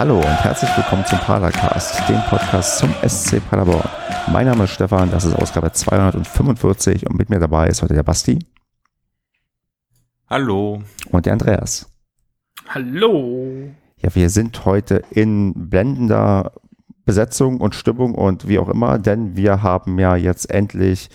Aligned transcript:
Hallo 0.00 0.16
und 0.16 0.44
herzlich 0.44 0.74
willkommen 0.78 1.04
zum 1.04 1.18
Padercast, 1.18 2.08
dem 2.08 2.22
Podcast 2.30 2.78
zum 2.78 2.88
SC 3.06 3.38
Paderborn. 3.50 3.86
Mein 4.32 4.46
Name 4.46 4.64
ist 4.64 4.70
Stefan, 4.70 5.10
das 5.10 5.26
ist 5.26 5.34
Ausgabe 5.34 5.72
245 5.72 7.06
und 7.06 7.18
mit 7.18 7.28
mir 7.28 7.38
dabei 7.38 7.66
ist 7.68 7.82
heute 7.82 7.92
der 7.92 8.02
Basti. 8.02 8.38
Hallo. 10.26 10.82
Und 11.10 11.26
der 11.26 11.34
Andreas. 11.34 11.92
Hallo. 12.70 13.68
Ja, 13.98 14.14
wir 14.14 14.30
sind 14.30 14.64
heute 14.64 15.02
in 15.10 15.68
blendender 15.68 16.52
Besetzung 17.04 17.60
und 17.60 17.74
Stimmung 17.74 18.14
und 18.14 18.48
wie 18.48 18.58
auch 18.58 18.70
immer, 18.70 18.98
denn 18.98 19.36
wir 19.36 19.62
haben 19.62 19.98
ja 19.98 20.16
jetzt 20.16 20.48
endlich 20.48 21.10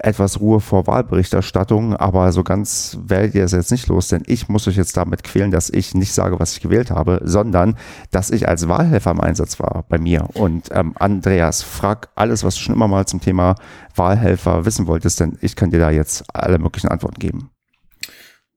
etwas 0.00 0.40
Ruhe 0.40 0.60
vor 0.60 0.86
Wahlberichterstattung, 0.86 1.96
aber 1.96 2.32
so 2.32 2.44
ganz 2.44 2.98
werdet 3.02 3.34
ihr 3.34 3.44
es 3.44 3.52
jetzt 3.52 3.70
nicht 3.70 3.88
los, 3.88 4.08
denn 4.08 4.22
ich 4.26 4.48
muss 4.48 4.68
euch 4.68 4.76
jetzt 4.76 4.96
damit 4.96 5.24
quälen, 5.24 5.50
dass 5.50 5.70
ich 5.70 5.94
nicht 5.94 6.12
sage, 6.12 6.38
was 6.38 6.52
ich 6.52 6.60
gewählt 6.60 6.90
habe, 6.90 7.20
sondern 7.24 7.76
dass 8.10 8.30
ich 8.30 8.48
als 8.48 8.68
Wahlhelfer 8.68 9.10
im 9.10 9.20
Einsatz 9.20 9.58
war 9.58 9.84
bei 9.88 9.98
mir. 9.98 10.28
Und 10.34 10.68
ähm, 10.72 10.94
Andreas, 10.98 11.62
frag 11.62 12.10
alles, 12.14 12.44
was 12.44 12.54
du 12.54 12.60
schon 12.60 12.74
immer 12.74 12.88
mal 12.88 13.06
zum 13.06 13.20
Thema 13.20 13.56
Wahlhelfer 13.94 14.64
wissen 14.64 14.86
wolltest, 14.86 15.20
denn 15.20 15.38
ich 15.40 15.56
kann 15.56 15.70
dir 15.70 15.80
da 15.80 15.90
jetzt 15.90 16.24
alle 16.32 16.58
möglichen 16.58 16.88
Antworten 16.88 17.18
geben. 17.18 17.50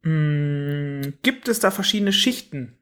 Mm, 0.03 1.13
gibt 1.23 1.47
es 1.47 1.59
da 1.59 1.71
verschiedene 1.71 2.13
Schichten? 2.13 2.77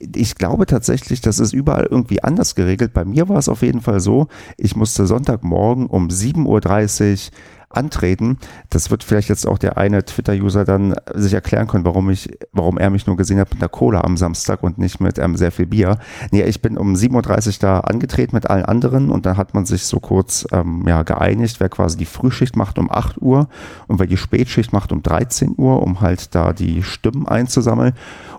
ich 0.00 0.36
glaube 0.36 0.66
tatsächlich, 0.66 1.20
das 1.20 1.38
ist 1.38 1.52
überall 1.52 1.86
irgendwie 1.90 2.22
anders 2.24 2.54
geregelt. 2.54 2.92
Bei 2.92 3.04
mir 3.04 3.28
war 3.28 3.36
es 3.36 3.48
auf 3.48 3.62
jeden 3.62 3.82
Fall 3.82 4.00
so, 4.00 4.28
ich 4.56 4.74
musste 4.74 5.06
Sonntagmorgen 5.06 5.86
um 5.86 6.08
7.30 6.08 6.46
Uhr 6.46 7.36
antreten. 7.70 8.38
Das 8.68 8.90
wird 8.90 9.04
vielleicht 9.04 9.28
jetzt 9.28 9.46
auch 9.46 9.56
der 9.56 9.78
eine 9.78 10.04
Twitter-User 10.04 10.64
dann 10.64 10.94
sich 11.14 11.32
erklären 11.32 11.68
können, 11.68 11.84
warum 11.84 12.10
ich, 12.10 12.28
warum 12.52 12.78
er 12.78 12.90
mich 12.90 13.06
nur 13.06 13.16
gesehen 13.16 13.38
hat 13.38 13.52
mit 13.52 13.62
einer 13.62 13.68
Cola 13.68 14.00
am 14.02 14.16
Samstag 14.16 14.62
und 14.62 14.78
nicht 14.78 15.00
mit 15.00 15.18
ähm, 15.18 15.36
sehr 15.36 15.52
viel 15.52 15.66
Bier. 15.66 15.98
Nee, 16.32 16.42
ich 16.42 16.60
bin 16.60 16.76
um 16.76 16.94
7.30 16.94 17.46
Uhr 17.46 17.54
da 17.60 17.80
angetreten 17.80 18.34
mit 18.34 18.50
allen 18.50 18.64
anderen 18.64 19.10
und 19.10 19.24
dann 19.24 19.36
hat 19.36 19.54
man 19.54 19.66
sich 19.66 19.84
so 19.84 20.00
kurz 20.00 20.46
ähm, 20.52 20.84
ja, 20.86 21.04
geeinigt, 21.04 21.60
wer 21.60 21.68
quasi 21.68 21.96
die 21.96 22.06
Frühschicht 22.06 22.56
macht 22.56 22.78
um 22.78 22.90
8 22.90 23.22
Uhr 23.22 23.48
und 23.86 24.00
wer 24.00 24.06
die 24.06 24.16
Spätschicht 24.16 24.72
macht 24.72 24.90
um 24.90 25.02
13 25.02 25.54
Uhr, 25.56 25.82
um 25.82 26.00
halt 26.00 26.34
da 26.34 26.52
die 26.52 26.82
Stimmen 26.82 27.28
einzusammeln. 27.28 27.92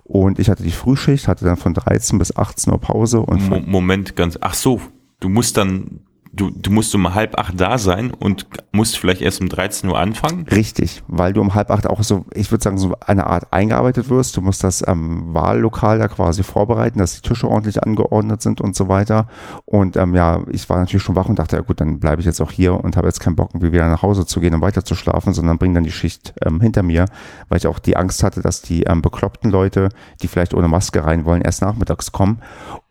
Und 0.03 0.39
ich 0.39 0.49
hatte 0.49 0.63
die 0.63 0.71
Frühschicht, 0.71 1.29
hatte 1.29 1.45
dann 1.45 1.55
von 1.55 1.73
13 1.73 2.19
bis 2.19 2.35
18 2.35 2.73
Uhr 2.73 2.79
Pause 2.81 3.21
und 3.21 3.67
Moment, 3.67 4.17
ganz, 4.17 4.37
ach 4.41 4.55
so, 4.55 4.81
du 5.21 5.29
musst 5.29 5.55
dann 5.55 6.01
du, 6.33 6.49
du 6.49 6.71
musst 6.71 6.95
um 6.95 7.13
halb 7.13 7.37
acht 7.37 7.59
da 7.59 7.77
sein 7.77 8.11
und 8.11 8.45
musst 8.71 8.97
vielleicht 8.97 9.21
erst 9.21 9.41
um 9.41 9.49
13 9.49 9.89
Uhr 9.89 9.99
anfangen? 9.99 10.45
Richtig, 10.49 11.03
weil 11.07 11.33
du 11.33 11.41
um 11.41 11.53
halb 11.53 11.69
acht 11.69 11.87
auch 11.87 12.03
so, 12.03 12.25
ich 12.33 12.51
würde 12.51 12.63
sagen, 12.63 12.77
so 12.77 12.95
eine 13.05 13.27
Art 13.27 13.51
eingearbeitet 13.51 14.09
wirst. 14.09 14.37
Du 14.37 14.41
musst 14.41 14.63
das 14.63 14.85
ähm, 14.87 15.33
Wahllokal 15.33 15.99
da 15.99 16.07
quasi 16.07 16.43
vorbereiten, 16.43 16.99
dass 16.99 17.15
die 17.15 17.27
Tische 17.27 17.49
ordentlich 17.49 17.83
angeordnet 17.83 18.41
sind 18.41 18.61
und 18.61 18.75
so 18.75 18.87
weiter. 18.87 19.27
Und 19.65 19.97
ähm, 19.97 20.15
ja, 20.15 20.41
ich 20.49 20.69
war 20.69 20.79
natürlich 20.79 21.03
schon 21.03 21.15
wach 21.15 21.27
und 21.27 21.37
dachte, 21.39 21.57
ja 21.57 21.61
gut, 21.61 21.81
dann 21.81 21.99
bleibe 21.99 22.21
ich 22.21 22.25
jetzt 22.25 22.41
auch 22.41 22.51
hier 22.51 22.81
und 22.81 22.95
habe 22.95 23.07
jetzt 23.07 23.19
keinen 23.19 23.35
Bock, 23.35 23.49
wieder 23.53 23.87
nach 23.89 24.01
Hause 24.01 24.25
zu 24.25 24.39
gehen 24.39 24.53
und 24.53 24.61
weiter 24.61 24.85
zu 24.85 24.95
schlafen, 24.95 25.33
sondern 25.33 25.57
bring 25.57 25.73
dann 25.73 25.83
die 25.83 25.91
Schicht 25.91 26.33
ähm, 26.45 26.61
hinter 26.61 26.83
mir, 26.83 27.05
weil 27.49 27.57
ich 27.57 27.67
auch 27.67 27.79
die 27.79 27.97
Angst 27.97 28.23
hatte, 28.23 28.41
dass 28.41 28.61
die 28.61 28.83
ähm, 28.83 29.01
bekloppten 29.01 29.51
Leute, 29.51 29.89
die 30.21 30.27
vielleicht 30.27 30.53
ohne 30.53 30.67
Maske 30.67 31.03
rein 31.03 31.25
wollen, 31.25 31.41
erst 31.41 31.61
nachmittags 31.61 32.11
kommen. 32.11 32.39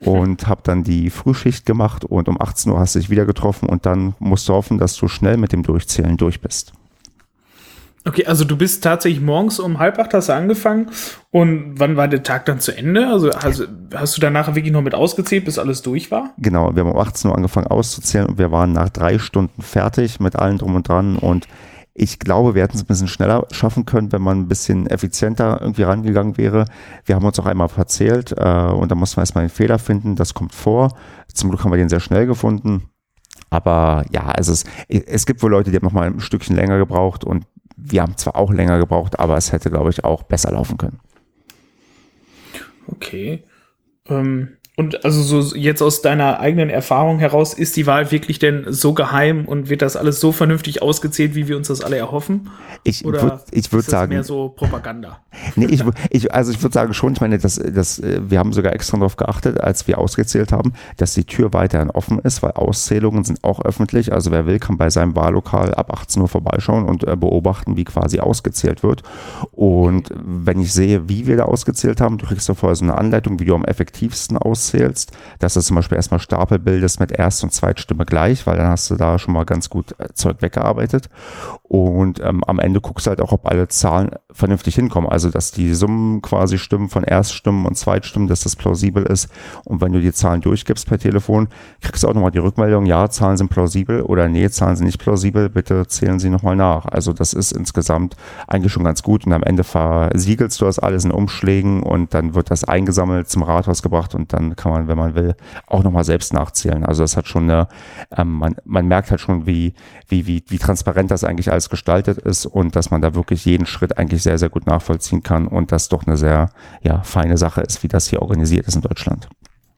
Und 0.01 0.47
habe 0.47 0.63
dann 0.65 0.83
die 0.83 1.11
Frühschicht 1.11 1.67
gemacht 1.67 2.07
und 2.07 2.29
um 2.29 2.41
18 2.41 2.73
Uhr 2.73 2.79
hast 2.79 2.95
du 2.95 2.99
dich 2.99 3.11
wieder 3.11 3.27
getroffen 3.31 3.69
und 3.69 3.87
dann 3.87 4.15
musst 4.19 4.49
du 4.49 4.53
hoffen, 4.53 4.79
dass 4.79 4.97
du 4.97 5.09
schnell 5.09 5.37
mit 5.37 5.53
dem 5.53 5.63
Durchzählen 5.63 6.17
durch 6.17 6.41
bist. 6.41 6.73
Okay, 8.07 8.25
also 8.25 8.45
du 8.45 8.57
bist 8.57 8.83
tatsächlich 8.83 9.21
morgens 9.21 9.61
um 9.61 9.79
halb 9.79 9.99
acht 9.99 10.15
hast 10.15 10.31
du 10.31 10.33
angefangen 10.33 10.91
und 11.31 11.75
wann 11.77 11.97
war 11.97 12.09
der 12.09 12.23
Tag 12.23 12.47
dann 12.47 12.59
zu 12.59 12.75
Ende? 12.75 13.07
Also 13.09 13.31
hast, 13.35 13.69
hast 13.95 14.17
du 14.17 14.21
danach 14.23 14.55
wirklich 14.55 14.73
noch 14.73 14.81
mit 14.81 14.95
ausgezählt, 14.95 15.45
bis 15.45 15.59
alles 15.59 15.83
durch 15.83 16.11
war? 16.11 16.31
Genau, 16.39 16.75
wir 16.75 16.83
haben 16.83 16.93
um 16.93 16.99
18 16.99 17.31
Uhr 17.31 17.37
angefangen 17.37 17.67
auszuzählen 17.67 18.27
und 18.27 18.39
wir 18.39 18.51
waren 18.51 18.73
nach 18.73 18.89
drei 18.89 19.19
Stunden 19.19 19.61
fertig 19.61 20.19
mit 20.19 20.35
allen 20.35 20.57
drum 20.57 20.77
und 20.77 20.89
dran 20.89 21.17
und 21.17 21.47
ich 21.93 22.19
glaube, 22.19 22.55
wir 22.55 22.63
hätten 22.63 22.77
es 22.77 22.83
ein 22.83 22.87
bisschen 22.87 23.09
schneller 23.09 23.47
schaffen 23.51 23.85
können, 23.85 24.13
wenn 24.13 24.23
man 24.23 24.41
ein 24.41 24.49
bisschen 24.49 24.87
effizienter 24.87 25.59
irgendwie 25.61 25.83
rangegangen 25.83 26.39
wäre. 26.39 26.65
Wir 27.05 27.17
haben 27.17 27.27
uns 27.27 27.39
auch 27.39 27.47
einmal 27.47 27.69
verzählt 27.69 28.33
äh, 28.33 28.43
und 28.43 28.91
da 28.91 28.95
muss 28.95 29.17
man 29.17 29.23
erstmal 29.23 29.43
einen 29.43 29.51
Fehler 29.51 29.79
finden. 29.79 30.17
Das 30.17 30.33
kommt 30.33 30.55
vor. 30.55 30.97
Zum 31.33 31.51
Glück 31.51 31.63
haben 31.63 31.73
wir 31.73 31.77
den 31.77 31.91
sehr 31.91 32.01
schnell 32.01 32.27
gefunden. 32.27 32.90
Aber 33.51 34.05
ja, 34.13 34.33
es, 34.37 34.65
es 34.89 35.27
gibt 35.27 35.43
wohl 35.43 35.51
Leute, 35.51 35.71
die 35.71 35.77
haben 35.77 35.85
noch 35.85 35.93
mal 35.93 36.07
ein 36.07 36.21
Stückchen 36.21 36.57
länger 36.57 36.79
gebraucht 36.79 37.25
und 37.25 37.47
wir 37.77 38.03
haben 38.03 38.17
zwar 38.17 38.37
auch 38.37 38.53
länger 38.53 38.79
gebraucht, 38.79 39.19
aber 39.19 39.37
es 39.37 39.53
hätte, 39.53 39.71
glaube 39.71 39.91
ich, 39.91 40.05
auch 40.05 40.23
besser 40.23 40.53
laufen 40.53 40.79
können. 40.79 41.01
Okay. 42.87 43.43
Ähm, 44.09 44.57
und 44.81 45.05
also 45.05 45.43
so 45.43 45.55
jetzt 45.55 45.83
aus 45.83 46.01
deiner 46.01 46.41
eigenen 46.41 46.71
Erfahrung 46.71 47.19
heraus, 47.19 47.53
ist 47.53 47.77
die 47.77 47.87
Wahl 47.87 48.11
wirklich 48.11 48.39
denn 48.39 48.65
so 48.71 48.95
geheim 48.95 49.45
und 49.45 49.69
wird 49.69 49.83
das 49.83 49.95
alles 49.95 50.21
so 50.21 50.33
vernünftig 50.33 50.81
ausgezählt, 50.81 51.35
wie 51.35 51.49
wir 51.49 51.59
uns 51.59 51.69
das 51.69 51.83
alle 51.83 51.99
erhoffen? 51.99 52.49
Ich 52.83 53.05
würde 53.05 53.43
ich 53.51 53.71
würd 53.71 53.85
sagen. 53.85 54.15
mehr 54.15 54.25
so 54.25 54.49
Propaganda? 54.49 55.19
Nee, 55.55 55.67
ich, 55.67 55.83
ich, 56.11 56.35
also 56.35 56.51
ich 56.51 56.63
würde 56.63 56.75
sagen 56.75 56.93
schon, 56.93 57.13
ich 57.13 57.21
meine, 57.21 57.39
das, 57.39 57.55
das, 57.57 58.03
wir 58.03 58.39
haben 58.39 58.53
sogar 58.53 58.73
extra 58.73 58.97
darauf 58.97 59.17
geachtet, 59.17 59.61
als 59.61 59.87
wir 59.87 59.99
ausgezählt 59.99 60.53
haben, 60.53 60.73
dass 60.97 61.15
die 61.15 61.25
Tür 61.25 61.53
weiterhin 61.53 61.91
offen 61.91 62.19
ist, 62.19 62.43
weil 62.43 62.53
Auszählungen 62.53 63.25
sind 63.25 63.45
auch 63.45 63.65
öffentlich. 63.65 64.13
Also 64.13 64.31
wer 64.33 64.47
will, 64.47 64.59
kann 64.59 64.77
bei 64.77 64.91
seinem 64.91 65.15
Wahllokal 65.15 65.75
ab 65.75 65.93
18 65.93 66.23
Uhr 66.23 66.29
vorbeischauen 66.29 66.85
und 66.85 67.07
äh, 67.07 67.17
beobachten, 67.17 67.77
wie 67.77 67.85
quasi 67.85 68.19
ausgezählt 68.21 68.83
wird. 68.83 69.03
Und 69.53 70.11
wenn 70.17 70.61
ich 70.61 70.73
sehe, 70.73 71.09
wie 71.09 71.27
wir 71.27 71.37
da 71.37 71.45
ausgezählt 71.45 72.01
haben, 72.01 72.19
du 72.19 72.27
kriegst 72.27 72.49
da 72.49 72.55
vorher 72.55 72.77
so 72.77 72.85
eine 72.85 72.99
Anleitung, 72.99 73.39
wie 73.39 73.45
du 73.45 73.55
am 73.55 73.65
effektivsten 73.65 74.37
auszählst 74.37 74.70
zählst, 74.71 75.13
dass 75.39 75.55
du 75.55 75.61
zum 75.61 75.77
Beispiel 75.77 75.97
erstmal 75.97 76.21
Stapel 76.21 76.59
bildest 76.59 77.01
mit 77.01 77.13
Erst- 77.13 77.43
und 77.43 77.53
Zweitstimme 77.53 78.05
gleich, 78.05 78.47
weil 78.47 78.57
dann 78.57 78.69
hast 78.69 78.91
du 78.91 78.97
da 78.97 79.19
schon 79.19 79.35
mal 79.35 79.45
ganz 79.45 79.69
gut 79.69 79.95
äh, 79.99 80.13
Zeug 80.15 80.37
weggearbeitet. 80.41 81.09
Und 81.63 82.21
ähm, 82.21 82.43
am 82.45 82.59
Ende 82.59 82.81
guckst 82.81 83.07
du 83.07 83.11
halt 83.11 83.21
auch, 83.21 83.31
ob 83.31 83.47
alle 83.47 83.69
Zahlen 83.69 84.11
vernünftig 84.33 84.75
hinkommen. 84.75 85.09
Also, 85.09 85.31
dass 85.31 85.53
die 85.53 85.73
Summen 85.75 86.21
quasi 86.21 86.59
stimmen 86.59 86.89
von 86.89 87.05
Erststimmen 87.05 87.65
und 87.65 87.77
Zweitstimmen, 87.77 88.27
dass 88.27 88.41
das 88.41 88.57
plausibel 88.57 89.05
ist. 89.05 89.29
Und 89.65 89.81
wenn 89.81 89.93
du 89.93 90.01
die 90.01 90.13
Zahlen 90.13 90.41
durchgibst 90.41 90.89
per 90.89 90.99
Telefon, 90.99 91.49
kriegst 91.81 92.03
du 92.03 92.09
auch 92.09 92.15
nochmal 92.15 92.33
die 92.33 92.39
Rückmeldung, 92.39 92.87
ja, 92.87 93.09
Zahlen 93.09 93.37
sind 93.37 93.51
plausibel 93.51 94.03
oder 94.03 94.29
nee, 94.29 94.51
Zahlen 94.51 94.75
sind 94.75 94.87
nicht 94.87 94.99
plausibel, 94.99 95.49
bitte 95.49 95.87
zählen 95.87 96.19
sie 96.19 96.29
nochmal 96.29 96.57
nach. 96.57 96.87
Also, 96.87 97.13
das 97.13 97.33
ist 97.33 97.53
insgesamt 97.53 98.17
eigentlich 98.49 98.73
schon 98.73 98.83
ganz 98.83 99.05
gut. 99.05 99.25
Und 99.25 99.33
am 99.33 99.45
Ende 99.45 99.63
versiegelst 99.63 100.61
du 100.61 100.65
das 100.65 100.81
alles 100.81 101.05
in 101.05 101.13
Umschlägen 101.13 101.85
und 101.85 102.15
dann 102.15 102.35
wird 102.35 102.51
das 102.51 102.65
eingesammelt 102.65 103.29
zum 103.29 103.45
Rathaus 103.45 103.81
gebracht 103.83 104.17
und 104.17 104.33
dann 104.33 104.50
kann 104.57 104.73
man, 104.73 104.89
wenn 104.89 104.99
man 104.99 105.15
will, 105.15 105.35
auch 105.67 105.83
nochmal 105.83 106.05
selbst 106.05 106.33
nachzählen. 106.33 106.85
Also 106.85 107.03
das 107.03 107.17
hat 107.17 107.27
schon 107.27 107.45
eine, 107.45 107.69
ähm, 108.17 108.33
man, 108.33 108.57
man 108.65 108.87
merkt 108.87 109.11
halt 109.11 109.21
schon, 109.21 109.47
wie, 109.47 109.75
wie, 110.09 110.27
wie, 110.27 110.45
wie 110.49 110.59
transparent 110.59 111.11
das 111.11 111.25
eigentlich 111.25 111.51
alles 111.51 111.71
gestaltet 111.71 112.19
ist 112.19 112.47
und 112.47 112.77
dass 112.77 112.91
man 112.91 113.01
da 113.01 113.15
wirklich 113.15 113.45
jeden 113.45 113.67
Schritt 113.67 113.99
eigentlich 113.99 114.23
sehr, 114.23 114.39
sehr 114.39 114.49
gut 114.49 114.67
nachvollziehen 114.67 115.23
kann 115.23 115.47
und 115.47 115.73
das 115.73 115.89
doch 115.89 116.07
eine 116.07 116.17
sehr, 116.17 116.51
ja, 116.83 117.03
feine 117.03 117.37
Sache 117.37 117.61
ist, 117.61 117.83
wie 117.83 117.89
das 117.89 118.09
hier 118.09 118.23
organisiert 118.23 118.67
ist 118.67 118.77
in 118.77 118.83
Deutschland. 118.83 119.29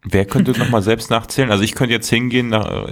Wer 0.04 0.24
könnte 0.24 0.52
nochmal 0.58 0.82
selbst 0.82 1.10
nachzählen? 1.10 1.50
Also 1.50 1.62
ich 1.62 1.74
könnte 1.74 1.94
jetzt 1.94 2.08
hingehen 2.08 2.48
nach, 2.48 2.88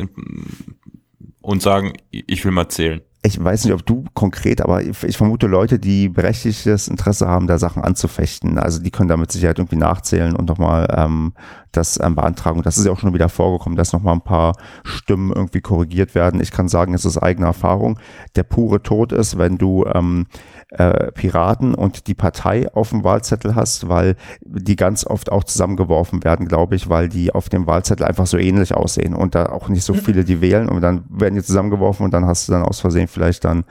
und 1.43 1.63
sagen, 1.63 1.95
ich 2.11 2.45
will 2.45 2.53
mal 2.53 2.69
zählen 2.69 3.01
ich 3.23 3.43
weiß 3.43 3.65
nicht, 3.65 3.75
ob 3.75 3.85
du 3.85 4.05
konkret, 4.15 4.63
aber 4.63 4.83
ich, 4.83 5.17
vermute 5.17 5.47
Leute, 5.47 5.79
die 5.79 6.09
berechtigtes 6.09 6.89
Interesse 6.89 7.29
haben, 7.29 7.47
da 7.47 7.59
Sachen 7.59 7.85
anzufechten. 7.85 8.59
Also 8.59 8.83
die 8.83 8.91
können 8.91 9.11
da 9.11 9.19
mit 9.19 9.31
Sicherheit 9.31 9.59
irgendwie 9.59 9.77
nachzählen 9.77 10.35
und 10.35 10.49
nochmal 10.49 10.89
ähm, 10.97 11.35
das 11.71 12.01
ähm, 12.03 12.15
beantragen. 12.15 12.63
Das 12.63 12.79
ist 12.79 12.87
ja 12.87 12.93
auch 12.93 12.99
schon 12.99 13.13
wieder 13.13 13.29
vorgekommen, 13.29 13.77
dass 13.77 13.93
nochmal 13.93 14.15
ein 14.15 14.23
paar 14.23 14.57
Stimmen 14.85 15.33
irgendwie 15.35 15.61
korrigiert 15.61 16.15
werden. 16.15 16.41
Ich 16.41 16.51
kann 16.51 16.69
sagen, 16.69 16.95
es 16.95 17.05
ist 17.05 17.19
eigene 17.19 17.47
Erfahrung. 17.47 17.99
Der 18.37 18.43
pure 18.43 18.83
Tod 18.83 19.13
ist, 19.13 19.37
wenn 19.37 19.59
du 19.59 19.85
ähm, 19.85 20.27
äh, 20.71 21.11
Piraten 21.13 21.75
und 21.75 22.07
die 22.07 22.15
Partei 22.15 22.73
auf 22.73 22.91
dem 22.91 23.05
Wahlzettel 23.05 23.55
hast, 23.55 23.89
weil 23.89 24.17
die 24.43 24.77
ganz 24.77 25.07
oft 25.07 25.33
auch 25.33 25.45
zusammengeworfen 25.45 26.23
werden, 26.25 26.47
glaube 26.47 26.77
ich, 26.77 26.89
weil 26.89 27.09
die 27.09 27.33
auf 27.33 27.49
dem 27.49 27.67
Wahlzettel 27.67 28.07
einfach 28.07 28.27
so 28.27 28.39
ähnlich 28.39 28.75
aussehen 28.75 29.15
und 29.15 29.35
da 29.35 29.47
auch 29.47 29.69
nicht 29.69 29.85
so 29.85 29.95
viele 29.95 30.25
die 30.25 30.41
wählen 30.41 30.69
und 30.69 30.81
dann 30.81 31.05
werden 31.09 31.35
die 31.35 31.43
zusammengeworfen 31.43 32.05
und 32.05 32.13
dann 32.13 32.27
hast 32.27 32.49
du 32.49 32.53
dann 32.53 32.63
aus 32.63 32.81
Versehen 32.81 33.09
vielleicht 33.09 33.45
dann 33.45 33.65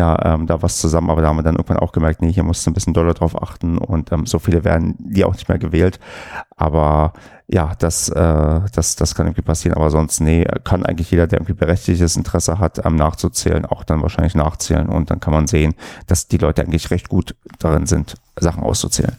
ja, 0.00 0.34
ähm, 0.34 0.46
da 0.46 0.62
was 0.62 0.78
zusammen, 0.78 1.10
aber 1.10 1.20
da 1.20 1.28
haben 1.28 1.36
wir 1.36 1.42
dann 1.42 1.56
irgendwann 1.56 1.76
auch 1.76 1.92
gemerkt, 1.92 2.22
nee, 2.22 2.32
hier 2.32 2.42
musst 2.42 2.64
du 2.64 2.70
ein 2.70 2.74
bisschen 2.74 2.94
doller 2.94 3.12
drauf 3.12 3.40
achten 3.40 3.76
und 3.76 4.10
ähm, 4.12 4.24
so 4.24 4.38
viele 4.38 4.64
werden 4.64 4.94
die 4.98 5.26
auch 5.26 5.34
nicht 5.34 5.46
mehr 5.46 5.58
gewählt. 5.58 6.00
Aber 6.56 7.12
ja, 7.48 7.74
das, 7.78 8.08
äh, 8.08 8.60
das, 8.74 8.96
das 8.96 9.14
kann 9.14 9.26
irgendwie 9.26 9.42
passieren, 9.42 9.76
aber 9.76 9.90
sonst, 9.90 10.20
nee, 10.20 10.46
kann 10.64 10.86
eigentlich 10.86 11.10
jeder, 11.10 11.26
der 11.26 11.40
irgendwie 11.40 11.52
berechtigtes 11.52 12.16
Interesse 12.16 12.58
hat, 12.58 12.82
ähm, 12.86 12.96
nachzuzählen, 12.96 13.66
auch 13.66 13.84
dann 13.84 14.00
wahrscheinlich 14.00 14.34
nachzählen 14.34 14.88
und 14.88 15.10
dann 15.10 15.20
kann 15.20 15.34
man 15.34 15.46
sehen, 15.46 15.74
dass 16.06 16.28
die 16.28 16.38
Leute 16.38 16.62
eigentlich 16.62 16.90
recht 16.90 17.10
gut 17.10 17.34
darin 17.58 17.84
sind, 17.84 18.14
Sachen 18.38 18.62
auszuzählen. 18.62 19.16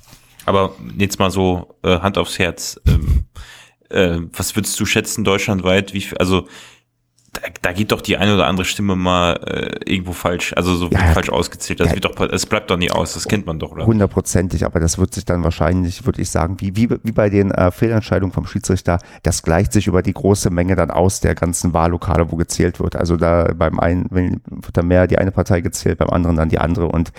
Aber 0.48 0.72
jetzt 0.98 1.20
mal 1.20 1.30
so 1.30 1.76
äh, 1.84 2.00
Hand 2.00 2.18
aufs 2.18 2.40
Herz. 2.40 2.82
Ähm, 2.88 3.26
äh, 3.92 4.18
was 4.34 4.56
würdest 4.56 4.80
du 4.80 4.86
schätzen 4.86 5.24
deutschlandweit? 5.24 5.94
Wie, 5.94 6.04
also 6.18 6.48
da, 7.34 7.42
da 7.62 7.72
geht 7.72 7.94
doch 7.94 8.02
die 8.02 8.18
eine 8.18 8.34
oder 8.36 8.48
andere 8.48 8.66
Stimme 8.66 8.96
mal 8.98 9.34
äh, 9.48 9.90
irgendwo 9.90 10.12
falsch, 10.12 10.54
also 10.58 10.76
so 10.76 10.90
Ja, 10.90 11.00
falsch 11.14 11.30
ausgezählt. 11.30 11.80
Das 11.80 11.88
Ja. 11.90 11.94
wird 11.96 12.04
doch, 12.06 12.20
es 12.20 12.46
bleibt 12.46 12.70
doch 12.70 12.76
nie 12.78 12.92
aus, 12.92 13.14
das 13.14 13.26
kennt 13.26 13.46
man 13.46 13.58
doch, 13.58 13.72
oder? 13.72 13.86
Hundertprozentig, 13.86 14.66
aber 14.66 14.82
das 14.82 14.98
wird 14.98 15.14
sich 15.14 15.24
dann 15.24 15.42
wahrscheinlich, 15.44 16.06
würde 16.06 16.22
ich 16.22 16.30
sagen, 16.30 16.58
wie, 16.60 16.76
wie, 16.76 16.90
wie 17.04 17.12
bei 17.14 17.30
den 17.30 17.52
äh, 17.52 17.72
Fehlentscheidungen 17.72 18.34
vom 18.34 18.46
Schiedsrichter, 18.46 19.00
das 19.24 19.44
gleicht 19.44 19.72
sich 19.72 19.88
über 19.88 20.02
die 20.02 20.14
große 20.14 20.50
Menge 20.50 20.76
dann 20.76 20.92
aus 20.92 21.22
der 21.22 21.36
ganzen 21.36 21.74
Wahllokale, 21.74 22.30
wo 22.32 22.36
gezählt 22.36 22.80
wird. 22.82 22.98
Also 22.98 23.16
da 23.16 23.54
beim 23.56 23.80
einen 23.80 24.08
wenn- 24.10 24.42
wird 24.50 24.76
dann 24.76 24.88
mehr 24.88 25.08
die 25.08 25.18
eine 25.18 25.32
Partei 25.32 25.62
gezählt, 25.62 26.00
beim 26.00 26.10
anderen 26.10 26.36
dann 26.36 26.50
die 26.50 26.60
andere. 26.60 26.88
Und 26.90 27.14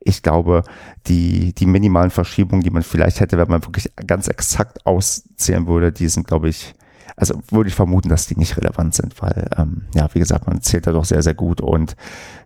ich 0.00 0.22
glaube, 0.22 0.62
die, 1.06 1.54
die 1.54 1.66
minimalen 1.66 2.10
Verschiebungen, 2.10 2.62
die 2.62 2.70
man 2.70 2.82
vielleicht 2.82 3.20
hätte, 3.20 3.38
wenn 3.38 3.48
man 3.48 3.64
wirklich 3.64 3.90
ganz 4.06 4.28
exakt 4.28 4.84
auszählen 4.84 5.66
würde, 5.66 5.90
die 5.90 6.08
sind, 6.08 6.26
glaube 6.26 6.50
ich, 6.50 6.74
also 7.16 7.40
würde 7.50 7.68
ich 7.68 7.74
vermuten, 7.74 8.08
dass 8.08 8.26
die 8.26 8.36
nicht 8.36 8.56
relevant 8.56 8.94
sind, 8.94 9.20
weil, 9.22 9.48
ähm, 9.56 9.82
ja, 9.94 10.08
wie 10.12 10.18
gesagt, 10.18 10.46
man 10.46 10.62
zählt 10.62 10.86
da 10.86 10.92
doch 10.92 11.04
sehr, 11.04 11.22
sehr 11.22 11.34
gut 11.34 11.60
und 11.60 11.96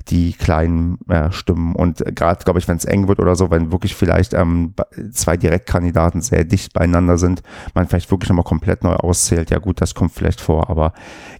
die 0.08 0.32
kleinen 0.32 0.98
äh, 1.08 1.30
Stimmen 1.32 1.74
und 1.74 2.02
gerade, 2.14 2.44
glaube 2.44 2.58
ich, 2.58 2.68
wenn 2.68 2.76
es 2.76 2.84
eng 2.84 3.08
wird 3.08 3.18
oder 3.18 3.36
so, 3.36 3.50
wenn 3.50 3.72
wirklich 3.72 3.94
vielleicht 3.94 4.34
ähm, 4.34 4.74
zwei 5.12 5.36
Direktkandidaten 5.36 6.22
sehr 6.22 6.44
dicht 6.44 6.72
beieinander 6.72 7.18
sind, 7.18 7.42
man 7.74 7.86
vielleicht 7.86 8.10
wirklich 8.10 8.28
nochmal 8.28 8.44
komplett 8.44 8.84
neu 8.84 8.94
auszählt, 8.94 9.50
ja 9.50 9.58
gut, 9.58 9.80
das 9.80 9.94
kommt 9.94 10.12
vielleicht 10.12 10.40
vor, 10.40 10.70
aber 10.70 10.92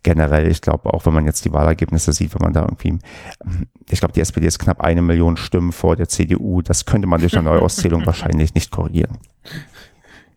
generell, 0.02 0.48
ich 0.48 0.60
glaube, 0.60 0.92
auch 0.92 1.06
wenn 1.06 1.14
man 1.14 1.26
jetzt 1.26 1.44
die 1.44 1.52
Wahlergebnisse 1.52 2.12
sieht, 2.12 2.34
wenn 2.34 2.42
man 2.42 2.52
da 2.52 2.62
irgendwie, 2.62 2.98
ähm, 3.44 3.66
ich 3.88 4.00
glaube, 4.00 4.12
die 4.12 4.20
SPD 4.20 4.46
ist 4.46 4.58
knapp 4.58 4.80
eine 4.80 5.02
Million 5.02 5.36
Stimmen 5.36 5.72
vor 5.72 5.96
der 5.96 6.08
CDU, 6.08 6.62
das 6.62 6.84
könnte 6.84 7.08
man 7.08 7.20
durch 7.20 7.36
eine 7.36 7.50
Neuauszählung 7.50 8.04
wahrscheinlich 8.06 8.54
nicht 8.54 8.70
korrigieren. 8.70 9.18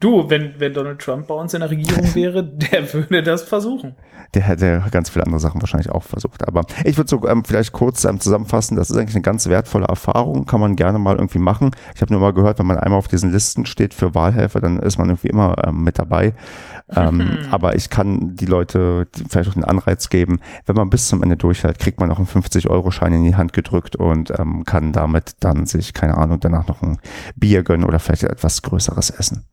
Du, 0.01 0.27
wenn, 0.31 0.55
wenn 0.57 0.73
Donald 0.73 0.99
Trump 0.99 1.27
bei 1.27 1.35
uns 1.35 1.53
in 1.53 1.59
der 1.59 1.69
Regierung 1.69 2.03
wäre, 2.15 2.43
der 2.43 2.91
würde 2.91 3.21
das 3.21 3.43
versuchen. 3.43 3.95
der 4.33 4.41
hätte 4.41 4.83
ganz 4.89 5.11
viele 5.11 5.25
andere 5.25 5.39
Sachen 5.39 5.61
wahrscheinlich 5.61 5.91
auch 5.91 6.01
versucht. 6.01 6.47
Aber 6.47 6.63
ich 6.83 6.97
würde 6.97 7.07
so 7.07 7.27
ähm, 7.27 7.45
vielleicht 7.45 7.71
kurz 7.71 8.03
ähm, 8.03 8.19
zusammenfassen, 8.19 8.75
das 8.75 8.89
ist 8.89 8.97
eigentlich 8.97 9.15
eine 9.15 9.21
ganz 9.21 9.47
wertvolle 9.47 9.85
Erfahrung, 9.85 10.47
kann 10.47 10.59
man 10.59 10.75
gerne 10.75 10.97
mal 10.97 11.17
irgendwie 11.17 11.37
machen. 11.37 11.69
Ich 11.93 12.01
habe 12.01 12.11
nur 12.11 12.19
mal 12.19 12.33
gehört, 12.33 12.57
wenn 12.57 12.65
man 12.65 12.79
einmal 12.79 12.97
auf 12.97 13.09
diesen 13.09 13.31
Listen 13.31 13.67
steht 13.67 13.93
für 13.93 14.15
Wahlhelfer, 14.15 14.59
dann 14.59 14.79
ist 14.79 14.97
man 14.97 15.07
irgendwie 15.09 15.27
immer 15.27 15.55
ähm, 15.67 15.83
mit 15.83 15.99
dabei. 15.99 16.33
Ähm, 16.95 17.37
aber 17.51 17.75
ich 17.75 17.91
kann 17.91 18.35
die 18.35 18.47
Leute 18.47 19.07
vielleicht 19.29 19.51
auch 19.51 19.53
den 19.53 19.63
Anreiz 19.63 20.09
geben, 20.09 20.39
wenn 20.65 20.75
man 20.75 20.89
bis 20.89 21.09
zum 21.09 21.21
Ende 21.21 21.37
durchhält, 21.37 21.77
kriegt 21.77 21.99
man 21.99 22.09
noch 22.09 22.17
einen 22.17 22.27
50-Euro-Schein 22.27 23.13
in 23.13 23.23
die 23.23 23.35
Hand 23.35 23.53
gedrückt 23.53 23.97
und 23.97 24.33
ähm, 24.39 24.63
kann 24.65 24.93
damit 24.93 25.35
dann 25.41 25.67
sich, 25.67 25.93
keine 25.93 26.17
Ahnung, 26.17 26.39
danach 26.39 26.67
noch 26.67 26.81
ein 26.81 26.97
Bier 27.35 27.61
gönnen 27.61 27.85
oder 27.85 27.99
vielleicht 27.99 28.23
etwas 28.23 28.63
Größeres 28.63 29.11
essen. 29.11 29.45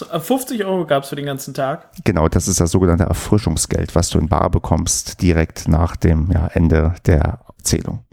Also, 0.00 0.12
äh, 0.12 0.20
50 0.20 0.64
Euro 0.64 0.86
gab's 0.86 1.08
für 1.08 1.16
den 1.16 1.26
ganzen 1.26 1.54
Tag. 1.54 1.90
Genau, 2.04 2.28
das 2.28 2.48
ist 2.48 2.60
das 2.60 2.70
sogenannte 2.70 3.04
Erfrischungsgeld, 3.04 3.94
was 3.94 4.10
du 4.10 4.18
in 4.18 4.28
Bar 4.28 4.50
bekommst, 4.50 5.22
direkt 5.22 5.68
nach 5.68 5.96
dem 5.96 6.30
ja, 6.32 6.48
Ende 6.48 6.94
der 7.06 7.40
Zählung. 7.62 8.04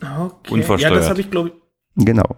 Okay. 0.00 0.54
Unversteuert. 0.54 0.94
Ja, 0.94 0.98
das 0.98 1.08
habe 1.08 1.20
ich, 1.20 1.30
glaube 1.30 1.50
ich, 1.50 1.54
Genau. 2.04 2.36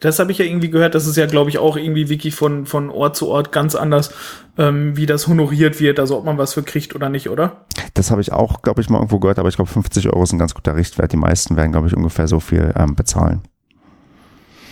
das 0.00 0.18
habe 0.20 0.30
ich 0.30 0.38
ja 0.38 0.44
irgendwie 0.44 0.70
gehört. 0.70 0.94
Das 0.94 1.06
ist 1.06 1.16
ja, 1.16 1.26
glaube 1.26 1.50
ich, 1.50 1.58
auch 1.58 1.76
irgendwie 1.76 2.08
wirklich 2.08 2.34
von, 2.34 2.66
von 2.66 2.90
Ort 2.90 3.16
zu 3.16 3.28
Ort 3.28 3.50
ganz 3.50 3.74
anders, 3.74 4.12
ähm, 4.58 4.96
wie 4.96 5.06
das 5.06 5.26
honoriert 5.26 5.80
wird. 5.80 5.98
Also 5.98 6.18
ob 6.18 6.24
man 6.24 6.38
was 6.38 6.54
für 6.54 6.62
kriegt 6.62 6.94
oder 6.94 7.08
nicht, 7.08 7.28
oder? 7.28 7.64
Das 7.94 8.12
habe 8.12 8.20
ich 8.20 8.30
auch, 8.32 8.62
glaube 8.62 8.80
ich, 8.80 8.90
mal 8.90 8.98
irgendwo 8.98 9.18
gehört, 9.18 9.40
aber 9.40 9.48
ich 9.48 9.56
glaube, 9.56 9.70
50 9.70 10.06
Euro 10.08 10.22
ist 10.22 10.32
ein 10.32 10.38
ganz 10.38 10.54
guter 10.54 10.76
Richtwert. 10.76 11.12
Die 11.12 11.16
meisten 11.16 11.56
werden, 11.56 11.72
glaube 11.72 11.88
ich, 11.88 11.96
ungefähr 11.96 12.28
so 12.28 12.38
viel 12.38 12.72
ähm, 12.76 12.94
bezahlen. 12.94 13.42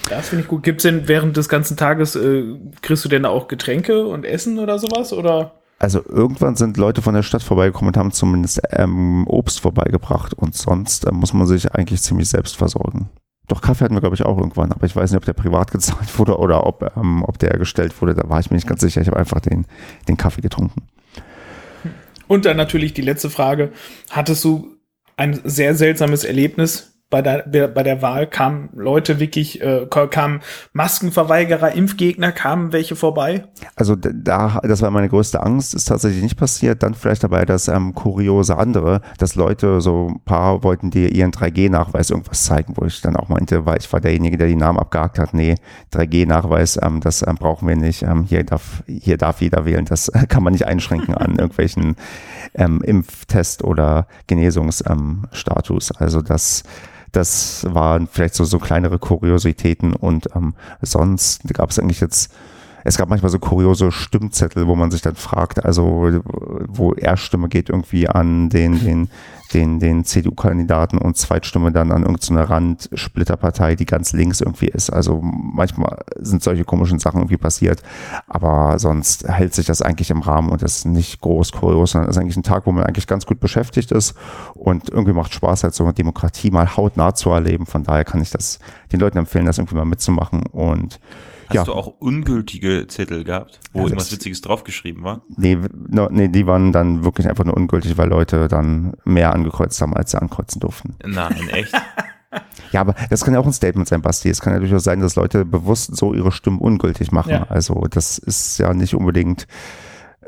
Das 0.08 0.29
finde 0.29 0.43
ich 0.44 0.49
gut. 0.49 0.62
Gibt's 0.62 0.82
denn 0.82 1.08
während 1.08 1.37
des 1.37 1.49
ganzen 1.49 1.76
Tages, 1.76 2.17
äh, 2.17 2.44
kriegst 2.82 3.05
du 3.05 3.08
denn 3.08 3.25
auch 3.25 3.49
Getränke 3.49 4.06
und 4.06 4.25
Essen 4.25 4.58
oder 4.58 4.79
sowas? 4.79 5.12
Oder? 5.12 5.53
Also 5.79 6.03
irgendwann 6.08 6.56
sind 6.56 6.76
Leute 6.76 7.03
von 7.03 7.14
der 7.14 7.23
Stadt 7.23 7.43
vorbeigekommen 7.43 7.88
und 7.88 7.97
haben 7.99 8.12
zumindest 8.12 8.62
ähm, 8.70 9.26
Obst 9.26 9.61
vorbeigebracht 9.61 10.32
und 10.32 10.55
sonst 10.55 11.06
ähm, 11.06 11.17
muss 11.17 11.35
man 11.35 11.47
sich 11.47 11.73
eigentlich 11.73 12.03
ziemlich 12.03 12.29
selbst 12.29 12.56
versorgen. 12.56 13.11
Doch 13.49 13.61
Kaffee 13.61 13.85
hatten 13.85 13.94
wir, 13.94 14.00
glaube 14.00 14.17
ich, 14.17 14.25
auch 14.25 14.38
irgendwann, 14.38 14.73
aber 14.73 14.87
ich 14.87 14.97
weiß 14.97 15.11
nicht, 15.11 15.19
ob 15.19 15.25
der 15.25 15.35
privat 15.35 15.70
gezahlt 15.73 16.19
wurde 16.19 16.38
oder 16.38 16.67
ob, 16.67 16.91
ähm, 16.97 17.23
ob 17.25 17.38
der 17.38 17.59
gestellt 17.59 18.00
wurde. 18.00 18.14
Da 18.14 18.29
war 18.29 18.41
ich 18.41 18.50
mir 18.50 18.56
nicht 18.56 18.69
ganz 18.69 18.81
sicher. 18.81 19.00
Ich 19.00 19.09
habe 19.09 19.19
einfach 19.19 19.41
den, 19.41 19.67
den 20.09 20.17
Kaffee 20.17 20.41
getrunken. 20.41 20.82
Und 22.26 22.44
dann 22.44 22.56
natürlich 22.56 22.94
die 22.94 23.02
letzte 23.02 23.31
Frage. 23.31 23.70
Hattest 24.11 24.43
du 24.44 24.76
ein 25.17 25.41
sehr 25.44 25.75
seltsames 25.75 26.25
Erlebnis 26.25 26.95
bei 27.08 27.23
der, 27.23 27.69
bei 27.69 27.82
der 27.82 28.03
Wahl? 28.03 28.26
Kamen 28.26 28.69
Leute 28.75 29.20
wirklich, 29.20 29.61
äh, 29.61 29.87
kamen 29.87 30.41
Maskenverweigerer, 30.73 31.73
Impfgegner, 31.73 32.32
kamen 32.32 32.73
welche 32.73 32.97
vorbei? 32.97 33.44
Also 33.76 33.94
da, 33.97 34.61
das 34.62 34.82
war 34.82 34.91
meine 34.91 35.08
größte 35.08 35.41
Angst, 35.43 35.75
ist 35.75 35.87
tatsächlich 35.87 36.23
nicht 36.23 36.37
passiert. 36.37 36.82
Dann 36.82 36.94
vielleicht 36.94 37.23
dabei 37.23 37.44
das 37.44 37.69
ähm, 37.69 37.94
kuriose 37.94 38.56
andere, 38.56 39.03
dass 39.19 39.37
Leute, 39.37 39.81
so 39.81 40.08
ein 40.08 40.20
paar 40.25 40.64
wollten 40.64 40.91
dir 40.91 41.12
ihren 41.12 41.31
3G-Nachweis 41.31 42.11
irgendwas 42.11 42.44
zeigen, 42.44 42.75
wo 42.76 42.85
ich 42.87 43.00
dann 43.00 43.17
auch 43.17 43.29
meinte, 43.29 43.67
weil 43.67 43.79
ich 43.79 43.93
war 43.93 44.00
derjenige, 44.00 44.37
der 44.37 44.49
die 44.49 44.56
Namen 44.56 44.79
abgehakt 44.79 45.19
hat, 45.19 45.32
nee, 45.32 45.55
3G-Nachweis, 45.93 46.79
ähm, 46.82 47.00
das 47.00 47.25
ähm, 47.26 47.37
brauchen 47.37 47.69
wir 47.69 47.76
nicht. 47.76 48.02
Ähm, 48.02 48.25
hier, 48.25 48.43
darf, 48.43 48.82
hier 48.87 49.17
darf 49.17 49.41
jeder 49.41 49.64
wählen, 49.64 49.85
das 49.85 50.11
kann 50.29 50.43
man 50.43 50.52
nicht 50.52 50.67
einschränken 50.67 51.14
an 51.14 51.37
irgendwelchen 51.38 51.94
ähm, 52.55 52.82
Impftest 52.82 53.62
oder 53.62 54.09
Genesungsstatus. 54.26 54.91
Ähm, 54.91 55.26
Status. 55.32 55.93
also 55.93 56.23
das 56.23 56.64
das 57.12 57.67
waren 57.69 58.08
vielleicht 58.11 58.35
so, 58.35 58.44
so 58.44 58.58
kleinere 58.58 58.99
Kuriositäten 58.99 59.93
und 59.94 60.29
ähm, 60.35 60.55
sonst 60.82 61.43
gab 61.53 61.70
es 61.70 61.79
eigentlich 61.79 62.00
jetzt, 62.00 62.32
es 62.87 62.97
gab 62.97 63.09
manchmal 63.09 63.31
so 63.31 63.41
kuriose 63.41 63.91
Stimmzettel, 63.91 64.69
wo 64.69 64.77
man 64.77 64.93
sich 64.93 65.03
dann 65.03 65.17
fragt, 65.17 65.65
also 65.65 66.21
wo 66.69 66.93
Erststimme 66.94 67.49
geht 67.49 67.69
irgendwie 67.69 68.09
an 68.09 68.49
den, 68.49 68.79
den, 68.79 69.09
den, 69.53 69.81
den 69.81 70.05
CDU-Kandidaten 70.05 70.97
und 70.99 71.17
Zweitstimme 71.17 71.73
dann 71.73 71.91
an 71.91 72.03
irgendeine 72.03 72.49
Randsplitterpartei, 72.49 73.75
die 73.75 73.87
ganz 73.87 74.12
links 74.12 74.41
irgendwie 74.41 74.69
ist. 74.69 74.91
Also 74.91 75.21
manchmal 75.21 76.05
sind 76.21 76.44
solche 76.44 76.65
komischen 76.65 77.00
Sachen 77.00 77.19
irgendwie 77.19 77.38
passiert, 77.38 77.83
aber 78.29 78.79
sonst 78.79 79.27
hält 79.29 79.53
sich 79.53 79.67
das 79.67 79.83
eigentlich 79.83 80.11
im 80.11 80.21
Rahmen 80.21 80.50
und 80.50 80.62
ist 80.62 80.87
nicht 80.87 81.21
groß 81.21 81.50
kurios, 81.50 81.91
sondern 81.91 82.11
ist 82.11 82.19
eigentlich 82.19 82.37
ein 82.37 82.44
Tag, 82.44 82.67
wo 82.67 82.73
man 82.73 82.85
eigentlich 82.85 83.09
ganz 83.09 83.27
gut 83.27 83.41
beschäftigt 83.41 83.91
ist 83.91 84.15
und 84.55 84.91
irgendwie 84.91 85.12
macht 85.12 85.35
Spaß, 85.35 85.65
halt 85.65 85.75
so 85.75 85.83
eine 85.83 85.93
Demokratie 85.93 86.53
mal 86.53 86.77
hautnah 86.77 87.17
zu 87.17 87.31
erleben. 87.31 87.67
Von 87.67 87.83
daher 87.83 88.05
kann 88.05 88.23
ich 88.23 88.31
das 88.31 88.61
den 88.93 89.00
Leuten 89.00 89.19
empfehlen, 89.19 89.47
das 89.47 89.59
irgendwie 89.59 89.75
mal 89.75 89.85
mitzumachen 89.85 90.44
und 90.47 91.00
Hast 91.48 91.54
ja. 91.54 91.64
du 91.64 91.72
auch 91.72 91.87
ungültige 91.87 92.87
Zettel 92.88 93.25
gehabt, 93.25 93.60
wo 93.72 93.81
Ja, 93.81 93.84
irgendwas 93.87 94.12
Witziges 94.12 94.40
draufgeschrieben 94.40 95.04
war? 95.04 95.22
Nee, 95.37 95.58
no, 95.72 96.08
nee, 96.10 96.28
die 96.28 96.46
waren 96.46 96.72
dann 96.72 97.04
wirklich 97.04 97.28
einfach 97.28 97.44
nur 97.44 97.56
ungültig, 97.56 97.96
weil 97.96 98.08
Leute 98.08 98.48
dann 98.48 98.94
mehr 99.04 99.32
angekreuzt 99.32 99.81
haben, 99.81 99.94
als 99.94 100.10
sie 100.10 100.20
ankreuzen 100.20 100.60
durften. 100.60 100.96
Nein, 101.04 101.48
echt? 101.50 101.72
Ja, 102.72 102.81
aber 102.81 102.94
das 103.08 103.25
kann 103.25 103.32
ja 103.32 103.40
auch 103.40 103.46
ein 103.46 103.52
Statement 103.52 103.88
sein, 103.88 104.02
Basti. 104.02 104.28
Es 104.28 104.42
kann 104.42 104.52
ja 104.52 104.59
durchaus 104.59 104.85
sein, 104.85 105.00
dass 105.00 105.16
Leute 105.16 105.44
bewusst 105.44 105.97
so 105.97 106.12
ihre 106.12 106.32
Stimmen 106.32 106.59
ungültig 106.59 107.12
machen. 107.12 107.30
Ja. 107.30 107.47
Also 107.49 107.87
das 107.88 108.18
ist 108.18 108.59
ja 108.59 108.75
nicht 108.75 108.94
unbedingt 108.94 109.47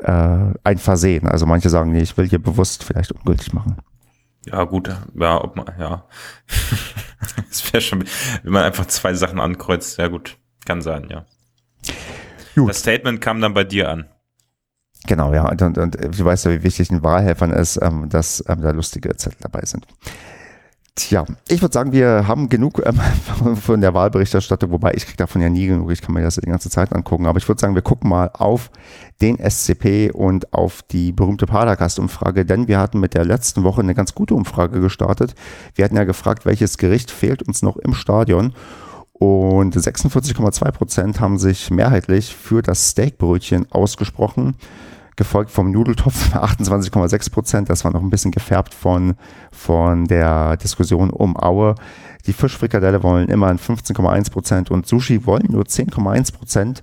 äh, 0.01 0.53
ein 0.63 0.77
Versehen. 0.77 1.27
Also 1.27 1.45
manche 1.45 1.69
sagen, 1.69 1.91
nee, 1.91 2.01
ich 2.01 2.17
will 2.17 2.27
hier 2.27 2.41
bewusst 2.41 2.83
vielleicht 2.83 3.11
ungültig 3.11 3.53
machen. 3.53 3.77
Ja, 4.45 4.63
gut, 4.63 4.89
ja, 5.15 5.43
ob 5.43 5.55
man, 5.55 5.67
ja. 5.77 6.05
Es 7.51 7.73
wäre 7.73 7.81
schon, 7.81 8.03
wenn 8.43 8.53
man 8.53 8.63
einfach 8.63 8.87
zwei 8.87 9.13
Sachen 9.13 9.39
ankreuzt, 9.39 9.97
ja 9.97 10.07
gut, 10.07 10.37
kann 10.69 10.83
sein, 10.83 11.07
ja. 11.09 11.25
Gut. 12.55 12.69
Das 12.69 12.79
Statement 12.79 13.19
kam 13.21 13.41
dann 13.41 13.55
bei 13.55 13.63
dir 13.63 13.89
an. 13.89 14.05
Genau, 15.07 15.33
ja. 15.33 15.49
Und, 15.49 15.61
und, 15.63 15.77
und 15.79 15.95
du 15.95 16.25
weißt 16.25 16.45
ja, 16.45 16.51
wie 16.51 16.61
wichtig 16.61 16.91
ein 16.91 17.01
Wahlhelfern 17.01 17.49
ist, 17.49 17.79
ähm, 17.81 18.07
dass 18.07 18.43
ähm, 18.47 18.61
da 18.61 18.69
lustige 18.69 19.15
Zettel 19.15 19.39
dabei 19.41 19.61
sind. 19.65 19.87
Tja, 20.93 21.25
ich 21.47 21.61
würde 21.63 21.73
sagen, 21.73 21.91
wir 21.91 22.27
haben 22.27 22.49
genug 22.49 22.83
ähm, 22.85 23.55
von 23.55 23.81
der 23.81 23.95
Wahlberichterstattung, 23.95 24.69
wobei 24.69 24.93
ich 24.93 25.05
kriege 25.05 25.17
davon 25.17 25.41
ja 25.41 25.49
nie 25.49 25.65
genug, 25.65 25.89
ich 25.91 26.03
kann 26.03 26.13
mir 26.13 26.21
das 26.21 26.35
die 26.35 26.41
ganze 26.41 26.69
Zeit 26.69 26.93
angucken, 26.93 27.25
aber 27.25 27.39
ich 27.39 27.47
würde 27.47 27.59
sagen, 27.59 27.73
wir 27.73 27.81
gucken 27.81 28.09
mal 28.09 28.29
auf 28.33 28.69
den 29.21 29.39
SCP 29.39 30.11
und 30.11 30.53
auf 30.53 30.83
die 30.83 31.13
berühmte 31.13 31.47
Padercast-Umfrage, 31.47 32.45
denn 32.45 32.67
wir 32.67 32.77
hatten 32.77 32.99
mit 32.99 33.15
der 33.15 33.25
letzten 33.25 33.63
Woche 33.63 33.81
eine 33.81 33.95
ganz 33.95 34.13
gute 34.13 34.35
Umfrage 34.35 34.81
gestartet. 34.81 35.33
Wir 35.73 35.85
hatten 35.85 35.95
ja 35.95 36.03
gefragt, 36.03 36.45
welches 36.45 36.77
Gericht 36.77 37.09
fehlt 37.09 37.41
uns 37.41 37.63
noch 37.63 37.77
im 37.77 37.95
Stadion 37.95 38.53
und 39.19 39.75
46,2 39.75 40.71
Prozent 40.71 41.19
haben 41.19 41.37
sich 41.37 41.69
mehrheitlich 41.69 42.35
für 42.35 42.61
das 42.61 42.91
Steakbrötchen 42.91 43.69
ausgesprochen 43.71 44.55
gefolgt 45.17 45.51
vom 45.51 45.69
Nudeltopf 45.69 46.33
28,6 46.33 47.31
Prozent. 47.31 47.69
Das 47.69 47.83
war 47.83 47.91
noch 47.91 48.01
ein 48.01 48.09
bisschen 48.09 48.31
gefärbt 48.31 48.73
von, 48.73 49.15
von 49.51 50.05
der 50.05 50.55
Diskussion 50.55 51.09
um 51.09 51.35
Aue. 51.35 51.75
Die 52.25 52.33
Fischfrikadelle 52.33 53.03
wollen 53.03 53.27
immerhin 53.27 53.59
15,1 53.59 54.31
Prozent 54.31 54.71
und 54.71 54.87
Sushi 54.87 55.25
wollen 55.25 55.47
nur 55.49 55.63
10,1 55.63 56.33
Prozent. 56.33 56.81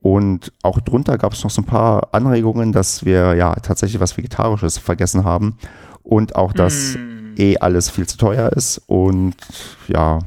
Und 0.00 0.52
auch 0.62 0.80
drunter 0.80 1.18
gab 1.18 1.34
es 1.34 1.44
noch 1.44 1.50
so 1.50 1.60
ein 1.60 1.66
paar 1.66 2.08
Anregungen, 2.12 2.72
dass 2.72 3.04
wir 3.04 3.34
ja 3.34 3.54
tatsächlich 3.56 4.00
was 4.00 4.16
Vegetarisches 4.16 4.78
vergessen 4.78 5.24
haben 5.24 5.58
und 6.02 6.36
auch, 6.36 6.54
dass 6.54 6.96
eh 7.36 7.58
alles 7.58 7.90
viel 7.90 8.06
zu 8.06 8.16
teuer 8.16 8.50
ist 8.52 8.80
und 8.86 9.34
ja, 9.88 10.20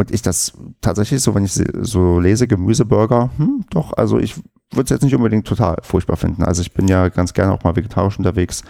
und 0.00 0.10
ich 0.10 0.22
das 0.22 0.52
tatsächlich 0.80 1.20
so, 1.20 1.34
wenn 1.34 1.44
ich 1.44 1.52
so 1.52 2.18
lese, 2.18 2.48
Gemüseburger, 2.48 3.30
hm, 3.36 3.64
doch, 3.70 3.92
also 3.92 4.18
ich 4.18 4.36
würde 4.72 4.84
es 4.84 4.90
jetzt 4.90 5.02
nicht 5.02 5.14
unbedingt 5.14 5.46
total 5.46 5.76
furchtbar 5.82 6.16
finden. 6.16 6.42
Also 6.42 6.62
ich 6.62 6.72
bin 6.72 6.88
ja 6.88 7.08
ganz 7.08 7.34
gerne 7.34 7.52
auch 7.52 7.64
mal 7.64 7.76
vegetarisch 7.76 8.18
unterwegs. 8.18 8.62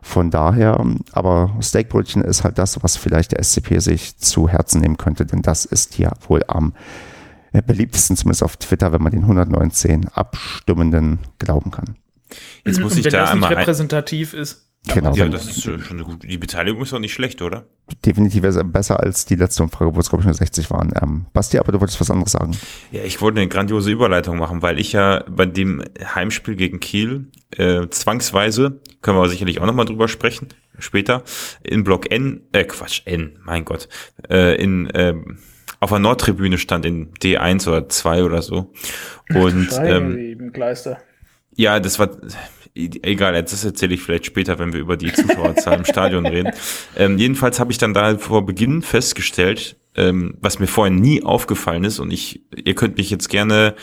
Von 0.00 0.30
daher, 0.30 0.82
aber 1.12 1.56
Steakbrötchen 1.60 2.22
ist 2.22 2.44
halt 2.44 2.58
das, 2.58 2.82
was 2.82 2.96
vielleicht 2.96 3.32
der 3.32 3.42
SCP 3.42 3.80
sich 3.80 4.16
zu 4.16 4.48
Herzen 4.48 4.80
nehmen 4.80 4.96
könnte, 4.96 5.26
denn 5.26 5.42
das 5.42 5.64
ist 5.64 5.98
ja 5.98 6.12
wohl 6.26 6.42
am 6.46 6.72
beliebtesten, 7.66 8.16
zumindest 8.16 8.42
auf 8.44 8.56
Twitter, 8.56 8.92
wenn 8.92 9.02
man 9.02 9.10
den 9.10 9.22
119 9.22 10.08
Abstimmenden 10.08 11.18
glauben 11.38 11.70
kann. 11.70 11.96
Jetzt 12.64 12.80
muss 12.80 12.92
Und 12.92 12.98
ich 12.98 13.04
wenn 13.06 13.12
da 13.12 13.26
das 13.26 13.34
nicht 13.34 13.50
repräsentativ 13.50 14.34
ist. 14.34 14.67
Genau. 14.94 15.14
Ja, 15.14 15.28
das 15.28 15.46
ist 15.46 15.62
schon 15.62 15.82
eine 15.90 16.04
gute. 16.04 16.26
Die 16.26 16.38
Beteiligung 16.38 16.82
ist 16.82 16.92
doch 16.92 16.98
nicht 16.98 17.12
schlecht, 17.12 17.42
oder? 17.42 17.66
Definitiv 18.04 18.42
besser 18.42 19.00
als 19.00 19.26
die 19.26 19.34
letzte 19.34 19.62
Umfrage, 19.62 19.94
wo 19.94 20.00
es, 20.00 20.08
glaube 20.08 20.22
ich, 20.22 20.26
nur 20.26 20.34
60 20.34 20.70
waren. 20.70 20.92
Ähm, 21.00 21.26
Basti, 21.32 21.58
aber 21.58 21.72
du 21.72 21.80
wolltest 21.80 22.00
was 22.00 22.10
anderes 22.10 22.32
sagen. 22.32 22.56
Ja, 22.90 23.02
ich 23.02 23.20
wollte 23.20 23.40
eine 23.40 23.48
grandiose 23.48 23.90
Überleitung 23.90 24.38
machen, 24.38 24.62
weil 24.62 24.78
ich 24.78 24.92
ja 24.92 25.24
bei 25.28 25.46
dem 25.46 25.82
Heimspiel 26.14 26.56
gegen 26.56 26.80
Kiel 26.80 27.30
äh, 27.56 27.88
zwangsweise, 27.88 28.80
können 29.02 29.16
wir 29.16 29.20
aber 29.20 29.28
sicherlich 29.28 29.60
auch 29.60 29.66
nochmal 29.66 29.86
drüber 29.86 30.08
sprechen, 30.08 30.48
später, 30.78 31.22
in 31.62 31.84
Block 31.84 32.10
N, 32.10 32.42
äh, 32.52 32.64
Quatsch, 32.64 33.02
N, 33.04 33.38
mein 33.44 33.64
Gott, 33.64 33.88
äh, 34.28 34.60
in, 34.62 34.88
äh, 34.90 35.14
auf 35.80 35.90
der 35.90 35.98
Nordtribüne 35.98 36.58
stand 36.58 36.84
in 36.86 37.12
D1 37.14 37.68
oder 37.68 37.88
2 37.88 38.24
oder 38.24 38.42
so. 38.42 38.72
Und 39.32 39.68
ähm, 39.80 40.52
ja, 41.54 41.80
das 41.80 41.98
war 41.98 42.10
egal, 42.78 43.32
das 43.42 43.64
erzähle 43.64 43.94
ich 43.94 44.02
vielleicht 44.02 44.26
später, 44.26 44.58
wenn 44.58 44.72
wir 44.72 44.80
über 44.80 44.96
die 44.96 45.12
Zuschauerzahl 45.12 45.78
im 45.78 45.84
Stadion 45.84 46.26
reden. 46.26 46.52
Ähm, 46.96 47.18
jedenfalls 47.18 47.60
habe 47.60 47.72
ich 47.72 47.78
dann 47.78 47.94
da 47.94 48.16
vor 48.18 48.46
Beginn 48.46 48.82
festgestellt, 48.82 49.76
ähm, 49.96 50.36
was 50.40 50.58
mir 50.58 50.66
vorhin 50.66 50.96
nie 50.96 51.22
aufgefallen 51.22 51.84
ist 51.84 51.98
und 51.98 52.12
ich, 52.12 52.42
ihr 52.54 52.74
könnt 52.74 52.96
mich 52.98 53.10
jetzt 53.10 53.28
gerne 53.28 53.74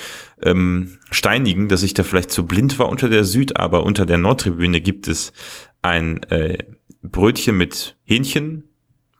ähm, 0.42 0.98
steinigen, 1.12 1.68
dass 1.68 1.84
ich 1.84 1.94
da 1.94 2.04
vielleicht 2.04 2.32
zu 2.32 2.46
blind 2.46 2.80
war 2.80 2.90
unter 2.90 3.10
der 3.10 3.25
Süd, 3.25 3.58
aber 3.58 3.84
unter 3.84 4.06
der 4.06 4.18
Nordtribüne 4.18 4.82
gibt 4.82 5.08
es 5.08 5.34
ein 5.82 6.24
äh, 6.24 6.58
Brötchen 7.04 7.58
mit 7.58 7.98
Hähnchen, 8.04 8.64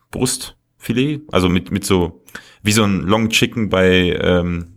Brustfilet, 0.10 1.22
also 1.32 1.50
mit, 1.50 1.72
mit 1.72 1.86
so, 1.86 2.24
wie 2.64 2.72
so 2.72 2.84
ein 2.84 3.02
Long 3.02 3.30
Chicken 3.30 3.70
bei 3.70 4.18
ähm, 4.22 4.75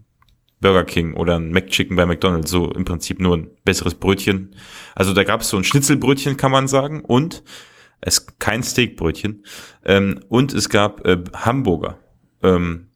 Burger 0.60 0.84
King 0.84 1.14
oder 1.14 1.36
ein 1.36 1.50
McChicken 1.50 1.96
bei 1.96 2.06
McDonald's, 2.06 2.50
so 2.50 2.70
im 2.72 2.84
Prinzip 2.84 3.20
nur 3.20 3.36
ein 3.36 3.50
besseres 3.64 3.94
Brötchen. 3.94 4.54
Also 4.94 5.12
da 5.12 5.24
gab 5.24 5.42
es 5.42 5.48
so 5.48 5.56
ein 5.56 5.64
Schnitzelbrötchen, 5.64 6.36
kann 6.36 6.50
man 6.50 6.68
sagen, 6.68 7.02
und 7.04 7.42
es 8.00 8.26
kein 8.38 8.62
Steakbrötchen. 8.62 9.44
Ähm, 9.84 10.20
und 10.28 10.52
es 10.52 10.68
gab 10.68 11.06
äh, 11.06 11.18
Hamburger. 11.34 11.98
Ähm, 12.42 12.88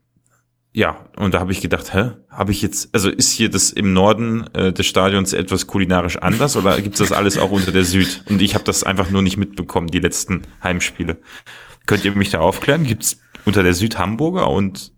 ja, 0.75 1.07
und 1.17 1.35
da 1.35 1.41
habe 1.41 1.53
ich 1.53 1.61
gedacht, 1.61 1.93
hä, 1.93 2.13
habe 2.31 2.51
ich 2.51 2.63
jetzt, 2.63 2.95
also 2.95 3.11
ist 3.11 3.31
hier 3.31 3.51
das 3.51 3.71
im 3.71 3.93
Norden 3.93 4.47
äh, 4.55 4.73
des 4.73 4.87
Stadions 4.87 5.35
etwas 5.35 5.67
kulinarisch 5.67 6.17
anders 6.17 6.57
oder 6.57 6.81
gibt's 6.81 6.99
das 6.99 7.13
alles 7.13 7.37
auch 7.37 7.51
unter 7.51 7.73
der 7.73 7.85
Süd? 7.85 8.25
Und 8.29 8.41
ich 8.41 8.55
habe 8.55 8.65
das 8.65 8.83
einfach 8.83 9.11
nur 9.11 9.21
nicht 9.21 9.37
mitbekommen, 9.37 9.89
die 9.89 9.99
letzten 9.99 10.43
Heimspiele. 10.63 11.19
Könnt 11.87 12.05
ihr 12.05 12.13
mich 12.13 12.31
da 12.31 12.41
aufklären? 12.41 12.85
Gibt's 12.85 13.21
unter 13.45 13.63
der 13.63 13.75
Süd 13.75 13.99
Hamburger 13.99 14.49
und 14.49 14.92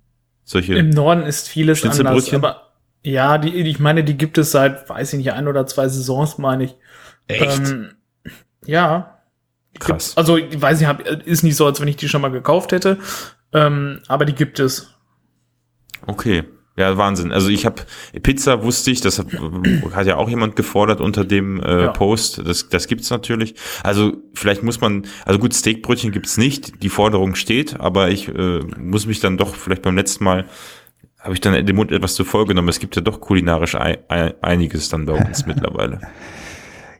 solche. 0.44 0.74
Im 0.74 0.90
Norden 0.90 1.22
ist 1.22 1.48
vieles 1.48 1.84
anders, 1.84 2.32
aber 2.32 2.72
ja, 3.02 3.36
die, 3.38 3.54
ich 3.54 3.78
meine, 3.78 4.02
die 4.02 4.16
gibt 4.16 4.38
es 4.38 4.50
seit, 4.50 4.88
weiß 4.88 5.12
ich 5.12 5.18
nicht, 5.18 5.32
ein 5.32 5.46
oder 5.46 5.66
zwei 5.66 5.88
Saisons, 5.88 6.38
meine 6.38 6.64
ich. 6.64 6.76
Echt? 7.26 7.68
Ähm, 7.68 7.96
ja. 8.64 9.18
Krass. 9.78 10.08
Gibt, 10.08 10.18
also, 10.18 10.36
ich 10.38 10.60
weiß 10.60 10.80
nicht, 10.80 11.26
ist 11.26 11.42
nicht 11.42 11.56
so, 11.56 11.66
als 11.66 11.80
wenn 11.80 11.88
ich 11.88 11.96
die 11.96 12.08
schon 12.08 12.22
mal 12.22 12.30
gekauft 12.30 12.72
hätte, 12.72 12.98
ähm, 13.52 14.00
aber 14.08 14.24
die 14.24 14.34
gibt 14.34 14.58
es. 14.58 14.94
Okay. 16.06 16.44
Ja, 16.76 16.96
Wahnsinn. 16.96 17.30
Also 17.30 17.50
ich 17.50 17.66
habe 17.66 17.82
Pizza 18.22 18.64
wusste 18.64 18.90
ich, 18.90 19.00
das 19.00 19.20
hat, 19.20 19.28
hat 19.92 20.06
ja 20.06 20.16
auch 20.16 20.28
jemand 20.28 20.56
gefordert 20.56 21.00
unter 21.00 21.24
dem 21.24 21.60
äh, 21.60 21.84
ja. 21.84 21.92
Post. 21.92 22.42
Das, 22.44 22.68
das 22.68 22.88
gibt's 22.88 23.10
natürlich. 23.10 23.54
Also 23.84 24.16
vielleicht 24.34 24.64
muss 24.64 24.80
man, 24.80 25.06
also 25.24 25.38
gut, 25.38 25.54
Steakbrötchen 25.54 26.10
gibt's 26.10 26.36
nicht, 26.36 26.82
die 26.82 26.88
Forderung 26.88 27.36
steht, 27.36 27.78
aber 27.78 28.10
ich 28.10 28.28
äh, 28.28 28.60
muss 28.76 29.06
mich 29.06 29.20
dann 29.20 29.36
doch 29.36 29.54
vielleicht 29.54 29.82
beim 29.82 29.96
letzten 29.96 30.24
Mal 30.24 30.46
habe 31.20 31.32
ich 31.32 31.40
dann 31.40 31.64
den 31.64 31.76
Mund 31.76 31.90
etwas 31.90 32.14
zu 32.14 32.24
voll 32.24 32.44
genommen. 32.44 32.68
Es 32.68 32.80
gibt 32.80 32.96
ja 32.96 33.02
doch 33.02 33.20
kulinarisch 33.20 33.76
ein, 33.76 33.96
ein, 34.08 34.34
einiges 34.42 34.90
dann 34.90 35.06
bei 35.06 35.14
uns 35.14 35.46
mittlerweile. 35.46 36.00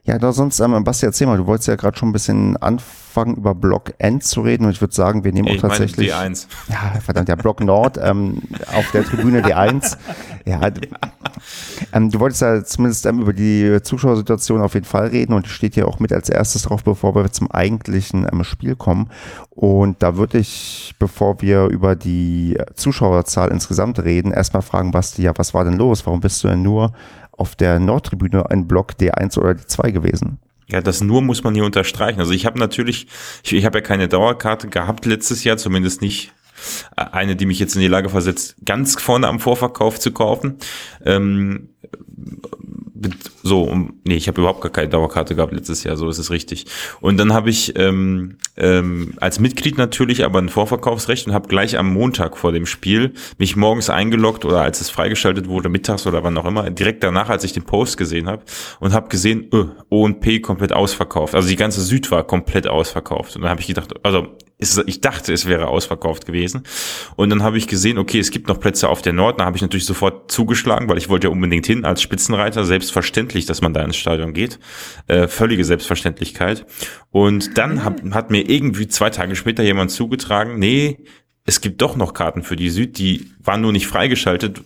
Ja, 0.05 0.19
da 0.19 0.31
sonst, 0.31 0.59
ähm, 0.59 0.83
Basti, 0.83 1.07
erzähl 1.07 1.25
mal, 1.25 1.37
du 1.37 1.47
wolltest 1.47 1.67
ja 1.67 1.75
gerade 1.75 1.97
schon 1.97 2.09
ein 2.09 2.13
bisschen 2.13 2.57
anfangen, 2.57 3.35
über 3.37 3.55
Block 3.55 3.93
N 3.97 4.21
zu 4.21 4.41
reden 4.41 4.65
und 4.65 4.71
ich 4.71 4.79
würde 4.79 4.93
sagen, 4.93 5.23
wir 5.23 5.33
nehmen 5.33 5.47
ich 5.47 5.57
auch 5.57 5.67
tatsächlich. 5.67 6.13
D1. 6.13 6.45
Ja, 6.69 6.99
verdammt, 7.03 7.27
ja, 7.27 7.35
Block 7.35 7.61
Nord 7.61 7.97
ähm, 7.99 8.43
auf 8.75 8.91
der 8.91 9.03
Tribüne 9.03 9.41
D1. 9.41 9.97
Ja, 10.47 10.61
ähm, 11.91 12.11
du 12.11 12.19
wolltest 12.19 12.43
ja 12.43 12.63
zumindest 12.63 13.07
ähm, 13.07 13.19
über 13.19 13.33
die 13.33 13.79
Zuschauersituation 13.81 14.61
auf 14.61 14.75
jeden 14.75 14.85
Fall 14.85 15.07
reden 15.07 15.33
und 15.33 15.47
steht 15.47 15.75
ja 15.75 15.85
auch 15.85 15.99
mit 15.99 16.13
als 16.13 16.29
erstes 16.29 16.61
drauf, 16.61 16.83
bevor 16.83 17.15
wir 17.15 17.31
zum 17.31 17.49
eigentlichen 17.49 18.27
ähm, 18.31 18.43
Spiel 18.43 18.75
kommen. 18.75 19.09
Und 19.49 20.03
da 20.03 20.17
würde 20.17 20.37
ich, 20.37 20.93
bevor 20.99 21.41
wir 21.41 21.65
über 21.65 21.95
die 21.95 22.59
Zuschauerzahl 22.75 23.49
insgesamt 23.49 24.03
reden, 24.03 24.31
erstmal 24.31 24.61
fragen, 24.61 24.91
Basti, 24.91 25.23
ja, 25.23 25.31
was 25.35 25.55
war 25.55 25.63
denn 25.63 25.79
los? 25.79 26.05
Warum 26.05 26.19
bist 26.19 26.43
du 26.43 26.47
denn 26.47 26.61
nur 26.61 26.93
auf 27.37 27.55
der 27.55 27.79
Nordtribüne 27.79 28.49
ein 28.49 28.67
Block 28.67 28.93
D1 28.99 29.37
oder 29.37 29.51
D2 29.51 29.91
gewesen. 29.91 30.39
Ja, 30.67 30.81
das 30.81 31.01
nur 31.01 31.21
muss 31.21 31.43
man 31.43 31.53
hier 31.53 31.65
unterstreichen. 31.65 32.19
Also 32.19 32.31
ich 32.31 32.45
habe 32.45 32.57
natürlich, 32.57 33.07
ich, 33.43 33.53
ich 33.53 33.65
habe 33.65 33.79
ja 33.79 33.81
keine 33.83 34.07
Dauerkarte 34.07 34.67
gehabt 34.67 35.05
letztes 35.05 35.43
Jahr, 35.43 35.57
zumindest 35.57 36.01
nicht 36.01 36.33
eine, 36.95 37.35
die 37.35 37.45
mich 37.45 37.59
jetzt 37.59 37.75
in 37.75 37.81
die 37.81 37.87
Lage 37.87 38.09
versetzt, 38.09 38.55
ganz 38.65 38.99
vorne 39.01 39.27
am 39.27 39.39
Vorverkauf 39.39 39.99
zu 39.99 40.11
kaufen. 40.11 40.57
Ähm, 41.05 41.69
so, 43.43 43.63
um, 43.63 43.99
nee, 44.05 44.15
ich 44.15 44.27
habe 44.27 44.41
überhaupt 44.41 44.61
gar 44.61 44.71
keine 44.71 44.89
Dauerkarte 44.89 45.35
gehabt 45.35 45.53
letztes 45.53 45.83
Jahr, 45.83 45.97
so 45.97 46.09
ist 46.09 46.17
es 46.17 46.31
richtig. 46.31 46.65
Und 47.01 47.17
dann 47.17 47.33
habe 47.33 47.49
ich 47.49 47.77
ähm, 47.77 48.37
ähm, 48.57 49.13
als 49.17 49.39
Mitglied 49.39 49.77
natürlich 49.77 50.23
aber 50.23 50.39
ein 50.39 50.49
Vorverkaufsrecht 50.49 51.27
und 51.27 51.33
habe 51.33 51.47
gleich 51.47 51.77
am 51.77 51.91
Montag 51.91 52.37
vor 52.37 52.51
dem 52.51 52.65
Spiel 52.65 53.13
mich 53.37 53.55
morgens 53.55 53.89
eingeloggt 53.89 54.45
oder 54.45 54.61
als 54.61 54.81
es 54.81 54.89
freigeschaltet 54.89 55.47
wurde, 55.47 55.69
mittags 55.69 56.07
oder 56.07 56.23
wann 56.23 56.37
auch 56.37 56.45
immer, 56.45 56.69
direkt 56.69 57.03
danach, 57.03 57.29
als 57.29 57.43
ich 57.43 57.53
den 57.53 57.63
Post 57.63 57.97
gesehen 57.97 58.27
habe 58.27 58.43
und 58.79 58.93
habe 58.93 59.09
gesehen, 59.09 59.49
öh, 59.53 59.65
O 59.89 60.03
und 60.03 60.21
P 60.21 60.39
komplett 60.39 60.73
ausverkauft. 60.73 61.35
Also 61.35 61.47
die 61.47 61.57
ganze 61.57 61.81
Süd 61.81 62.09
war 62.11 62.23
komplett 62.23 62.67
ausverkauft. 62.67 63.35
Und 63.35 63.43
dann 63.43 63.51
habe 63.51 63.61
ich 63.61 63.67
gedacht, 63.67 63.93
also 64.03 64.27
ich 64.57 65.01
dachte, 65.01 65.33
es 65.33 65.45
wäre 65.47 65.67
ausverkauft 65.67 66.25
gewesen. 66.25 66.63
Und 67.17 67.29
dann 67.29 67.43
habe 67.43 67.57
ich 67.57 67.67
gesehen, 67.67 67.97
okay, 67.97 68.19
es 68.19 68.31
gibt 68.31 68.47
noch 68.47 68.59
Plätze 68.59 68.87
auf 68.87 69.01
der 69.01 69.11
Nord. 69.11 69.39
Da 69.39 69.45
habe 69.45 69.57
ich 69.57 69.61
natürlich 69.61 69.85
sofort 69.85 70.31
zugeschlagen, 70.31 70.87
weil 70.87 70.97
ich 70.97 71.09
wollte 71.09 71.27
ja 71.27 71.33
unbedingt 71.33 71.65
hin 71.65 71.83
als 71.83 72.01
Spitzenreiter. 72.01 72.63
Selbstverständlich, 72.63 73.45
dass 73.45 73.61
man 73.61 73.73
da 73.73 73.83
ins 73.83 73.97
Stadion 73.97 74.33
geht. 74.33 74.59
Äh, 75.07 75.27
völlige 75.27 75.65
Selbstverständlichkeit. 75.65 76.65
Und 77.11 77.57
dann 77.57 77.83
hat, 77.83 78.01
hat 78.11 78.31
mir 78.31 78.49
irgendwie 78.49 78.87
zwei 78.87 79.09
Tage 79.09 79.35
später 79.35 79.63
jemand 79.63 79.91
zugetragen, 79.91 80.57
nee, 80.57 80.99
es 81.45 81.61
gibt 81.61 81.81
doch 81.81 81.95
noch 81.95 82.13
Karten 82.13 82.41
für 82.41 82.55
die 82.55 82.69
Süd, 82.69 82.97
die 82.97 83.31
waren 83.43 83.61
nur 83.61 83.71
nicht 83.71 83.87
freigeschaltet. 83.87 84.61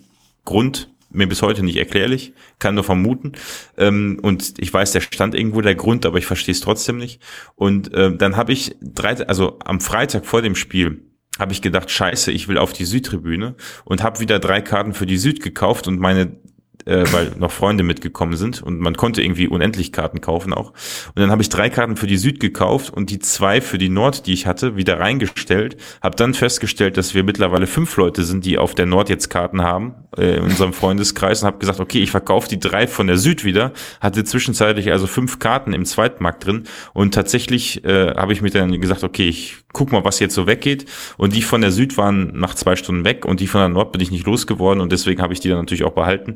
Grund, 0.45 0.89
mir 1.11 1.27
bis 1.27 1.41
heute 1.41 1.63
nicht 1.63 1.77
erklärlich, 1.77 2.33
kann 2.59 2.75
nur 2.75 2.83
vermuten. 2.83 3.33
Ähm, 3.77 4.19
und 4.21 4.53
ich 4.59 4.73
weiß, 4.73 4.91
der 4.91 5.01
stand 5.01 5.35
irgendwo 5.35 5.61
der 5.61 5.75
Grund, 5.75 6.05
aber 6.05 6.17
ich 6.17 6.25
verstehe 6.25 6.53
es 6.53 6.61
trotzdem 6.61 6.97
nicht. 6.97 7.21
Und 7.55 7.91
ähm, 7.93 8.17
dann 8.17 8.37
habe 8.37 8.51
ich 8.51 8.75
drei, 8.81 9.15
also 9.27 9.59
am 9.63 9.81
Freitag 9.81 10.25
vor 10.25 10.41
dem 10.41 10.55
Spiel 10.55 11.05
habe 11.37 11.53
ich 11.53 11.61
gedacht, 11.61 11.89
scheiße, 11.89 12.31
ich 12.31 12.47
will 12.49 12.57
auf 12.57 12.73
die 12.73 12.85
Südtribüne 12.85 13.55
und 13.85 14.03
habe 14.03 14.19
wieder 14.19 14.39
drei 14.39 14.61
Karten 14.61 14.93
für 14.93 15.05
die 15.05 15.17
Süd 15.17 15.41
gekauft 15.41 15.87
und 15.87 15.97
meine 15.97 16.37
äh, 16.85 17.05
weil 17.11 17.33
noch 17.37 17.51
Freunde 17.51 17.83
mitgekommen 17.83 18.35
sind 18.35 18.63
und 18.63 18.79
man 18.79 18.95
konnte 18.95 19.21
irgendwie 19.21 19.47
unendlich 19.47 19.91
Karten 19.91 20.21
kaufen 20.21 20.53
auch. 20.53 20.69
Und 20.69 21.19
dann 21.19 21.31
habe 21.31 21.41
ich 21.41 21.49
drei 21.49 21.69
Karten 21.69 21.97
für 21.97 22.07
die 22.07 22.17
Süd 22.17 22.39
gekauft 22.39 22.91
und 22.91 23.09
die 23.09 23.19
zwei 23.19 23.61
für 23.61 23.77
die 23.77 23.89
Nord, 23.89 24.25
die 24.25 24.33
ich 24.33 24.47
hatte, 24.47 24.75
wieder 24.75 24.99
reingestellt. 24.99 25.77
Habe 26.01 26.15
dann 26.15 26.33
festgestellt, 26.33 26.97
dass 26.97 27.13
wir 27.13 27.23
mittlerweile 27.23 27.67
fünf 27.67 27.95
Leute 27.97 28.23
sind, 28.23 28.45
die 28.45 28.57
auf 28.57 28.75
der 28.75 28.85
Nord 28.85 29.09
jetzt 29.09 29.29
Karten 29.29 29.61
haben 29.61 29.95
äh, 30.17 30.37
in 30.37 30.43
unserem 30.43 30.73
Freundeskreis 30.73 31.41
und 31.41 31.47
habe 31.47 31.59
gesagt, 31.59 31.79
okay, 31.79 32.01
ich 32.01 32.11
verkaufe 32.11 32.49
die 32.49 32.59
drei 32.59 32.87
von 32.87 33.07
der 33.07 33.17
Süd 33.17 33.43
wieder. 33.43 33.73
Hatte 34.01 34.23
zwischenzeitlich 34.23 34.91
also 34.91 35.07
fünf 35.07 35.39
Karten 35.39 35.73
im 35.73 35.85
Zweitmarkt 35.85 36.45
drin 36.45 36.63
und 36.93 37.13
tatsächlich 37.13 37.83
äh, 37.85 38.15
habe 38.15 38.33
ich 38.33 38.41
mir 38.41 38.49
dann 38.49 38.79
gesagt, 38.79 39.03
okay, 39.03 39.27
ich 39.27 39.57
guck 39.73 39.91
mal, 39.91 40.03
was 40.03 40.19
jetzt 40.19 40.35
so 40.35 40.47
weggeht. 40.47 40.85
Und 41.17 41.35
die 41.35 41.41
von 41.41 41.61
der 41.61 41.71
Süd 41.71 41.97
waren 41.97 42.31
nach 42.37 42.55
zwei 42.55 42.75
Stunden 42.75 43.05
weg 43.05 43.25
und 43.25 43.39
die 43.39 43.47
von 43.47 43.61
der 43.61 43.69
Nord 43.69 43.91
bin 43.91 44.01
ich 44.01 44.11
nicht 44.11 44.25
losgeworden 44.25 44.81
und 44.81 44.91
deswegen 44.91 45.21
habe 45.21 45.33
ich 45.33 45.39
die 45.39 45.49
dann 45.49 45.59
natürlich 45.59 45.83
auch 45.83 45.93
behalten. 45.93 46.35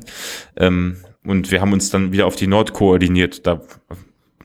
Ähm, 0.56 0.98
und 1.24 1.50
wir 1.50 1.60
haben 1.60 1.72
uns 1.72 1.90
dann 1.90 2.12
wieder 2.12 2.26
auf 2.26 2.36
die 2.36 2.46
Nord 2.46 2.74
koordiniert. 2.74 3.46
Da 3.46 3.62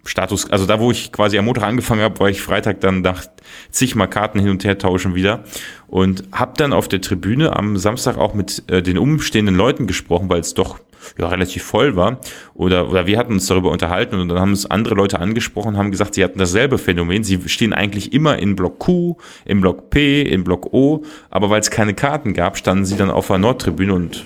Status, 0.06 0.50
also 0.50 0.66
da, 0.66 0.80
wo 0.80 0.92
ich 0.92 1.12
quasi 1.12 1.38
am 1.38 1.46
Montag 1.46 1.64
angefangen 1.64 2.02
habe, 2.02 2.20
war 2.20 2.30
ich 2.30 2.42
Freitag 2.42 2.80
dann 2.82 3.02
nach 3.02 3.26
zigmal 3.72 4.10
Karten 4.10 4.40
hin 4.40 4.50
und 4.50 4.64
her 4.64 4.78
tauschen 4.78 5.16
wieder 5.16 5.44
und 5.88 6.24
habe 6.32 6.54
dann 6.58 6.74
auf 6.74 6.88
der 6.88 7.02
Tribüne 7.02 7.56
am 7.56 7.78
Samstag 7.78 8.18
auch 8.18 8.34
mit 8.34 8.64
äh, 8.68 8.82
den 8.82 8.98
umstehenden 8.98 9.56
Leuten 9.56 9.88
gesprochen, 9.88 10.30
weil 10.30 10.40
es 10.40 10.54
doch 10.54 10.80
ja, 11.18 11.28
relativ 11.28 11.64
voll 11.64 11.96
war. 11.96 12.20
Oder, 12.54 12.90
oder 12.90 13.08
wir 13.08 13.18
hatten 13.18 13.34
uns 13.34 13.48
darüber 13.48 13.72
unterhalten 13.72 14.16
und 14.16 14.30
dann 14.30 14.40
haben 14.40 14.52
uns 14.52 14.66
andere 14.66 14.96
Leute 14.96 15.20
angesprochen, 15.20 15.78
haben 15.78 15.92
gesagt, 15.92 16.16
sie 16.16 16.24
hatten 16.24 16.40
dasselbe 16.40 16.78
Phänomen. 16.78 17.24
Sie 17.24 17.40
stehen 17.48 17.74
eigentlich 17.74 18.14
immer 18.14 18.38
in 18.38 18.56
Block 18.56 18.80
Q, 18.80 19.18
in 19.46 19.62
Block 19.62 19.90
P, 19.90 20.22
in 20.22 20.44
Block 20.44 20.74
O, 20.74 21.04
aber 21.30 21.50
weil 21.50 21.62
es 21.62 21.72
keine 21.72 21.94
Karten 21.94 22.34
gab, 22.34 22.58
standen 22.58 22.86
sie 22.86 22.98
dann 22.98 23.12
auf 23.12 23.28
der 23.28 23.38
Nordtribüne 23.38 23.94
und 23.94 24.26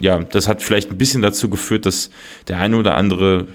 ja, 0.00 0.18
das 0.18 0.48
hat 0.48 0.62
vielleicht 0.62 0.90
ein 0.90 0.98
bisschen 0.98 1.20
dazu 1.20 1.50
geführt, 1.50 1.84
dass 1.86 2.10
der 2.48 2.58
eine 2.58 2.76
oder 2.76 2.96
andere 2.96 3.48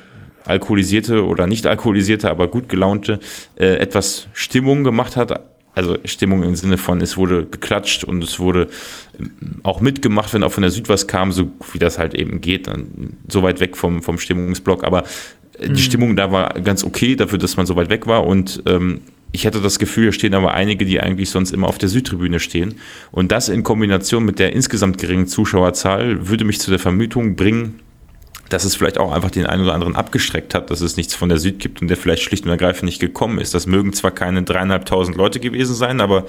alkoholisierte 0.50 1.26
oder 1.26 1.48
nicht 1.48 1.68
alkoholisierte, 1.68 2.30
aber 2.30 2.48
gut 2.48 2.70
gelaunte 2.70 3.20
äh, 3.56 3.76
etwas 3.76 4.28
Stimmung 4.34 4.84
gemacht 4.84 5.16
hat. 5.16 5.42
Also 5.76 5.98
Stimmung 6.04 6.44
im 6.44 6.56
Sinne 6.56 6.78
von, 6.78 7.00
es 7.00 7.16
wurde 7.16 7.46
geklatscht 7.46 8.04
und 8.04 8.24
es 8.24 8.40
wurde 8.40 8.68
ähm, 9.20 9.32
auch 9.64 9.80
mitgemacht, 9.80 10.34
wenn 10.34 10.44
auch 10.44 10.52
von 10.52 10.64
der 10.64 10.72
Süd 10.72 10.90
was 10.90 11.08
kam, 11.08 11.32
so 11.32 11.52
wie 11.72 11.80
das 11.80 12.00
halt 12.00 12.14
eben 12.16 12.42
geht, 12.42 12.68
dann 12.68 13.18
so 13.28 13.44
weit 13.44 13.60
weg 13.60 13.78
vom, 13.78 14.02
vom 14.02 14.18
Stimmungsblock. 14.18 14.84
Aber 14.84 15.04
äh, 15.60 15.68
die 15.68 15.72
mhm. 15.72 15.78
Stimmung 15.78 16.16
da 16.16 16.32
war 16.32 16.54
ganz 16.62 16.84
okay 16.84 17.16
dafür, 17.16 17.38
dass 17.38 17.56
man 17.56 17.66
so 17.66 17.76
weit 17.76 17.90
weg 17.90 18.08
war 18.08 18.26
und 18.26 18.64
ähm, 18.66 19.02
ich 19.32 19.46
hatte 19.46 19.62
das 19.62 19.78
Gefühl, 19.78 20.06
hier 20.06 20.12
stehen 20.12 20.34
aber 20.34 20.54
einige, 20.56 20.86
die 20.86 21.00
eigentlich 21.00 21.30
sonst 21.30 21.52
immer 21.52 21.68
auf 21.68 21.78
der 21.78 21.88
Südtribüne 21.88 22.40
stehen. 22.40 22.76
Und 23.12 23.32
das 23.32 23.48
in 23.48 23.62
Kombination 23.62 24.26
mit 24.26 24.40
der 24.40 24.54
insgesamt 24.54 24.98
geringen 24.98 25.28
Zuschauerzahl 25.28 26.28
würde 26.28 26.46
mich 26.46 26.60
zu 26.60 26.72
der 26.72 26.80
Vermutung 26.80 27.36
bringen, 27.36 27.80
dass 28.50 28.64
es 28.64 28.76
vielleicht 28.76 28.98
auch 28.98 29.12
einfach 29.12 29.32
den 29.32 29.46
einen 29.46 29.64
oder 29.64 29.74
anderen 29.74 29.96
abgestreckt 29.96 30.54
hat, 30.54 30.70
dass 30.72 30.82
es 30.82 30.98
nichts 30.98 31.14
von 31.14 31.30
der 31.30 31.38
Süd 31.38 31.60
gibt 31.60 31.82
und 31.82 31.88
der 31.88 31.98
vielleicht 31.98 32.24
schlicht 32.24 32.46
und 32.46 32.52
ergreifend 32.52 32.84
nicht 32.84 33.00
gekommen 33.00 33.40
ist. 33.40 33.54
Das 33.54 33.68
mögen 33.68 33.94
zwar 33.94 34.12
keine 34.12 34.44
dreieinhalbtausend 34.44 35.16
Leute 35.16 35.40
gewesen 35.40 35.76
sein, 35.76 36.02
aber 36.02 36.26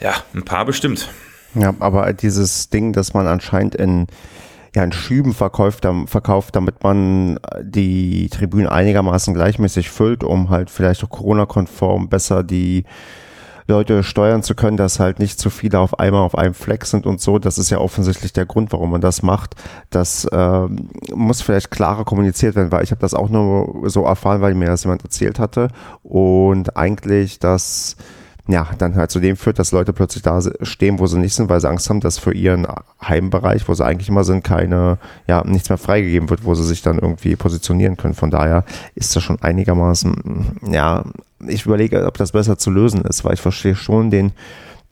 ja, 0.00 0.14
ein 0.34 0.44
paar 0.44 0.64
bestimmt. 0.64 1.08
Ja, 1.54 1.74
aber 1.80 2.12
dieses 2.12 2.70
Ding, 2.70 2.92
dass 2.92 3.14
man 3.14 3.26
anscheinend 3.26 3.74
in 3.74 4.06
ja, 4.74 4.82
in 4.84 4.92
Schüben 4.92 5.34
verkauft, 5.34 5.86
verkauft, 6.06 6.56
damit 6.56 6.82
man 6.82 7.38
die 7.60 8.30
Tribünen 8.30 8.68
einigermaßen 8.68 9.34
gleichmäßig 9.34 9.90
füllt, 9.90 10.24
um 10.24 10.48
halt 10.48 10.70
vielleicht 10.70 11.04
auch 11.04 11.10
Corona-konform 11.10 12.08
besser 12.08 12.42
die 12.42 12.84
Leute 13.66 14.02
steuern 14.02 14.42
zu 14.42 14.54
können, 14.54 14.76
dass 14.76 15.00
halt 15.00 15.18
nicht 15.18 15.38
zu 15.38 15.50
viele 15.50 15.78
auf 15.78 15.98
einmal 15.98 16.22
auf 16.22 16.36
einem 16.36 16.54
Fleck 16.54 16.84
sind 16.84 17.06
und 17.06 17.20
so. 17.20 17.38
Das 17.38 17.58
ist 17.58 17.70
ja 17.70 17.78
offensichtlich 17.78 18.32
der 18.32 18.46
Grund, 18.46 18.72
warum 18.72 18.90
man 18.90 19.00
das 19.00 19.22
macht. 19.22 19.54
Das 19.90 20.24
äh, 20.26 20.66
muss 21.14 21.42
vielleicht 21.42 21.70
klarer 21.70 22.04
kommuniziert 22.04 22.56
werden, 22.56 22.72
weil 22.72 22.84
ich 22.84 22.90
habe 22.90 23.00
das 23.00 23.14
auch 23.14 23.28
nur 23.28 23.88
so 23.88 24.04
erfahren, 24.04 24.40
weil 24.40 24.54
mir 24.54 24.66
das 24.66 24.84
jemand 24.84 25.02
erzählt 25.02 25.38
hatte. 25.38 25.68
Und 26.02 26.76
eigentlich 26.76 27.38
das 27.38 27.96
ja, 28.48 28.68
dann 28.78 28.96
halt 28.96 29.10
zu 29.10 29.20
dem 29.20 29.36
führt, 29.36 29.58
dass 29.58 29.70
Leute 29.70 29.92
plötzlich 29.92 30.22
da 30.22 30.40
stehen, 30.62 30.98
wo 30.98 31.06
sie 31.06 31.18
nicht 31.18 31.34
sind, 31.34 31.48
weil 31.48 31.60
sie 31.60 31.68
Angst 31.68 31.88
haben, 31.88 32.00
dass 32.00 32.18
für 32.18 32.34
ihren 32.34 32.66
Heimbereich, 33.00 33.68
wo 33.68 33.74
sie 33.74 33.84
eigentlich 33.84 34.08
immer 34.08 34.24
sind, 34.24 34.42
keine, 34.42 34.98
ja, 35.28 35.44
nichts 35.44 35.68
mehr 35.68 35.78
freigegeben 35.78 36.28
wird, 36.28 36.44
wo 36.44 36.54
sie 36.54 36.64
sich 36.64 36.82
dann 36.82 36.98
irgendwie 36.98 37.36
positionieren 37.36 37.96
können. 37.96 38.14
Von 38.14 38.30
daher 38.30 38.64
ist 38.96 39.14
das 39.14 39.22
schon 39.22 39.40
einigermaßen, 39.40 40.58
ja, 40.70 41.04
ich 41.46 41.66
überlege, 41.66 42.06
ob 42.06 42.16
das 42.16 42.32
besser 42.32 42.58
zu 42.58 42.70
lösen 42.70 43.02
ist, 43.02 43.24
weil 43.24 43.34
ich 43.34 43.40
verstehe 43.40 43.74
schon 43.74 44.10
den, 44.10 44.32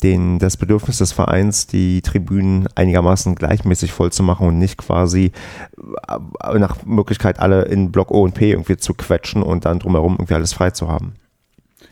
den, 0.02 0.38
das 0.38 0.56
Bedürfnis 0.56 0.98
des 0.98 1.12
Vereins, 1.12 1.66
die 1.66 2.02
Tribünen 2.02 2.68
einigermaßen 2.74 3.34
gleichmäßig 3.34 3.92
voll 3.92 4.12
zu 4.12 4.22
machen 4.22 4.46
und 4.46 4.58
nicht 4.58 4.78
quasi 4.78 5.32
äh, 6.08 6.58
nach 6.58 6.84
Möglichkeit 6.84 7.38
alle 7.38 7.62
in 7.62 7.92
Block 7.92 8.10
O 8.10 8.22
und 8.22 8.34
P 8.34 8.50
irgendwie 8.50 8.76
zu 8.76 8.94
quetschen 8.94 9.42
und 9.42 9.64
dann 9.64 9.78
drumherum 9.78 10.14
irgendwie 10.14 10.34
alles 10.34 10.52
frei 10.52 10.70
zu 10.70 10.88
haben. 10.88 11.14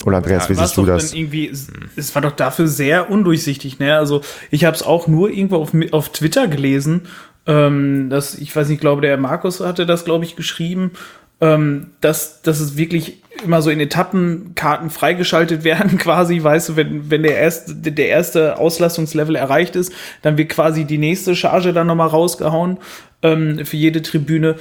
Oder 0.04 0.18
Andreas, 0.18 0.48
wie 0.48 0.54
siehst 0.54 0.76
du 0.76 0.84
das? 0.84 1.12
Irgendwie, 1.12 1.48
es 1.48 2.14
war 2.14 2.22
doch 2.22 2.32
dafür 2.32 2.68
sehr 2.68 3.10
undurchsichtig, 3.10 3.78
ne? 3.78 3.96
Also 3.96 4.20
ich 4.50 4.64
habe 4.64 4.76
es 4.76 4.82
auch 4.82 5.08
nur 5.08 5.30
irgendwo 5.30 5.56
auf, 5.56 5.72
auf 5.90 6.10
Twitter 6.10 6.46
gelesen. 6.46 7.02
Ähm, 7.46 8.10
dass, 8.10 8.34
ich 8.34 8.54
weiß 8.54 8.68
nicht, 8.68 8.80
glaube 8.80 9.00
der 9.00 9.16
Markus 9.16 9.60
hatte 9.60 9.86
das, 9.86 10.04
glaube 10.04 10.24
ich, 10.24 10.36
geschrieben, 10.36 10.92
ähm, 11.40 11.90
dass, 12.00 12.42
dass 12.42 12.60
es 12.60 12.76
wirklich 12.76 13.22
immer 13.44 13.62
so 13.62 13.70
in 13.70 13.80
Etappen 13.80 14.52
Karten 14.54 14.90
freigeschaltet 14.90 15.64
werden, 15.64 15.98
quasi, 15.98 16.42
weißt 16.42 16.70
du, 16.70 16.76
wenn, 16.76 17.10
wenn 17.10 17.22
der 17.22 17.36
erste, 17.36 17.74
der 17.74 18.08
erste 18.08 18.58
Auslastungslevel 18.58 19.36
erreicht 19.36 19.76
ist, 19.76 19.92
dann 20.22 20.36
wird 20.36 20.48
quasi 20.48 20.84
die 20.84 20.98
nächste 20.98 21.36
Charge 21.36 21.72
dann 21.72 21.86
nochmal 21.86 22.08
rausgehauen 22.08 22.78
ähm, 23.22 23.64
für 23.64 23.76
jede 23.76 24.02
Tribüne 24.02 24.56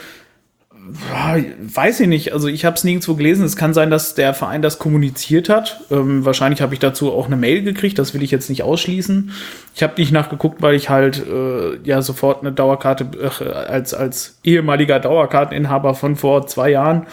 weiß 1.74 2.00
ich 2.02 2.08
nicht. 2.08 2.34
Also 2.34 2.48
ich 2.48 2.66
habe 2.66 2.76
es 2.76 2.84
nirgendwo 2.84 3.16
gelesen. 3.16 3.46
Es 3.46 3.56
kann 3.56 3.74
sein, 3.74 3.90
dass 3.90 4.16
der 4.16 4.34
Verein 4.34 4.62
das 4.62 4.80
kommuniziert 4.80 5.50
hat. 5.50 5.82
Ähm, 5.92 6.26
wahrscheinlich 6.26 6.62
habe 6.62 6.74
ich 6.74 6.80
dazu 6.80 7.12
auch 7.12 7.26
eine 7.26 7.36
Mail 7.36 7.64
gekriegt. 7.64 8.00
Das 8.00 8.14
will 8.14 8.24
ich 8.24 8.32
jetzt 8.32 8.50
nicht 8.50 8.64
ausschließen. 8.64 9.32
Ich 9.76 9.84
habe 9.84 9.94
nicht 9.98 10.12
nachgeguckt, 10.12 10.62
weil 10.62 10.76
ich 10.76 10.90
halt 10.90 11.26
äh, 11.28 11.78
ja 11.84 12.02
sofort 12.02 12.42
eine 12.42 12.52
Dauerkarte 12.52 13.10
äh, 13.20 13.50
als 13.50 13.94
als 13.94 14.40
ehemaliger 14.44 15.00
Dauerkarteninhaber 15.00 15.94
von 15.94 16.16
vor 16.16 16.48
zwei 16.48 16.70
Jahren 16.70 17.08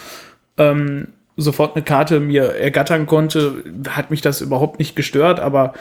ähm, 0.57 1.09
sofort 1.37 1.75
eine 1.75 1.85
Karte 1.85 2.21
mir 2.21 2.55
ergattern 2.55 3.07
konnte. 3.07 3.65
Hat 3.89 4.11
mich 4.11 4.21
das 4.21 4.41
überhaupt 4.41 4.79
nicht 4.79 4.95
gestört. 4.95 5.41
Aber 5.41 5.75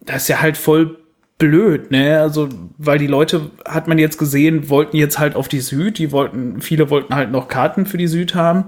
das 0.00 0.22
ist 0.22 0.28
ja 0.28 0.40
halt 0.40 0.56
voll 0.56 0.96
blöd, 1.40 1.90
ne? 1.90 2.20
Also, 2.20 2.48
weil 2.78 2.98
die 2.98 3.08
Leute, 3.08 3.50
hat 3.64 3.88
man 3.88 3.98
jetzt 3.98 4.18
gesehen, 4.18 4.68
wollten 4.68 4.96
jetzt 4.96 5.18
halt 5.18 5.34
auf 5.34 5.48
die 5.48 5.58
Süd, 5.58 5.98
die 5.98 6.12
wollten, 6.12 6.60
viele 6.60 6.90
wollten 6.90 7.16
halt 7.16 7.32
noch 7.32 7.48
Karten 7.48 7.86
für 7.86 7.96
die 7.96 8.06
Süd 8.06 8.36
haben. 8.36 8.66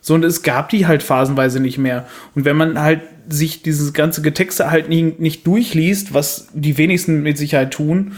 So, 0.00 0.14
und 0.14 0.24
es 0.24 0.42
gab 0.42 0.70
die 0.70 0.86
halt 0.86 1.02
phasenweise 1.02 1.60
nicht 1.60 1.78
mehr. 1.78 2.06
Und 2.34 2.44
wenn 2.44 2.56
man 2.56 2.80
halt 2.80 3.02
sich 3.28 3.62
dieses 3.62 3.92
ganze 3.92 4.22
Getexte 4.22 4.70
halt 4.70 4.88
nicht, 4.88 5.20
nicht 5.20 5.46
durchliest, 5.46 6.12
was 6.12 6.48
die 6.52 6.76
wenigsten 6.76 7.22
mit 7.22 7.38
Sicherheit 7.38 7.70
tun, 7.70 8.12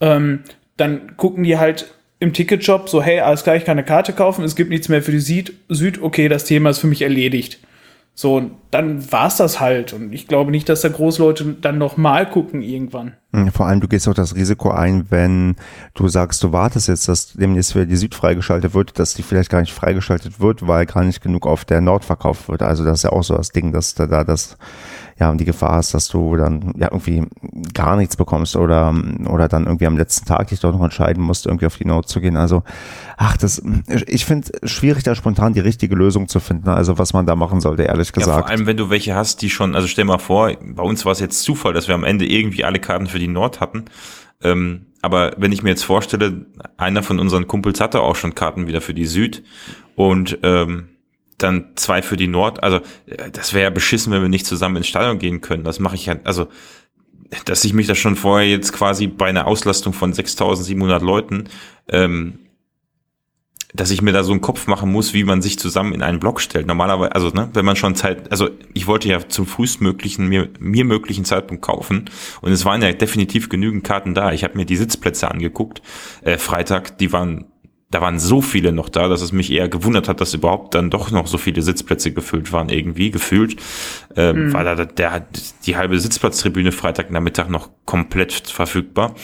ähm, 0.00 0.40
dann 0.76 1.16
gucken 1.16 1.42
die 1.42 1.58
halt 1.58 1.92
im 2.20 2.32
Ticketshop 2.32 2.88
so, 2.88 3.02
hey, 3.02 3.20
alles 3.20 3.42
klar, 3.42 3.56
ich 3.56 3.64
kann 3.64 3.78
eine 3.78 3.84
Karte 3.84 4.12
kaufen, 4.12 4.44
es 4.44 4.56
gibt 4.56 4.70
nichts 4.70 4.88
mehr 4.88 5.02
für 5.02 5.12
die 5.12 5.18
Süd, 5.18 5.52
Süd 5.68 6.00
okay, 6.00 6.28
das 6.28 6.44
Thema 6.44 6.70
ist 6.70 6.78
für 6.78 6.86
mich 6.86 7.02
erledigt. 7.02 7.58
So, 8.18 8.36
und 8.36 8.52
dann 8.70 9.12
war's 9.12 9.36
das 9.36 9.60
halt. 9.60 9.92
Und 9.92 10.10
ich 10.14 10.26
glaube 10.26 10.50
nicht, 10.50 10.70
dass 10.70 10.80
da 10.80 10.88
Großleute 10.88 11.58
dann 11.60 11.76
noch 11.76 11.98
mal 11.98 12.24
gucken 12.28 12.62
irgendwann. 12.62 13.12
Hm, 13.34 13.52
vor 13.52 13.66
allem, 13.66 13.82
du 13.82 13.88
gehst 13.88 14.08
auch 14.08 14.14
das 14.14 14.34
Risiko 14.34 14.70
ein, 14.70 15.10
wenn 15.10 15.56
du 15.92 16.08
sagst, 16.08 16.42
du 16.42 16.50
wartest 16.50 16.88
jetzt, 16.88 17.08
dass 17.08 17.34
demnächst 17.34 17.74
wieder 17.74 17.84
die 17.84 17.96
Süd 17.96 18.14
freigeschaltet 18.14 18.72
wird, 18.72 18.98
dass 18.98 19.12
die 19.12 19.22
vielleicht 19.22 19.50
gar 19.50 19.60
nicht 19.60 19.74
freigeschaltet 19.74 20.40
wird, 20.40 20.66
weil 20.66 20.86
gar 20.86 21.04
nicht 21.04 21.20
genug 21.20 21.46
auf 21.46 21.66
der 21.66 21.82
Nord 21.82 22.06
verkauft 22.06 22.48
wird. 22.48 22.62
Also 22.62 22.86
das 22.86 23.00
ist 23.00 23.02
ja 23.02 23.12
auch 23.12 23.22
so 23.22 23.36
das 23.36 23.50
Ding, 23.50 23.72
dass 23.72 23.94
da, 23.94 24.06
da 24.06 24.24
das 24.24 24.56
ja, 25.18 25.30
und 25.30 25.40
die 25.40 25.46
Gefahr 25.46 25.80
ist, 25.80 25.94
dass 25.94 26.08
du 26.08 26.36
dann 26.36 26.74
ja 26.76 26.88
irgendwie 26.90 27.22
gar 27.72 27.96
nichts 27.96 28.16
bekommst 28.16 28.54
oder, 28.54 28.94
oder 29.28 29.48
dann 29.48 29.64
irgendwie 29.64 29.86
am 29.86 29.96
letzten 29.96 30.26
Tag 30.26 30.48
dich 30.48 30.60
doch 30.60 30.72
noch 30.72 30.82
entscheiden 30.82 31.22
musst, 31.22 31.46
irgendwie 31.46 31.66
auf 31.66 31.76
die 31.76 31.86
Note 31.86 32.06
zu 32.06 32.20
gehen. 32.20 32.36
Also, 32.36 32.62
ach, 33.16 33.36
das, 33.38 33.62
ich 34.06 34.26
finde 34.26 34.50
schwierig, 34.64 35.04
da 35.04 35.14
spontan 35.14 35.54
die 35.54 35.60
richtige 35.60 35.94
Lösung 35.94 36.28
zu 36.28 36.38
finden. 36.38 36.68
Also, 36.68 36.98
was 36.98 37.14
man 37.14 37.24
da 37.24 37.34
machen 37.34 37.60
sollte, 37.60 37.84
ehrlich 37.84 38.12
gesagt. 38.12 38.36
Ja, 38.36 38.42
vor 38.42 38.50
allem, 38.50 38.66
wenn 38.66 38.76
du 38.76 38.90
welche 38.90 39.14
hast, 39.14 39.40
die 39.40 39.48
schon, 39.48 39.74
also 39.74 39.88
stell 39.88 40.04
mal 40.04 40.18
vor, 40.18 40.52
bei 40.62 40.82
uns 40.82 41.06
war 41.06 41.12
es 41.12 41.20
jetzt 41.20 41.42
Zufall, 41.42 41.72
dass 41.72 41.88
wir 41.88 41.94
am 41.94 42.04
Ende 42.04 42.26
irgendwie 42.26 42.64
alle 42.64 42.78
Karten 42.78 43.06
für 43.06 43.18
die 43.18 43.28
Nord 43.28 43.60
hatten. 43.60 43.86
Ähm, 44.42 44.86
aber 45.00 45.32
wenn 45.38 45.52
ich 45.52 45.62
mir 45.62 45.70
jetzt 45.70 45.84
vorstelle, 45.84 46.46
einer 46.76 47.02
von 47.02 47.18
unseren 47.20 47.46
Kumpels 47.46 47.80
hatte 47.80 48.02
auch 48.02 48.16
schon 48.16 48.34
Karten 48.34 48.66
wieder 48.66 48.82
für 48.82 48.92
die 48.92 49.06
Süd 49.06 49.44
und 49.94 50.38
ähm, 50.42 50.88
dann 51.38 51.72
zwei 51.76 52.02
für 52.02 52.16
die 52.16 52.28
Nord. 52.28 52.62
Also 52.62 52.78
äh, 53.06 53.30
das 53.30 53.52
wäre 53.52 53.64
ja 53.64 53.70
beschissen, 53.70 54.12
wenn 54.12 54.22
wir 54.22 54.28
nicht 54.28 54.46
zusammen 54.46 54.76
ins 54.76 54.88
Stadion 54.88 55.18
gehen 55.18 55.40
können. 55.40 55.64
Das 55.64 55.78
mache 55.78 55.94
ich 55.94 56.06
ja, 56.06 56.16
also 56.24 56.48
dass 57.44 57.64
ich 57.64 57.72
mich 57.72 57.86
da 57.86 57.94
schon 57.94 58.16
vorher 58.16 58.48
jetzt 58.48 58.72
quasi 58.72 59.06
bei 59.06 59.26
einer 59.26 59.46
Auslastung 59.46 59.92
von 59.92 60.12
6.700 60.12 61.02
Leuten, 61.02 61.48
ähm, 61.88 62.38
dass 63.74 63.90
ich 63.90 64.00
mir 64.00 64.12
da 64.12 64.22
so 64.22 64.32
einen 64.32 64.40
Kopf 64.40 64.68
machen 64.68 64.90
muss, 64.90 65.12
wie 65.12 65.24
man 65.24 65.42
sich 65.42 65.58
zusammen 65.58 65.92
in 65.92 66.02
einen 66.02 66.20
Block 66.20 66.40
stellt. 66.40 66.66
Normalerweise, 66.66 67.14
also 67.14 67.28
ne, 67.28 67.50
wenn 67.52 67.64
man 67.64 67.76
schon 67.76 67.94
Zeit, 67.94 68.30
also 68.30 68.48
ich 68.72 68.86
wollte 68.86 69.08
ja 69.08 69.28
zum 69.28 69.46
frühestmöglichen, 69.46 70.28
mir, 70.28 70.48
mir 70.58 70.84
möglichen 70.84 71.24
Zeitpunkt 71.24 71.62
kaufen 71.62 72.08
und 72.40 72.52
es 72.52 72.64
waren 72.64 72.80
ja 72.80 72.92
definitiv 72.92 73.48
genügend 73.48 73.84
Karten 73.84 74.14
da. 74.14 74.32
Ich 74.32 74.44
habe 74.44 74.56
mir 74.56 74.64
die 74.64 74.76
Sitzplätze 74.76 75.30
angeguckt, 75.30 75.82
äh, 76.22 76.38
Freitag, 76.38 76.98
die 76.98 77.12
waren 77.12 77.46
da 77.90 78.00
waren 78.00 78.18
so 78.18 78.40
viele 78.42 78.72
noch 78.72 78.88
da, 78.88 79.08
dass 79.08 79.20
es 79.20 79.32
mich 79.32 79.52
eher 79.52 79.68
gewundert 79.68 80.08
hat, 80.08 80.20
dass 80.20 80.34
überhaupt 80.34 80.74
dann 80.74 80.90
doch 80.90 81.10
noch 81.10 81.28
so 81.28 81.38
viele 81.38 81.62
Sitzplätze 81.62 82.12
gefüllt 82.12 82.52
waren, 82.52 82.68
irgendwie 82.68 83.10
gefühlt. 83.10 83.56
Ähm, 84.16 84.46
mhm. 84.46 84.52
War 84.52 84.64
da 84.64 84.84
der, 84.84 85.26
die 85.64 85.76
halbe 85.76 85.98
Sitzplatztribüne 86.00 86.72
Freitag 86.72 87.10
Nachmittag 87.10 87.48
noch 87.48 87.70
komplett 87.84 88.32
verfügbar. 88.32 89.14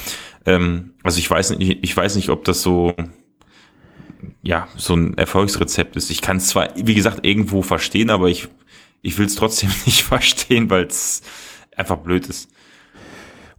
Ähm, 0.46 0.94
also 1.03 1.18
ich 1.18 1.29
weiß 1.29 1.59
nicht, 1.59 1.79
ich 1.83 1.96
weiß 1.96 2.14
nicht, 2.16 2.29
ob 2.29 2.44
das 2.44 2.62
so 2.62 2.94
ja, 4.42 4.68
so 4.77 4.94
ein 4.94 5.16
Erfolgsrezept 5.16 5.96
ist. 5.96 6.11
Ich 6.11 6.20
kann 6.20 6.37
es 6.37 6.48
zwar, 6.48 6.70
wie 6.77 6.94
gesagt, 6.94 7.25
irgendwo 7.25 7.62
verstehen, 7.62 8.11
aber 8.11 8.29
ich, 8.29 8.48
ich 9.01 9.18
will 9.18 9.27
es 9.27 9.35
trotzdem 9.35 9.70
nicht 9.87 10.03
verstehen, 10.03 10.70
weil 10.70 10.85
es 10.85 11.22
einfach 11.77 11.98
blöd 11.98 12.27
ist. 12.27 12.51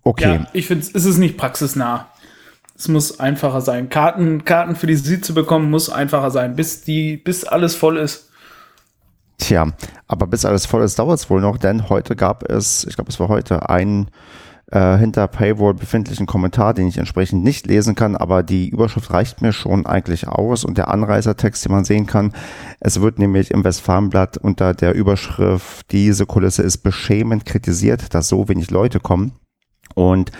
Okay. 0.03 0.35
Ja, 0.35 0.47
ich 0.53 0.67
finde, 0.67 0.85
es 0.93 1.05
ist 1.05 1.17
nicht 1.17 1.37
praxisnah. 1.37 2.09
Es 2.83 2.89
muss 2.89 3.17
einfacher 3.17 3.61
sein. 3.61 3.87
Karten, 3.87 4.43
Karten 4.43 4.75
für 4.75 4.87
die 4.87 4.97
Süd 4.97 5.23
zu 5.23 5.33
bekommen, 5.33 5.69
muss 5.69 5.89
einfacher 5.89 6.31
sein, 6.31 6.57
bis 6.57 6.81
die, 6.81 7.15
bis 7.15 7.45
alles 7.45 7.75
voll 7.75 7.95
ist. 7.95 8.29
Tja, 9.37 9.71
aber 10.09 10.27
bis 10.27 10.43
alles 10.43 10.65
voll 10.65 10.83
ist, 10.83 10.99
dauert 10.99 11.17
es 11.17 11.29
wohl 11.29 11.39
noch, 11.39 11.57
denn 11.57 11.87
heute 11.87 12.17
gab 12.17 12.43
es, 12.51 12.83
ich 12.83 12.95
glaube, 12.95 13.09
es 13.09 13.21
war 13.21 13.29
heute, 13.29 13.69
einen 13.69 14.09
äh, 14.69 14.97
hinter 14.97 15.29
Paywall 15.29 15.73
befindlichen 15.75 16.25
Kommentar, 16.25 16.73
den 16.73 16.89
ich 16.89 16.97
entsprechend 16.97 17.41
nicht 17.41 17.67
lesen 17.67 17.95
kann, 17.95 18.17
aber 18.17 18.43
die 18.43 18.67
Überschrift 18.67 19.11
reicht 19.11 19.41
mir 19.41 19.53
schon 19.53 19.85
eigentlich 19.85 20.27
aus 20.27 20.65
und 20.65 20.77
der 20.77 20.89
Anreisertext, 20.89 21.63
den 21.63 21.71
man 21.71 21.85
sehen 21.85 22.05
kann, 22.05 22.33
es 22.81 22.99
wird 22.99 23.17
nämlich 23.17 23.51
im 23.51 23.63
Westfalenblatt 23.63 24.35
unter 24.35 24.73
der 24.73 24.93
Überschrift, 24.93 25.89
diese 25.93 26.25
Kulisse 26.25 26.63
ist 26.63 26.79
beschämend 26.79 27.45
kritisiert, 27.45 28.13
dass 28.13 28.27
so 28.27 28.49
wenig 28.49 28.71
Leute 28.71 28.99
kommen 28.99 29.31
Und 29.95 30.31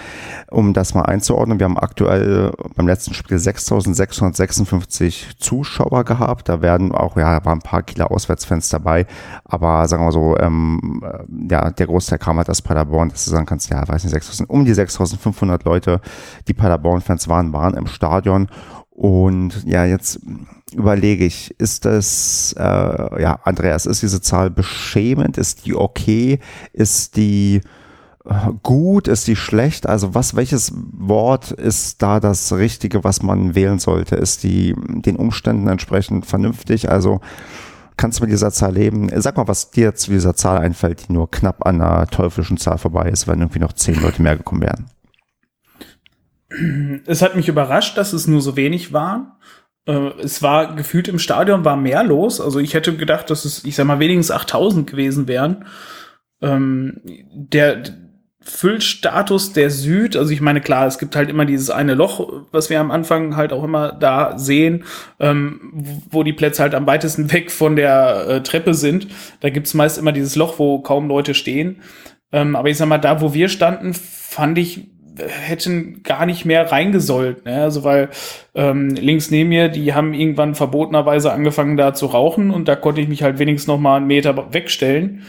um 0.49 0.73
das 0.73 0.93
mal 0.93 1.03
einzuordnen, 1.03 1.59
wir 1.59 1.65
haben 1.65 1.77
aktuell 1.77 2.51
beim 2.75 2.87
letzten 2.87 3.13
Spiel 3.13 3.37
6.656 3.37 5.37
Zuschauer 5.37 6.03
gehabt. 6.03 6.49
Da 6.49 6.61
werden 6.61 6.91
auch, 6.91 7.17
ja, 7.17 7.43
waren 7.45 7.59
ein 7.59 7.61
paar 7.61 7.83
Kieler 7.83 8.11
Auswärtsfans 8.11 8.69
dabei. 8.69 9.05
Aber 9.45 9.87
sagen 9.87 10.05
wir 10.05 10.11
so, 10.11 10.37
ähm, 10.37 11.03
ja, 11.49 11.71
der 11.71 11.87
Großteil 11.87 12.19
kam 12.19 12.37
halt 12.37 12.49
aus 12.49 12.61
Paderborn, 12.61 13.09
dass 13.09 13.25
du 13.25 13.31
sagen 13.31 13.45
kannst, 13.45 13.69
ja, 13.69 13.87
weiß 13.87 14.03
nicht, 14.03 14.15
6.000, 14.15 14.45
um 14.47 14.65
die 14.65 14.73
6.500 14.73 15.65
Leute, 15.65 16.01
die 16.47 16.53
Paderborn-Fans 16.53 17.27
waren, 17.27 17.53
waren 17.53 17.75
im 17.75 17.87
Stadion. 17.87 18.47
Und 18.89 19.63
ja, 19.65 19.85
jetzt 19.85 20.19
überlege 20.73 21.25
ich, 21.25 21.59
ist 21.59 21.85
das, 21.85 22.53
äh, 22.57 23.21
ja, 23.21 23.39
Andreas, 23.43 23.85
ist 23.85 24.01
diese 24.01 24.21
Zahl 24.21 24.51
beschämend? 24.51 25.37
Ist 25.37 25.65
die 25.65 25.75
okay? 25.75 26.39
Ist 26.73 27.17
die 27.17 27.61
gut, 28.61 29.07
ist 29.07 29.27
die 29.27 29.35
schlecht? 29.35 29.87
Also 29.87 30.15
was, 30.15 30.35
welches 30.35 30.73
Wort 30.75 31.51
ist 31.51 32.01
da 32.01 32.19
das 32.19 32.53
Richtige, 32.53 33.03
was 33.03 33.21
man 33.21 33.53
wählen 33.53 33.79
sollte? 33.79 34.15
Ist 34.15 34.43
die 34.43 34.75
den 34.87 35.17
Umständen 35.17 35.67
entsprechend 35.67 36.25
vernünftig? 36.25 36.89
Also 36.89 37.19
kannst 37.97 38.19
du 38.19 38.23
mit 38.23 38.31
dieser 38.31 38.51
Zahl 38.51 38.73
leben? 38.73 39.09
Sag 39.21 39.35
mal, 39.35 39.47
was 39.47 39.71
dir 39.71 39.95
zu 39.95 40.11
dieser 40.11 40.35
Zahl 40.35 40.59
einfällt, 40.59 41.07
die 41.07 41.13
nur 41.13 41.29
knapp 41.31 41.65
an 41.65 41.81
einer 41.81 42.07
teuflischen 42.07 42.57
Zahl 42.57 42.77
vorbei 42.77 43.09
ist, 43.09 43.27
wenn 43.27 43.39
irgendwie 43.39 43.59
noch 43.59 43.73
zehn 43.73 44.01
Leute 44.01 44.21
mehr 44.21 44.37
gekommen 44.37 44.61
wären. 44.61 44.85
Es 47.05 47.21
hat 47.21 47.35
mich 47.35 47.49
überrascht, 47.49 47.97
dass 47.97 48.13
es 48.13 48.27
nur 48.27 48.41
so 48.41 48.55
wenig 48.55 48.93
war. 48.93 49.39
Äh, 49.85 50.11
es 50.21 50.41
war 50.41 50.75
gefühlt 50.75 51.07
im 51.07 51.19
Stadion 51.19 51.65
war 51.65 51.75
mehr 51.75 52.03
los. 52.03 52.39
Also 52.39 52.59
ich 52.59 52.73
hätte 52.73 52.95
gedacht, 52.95 53.29
dass 53.29 53.43
es, 53.43 53.65
ich 53.65 53.75
sag 53.75 53.85
mal, 53.85 53.99
wenigstens 53.99 54.31
8000 54.31 54.89
gewesen 54.89 55.27
wären. 55.27 55.65
Ähm, 56.41 57.01
der, 57.33 57.83
Füllstatus 58.45 59.53
der 59.53 59.69
Süd, 59.69 60.15
also 60.15 60.31
ich 60.31 60.41
meine, 60.41 60.59
klar, 60.59 60.85
es 60.85 60.99
gibt 60.99 61.15
halt 61.15 61.29
immer 61.29 61.45
dieses 61.45 61.69
eine 61.69 61.93
Loch, 61.93 62.43
was 62.51 62.69
wir 62.69 62.79
am 62.79 62.91
Anfang 62.91 63.35
halt 63.35 63.53
auch 63.53 63.63
immer 63.63 63.93
da 63.93 64.37
sehen, 64.37 64.83
ähm, 65.19 65.71
wo 66.09 66.23
die 66.23 66.33
Plätze 66.33 66.61
halt 66.61 66.75
am 66.75 66.85
weitesten 66.85 67.31
weg 67.33 67.51
von 67.51 67.75
der 67.75 68.27
äh, 68.27 68.43
Treppe 68.43 68.73
sind. 68.73 69.07
Da 69.39 69.49
gibt's 69.49 69.73
meist 69.73 69.97
immer 69.97 70.11
dieses 70.11 70.35
Loch, 70.35 70.59
wo 70.59 70.79
kaum 70.79 71.07
Leute 71.07 71.33
stehen. 71.33 71.81
Ähm, 72.31 72.55
aber 72.55 72.69
ich 72.69 72.77
sag 72.77 72.87
mal, 72.87 72.97
da, 72.97 73.21
wo 73.21 73.33
wir 73.33 73.47
standen, 73.47 73.93
fand 73.93 74.57
ich, 74.57 74.87
hätten 75.17 76.01
gar 76.03 76.25
nicht 76.25 76.45
mehr 76.45 76.71
reingesollt. 76.71 77.45
Ne? 77.45 77.61
Also 77.61 77.83
weil 77.83 78.09
ähm, 78.55 78.89
links 78.89 79.31
neben 79.31 79.49
mir, 79.49 79.69
die 79.69 79.93
haben 79.93 80.13
irgendwann 80.13 80.55
verbotenerweise 80.55 81.31
angefangen 81.31 81.77
da 81.77 81.93
zu 81.93 82.07
rauchen 82.07 82.51
und 82.51 82.67
da 82.67 82.75
konnte 82.75 83.01
ich 83.01 83.07
mich 83.07 83.23
halt 83.23 83.39
wenigstens 83.39 83.67
noch 83.67 83.79
mal 83.79 83.97
einen 83.97 84.07
Meter 84.07 84.53
wegstellen. 84.53 85.23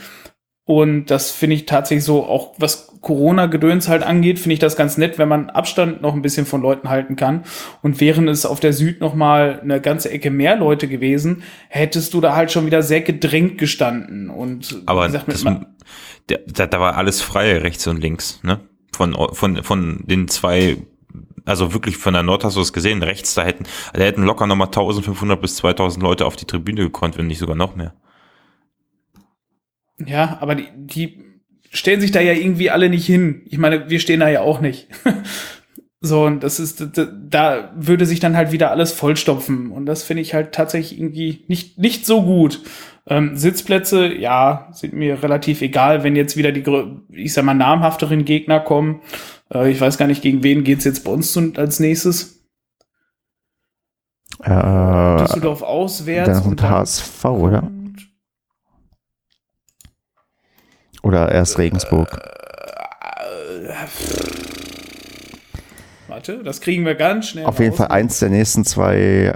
Und 0.66 1.06
das 1.06 1.30
finde 1.30 1.56
ich 1.56 1.66
tatsächlich 1.66 2.04
so, 2.04 2.24
auch 2.24 2.54
was 2.58 2.94
Corona-Gedöns 3.02 3.88
halt 3.88 4.02
angeht, 4.02 4.38
finde 4.38 4.54
ich 4.54 4.60
das 4.60 4.76
ganz 4.76 4.96
nett, 4.96 5.18
wenn 5.18 5.28
man 5.28 5.50
Abstand 5.50 6.00
noch 6.00 6.14
ein 6.14 6.22
bisschen 6.22 6.46
von 6.46 6.62
Leuten 6.62 6.88
halten 6.88 7.16
kann. 7.16 7.44
Und 7.82 8.00
wären 8.00 8.28
es 8.28 8.46
auf 8.46 8.60
der 8.60 8.72
Süd 8.72 9.00
noch 9.00 9.14
mal 9.14 9.60
eine 9.62 9.80
ganze 9.80 10.10
Ecke 10.10 10.30
mehr 10.30 10.56
Leute 10.56 10.88
gewesen, 10.88 11.42
hättest 11.68 12.14
du 12.14 12.22
da 12.22 12.34
halt 12.34 12.50
schon 12.50 12.64
wieder 12.64 12.82
sehr 12.82 13.02
gedrängt 13.02 13.58
gestanden. 13.58 14.30
Und 14.30 14.82
aber 14.86 15.06
gesagt, 15.06 15.28
das, 15.28 15.44
da, 16.26 16.66
da 16.66 16.80
war 16.80 16.96
alles 16.96 17.20
frei 17.20 17.58
rechts 17.58 17.86
und 17.86 18.00
links, 18.00 18.40
ne? 18.42 18.60
Von 18.96 19.14
von 19.32 19.62
von 19.62 20.04
den 20.06 20.28
zwei 20.28 20.78
also 21.44 21.74
wirklich 21.74 21.98
von 21.98 22.14
der 22.14 22.22
Nord 22.22 22.44
hast 22.44 22.56
du 22.56 22.60
es 22.60 22.72
gesehen, 22.72 23.02
rechts, 23.02 23.34
da 23.34 23.44
hätten, 23.44 23.64
da 23.92 24.02
hätten 24.02 24.22
locker 24.22 24.46
nochmal 24.46 24.68
1500 24.68 25.38
bis 25.40 25.56
2000 25.56 26.02
Leute 26.02 26.24
auf 26.24 26.36
die 26.36 26.46
Tribüne 26.46 26.82
gekonnt, 26.82 27.18
wenn 27.18 27.26
nicht 27.26 27.38
sogar 27.38 27.56
noch 27.56 27.76
mehr. 27.76 27.92
Ja, 29.98 30.38
aber 30.40 30.54
die, 30.54 30.68
die 30.74 31.24
stellen 31.70 32.00
sich 32.00 32.12
da 32.12 32.20
ja 32.20 32.32
irgendwie 32.32 32.70
alle 32.70 32.88
nicht 32.88 33.06
hin. 33.06 33.42
Ich 33.46 33.58
meine, 33.58 33.90
wir 33.90 34.00
stehen 34.00 34.20
da 34.20 34.28
ja 34.28 34.40
auch 34.40 34.60
nicht. 34.60 34.88
so, 36.00 36.24
und 36.24 36.42
das 36.42 36.60
ist, 36.60 36.84
da 37.28 37.72
würde 37.76 38.06
sich 38.06 38.20
dann 38.20 38.36
halt 38.36 38.52
wieder 38.52 38.70
alles 38.70 38.92
vollstopfen. 38.92 39.70
Und 39.70 39.86
das 39.86 40.02
finde 40.02 40.22
ich 40.22 40.34
halt 40.34 40.52
tatsächlich 40.52 40.98
irgendwie 40.98 41.44
nicht, 41.48 41.78
nicht 41.78 42.06
so 42.06 42.22
gut. 42.22 42.60
Ähm, 43.06 43.36
Sitzplätze, 43.36 44.12
ja, 44.14 44.68
sind 44.72 44.94
mir 44.94 45.22
relativ 45.22 45.60
egal, 45.60 46.04
wenn 46.04 46.16
jetzt 46.16 46.36
wieder 46.36 46.52
die, 46.52 46.64
ich 47.10 47.34
sag 47.34 47.44
mal, 47.44 47.54
namhafteren 47.54 48.24
Gegner 48.24 48.60
kommen. 48.60 49.02
Äh, 49.52 49.70
ich 49.70 49.80
weiß 49.80 49.98
gar 49.98 50.06
nicht, 50.06 50.22
gegen 50.22 50.42
wen 50.42 50.64
geht's 50.64 50.84
jetzt 50.84 51.04
bei 51.04 51.12
uns 51.12 51.36
als 51.56 51.80
nächstes. 51.80 52.44
Äh, 54.42 55.18
Düsseldorf 55.18 55.62
auswärts. 55.62 56.40
Dann 56.40 56.50
und 56.50 56.62
HSV, 56.62 57.24
oder? 57.26 57.70
Oder 61.04 61.30
erst 61.30 61.58
Regensburg? 61.58 62.18
Warte, 66.08 66.42
das 66.42 66.62
kriegen 66.62 66.86
wir 66.86 66.94
ganz 66.94 67.28
schnell. 67.28 67.44
Auf 67.44 67.58
jeden 67.58 67.76
Fall 67.76 67.88
eins 67.88 68.20
der 68.20 68.30
nächsten 68.30 68.64
zwei 68.64 69.34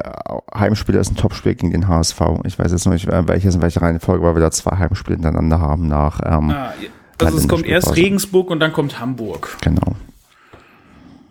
Heimspiele 0.55 0.99
ist 0.99 1.11
ein 1.13 1.17
Topspiel 1.17 1.55
gegen 1.55 1.73
den 1.73 1.87
HSV. 1.87 2.21
Ich 2.45 2.59
weiß 2.59 2.73
jetzt 2.73 2.87
noch 2.87 2.95
nicht, 2.95 3.07
welches 3.07 3.55
in 3.55 3.61
welcher 3.61 3.83
Reihenfolge, 3.83 4.25
weil 4.25 4.35
wir 4.35 4.41
da 4.41 4.51
zwei 4.51 4.79
Heimspiele 4.79 5.17
hintereinander 5.17 5.61
haben 5.61 5.89
nach. 5.89 6.21
Ähm, 6.25 6.51
ah, 6.51 6.73
also 7.19 7.37
es 7.37 7.47
kommt 7.47 7.67
erst 7.67 7.95
Regensburg 7.97 8.51
und 8.51 8.61
dann 8.61 8.73
kommt 8.73 8.99
Hamburg. 8.99 9.59
Genau. 9.61 9.95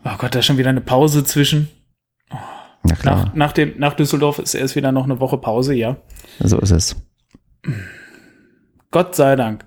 Oh 0.05 0.17
Gott, 0.19 0.35
da 0.35 0.39
ist 0.39 0.45
schon 0.45 0.59
wieder 0.59 0.69
eine 0.69 0.81
Pause 0.81 1.23
zwischen. 1.23 1.67
Oh. 2.29 2.35
Ja, 2.87 2.95
klar. 2.95 3.25
Nach, 3.25 3.33
nach, 3.33 3.53
dem, 3.53 3.73
nach 3.77 3.95
Düsseldorf 3.95 4.37
ist 4.37 4.53
erst 4.53 4.75
wieder 4.75 4.91
noch 4.91 5.05
eine 5.05 5.19
Woche 5.19 5.39
Pause, 5.39 5.73
ja. 5.73 5.97
So 6.39 6.59
ist 6.59 6.71
es. 6.71 6.95
Gott 8.91 9.15
sei 9.15 9.35
Dank 9.35 9.65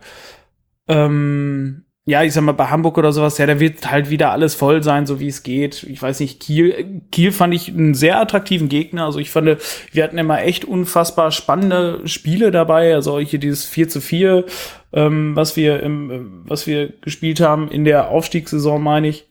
ähm, 0.91 1.85
ja, 2.07 2.25
ich 2.25 2.33
sag 2.33 2.43
mal, 2.43 2.53
bei 2.53 2.67
Hamburg 2.67 2.99
oder 2.99 3.13
sowas, 3.13 3.39
ja, 3.39 3.47
da 3.47 3.61
wird 3.61 3.89
halt 3.89 4.11
wieder 4.11 4.33
alles 4.33 4.55
voll 4.57 4.83
sein, 4.83 5.07
so 5.07 5.21
wie 5.21 5.29
es 5.29 5.45
geht. 5.45 5.85
Ich 5.85 6.03
weiß 6.03 6.19
nicht, 6.21 6.41
Kiel, 6.41 7.03
Kiel 7.13 7.31
fand 7.31 7.55
ich 7.55 7.69
einen 7.69 7.95
sehr 7.95 8.19
attraktiven 8.21 8.69
Gegner. 8.69 9.05
Also 9.05 9.21
ich 9.21 9.31
fand, 9.31 9.59
wir 9.93 10.03
hatten 10.03 10.19
immer 10.19 10.43
echt 10.43 10.65
unfassbar 10.65 11.31
spannende 11.31 12.01
Spiele 12.09 12.51
dabei. 12.51 12.95
Also 12.95 13.21
hier 13.21 13.39
dieses 13.39 13.65
4 13.65 13.89
zu 13.89 14.01
4, 14.01 14.45
ähm, 14.93 15.37
was 15.37 15.57
wir 15.57 15.81
im, 15.83 16.43
was 16.47 16.67
wir 16.67 16.89
gespielt 17.01 17.41
haben 17.41 17.71
in 17.71 17.85
der 17.85 18.09
Aufstiegssaison, 18.09 18.83
meine 18.83 19.09
ich. 19.09 19.29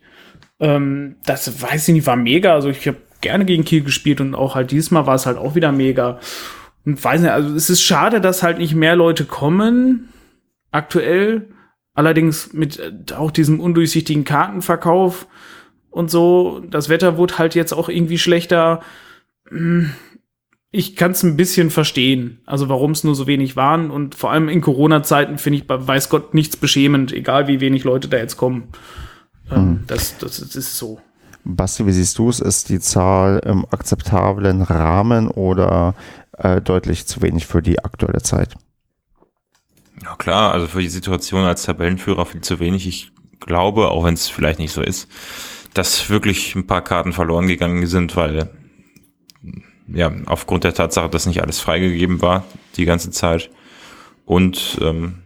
Ähm, 0.62 1.17
das 1.26 1.62
weiß 1.62 1.89
ich 1.89 1.93
nicht, 1.95 2.08
war 2.08 2.15
mega. 2.15 2.54
Also 2.54 2.69
ich 2.69 2.88
habe 2.88 2.98
gerne 3.19 3.43
gegen 3.43 3.65
Kiel 3.65 3.84
gespielt 3.84 4.22
und 4.22 4.36
auch 4.36 4.56
halt 4.56 4.72
diesmal 4.72 5.06
war 5.06 5.15
es 5.15 5.26
halt 5.26 5.38
auch 5.38 5.56
wieder 5.56 5.74
mega. 5.74 6.19
Und 6.86 7.04
weiß 7.04 7.19
nicht, 7.19 7.32
also 7.32 7.54
es 7.56 7.69
ist 7.69 7.82
schade, 7.82 8.22
dass 8.22 8.41
halt 8.41 8.60
nicht 8.60 8.74
mehr 8.74 8.95
Leute 8.95 9.26
kommen 9.26 10.10
aktuell. 10.71 11.49
Allerdings 11.93 12.53
mit 12.53 12.79
äh, 12.79 13.13
auch 13.15 13.32
diesem 13.32 13.60
undurchsichtigen 13.60 14.23
Kartenverkauf 14.23 15.27
und 15.89 16.10
so. 16.10 16.62
Das 16.69 16.89
Wetter 16.89 17.17
wurde 17.17 17.38
halt 17.38 17.55
jetzt 17.55 17.73
auch 17.73 17.89
irgendwie 17.89 18.17
schlechter. 18.17 18.82
Hm, 19.49 19.91
ich 20.71 20.95
kann 20.95 21.12
es 21.12 21.23
ein 21.23 21.36
bisschen 21.36 21.71
verstehen, 21.71 22.41
also 22.45 22.69
warum 22.69 22.91
es 22.91 23.03
nur 23.03 23.15
so 23.15 23.25
wenig 23.25 23.55
waren. 23.55 23.89
Und 23.89 24.15
vor 24.15 24.32
allem 24.32 24.49
in 24.49 24.62
Corona-Zeiten 24.62 25.39
finde 25.39 25.58
ich 25.60 25.67
bei 25.67 25.88
weiß 25.88 26.10
Gott 26.10 26.34
nichts 26.34 26.58
beschämend, 26.58 27.12
egal 27.12 27.47
wie 27.47 27.60
wenig 27.60 27.84
Leute 27.84 28.08
da 28.08 28.17
jetzt 28.17 28.38
kommen. 28.38 28.69
Ähm, 29.51 29.65
mhm. 29.65 29.84
das, 29.88 30.17
das, 30.19 30.39
das 30.39 30.55
ist 30.55 30.77
so. 30.77 30.99
Basti, 31.43 31.86
wie 31.88 31.91
siehst 31.91 32.17
du 32.19 32.29
es? 32.29 32.39
Ist 32.39 32.69
die 32.69 32.79
Zahl 32.79 33.41
im 33.45 33.65
akzeptablen 33.65 34.62
Rahmen 34.62 35.27
oder 35.29 35.95
äh, 36.38 36.62
deutlich 36.62 37.08
zu 37.08 37.21
wenig 37.21 37.47
für 37.47 37.62
die 37.62 37.84
aktuelle 37.84 38.21
Zeit? 38.21 38.55
Ja 40.03 40.15
klar, 40.15 40.53
also 40.53 40.67
für 40.67 40.81
die 40.81 40.89
Situation 40.89 41.43
als 41.43 41.63
Tabellenführer 41.63 42.25
viel 42.25 42.41
zu 42.41 42.59
wenig. 42.59 42.88
Ich 42.88 43.12
glaube, 43.39 43.89
auch 43.89 44.03
wenn 44.05 44.13
es 44.13 44.27
vielleicht 44.27 44.59
nicht 44.59 44.71
so 44.71 44.81
ist, 44.81 45.09
dass 45.73 46.09
wirklich 46.09 46.55
ein 46.55 46.67
paar 46.67 46.83
Karten 46.83 47.13
verloren 47.13 47.47
gegangen 47.47 47.85
sind, 47.88 48.15
weil 48.15 48.49
ja 49.88 50.12
aufgrund 50.25 50.63
der 50.63 50.73
Tatsache, 50.73 51.09
dass 51.09 51.25
nicht 51.25 51.41
alles 51.41 51.59
freigegeben 51.59 52.21
war 52.21 52.45
die 52.75 52.85
ganze 52.85 53.12
Zeit 53.12 53.49
und 54.25 54.77
ähm, 54.81 55.19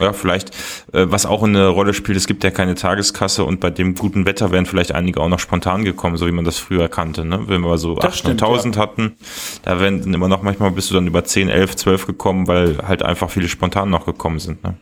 ja, 0.00 0.12
vielleicht, 0.12 0.50
äh, 0.92 1.06
was 1.08 1.26
auch 1.26 1.42
eine 1.42 1.68
Rolle 1.68 1.94
spielt, 1.94 2.16
es 2.18 2.26
gibt 2.26 2.44
ja 2.44 2.50
keine 2.50 2.74
Tageskasse 2.74 3.44
und 3.44 3.60
bei 3.60 3.70
dem 3.70 3.94
guten 3.94 4.26
Wetter 4.26 4.50
wären 4.50 4.66
vielleicht 4.66 4.92
einige 4.92 5.20
auch 5.20 5.28
noch 5.28 5.38
spontan 5.38 5.84
gekommen, 5.84 6.16
so 6.16 6.26
wie 6.26 6.32
man 6.32 6.44
das 6.44 6.58
früher 6.58 6.88
kannte, 6.88 7.24
ne? 7.24 7.44
Wenn 7.46 7.62
wir 7.62 7.78
so 7.78 7.98
800.000 7.98 8.74
ja. 8.74 8.82
hatten, 8.82 9.16
da 9.62 9.80
wären 9.80 10.00
dann 10.00 10.14
immer 10.14 10.28
noch 10.28 10.42
manchmal 10.42 10.70
bist 10.70 10.90
du 10.90 10.94
dann 10.94 11.06
über 11.06 11.24
10, 11.24 11.48
11, 11.48 11.76
12 11.76 12.06
gekommen, 12.06 12.46
weil 12.46 12.78
halt 12.86 13.02
einfach 13.02 13.30
viele 13.30 13.48
spontan 13.48 13.90
noch 13.90 14.06
gekommen 14.06 14.38
sind, 14.38 14.62
ne? 14.62 14.74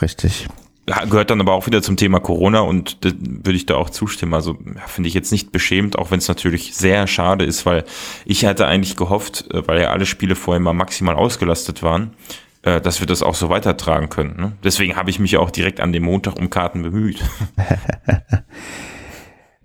Richtig. 0.00 0.48
Ja, 0.88 1.04
gehört 1.04 1.28
dann 1.28 1.40
aber 1.42 1.52
auch 1.52 1.66
wieder 1.66 1.82
zum 1.82 1.98
Thema 1.98 2.18
Corona 2.18 2.60
und 2.60 2.96
würde 3.02 3.56
ich 3.56 3.66
da 3.66 3.74
auch 3.74 3.90
zustimmen. 3.90 4.32
Also 4.32 4.56
ja, 4.74 4.86
finde 4.86 5.08
ich 5.08 5.14
jetzt 5.14 5.30
nicht 5.32 5.52
beschämt, 5.52 5.98
auch 5.98 6.10
wenn 6.10 6.18
es 6.18 6.28
natürlich 6.28 6.74
sehr 6.74 7.06
schade 7.06 7.44
ist, 7.44 7.66
weil 7.66 7.84
ich 8.24 8.46
hatte 8.46 8.66
eigentlich 8.66 8.96
gehofft, 8.96 9.52
äh, 9.52 9.68
weil 9.68 9.82
ja 9.82 9.90
alle 9.90 10.06
Spiele 10.06 10.34
vorher 10.34 10.60
mal 10.60 10.72
maximal 10.72 11.14
ausgelastet 11.14 11.82
waren, 11.82 12.14
äh, 12.62 12.80
dass 12.80 13.00
wir 13.00 13.06
das 13.06 13.22
auch 13.22 13.34
so 13.34 13.48
weitertragen 13.48 14.08
können. 14.08 14.36
Ne? 14.38 14.52
Deswegen 14.64 14.96
habe 14.96 15.10
ich 15.10 15.18
mich 15.18 15.36
auch 15.36 15.50
direkt 15.50 15.80
an 15.80 15.92
dem 15.92 16.04
Montag 16.04 16.38
um 16.38 16.50
Karten 16.50 16.82
bemüht. 16.82 17.22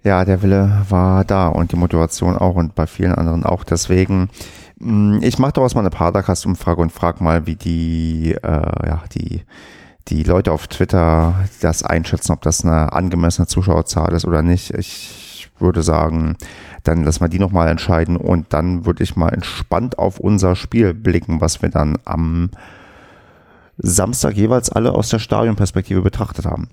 ja, 0.03 0.25
der 0.25 0.41
Wille 0.41 0.85
war 0.89 1.25
da 1.25 1.47
und 1.47 1.71
die 1.71 1.75
Motivation 1.75 2.37
auch 2.37 2.55
und 2.55 2.75
bei 2.75 2.87
vielen 2.87 3.15
anderen 3.15 3.45
auch. 3.45 3.63
Deswegen, 3.63 4.29
mm, 4.79 5.19
ich 5.21 5.39
mache 5.39 5.53
daraus 5.53 5.75
mal 5.75 5.81
eine 5.81 5.89
Padercast-Umfrage 5.89 6.81
und 6.81 6.91
frage 6.91 7.23
mal, 7.23 7.47
wie 7.47 7.55
die, 7.55 8.35
äh, 8.41 8.87
ja, 8.87 9.03
die 9.13 9.43
die 10.09 10.23
Leute 10.23 10.51
auf 10.51 10.67
Twitter 10.67 11.47
das 11.61 11.83
einschätzen, 11.83 12.33
ob 12.33 12.41
das 12.41 12.65
eine 12.65 12.93
angemessene 12.93 13.47
Zuschauerzahl 13.47 14.13
ist 14.13 14.25
oder 14.25 14.41
nicht. 14.41 14.73
Ich 14.73 15.49
würde 15.59 15.81
sagen, 15.81 16.35
dann 16.83 17.03
lassen 17.03 17.21
wir 17.21 17.29
die 17.29 17.39
nochmal 17.39 17.69
entscheiden 17.69 18.17
und 18.17 18.53
dann 18.53 18.85
würde 18.85 19.03
ich 19.03 19.15
mal 19.15 19.29
entspannt 19.29 19.97
auf 19.97 20.19
unser 20.19 20.55
Spiel 20.55 20.93
blicken, 20.93 21.39
was 21.39 21.61
wir 21.61 21.69
dann 21.69 21.97
am 22.03 22.49
Samstag 23.83 24.35
jeweils 24.35 24.71
alle 24.71 24.93
aus 24.93 25.09
der 25.09 25.19
Stadionperspektive 25.19 26.01
betrachtet 26.01 26.45
haben. 26.45 26.69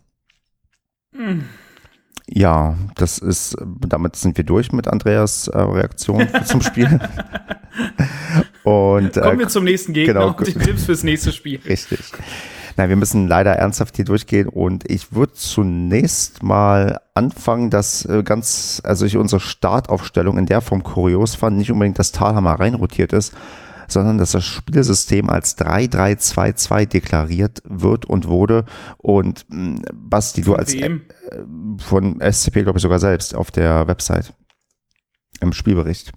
Mhm. 1.12 1.44
Ja, 2.32 2.76
das 2.94 3.18
ist, 3.18 3.56
damit 3.80 4.14
sind 4.14 4.36
wir 4.36 4.44
durch 4.44 4.72
mit 4.72 4.86
Andreas 4.86 5.48
äh, 5.48 5.58
Reaktion 5.58 6.28
zum 6.44 6.62
Spiel. 6.62 7.00
und, 8.62 9.16
äh, 9.16 9.20
Kommen 9.20 9.40
wir 9.40 9.48
zum 9.48 9.64
nächsten 9.64 9.92
Gegner 9.92 10.14
genau, 10.14 10.28
und 10.28 10.46
den 10.46 10.60
Tipps 10.60 10.84
fürs 10.84 11.02
nächste 11.02 11.32
Spiel. 11.32 11.60
Richtig. 11.66 11.98
Nein, 12.76 12.88
wir 12.88 12.96
müssen 12.96 13.26
leider 13.26 13.52
ernsthaft 13.54 13.96
hier 13.96 14.04
durchgehen 14.04 14.48
und 14.48 14.88
ich 14.88 15.12
würde 15.12 15.32
zunächst 15.32 16.44
mal 16.44 17.00
anfangen, 17.14 17.70
dass 17.70 18.04
äh, 18.04 18.22
ganz, 18.22 18.80
also 18.84 19.04
ich 19.04 19.16
unsere 19.16 19.40
Startaufstellung 19.40 20.38
in 20.38 20.46
der 20.46 20.60
Form 20.60 20.84
kurios 20.84 21.34
fand, 21.34 21.58
nicht 21.58 21.72
unbedingt, 21.72 21.98
dass 21.98 22.12
Talhammer 22.12 22.60
reinrotiert 22.60 23.12
ist, 23.12 23.34
sondern 23.92 24.18
dass 24.18 24.32
das 24.32 24.44
Spielsystem 24.44 25.28
als 25.28 25.58
3-3-2-2 25.58 26.86
deklariert 26.86 27.62
wird 27.64 28.06
und 28.06 28.28
wurde. 28.28 28.64
Und 28.98 29.46
hm, 29.50 29.82
Basti, 29.92 30.42
du 30.42 30.54
als 30.54 30.74
äh, 30.74 31.00
von 31.78 32.20
SCP, 32.20 32.62
glaube 32.62 32.78
ich, 32.78 32.82
sogar 32.82 32.98
selbst 32.98 33.34
auf 33.34 33.50
der 33.50 33.86
Website 33.86 34.32
im 35.40 35.52
Spielbericht. 35.52 36.12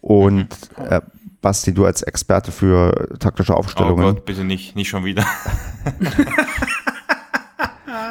Und 0.00 0.48
mhm. 0.78 0.84
äh, 0.88 1.00
Basti, 1.40 1.74
du 1.74 1.84
als 1.84 2.02
Experte 2.02 2.52
für 2.52 3.18
taktische 3.18 3.54
Aufstellungen. 3.54 4.04
Oh 4.04 4.12
Gott, 4.14 4.24
bitte 4.24 4.44
nicht, 4.44 4.76
nicht 4.76 4.88
schon 4.88 5.04
wieder. 5.04 5.26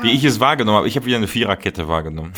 wie 0.04 0.12
ich 0.12 0.24
es 0.24 0.40
wahrgenommen 0.40 0.78
habe. 0.78 0.88
Ich 0.88 0.96
habe 0.96 1.06
wieder 1.06 1.18
eine 1.18 1.28
Viererkette 1.28 1.88
wahrgenommen. 1.88 2.34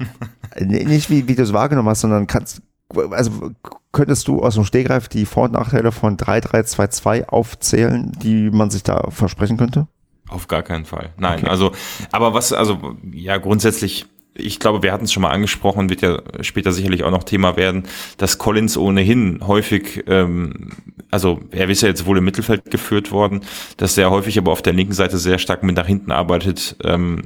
nicht 0.58 1.10
wie, 1.10 1.28
wie 1.28 1.34
du 1.34 1.42
es 1.42 1.52
wahrgenommen 1.52 1.88
hast, 1.88 2.00
sondern 2.00 2.26
kannst, 2.26 2.62
also 3.10 3.52
könntest 3.92 4.28
du 4.28 4.42
aus 4.42 4.54
dem 4.54 4.64
Stegreif 4.64 5.08
die 5.08 5.26
Vor- 5.26 5.44
und 5.44 5.52
Nachteile 5.52 5.92
von 5.92 6.16
3-3-2-2 6.16 7.26
aufzählen, 7.26 8.12
die 8.22 8.50
man 8.50 8.70
sich 8.70 8.82
da 8.82 9.10
versprechen 9.10 9.56
könnte? 9.56 9.86
Auf 10.28 10.46
gar 10.46 10.62
keinen 10.62 10.84
Fall. 10.84 11.10
Nein, 11.18 11.40
okay. 11.40 11.48
also, 11.48 11.72
aber 12.12 12.34
was, 12.34 12.52
also, 12.52 12.96
ja, 13.12 13.38
grundsätzlich 13.38 14.06
ich 14.34 14.60
glaube, 14.60 14.82
wir 14.82 14.92
hatten 14.92 15.04
es 15.04 15.12
schon 15.12 15.22
mal 15.22 15.30
angesprochen, 15.30 15.90
wird 15.90 16.02
ja 16.02 16.22
später 16.40 16.72
sicherlich 16.72 17.04
auch 17.04 17.10
noch 17.10 17.24
Thema 17.24 17.56
werden, 17.56 17.84
dass 18.16 18.38
Collins 18.38 18.76
ohnehin 18.76 19.40
häufig, 19.46 20.04
ähm, 20.06 20.70
also 21.10 21.40
er 21.50 21.68
ist 21.68 21.82
ja 21.82 21.88
jetzt 21.88 22.06
wohl 22.06 22.18
im 22.18 22.24
Mittelfeld 22.24 22.70
geführt 22.70 23.10
worden, 23.12 23.40
dass 23.76 23.98
er 23.98 24.10
häufig 24.10 24.38
aber 24.38 24.52
auf 24.52 24.62
der 24.62 24.72
linken 24.72 24.92
Seite 24.92 25.18
sehr 25.18 25.38
stark 25.38 25.62
mit 25.62 25.76
nach 25.76 25.86
hinten 25.86 26.12
arbeitet, 26.12 26.76
ähm, 26.84 27.22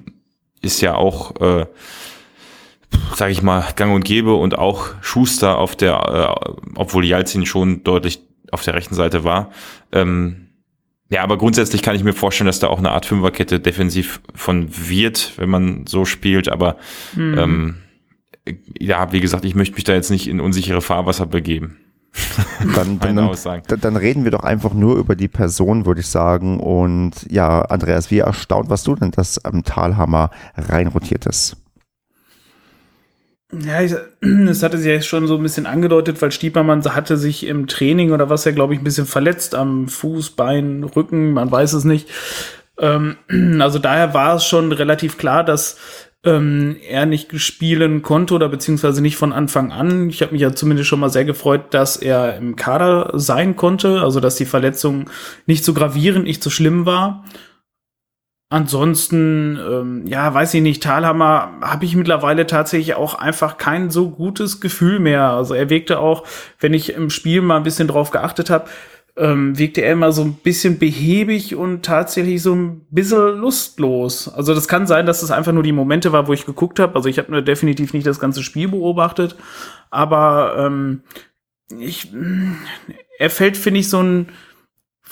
ist 0.60 0.80
ja 0.80 0.94
auch, 0.94 1.40
äh, 1.40 1.66
sage 3.14 3.32
ich 3.32 3.42
mal, 3.42 3.64
gang 3.76 3.94
und 3.94 4.04
gäbe 4.04 4.34
und 4.34 4.58
auch 4.58 4.88
Schuster 5.00 5.58
auf 5.58 5.76
der, 5.76 6.36
äh, 6.40 6.58
obwohl 6.74 7.04
Jalzin 7.04 7.46
schon 7.46 7.84
deutlich 7.84 8.20
auf 8.50 8.62
der 8.62 8.74
rechten 8.74 8.94
Seite 8.94 9.24
war, 9.24 9.50
ähm, 9.92 10.44
ja, 11.10 11.22
aber 11.22 11.38
grundsätzlich 11.38 11.82
kann 11.82 11.94
ich 11.94 12.02
mir 12.02 12.12
vorstellen, 12.12 12.46
dass 12.46 12.58
da 12.58 12.68
auch 12.68 12.78
eine 12.78 12.90
Art 12.90 13.06
Fünferkette 13.06 13.60
defensiv 13.60 14.20
von 14.34 14.68
wird, 14.88 15.34
wenn 15.36 15.50
man 15.50 15.86
so 15.86 16.04
spielt. 16.04 16.48
Aber 16.48 16.76
mhm. 17.14 17.38
ähm, 17.38 17.74
ja, 18.78 19.12
wie 19.12 19.20
gesagt, 19.20 19.44
ich 19.44 19.54
möchte 19.54 19.74
mich 19.74 19.84
da 19.84 19.92
jetzt 19.92 20.10
nicht 20.10 20.28
in 20.28 20.40
unsichere 20.40 20.80
Fahrwasser 20.80 21.26
begeben. 21.26 21.78
Dann, 22.76 23.00
dann, 23.00 23.16
dann, 23.16 23.80
dann, 23.80 23.96
reden 23.96 24.22
wir 24.22 24.30
doch 24.30 24.44
einfach 24.44 24.72
nur 24.72 24.96
über 24.96 25.16
die 25.16 25.26
Person, 25.26 25.84
würde 25.84 26.00
ich 26.00 26.06
sagen. 26.06 26.60
Und 26.60 27.12
ja, 27.28 27.62
Andreas, 27.62 28.12
wie 28.12 28.20
erstaunt 28.20 28.70
warst 28.70 28.86
du 28.86 28.94
denn, 28.94 29.10
dass 29.10 29.44
am 29.44 29.64
Talhammer 29.64 30.30
reinrotiert 30.54 31.26
ist? 31.26 31.56
Ja, 33.60 33.80
das 34.20 34.62
hatte 34.62 34.78
sie 34.78 34.90
ja 34.90 35.00
schon 35.02 35.26
so 35.26 35.36
ein 35.36 35.42
bisschen 35.42 35.66
angedeutet, 35.66 36.20
weil 36.22 36.32
Stiepermann 36.32 36.84
hatte 36.84 37.16
sich 37.16 37.46
im 37.46 37.66
Training 37.66 38.12
oder 38.12 38.30
was 38.30 38.46
er, 38.46 38.52
glaube 38.52 38.74
ich, 38.74 38.80
ein 38.80 38.84
bisschen 38.84 39.06
verletzt 39.06 39.54
am 39.54 39.88
Fuß, 39.88 40.30
Bein, 40.30 40.84
Rücken, 40.84 41.32
man 41.32 41.50
weiß 41.50 41.74
es 41.74 41.84
nicht. 41.84 42.08
Ähm, 42.78 43.16
also 43.60 43.78
daher 43.78 44.14
war 44.14 44.36
es 44.36 44.44
schon 44.44 44.72
relativ 44.72 45.18
klar, 45.18 45.44
dass 45.44 45.76
ähm, 46.24 46.76
er 46.88 47.06
nicht 47.06 47.38
spielen 47.38 48.02
konnte 48.02 48.34
oder 48.34 48.48
beziehungsweise 48.48 49.02
nicht 49.02 49.16
von 49.16 49.32
Anfang 49.32 49.72
an. 49.72 50.08
Ich 50.08 50.22
habe 50.22 50.32
mich 50.32 50.40
ja 50.40 50.54
zumindest 50.54 50.88
schon 50.88 51.00
mal 51.00 51.10
sehr 51.10 51.24
gefreut, 51.24 51.74
dass 51.74 51.96
er 51.96 52.36
im 52.38 52.56
Kader 52.56 53.10
sein 53.14 53.56
konnte, 53.56 54.00
also 54.00 54.20
dass 54.20 54.36
die 54.36 54.46
Verletzung 54.46 55.10
nicht 55.46 55.64
so 55.64 55.74
gravierend, 55.74 56.24
nicht 56.24 56.42
so 56.42 56.50
schlimm 56.50 56.86
war. 56.86 57.24
Ansonsten, 58.54 59.58
ähm, 59.68 60.06
ja, 60.06 60.32
weiß 60.32 60.54
ich 60.54 60.62
nicht, 60.62 60.80
Talhammer 60.80 61.54
habe 61.60 61.84
ich 61.84 61.96
mittlerweile 61.96 62.46
tatsächlich 62.46 62.94
auch 62.94 63.16
einfach 63.16 63.56
kein 63.56 63.90
so 63.90 64.10
gutes 64.10 64.60
Gefühl 64.60 65.00
mehr. 65.00 65.30
Also 65.30 65.54
er 65.54 65.70
wirkte 65.70 65.98
auch, 65.98 66.24
wenn 66.60 66.72
ich 66.72 66.94
im 66.94 67.10
Spiel 67.10 67.42
mal 67.42 67.56
ein 67.56 67.64
bisschen 67.64 67.88
drauf 67.88 68.12
geachtet 68.12 68.50
habe, 68.50 68.66
ähm, 69.16 69.58
wirkte 69.58 69.80
er 69.80 69.94
immer 69.94 70.12
so 70.12 70.22
ein 70.22 70.34
bisschen 70.34 70.78
behäbig 70.78 71.56
und 71.56 71.84
tatsächlich 71.84 72.42
so 72.42 72.54
ein 72.54 72.86
bisschen 72.90 73.38
lustlos. 73.38 74.28
Also 74.28 74.54
das 74.54 74.68
kann 74.68 74.86
sein, 74.86 75.04
dass 75.04 75.24
es 75.24 75.32
einfach 75.32 75.50
nur 75.50 75.64
die 75.64 75.72
Momente 75.72 76.12
war, 76.12 76.28
wo 76.28 76.32
ich 76.32 76.46
geguckt 76.46 76.78
habe. 76.78 76.94
Also 76.94 77.08
ich 77.08 77.18
habe 77.18 77.42
definitiv 77.42 77.92
nicht 77.92 78.06
das 78.06 78.20
ganze 78.20 78.44
Spiel 78.44 78.68
beobachtet, 78.68 79.34
aber 79.90 80.54
ähm, 80.58 81.02
ich, 81.76 82.12
er 83.18 83.30
fällt, 83.30 83.56
finde 83.56 83.80
ich, 83.80 83.90
so 83.90 84.00
ein 84.00 84.28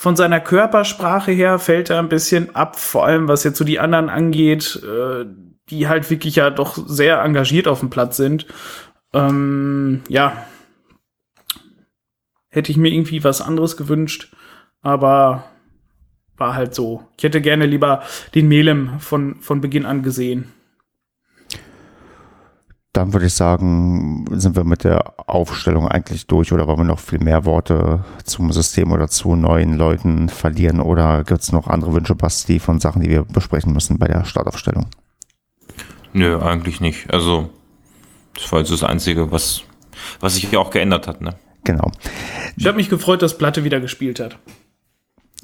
von 0.03 0.17
seiner 0.17 0.41
Körpersprache 0.41 1.31
her 1.31 1.61
fällt 1.61 1.88
er 1.88 2.01
ein 2.01 2.09
bisschen 2.09 2.57
ab, 2.57 2.77
vor 2.77 3.07
allem 3.07 3.29
was 3.29 3.45
jetzt 3.45 3.57
so 3.57 3.62
die 3.62 3.79
anderen 3.79 4.09
angeht, 4.09 4.83
äh, 4.83 5.25
die 5.71 5.87
halt 5.87 6.11
wirklich 6.11 6.35
ja 6.35 6.51
doch 6.51 6.77
sehr 6.88 7.23
engagiert 7.23 7.69
auf 7.69 7.79
dem 7.79 7.88
Platz 7.88 8.17
sind. 8.17 8.49
Ähm, 9.12 10.03
ja, 10.09 10.45
hätte 12.49 12.73
ich 12.73 12.79
mir 12.79 12.93
irgendwie 12.93 13.23
was 13.23 13.41
anderes 13.41 13.77
gewünscht, 13.77 14.35
aber 14.81 15.45
war 16.37 16.57
halt 16.57 16.75
so. 16.75 17.07
Ich 17.17 17.23
hätte 17.23 17.41
gerne 17.41 17.67
lieber 17.67 18.03
den 18.35 18.49
Melem 18.49 18.99
von, 18.99 19.37
von 19.41 19.61
Beginn 19.61 19.87
an 19.87 20.03
gesehen. 20.03 20.53
Dann 22.92 23.14
würde 23.14 23.26
ich 23.26 23.33
sagen, 23.33 24.26
sind 24.33 24.55
wir 24.55 24.64
mit 24.64 24.85
der 24.85 25.14
Aufstellung 25.26 25.88
eigentlich 25.88 26.26
durch 26.26 26.52
oder 26.52 26.66
wollen 26.66 26.81
wir 26.81 26.85
noch 26.85 26.98
viel 26.98 27.20
mehr 27.20 27.46
Worte 27.46 28.05
zum 28.24 28.52
System 28.52 28.92
oder 28.92 29.09
zu 29.09 29.35
neuen 29.35 29.78
Leuten 29.78 30.28
verlieren 30.28 30.78
oder 30.78 31.24
gibt 31.24 31.40
es 31.40 31.52
noch 31.52 31.68
andere 31.68 31.94
Wünsche, 31.94 32.14
Basti, 32.14 32.59
von 32.59 32.81
Sachen, 32.81 33.00
die 33.00 33.09
wir 33.09 33.24
besprechen 33.24 33.72
müssen 33.72 33.98
bei 33.98 34.09
der 34.09 34.26
Startaufstellung? 34.26 34.88
Nö, 36.12 36.38
eigentlich 36.38 36.83
nicht. 36.83 37.11
Also, 37.11 37.48
das 38.35 38.52
war 38.52 38.59
jetzt 38.59 38.72
das 38.72 38.85
Einzige, 38.85 39.33
was, 39.33 39.62
was 40.20 40.35
sich 40.35 40.55
auch 40.57 40.70
geändert 40.70 41.07
hat, 41.07 41.22
ne? 41.22 41.35
Genau. 41.64 41.90
Ich 42.57 42.66
habe 42.66 42.76
mich 42.76 42.90
gefreut, 42.90 43.22
dass 43.22 43.38
Platte 43.38 43.64
wieder 43.64 43.81
gespielt 43.81 44.20
hat. 44.20 44.37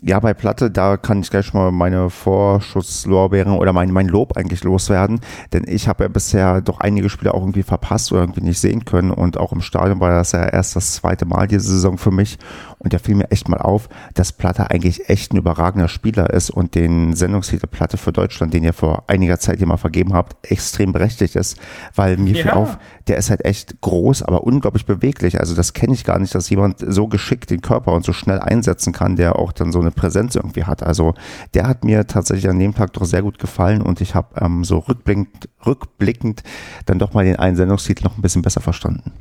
Ja, 0.00 0.20
bei 0.20 0.32
Platte, 0.32 0.70
da 0.70 0.96
kann 0.96 1.22
ich 1.22 1.30
gleich 1.30 1.52
mal 1.54 1.72
meine 1.72 2.08
Vorschusslorbeeren 2.08 3.54
oder 3.54 3.72
mein, 3.72 3.90
mein 3.90 4.06
Lob 4.06 4.36
eigentlich 4.36 4.62
loswerden, 4.62 5.20
denn 5.52 5.64
ich 5.66 5.88
habe 5.88 6.04
ja 6.04 6.08
bisher 6.08 6.60
doch 6.60 6.78
einige 6.78 7.10
Spiele 7.10 7.34
auch 7.34 7.40
irgendwie 7.40 7.64
verpasst 7.64 8.12
oder 8.12 8.20
irgendwie 8.20 8.42
nicht 8.42 8.60
sehen 8.60 8.84
können. 8.84 9.10
Und 9.10 9.38
auch 9.38 9.52
im 9.52 9.60
Stadion 9.60 9.98
war 9.98 10.10
das 10.10 10.30
ja 10.30 10.44
erst 10.44 10.76
das 10.76 10.92
zweite 10.92 11.26
Mal 11.26 11.48
diese 11.48 11.68
Saison 11.68 11.98
für 11.98 12.12
mich 12.12 12.38
und 12.78 12.92
da 12.92 12.98
fiel 12.98 13.14
mir 13.14 13.30
echt 13.30 13.48
mal 13.48 13.58
auf, 13.58 13.88
dass 14.14 14.32
Platte 14.32 14.70
eigentlich 14.70 15.08
echt 15.08 15.32
ein 15.32 15.36
überragender 15.36 15.88
Spieler 15.88 16.30
ist 16.30 16.50
und 16.50 16.74
den 16.74 17.14
Sendungstitel 17.14 17.66
Platte 17.66 17.96
für 17.96 18.12
Deutschland, 18.12 18.54
den 18.54 18.64
ihr 18.64 18.72
vor 18.72 19.04
einiger 19.08 19.38
Zeit 19.38 19.58
hier 19.58 19.66
mal 19.66 19.76
vergeben 19.76 20.14
habt, 20.14 20.50
extrem 20.50 20.92
berechtigt 20.92 21.36
ist, 21.36 21.58
weil 21.94 22.16
mir 22.16 22.34
ja. 22.34 22.42
fiel 22.42 22.50
auf, 22.52 22.78
der 23.08 23.16
ist 23.16 23.30
halt 23.30 23.44
echt 23.44 23.80
groß, 23.80 24.22
aber 24.22 24.44
unglaublich 24.44 24.86
beweglich. 24.86 25.40
Also 25.40 25.54
das 25.54 25.72
kenne 25.72 25.94
ich 25.94 26.04
gar 26.04 26.18
nicht, 26.18 26.34
dass 26.34 26.50
jemand 26.50 26.84
so 26.86 27.08
geschickt 27.08 27.50
den 27.50 27.62
Körper 27.62 27.92
und 27.92 28.04
so 28.04 28.12
schnell 28.12 28.38
einsetzen 28.38 28.92
kann, 28.92 29.16
der 29.16 29.36
auch 29.36 29.52
dann 29.52 29.72
so 29.72 29.80
eine 29.80 29.90
Präsenz 29.90 30.36
irgendwie 30.36 30.64
hat. 30.64 30.82
Also 30.82 31.14
der 31.54 31.66
hat 31.66 31.84
mir 31.84 32.06
tatsächlich 32.06 32.48
an 32.48 32.58
dem 32.58 32.74
Tag 32.74 32.92
doch 32.92 33.04
sehr 33.04 33.22
gut 33.22 33.38
gefallen 33.38 33.82
und 33.82 34.00
ich 34.00 34.14
habe 34.14 34.40
ähm, 34.40 34.64
so 34.64 34.78
rückblickend, 34.78 35.48
rückblickend 35.66 36.42
dann 36.86 36.98
doch 36.98 37.12
mal 37.12 37.24
den 37.24 37.36
einen 37.36 37.56
Sendungstitel 37.56 38.04
noch 38.04 38.16
ein 38.16 38.22
bisschen 38.22 38.42
besser 38.42 38.60
verstanden. 38.60 39.12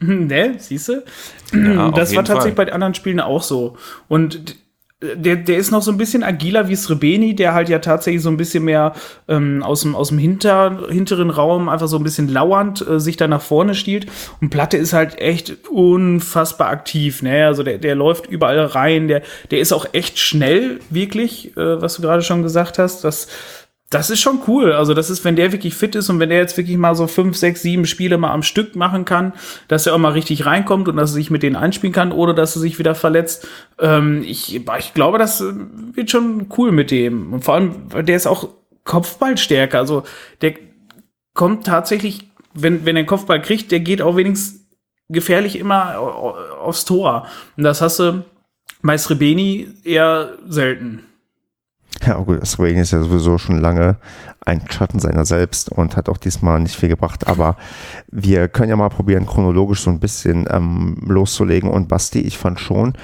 Ne, 0.06 0.54
siehst 0.58 0.88
du? 0.88 1.04
Ja, 1.52 1.90
das 1.94 2.14
war 2.14 2.24
tatsächlich 2.24 2.54
Fall. 2.54 2.64
bei 2.64 2.64
den 2.66 2.74
anderen 2.74 2.94
Spielen 2.94 3.20
auch 3.20 3.42
so. 3.42 3.76
Und 4.06 4.56
der, 5.00 5.36
der 5.36 5.58
ist 5.58 5.70
noch 5.70 5.82
so 5.82 5.92
ein 5.92 5.96
bisschen 5.96 6.24
agiler 6.24 6.68
wie 6.68 6.74
Srebeni, 6.74 7.36
der 7.36 7.54
halt 7.54 7.68
ja 7.68 7.78
tatsächlich 7.78 8.20
so 8.20 8.30
ein 8.30 8.36
bisschen 8.36 8.64
mehr 8.64 8.94
ähm, 9.28 9.62
aus 9.62 9.82
dem, 9.82 9.94
aus 9.94 10.08
dem 10.08 10.18
hinter, 10.18 10.88
hinteren 10.88 11.30
Raum 11.30 11.68
einfach 11.68 11.86
so 11.86 11.98
ein 11.98 12.02
bisschen 12.02 12.26
lauernd 12.26 12.84
äh, 12.86 12.98
sich 12.98 13.16
da 13.16 13.28
nach 13.28 13.40
vorne 13.40 13.76
stiehlt. 13.76 14.08
Und 14.40 14.50
Platte 14.50 14.76
ist 14.76 14.92
halt 14.92 15.20
echt 15.20 15.68
unfassbar 15.68 16.70
aktiv. 16.70 17.22
Ne? 17.22 17.46
Also 17.46 17.62
der, 17.62 17.78
der 17.78 17.94
läuft 17.94 18.26
überall 18.26 18.58
rein, 18.58 19.06
der, 19.06 19.22
der 19.52 19.60
ist 19.60 19.72
auch 19.72 19.86
echt 19.92 20.18
schnell, 20.18 20.80
wirklich, 20.90 21.56
äh, 21.56 21.80
was 21.80 21.94
du 21.94 22.02
gerade 22.02 22.22
schon 22.22 22.42
gesagt 22.42 22.78
hast. 22.78 23.04
Das 23.04 23.28
das 23.90 24.10
ist 24.10 24.20
schon 24.20 24.40
cool. 24.46 24.72
Also 24.72 24.92
das 24.92 25.08
ist, 25.08 25.24
wenn 25.24 25.36
der 25.36 25.52
wirklich 25.52 25.74
fit 25.74 25.94
ist 25.94 26.10
und 26.10 26.20
wenn 26.20 26.28
der 26.28 26.38
jetzt 26.38 26.56
wirklich 26.58 26.76
mal 26.76 26.94
so 26.94 27.06
fünf, 27.06 27.36
sechs, 27.36 27.62
sieben 27.62 27.86
Spiele 27.86 28.18
mal 28.18 28.32
am 28.32 28.42
Stück 28.42 28.76
machen 28.76 29.06
kann, 29.06 29.32
dass 29.66 29.86
er 29.86 29.94
auch 29.94 29.98
mal 29.98 30.12
richtig 30.12 30.44
reinkommt 30.44 30.88
und 30.88 30.96
dass 30.96 31.10
er 31.10 31.14
sich 31.14 31.30
mit 31.30 31.42
denen 31.42 31.56
einspielen 31.56 31.94
kann, 31.94 32.12
ohne 32.12 32.34
dass 32.34 32.54
er 32.54 32.60
sich 32.60 32.78
wieder 32.78 32.94
verletzt. 32.94 33.48
Ähm, 33.78 34.22
ich, 34.26 34.56
ich 34.56 34.94
glaube, 34.94 35.16
das 35.16 35.42
wird 35.42 36.10
schon 36.10 36.48
cool 36.58 36.70
mit 36.70 36.90
dem. 36.90 37.32
Und 37.32 37.44
vor 37.44 37.54
allem, 37.54 37.88
der 38.04 38.16
ist 38.16 38.26
auch 38.26 38.50
Kopfballstärker. 38.84 39.78
Also 39.78 40.02
der 40.42 40.54
kommt 41.32 41.66
tatsächlich, 41.66 42.30
wenn, 42.52 42.84
wenn 42.84 42.96
er 42.96 43.00
einen 43.00 43.08
Kopfball 43.08 43.40
kriegt, 43.40 43.72
der 43.72 43.80
geht 43.80 44.02
auch 44.02 44.16
wenigstens 44.16 44.66
gefährlich 45.08 45.58
immer 45.58 45.98
aufs 46.60 46.84
Tor. 46.84 47.26
Und 47.56 47.64
das 47.64 47.80
hast 47.80 48.00
du 48.00 48.22
bei 48.82 48.98
Srebeni 48.98 49.68
eher 49.82 50.34
selten. 50.46 51.07
Ja, 52.06 52.14
gut, 52.18 52.46
Swain 52.46 52.76
ist 52.76 52.92
ja 52.92 53.02
sowieso 53.02 53.38
schon 53.38 53.60
lange 53.60 53.96
ein 54.44 54.62
Schatten 54.70 54.98
seiner 54.98 55.24
selbst 55.24 55.70
und 55.70 55.96
hat 55.96 56.08
auch 56.08 56.16
diesmal 56.16 56.60
nicht 56.60 56.76
viel 56.76 56.88
gebracht. 56.88 57.26
Aber 57.26 57.56
wir 58.10 58.48
können 58.48 58.70
ja 58.70 58.76
mal 58.76 58.88
probieren, 58.88 59.26
chronologisch 59.26 59.80
so 59.80 59.90
ein 59.90 60.00
bisschen 60.00 60.46
ähm, 60.50 60.96
loszulegen. 61.06 61.68
Und 61.68 61.88
Basti, 61.88 62.20
ich 62.20 62.38
fand 62.38 62.60
schon, 62.60 62.94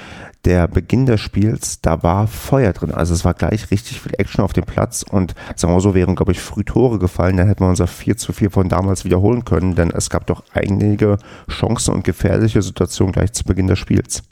der 0.45 0.69
Beginn 0.69 1.07
des 1.07 1.21
Spiels, 1.21 1.81
da 1.81 2.03
war 2.03 2.27
Feuer 2.27 2.73
drin. 2.73 2.93
Also 2.93 3.15
es 3.15 3.25
war 3.25 3.35
gleich 3.35 3.71
richtig 3.71 4.01
viel 4.01 4.13
Action 4.19 4.45
auf 4.45 4.53
dem 4.53 4.65
Platz 4.65 5.03
und 5.03 5.35
sagen 5.57 5.75
wir 5.75 5.81
so, 5.81 5.95
wären, 5.95 6.15
glaube 6.15 6.33
ich, 6.33 6.41
früh 6.41 6.65
Tore 6.65 6.99
gefallen, 6.99 7.37
dann 7.37 7.49
hätten 7.49 7.65
wir 7.65 7.69
unser 7.69 7.87
4 7.87 8.17
zu 8.17 8.33
4 8.33 8.51
von 8.51 8.69
damals 8.69 9.05
wiederholen 9.05 9.45
können, 9.45 9.75
denn 9.75 9.91
es 9.91 10.11
gab 10.11 10.27
doch 10.27 10.45
einige 10.53 11.19
Chancen 11.51 11.95
und 11.95 12.05
gefährliche 12.05 12.61
Situationen 12.63 13.13
gleich 13.13 13.33
zu 13.33 13.45
Beginn 13.45 13.67
des 13.67 13.79
Spiels. 13.79 14.23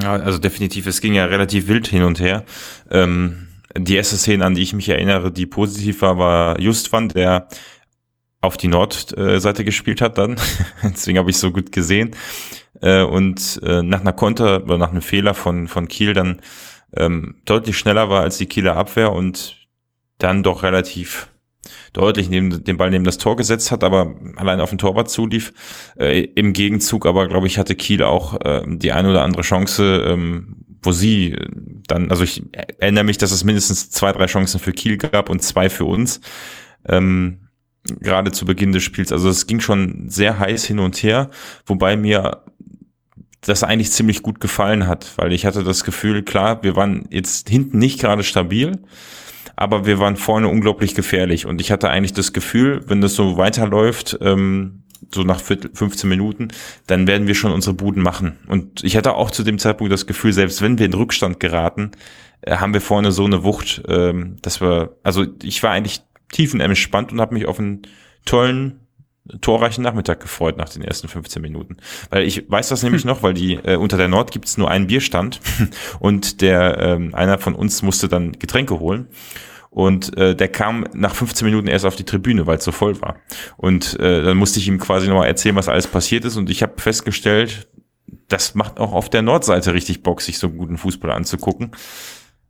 Ja, 0.00 0.12
also 0.12 0.38
definitiv, 0.38 0.86
es 0.86 1.00
ging 1.00 1.14
ja 1.14 1.24
relativ 1.24 1.68
wild 1.68 1.86
hin 1.86 2.02
und 2.02 2.20
her. 2.20 2.44
Ähm 2.90 3.48
die 3.76 3.96
erste 3.96 4.16
Szene, 4.16 4.44
an 4.44 4.54
die 4.54 4.62
ich 4.62 4.72
mich 4.72 4.88
erinnere, 4.88 5.32
die 5.32 5.46
positiv 5.46 6.02
war, 6.02 6.18
war 6.18 6.60
Justwan, 6.60 7.08
der 7.08 7.48
auf 8.40 8.56
die 8.56 8.68
Nordseite 8.68 9.64
gespielt 9.64 10.00
hat 10.00 10.18
dann. 10.18 10.36
Deswegen 10.82 11.18
habe 11.18 11.30
ich 11.30 11.38
so 11.38 11.50
gut 11.50 11.72
gesehen. 11.72 12.14
Äh, 12.80 13.02
und 13.02 13.60
äh, 13.64 13.82
nach 13.82 14.00
einer 14.00 14.12
Konter 14.12 14.62
oder 14.64 14.78
nach 14.78 14.90
einem 14.90 15.02
Fehler 15.02 15.34
von, 15.34 15.68
von 15.68 15.88
Kiel 15.88 16.12
dann 16.12 16.40
ähm, 16.96 17.36
deutlich 17.44 17.78
schneller 17.78 18.10
war 18.10 18.22
als 18.22 18.38
die 18.38 18.46
Kieler 18.46 18.76
Abwehr 18.76 19.12
und 19.12 19.56
dann 20.18 20.42
doch 20.42 20.62
relativ 20.62 21.28
deutlich 21.92 22.28
neben 22.28 22.62
den 22.64 22.76
Ball 22.76 22.90
neben 22.90 23.04
das 23.04 23.18
Tor 23.18 23.36
gesetzt 23.36 23.70
hat, 23.70 23.84
aber 23.84 24.14
allein 24.36 24.60
auf 24.60 24.70
den 24.70 24.78
Torwart 24.78 25.08
zulief. 25.08 25.52
Äh, 25.96 26.24
Im 26.34 26.52
Gegenzug 26.52 27.06
aber, 27.06 27.28
glaube 27.28 27.46
ich, 27.46 27.58
hatte 27.58 27.74
Kiel 27.74 28.02
auch 28.02 28.40
äh, 28.44 28.62
die 28.66 28.92
eine 28.92 29.10
oder 29.10 29.22
andere 29.22 29.42
Chance, 29.42 30.04
ähm, 30.06 30.63
wo 30.84 30.92
sie 30.92 31.36
dann, 31.86 32.10
also 32.10 32.24
ich 32.24 32.42
erinnere 32.78 33.04
mich, 33.04 33.18
dass 33.18 33.32
es 33.32 33.44
mindestens 33.44 33.90
zwei, 33.90 34.12
drei 34.12 34.26
Chancen 34.26 34.60
für 34.60 34.72
Kiel 34.72 34.96
gab 34.96 35.30
und 35.30 35.42
zwei 35.42 35.70
für 35.70 35.84
uns. 35.84 36.20
Ähm, 36.86 37.40
gerade 38.00 38.32
zu 38.32 38.44
Beginn 38.44 38.72
des 38.72 38.82
Spiels. 38.82 39.12
Also 39.12 39.28
es 39.28 39.46
ging 39.46 39.60
schon 39.60 40.08
sehr 40.08 40.38
heiß 40.38 40.64
hin 40.64 40.78
und 40.78 40.96
her, 41.02 41.30
wobei 41.66 41.96
mir 41.96 42.42
das 43.42 43.62
eigentlich 43.62 43.92
ziemlich 43.92 44.22
gut 44.22 44.40
gefallen 44.40 44.86
hat, 44.86 45.12
weil 45.16 45.32
ich 45.32 45.44
hatte 45.44 45.64
das 45.64 45.84
Gefühl, 45.84 46.22
klar, 46.22 46.62
wir 46.62 46.76
waren 46.76 47.06
jetzt 47.10 47.48
hinten 47.48 47.78
nicht 47.78 48.00
gerade 48.00 48.22
stabil, 48.22 48.78
aber 49.54 49.84
wir 49.84 49.98
waren 49.98 50.16
vorne 50.16 50.48
unglaublich 50.48 50.94
gefährlich 50.94 51.44
und 51.44 51.60
ich 51.60 51.70
hatte 51.70 51.90
eigentlich 51.90 52.14
das 52.14 52.32
Gefühl, 52.32 52.82
wenn 52.86 53.02
das 53.02 53.14
so 53.14 53.36
weiterläuft, 53.36 54.18
ähm, 54.22 54.83
so 55.12 55.22
nach 55.22 55.40
15 55.40 56.08
Minuten, 56.08 56.48
dann 56.86 57.06
werden 57.06 57.26
wir 57.26 57.34
schon 57.34 57.52
unsere 57.52 57.74
Buden 57.74 58.02
machen. 58.02 58.38
Und 58.46 58.84
ich 58.84 58.96
hatte 58.96 59.14
auch 59.14 59.30
zu 59.30 59.42
dem 59.42 59.58
Zeitpunkt 59.58 59.92
das 59.92 60.06
Gefühl, 60.06 60.32
selbst 60.32 60.62
wenn 60.62 60.78
wir 60.78 60.86
in 60.86 60.94
Rückstand 60.94 61.40
geraten, 61.40 61.92
äh, 62.42 62.56
haben 62.56 62.74
wir 62.74 62.80
vorne 62.80 63.12
so 63.12 63.24
eine 63.24 63.44
Wucht, 63.44 63.82
ähm, 63.88 64.36
dass 64.42 64.60
wir, 64.60 64.96
also 65.02 65.24
ich 65.42 65.62
war 65.62 65.70
eigentlich 65.70 66.02
tiefenentspannt 66.32 67.12
und 67.12 67.20
habe 67.20 67.34
mich 67.34 67.46
auf 67.46 67.58
einen 67.58 67.82
tollen, 68.24 68.80
torreichen 69.40 69.82
Nachmittag 69.82 70.20
gefreut 70.20 70.58
nach 70.58 70.68
den 70.68 70.82
ersten 70.82 71.08
15 71.08 71.40
Minuten. 71.40 71.78
Weil 72.10 72.24
ich 72.24 72.50
weiß 72.50 72.68
das 72.68 72.82
nämlich 72.82 73.02
hm. 73.02 73.08
noch, 73.08 73.22
weil 73.22 73.34
die 73.34 73.54
äh, 73.54 73.76
unter 73.76 73.96
der 73.96 74.08
Nord 74.08 74.30
gibt 74.32 74.46
es 74.46 74.58
nur 74.58 74.70
einen 74.70 74.86
Bierstand 74.86 75.40
und 75.98 76.40
der 76.42 76.78
ähm, 76.78 77.14
einer 77.14 77.38
von 77.38 77.54
uns 77.54 77.82
musste 77.82 78.08
dann 78.08 78.32
Getränke 78.32 78.78
holen. 78.78 79.08
Und 79.74 80.16
äh, 80.16 80.36
der 80.36 80.46
kam 80.46 80.86
nach 80.94 81.16
15 81.16 81.44
Minuten 81.44 81.66
erst 81.66 81.84
auf 81.84 81.96
die 81.96 82.04
Tribüne, 82.04 82.46
weil 82.46 82.58
es 82.58 82.64
so 82.64 82.70
voll 82.70 83.00
war. 83.02 83.16
Und 83.56 83.98
äh, 83.98 84.22
dann 84.22 84.36
musste 84.36 84.60
ich 84.60 84.68
ihm 84.68 84.78
quasi 84.78 85.08
nochmal 85.08 85.26
erzählen, 85.26 85.56
was 85.56 85.68
alles 85.68 85.88
passiert 85.88 86.24
ist. 86.24 86.36
Und 86.36 86.48
ich 86.48 86.62
habe 86.62 86.74
festgestellt, 86.80 87.66
das 88.28 88.54
macht 88.54 88.78
auch 88.78 88.92
auf 88.92 89.10
der 89.10 89.22
Nordseite 89.22 89.74
richtig 89.74 90.04
Bock, 90.04 90.22
sich 90.22 90.38
so 90.38 90.48
guten 90.48 90.78
Fußball 90.78 91.10
anzugucken. 91.10 91.72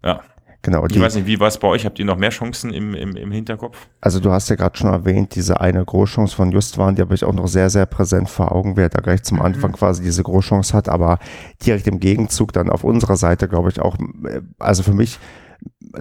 Ja. 0.05 0.21
Genau. 0.61 0.87
ich 0.87 0.99
weiß 0.99 1.15
nicht, 1.15 1.27
wie 1.27 1.41
war 1.41 1.49
es 1.49 1.59
bei 1.59 1.69
euch? 1.69 1.85
Habt 1.85 1.99
ihr 1.99 2.07
noch 2.07 2.17
mehr 2.17 2.31
Chancen 2.31 2.73
im, 2.73 2.95
im, 2.95 3.17
im 3.17 3.31
Hinterkopf? 3.31 3.87
Also 4.01 4.19
du 4.19 4.31
hast 4.31 4.49
ja 4.49 4.57
gerade 4.57 4.77
schon 4.77 4.91
erwähnt, 4.91 5.35
diese 5.35 5.61
eine 5.61 5.85
Großchance 5.85 6.35
von 6.35 6.53
Justwan, 6.53 6.95
die 6.95 7.03
habe 7.03 7.15
ich 7.15 7.25
auch 7.25 7.35
noch 7.35 7.49
sehr, 7.49 7.69
sehr 7.69 7.85
präsent 7.85 8.31
vor 8.31 8.51
Augen, 8.51 8.75
wer 8.77 8.89
da 8.89 9.01
gleich 9.01 9.23
zum 9.25 9.39
mhm. 9.39 9.45
Anfang 9.45 9.73
quasi 9.73 10.03
diese 10.03 10.23
Großchance 10.23 10.75
hat, 10.75 10.89
aber 10.89 11.19
direkt 11.65 11.87
im 11.87 12.01
Gegenzug 12.01 12.55
dann 12.55 12.71
auf 12.71 12.83
unserer 12.83 13.17
Seite, 13.17 13.47
glaube 13.47 13.69
ich, 13.69 13.81
auch, 13.81 13.97
äh, 14.25 14.41
also 14.59 14.83
für 14.83 14.95
mich 14.95 15.19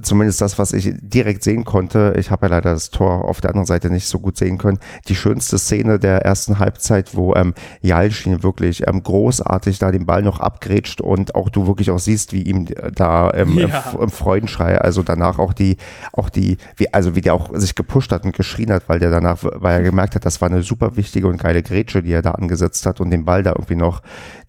zumindest 0.02 0.42
das, 0.42 0.58
was 0.60 0.74
ich 0.74 0.94
direkt 1.02 1.44
sehen 1.44 1.64
konnte, 1.64 2.14
ich 2.18 2.32
habe 2.32 2.48
ja 2.48 2.52
leider 2.52 2.74
das 2.74 2.90
Tor 2.90 3.26
auf 3.26 3.42
der 3.42 3.52
anderen 3.52 3.66
Seite 3.66 3.90
nicht 3.90 4.08
so 4.08 4.20
gut 4.20 4.38
sehen 4.38 4.58
können, 4.58 4.80
die 5.08 5.16
schönste 5.16 5.58
Szene 5.58 6.00
der 6.00 6.24
ersten 6.24 6.60
Halbzeit, 6.60 7.16
wo 7.16 7.36
ähm, 7.36 7.54
Jalschin 7.82 8.44
wirklich 8.44 8.88
ähm, 8.88 9.04
großartig 9.04 9.80
da 9.80 9.92
den 9.92 10.06
Ball 10.06 10.22
noch 10.22 10.40
abgrätscht 10.40 11.02
und 11.02 11.36
auch 11.36 11.50
du 11.50 11.68
wirklich 11.68 11.92
auch 11.92 12.00
siehst, 12.00 12.34
wie 12.34 12.44
ihm 12.44 12.68
da 12.96 13.32
ähm, 13.34 13.58
ja. 13.58 13.84
im, 13.94 14.02
im 14.02 14.10
Freudenschrei, 14.10 14.80
also 14.80 15.04
danach 15.04 15.40
auch 15.40 15.54
die, 15.54 15.78
auch 16.12 16.30
die, 16.30 16.58
wie, 16.76 16.94
also 16.94 17.16
wie 17.16 17.22
der 17.22 17.34
auch 17.34 17.50
sich 17.54 17.76
gepusht 17.76 18.12
hat 18.12 18.26
und 18.26 18.36
geschrien 18.36 18.72
hat, 18.72 18.84
weil 18.88 19.00
der 19.00 19.12
danach, 19.12 19.38
weil 19.42 19.78
er 19.78 19.84
gemerkt 19.84 20.16
hat, 20.16 20.26
das 20.26 20.42
war 20.42 20.50
eine 20.50 20.64
super 20.64 20.96
wichtige 20.96 21.28
und 21.28 21.38
geile 21.38 21.64
Grätsche, 21.64 22.02
die 22.02 22.12
er 22.12 22.22
da 22.22 22.32
angesetzt 22.32 22.86
hat 22.86 23.00
und 23.02 23.12
den 23.12 23.26
Ball 23.26 23.44
da 23.44 23.52
irgendwie 23.52 23.76
noch 23.76 24.02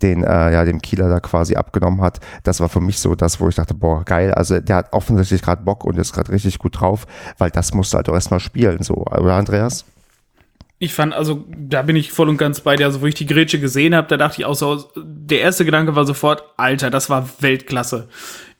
den, 0.02 0.22
äh, 0.22 0.52
ja, 0.52 0.64
dem 0.64 0.80
Kieler 0.80 1.08
da 1.08 1.20
quasi 1.20 1.56
abgenommen 1.56 2.00
hat. 2.00 2.20
Das 2.42 2.60
war 2.60 2.68
für 2.68 2.80
mich 2.80 2.98
so 2.98 3.14
das, 3.14 3.40
wo 3.40 3.48
ich 3.48 3.54
dachte, 3.54 3.74
boah, 3.74 4.04
geil, 4.04 4.32
also 4.32 4.60
der 4.60 4.76
hat 4.76 4.92
offensichtlich 4.92 5.33
richtig 5.34 5.44
gerade 5.44 5.62
Bock 5.62 5.84
und 5.84 5.98
ist 5.98 6.12
gerade 6.12 6.32
richtig 6.32 6.58
gut 6.58 6.80
drauf, 6.80 7.06
weil 7.38 7.50
das 7.50 7.74
musst 7.74 7.92
du 7.92 7.96
halt 7.96 8.08
auch 8.08 8.14
erstmal 8.14 8.40
spielen, 8.40 8.82
so, 8.82 8.94
oder 8.94 9.34
Andreas? 9.34 9.84
Ich 10.78 10.92
fand, 10.92 11.14
also 11.14 11.44
da 11.48 11.82
bin 11.82 11.96
ich 11.96 12.12
voll 12.12 12.28
und 12.28 12.36
ganz 12.36 12.60
bei 12.60 12.76
dir. 12.76 12.86
Also, 12.86 13.00
wo 13.00 13.06
ich 13.06 13.14
die 13.14 13.26
Grätsche 13.26 13.60
gesehen 13.60 13.94
habe, 13.94 14.08
da 14.08 14.16
dachte 14.16 14.40
ich 14.40 14.44
auch 14.44 14.54
so, 14.54 14.84
der 14.96 15.40
erste 15.40 15.64
Gedanke 15.64 15.94
war 15.96 16.04
sofort, 16.04 16.42
Alter, 16.56 16.90
das 16.90 17.08
war 17.08 17.28
Weltklasse. 17.40 18.08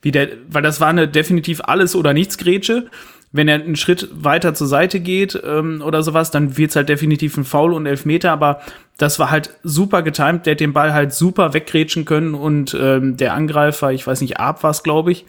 Wie 0.01 0.11
der, 0.11 0.29
weil 0.49 0.63
das 0.63 0.81
war 0.81 0.89
eine 0.89 1.09
definitiv 1.09 1.61
alles 1.65 1.95
oder 1.97 2.13
nichts 2.13 2.39
Grätsche. 2.39 2.87
Wenn 3.33 3.49
er 3.49 3.57
einen 3.57 3.75
Schritt 3.75 4.09
weiter 4.13 4.55
zur 4.55 4.69
Seite 4.69 5.01
geht 5.01 5.39
ähm, 5.45 5.83
oder 5.85 6.05
sowas, 6.05 6.31
dann 6.31 6.57
wird's 6.57 6.77
halt 6.77 6.89
definitiv 6.89 7.37
ein 7.37 7.45
Foul 7.45 7.73
und 7.75 7.85
Elfmeter, 7.85 8.31
aber 8.31 8.61
das 8.97 9.19
war 9.19 9.31
halt 9.31 9.51
super 9.65 10.03
getimt. 10.03 10.47
Der 10.47 10.53
hat 10.53 10.61
den 10.61 10.73
Ball 10.73 10.95
halt 10.95 11.13
super 11.13 11.53
weggrätschen 11.53 12.05
können 12.05 12.35
und 12.35 12.77
ähm, 12.81 13.17
der 13.17 13.35
Angreifer, 13.35 13.93
ich 13.93 14.07
weiß 14.07 14.21
nicht, 14.21 14.39
Ab 14.39 14.63
war's, 14.63 14.85
glaube 14.85 15.11
ich, 15.11 15.27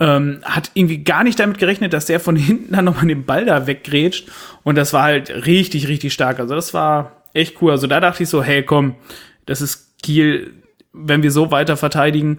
ähm, 0.00 0.40
hat 0.42 0.70
irgendwie 0.74 1.04
gar 1.04 1.24
nicht 1.24 1.38
damit 1.38 1.58
gerechnet, 1.58 1.92
dass 1.92 2.06
der 2.06 2.20
von 2.20 2.36
hinten 2.36 2.72
dann 2.74 2.84
nochmal 2.84 3.06
den 3.06 3.24
Ball 3.24 3.44
da 3.44 3.66
weggrätscht. 3.66 4.28
Und 4.62 4.76
das 4.76 4.92
war 4.92 5.04
halt 5.04 5.46
richtig, 5.46 5.88
richtig 5.88 6.12
stark. 6.12 6.40
Also 6.40 6.54
das 6.54 6.74
war 6.74 7.22
echt 7.34 7.60
cool. 7.62 7.70
Also 7.70 7.86
da 7.86 8.00
dachte 8.00 8.22
ich 8.22 8.28
so, 8.28 8.42
hey, 8.42 8.62
komm, 8.62 8.96
das 9.46 9.60
ist 9.60 10.02
Kiel, 10.02 10.54
wenn 10.92 11.22
wir 11.22 11.30
so 11.30 11.50
weiter 11.50 11.76
verteidigen, 11.76 12.38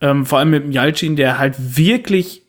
ähm, 0.00 0.26
vor 0.26 0.38
allem 0.38 0.50
mit 0.50 0.64
dem 0.64 0.72
Jalcin, 0.72 1.16
der 1.16 1.38
halt 1.38 1.54
wirklich, 1.76 2.42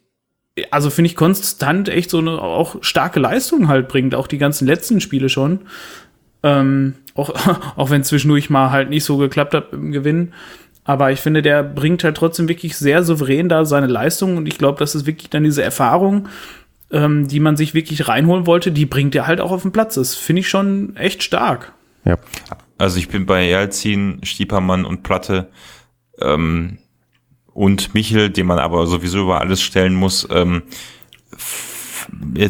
also 0.72 0.89
finde 0.89 1.08
ich 1.10 1.16
konstant 1.16 1.89
echt 1.89 2.10
so 2.10 2.18
eine 2.18 2.42
auch 2.42 2.78
starke 2.82 3.20
Leistung 3.20 3.68
halt 3.68 3.88
bringt, 3.88 4.16
auch 4.16 4.28
die 4.28 4.38
ganzen 4.38 4.68
letzten 4.68 5.02
Spiele 5.02 5.30
schon. 5.30 5.60
Ähm, 6.42 6.96
auch, 7.16 7.30
auch 7.78 7.89
wenn 7.89 8.04
zwischendurch 8.04 8.50
mal 8.50 8.72
halt 8.72 8.89
nicht 8.89 9.04
so 9.04 9.18
geklappt 9.18 9.54
hat 9.54 9.74
im 9.74 9.92
Gewinn. 9.92 10.34
Aber 10.86 11.12
ich 11.12 11.19
finde, 11.19 11.41
der 11.41 11.63
bringt 11.63 12.04
halt 12.04 12.17
trotzdem 12.17 12.50
wirklich 12.50 12.78
sehr 12.78 13.04
souverän 13.04 13.50
da 13.50 13.65
seine 13.65 13.88
Leistung 13.88 14.38
und 14.38 14.48
ich 14.48 14.58
glaube, 14.58 14.80
das 14.80 14.96
ist 14.96 15.06
wirklich 15.06 15.30
dann 15.30 15.43
diese 15.43 15.63
Erfahrung, 15.63 16.28
ähm, 16.91 17.28
die 17.28 17.39
man 17.39 17.56
sich 17.56 17.74
wirklich 17.74 18.08
reinholen 18.08 18.46
wollte, 18.46 18.72
die 18.72 18.86
bringt 18.86 19.15
er 19.15 19.28
halt 19.28 19.39
auch 19.39 19.52
auf 19.52 19.62
den 19.62 19.72
Platz. 19.72 19.96
Das 19.96 20.15
finde 20.15 20.41
ich 20.41 20.50
schon 20.50 20.96
echt 20.96 21.24
stark. 21.24 21.74
Ja. 22.06 22.17
Also 22.78 22.98
ich 22.98 23.08
bin 23.08 23.26
bei 23.26 23.48
Jalzin, 23.48 24.19
Stiepermann 24.24 24.84
und 24.84 25.04
Platte 25.04 25.50
ähm, 26.19 26.80
und 27.54 27.93
Michel, 27.93 28.30
den 28.30 28.48
man 28.48 28.60
aber 28.60 28.88
sowieso 28.88 29.22
über 29.22 29.39
alles 29.39 29.62
stellen 29.62 29.93
muss, 29.93 30.28
ähm, 30.32 30.63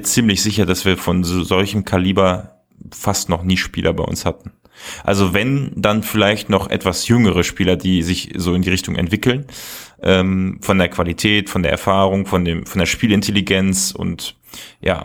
ziemlich 0.02 0.42
sicher, 0.42 0.66
dass 0.66 0.86
wir 0.86 0.98
von 0.98 1.24
so, 1.24 1.44
solchem 1.44 1.86
Kaliber 1.86 2.62
fast 2.92 3.30
noch 3.30 3.44
nie 3.44 3.58
Spieler 3.58 3.94
bei 3.94 4.04
uns 4.04 4.26
hatten. 4.26 4.52
Also 5.04 5.34
wenn, 5.34 5.72
dann 5.76 6.04
vielleicht 6.04 6.50
noch 6.50 6.70
etwas 6.70 7.08
jüngere 7.08 7.44
Spieler, 7.44 7.76
die 7.76 8.04
sich 8.04 8.34
so 8.36 8.54
in 8.54 8.62
die 8.62 8.70
Richtung 8.70 8.96
entwickeln, 8.96 9.46
ähm, 10.02 10.60
von 10.62 10.78
der 10.78 10.90
Qualität, 10.90 11.50
von 11.50 11.64
der 11.64 11.72
Erfahrung, 11.72 12.26
von 12.26 12.46
dem, 12.46 12.66
von 12.66 12.80
der 12.80 12.86
Spielintelligenz 12.86 13.92
und 13.92 14.36
ja, 14.82 15.04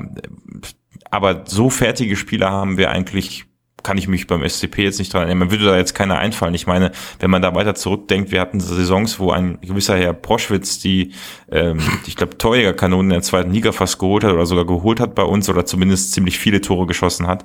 aber 1.11 1.45
so 1.47 1.71
fertige 1.71 2.17
Spieler 2.17 2.51
haben 2.51 2.77
wir 2.77 2.91
eigentlich 2.91 3.47
kann 3.83 3.97
ich 3.97 4.09
mich 4.09 4.27
beim 4.27 4.47
SCP 4.47 4.83
jetzt 4.83 4.99
nicht 4.99 5.13
dran 5.13 5.23
erinnern. 5.23 5.39
Man 5.39 5.51
würde 5.51 5.67
da 5.67 5.77
jetzt 5.77 5.95
keiner 5.95 6.19
einfallen. 6.19 6.55
Ich 6.55 6.67
meine, 6.67 6.93
wenn 7.21 7.31
man 7.31 7.43
da 7.43 7.55
weiter 7.55 7.75
zurückdenkt, 7.75 8.31
wir 8.31 8.41
hatten 8.41 8.61
Saisons, 8.61 9.19
wo 9.19 9.31
ein 9.31 9.61
gewisser 9.61 9.97
Herr 9.97 10.13
Proschwitz 10.13 10.79
die, 10.79 11.13
ähm, 11.51 11.79
ich 12.07 12.17
glaube, 12.17 12.37
Torjägerkanonen 12.37 13.07
in 13.07 13.15
der 13.15 13.23
zweiten 13.23 13.51
Liga 13.51 13.73
fast 13.73 13.99
geholt 13.99 14.25
hat 14.25 14.33
oder 14.33 14.47
sogar 14.47 14.67
geholt 14.67 15.01
hat 15.01 15.15
bei 15.15 15.23
uns 15.23 15.49
oder 15.49 15.65
zumindest 15.65 16.13
ziemlich 16.13 16.39
viele 16.39 16.61
Tore 16.61 16.87
geschossen 16.87 17.27
hat. 17.27 17.45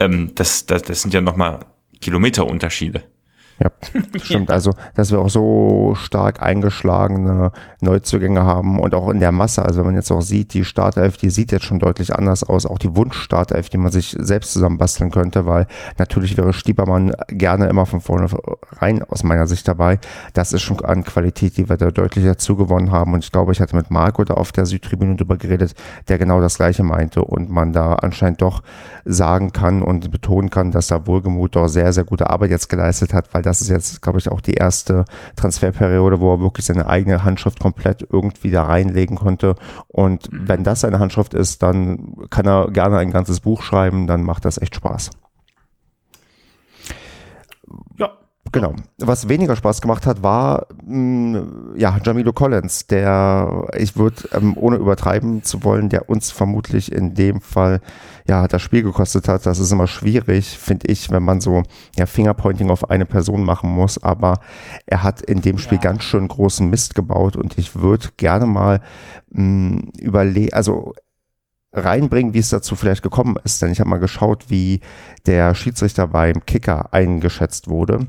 Ähm, 0.00 0.32
das, 0.34 0.66
das, 0.66 0.82
das 0.82 1.02
sind 1.02 1.14
ja 1.14 1.20
nochmal 1.20 1.60
Kilometerunterschiede. 2.00 3.02
Ja, 3.60 3.70
stimmt. 4.22 4.50
Also, 4.50 4.72
dass 4.94 5.10
wir 5.10 5.18
auch 5.18 5.30
so 5.30 5.94
stark 5.96 6.42
eingeschlagene 6.42 7.52
Neuzugänge 7.80 8.44
haben 8.44 8.78
und 8.78 8.94
auch 8.94 9.08
in 9.10 9.20
der 9.20 9.32
Masse. 9.32 9.64
Also, 9.64 9.80
wenn 9.80 9.86
man 9.86 9.94
jetzt 9.96 10.12
auch 10.12 10.20
sieht, 10.20 10.54
die 10.54 10.64
Startelf, 10.64 11.16
die 11.16 11.30
sieht 11.30 11.50
jetzt 11.50 11.64
schon 11.64 11.78
deutlich 11.78 12.14
anders 12.14 12.44
aus. 12.44 12.66
Auch 12.66 12.78
die 12.78 12.94
Wunschstartelf, 12.94 13.68
die 13.68 13.78
man 13.78 13.90
sich 13.90 14.16
selbst 14.18 14.52
zusammenbasteln 14.52 15.10
könnte, 15.10 15.46
weil 15.46 15.66
natürlich 15.98 16.36
wäre 16.36 16.52
Stiebermann 16.52 17.12
gerne 17.28 17.66
immer 17.66 17.86
von 17.86 18.00
vorne 18.00 18.28
rein 18.78 19.02
aus 19.02 19.24
meiner 19.24 19.46
Sicht 19.46 19.66
dabei. 19.66 19.98
Das 20.34 20.52
ist 20.52 20.62
schon 20.62 20.84
an 20.84 21.04
Qualität, 21.04 21.56
die 21.56 21.68
wir 21.68 21.76
da 21.76 21.90
deutlich 21.90 22.24
dazu 22.24 22.56
gewonnen 22.56 22.92
haben. 22.92 23.12
Und 23.14 23.24
ich 23.24 23.32
glaube, 23.32 23.52
ich 23.52 23.60
hatte 23.60 23.74
mit 23.74 23.90
Marco 23.90 24.24
da 24.24 24.34
auf 24.34 24.52
der 24.52 24.66
Südtribüne 24.66 25.16
drüber 25.16 25.36
geredet, 25.36 25.74
der 26.08 26.18
genau 26.18 26.40
das 26.40 26.56
Gleiche 26.56 26.84
meinte 26.84 27.24
und 27.24 27.50
man 27.50 27.72
da 27.72 27.94
anscheinend 27.94 28.42
doch 28.42 28.62
sagen 29.04 29.52
kann 29.52 29.82
und 29.82 30.10
betonen 30.10 30.50
kann, 30.50 30.70
dass 30.70 30.86
da 30.88 31.06
Wohlgemut 31.06 31.56
doch 31.56 31.68
sehr, 31.68 31.92
sehr 31.92 32.04
gute 32.04 32.30
Arbeit 32.30 32.50
jetzt 32.50 32.68
geleistet 32.68 33.14
hat, 33.14 33.32
weil 33.34 33.42
das 33.48 33.62
ist 33.62 33.70
jetzt, 33.70 34.02
glaube 34.02 34.18
ich, 34.18 34.30
auch 34.30 34.42
die 34.42 34.54
erste 34.54 35.06
Transferperiode, 35.34 36.20
wo 36.20 36.34
er 36.34 36.40
wirklich 36.40 36.66
seine 36.66 36.86
eigene 36.86 37.24
Handschrift 37.24 37.58
komplett 37.58 38.06
irgendwie 38.12 38.50
da 38.50 38.64
reinlegen 38.64 39.16
konnte. 39.16 39.54
Und 39.88 40.30
mhm. 40.30 40.48
wenn 40.48 40.64
das 40.64 40.80
seine 40.80 40.98
Handschrift 40.98 41.32
ist, 41.32 41.62
dann 41.62 42.14
kann 42.28 42.46
er 42.46 42.70
gerne 42.70 42.98
ein 42.98 43.10
ganzes 43.10 43.40
Buch 43.40 43.62
schreiben, 43.62 44.06
dann 44.06 44.22
macht 44.22 44.44
das 44.44 44.58
echt 44.58 44.74
Spaß. 44.74 45.10
Ja, 47.98 48.10
Genau. 48.50 48.74
Was 48.98 49.28
weniger 49.28 49.56
Spaß 49.56 49.82
gemacht 49.82 50.06
hat, 50.06 50.22
war 50.22 50.66
mh, 50.86 51.40
mm, 51.40 51.74
ja 51.76 51.98
Jamilo 52.02 52.32
Collins, 52.32 52.86
der 52.86 53.68
ich 53.76 53.96
würde, 53.96 54.28
ähm, 54.32 54.56
ohne 54.56 54.76
übertreiben 54.76 55.42
zu 55.42 55.64
wollen, 55.64 55.88
der 55.90 56.08
uns 56.08 56.30
vermutlich 56.30 56.90
in 56.90 57.14
dem 57.14 57.40
Fall 57.42 57.80
ja 58.28 58.46
das 58.46 58.62
Spiel 58.62 58.82
gekostet 58.82 59.26
hat. 59.26 59.46
Das 59.46 59.58
ist 59.58 59.72
immer 59.72 59.86
schwierig, 59.86 60.46
finde 60.58 60.86
ich, 60.88 61.10
wenn 61.10 61.22
man 61.22 61.40
so 61.40 61.62
ja 61.96 62.06
Fingerpointing 62.06 62.70
auf 62.70 62.90
eine 62.90 63.06
Person 63.06 63.44
machen 63.44 63.70
muss. 63.70 64.02
Aber 64.02 64.40
er 64.86 65.02
hat 65.02 65.22
in 65.22 65.40
dem 65.40 65.58
Spiel 65.58 65.78
ja. 65.78 65.82
ganz 65.82 66.04
schön 66.04 66.28
großen 66.28 66.68
Mist 66.68 66.94
gebaut 66.94 67.36
und 67.36 67.58
ich 67.58 67.76
würde 67.76 68.08
gerne 68.16 68.46
mal 68.46 68.80
mm, 69.30 69.78
überlegen, 69.98 70.52
also 70.52 70.94
reinbringen, 71.72 72.34
wie 72.34 72.38
es 72.38 72.50
dazu 72.50 72.76
vielleicht 72.76 73.02
gekommen 73.02 73.36
ist. 73.44 73.62
Denn 73.62 73.72
ich 73.72 73.80
habe 73.80 73.90
mal 73.90 73.98
geschaut, 73.98 74.46
wie 74.48 74.80
der 75.26 75.54
Schiedsrichter 75.54 76.06
beim 76.08 76.44
Kicker 76.46 76.92
eingeschätzt 76.92 77.68
wurde. 77.68 78.06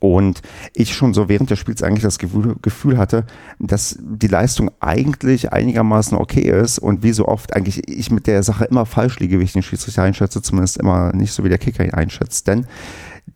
Und 0.00 0.42
ich 0.74 0.94
schon 0.94 1.14
so 1.14 1.28
während 1.28 1.50
des 1.50 1.58
Spiels 1.58 1.82
eigentlich 1.82 2.04
das 2.04 2.18
Gefühl 2.18 2.98
hatte, 2.98 3.24
dass 3.58 3.98
die 4.00 4.28
Leistung 4.28 4.70
eigentlich 4.80 5.52
einigermaßen 5.52 6.16
okay 6.16 6.42
ist 6.42 6.78
und 6.78 7.02
wie 7.02 7.12
so 7.12 7.26
oft 7.26 7.54
eigentlich 7.54 7.88
ich 7.88 8.10
mit 8.10 8.26
der 8.26 8.42
Sache 8.42 8.64
immer 8.64 8.86
falsch 8.86 9.18
liege, 9.18 9.40
wie 9.40 9.44
ich 9.44 9.52
den 9.52 9.62
Schiedsrichter 9.62 10.02
einschätze, 10.02 10.42
zumindest 10.42 10.76
immer 10.76 11.12
nicht 11.14 11.32
so 11.32 11.44
wie 11.44 11.48
der 11.48 11.58
Kicker 11.58 11.84
ihn 11.84 11.94
einschätzt. 11.94 12.46
Denn 12.46 12.66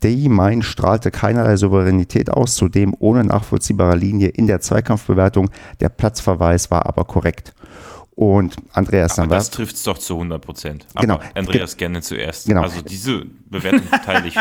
die 0.01 0.27
Main 0.29 0.63
strahlte 0.63 1.11
keinerlei 1.11 1.55
Souveränität 1.55 2.29
aus, 2.29 2.55
zudem 2.55 2.95
ohne 2.97 3.23
nachvollziehbare 3.23 3.95
Linie 3.95 4.29
in 4.29 4.47
der 4.47 4.59
Zweikampfbewertung. 4.59 5.49
Der 5.81 5.89
Platzverweis 5.89 6.71
war 6.71 6.87
aber 6.87 7.05
korrekt. 7.05 7.53
Und 8.15 8.55
Andreas 8.73 9.17
Aber 9.17 9.35
das 9.35 9.49
trifft 9.49 9.75
es 9.75 9.83
doch 9.83 9.97
zu 9.97 10.13
100 10.13 10.43
Prozent. 10.43 10.85
Genau. 10.99 11.19
Andreas 11.33 11.77
gerne 11.77 12.01
zuerst. 12.01 12.45
Genau. 12.45 12.61
Also 12.61 12.83
diese 12.83 13.25
Bewertung 13.49 13.89
teile 14.05 14.27
ich. 14.27 14.35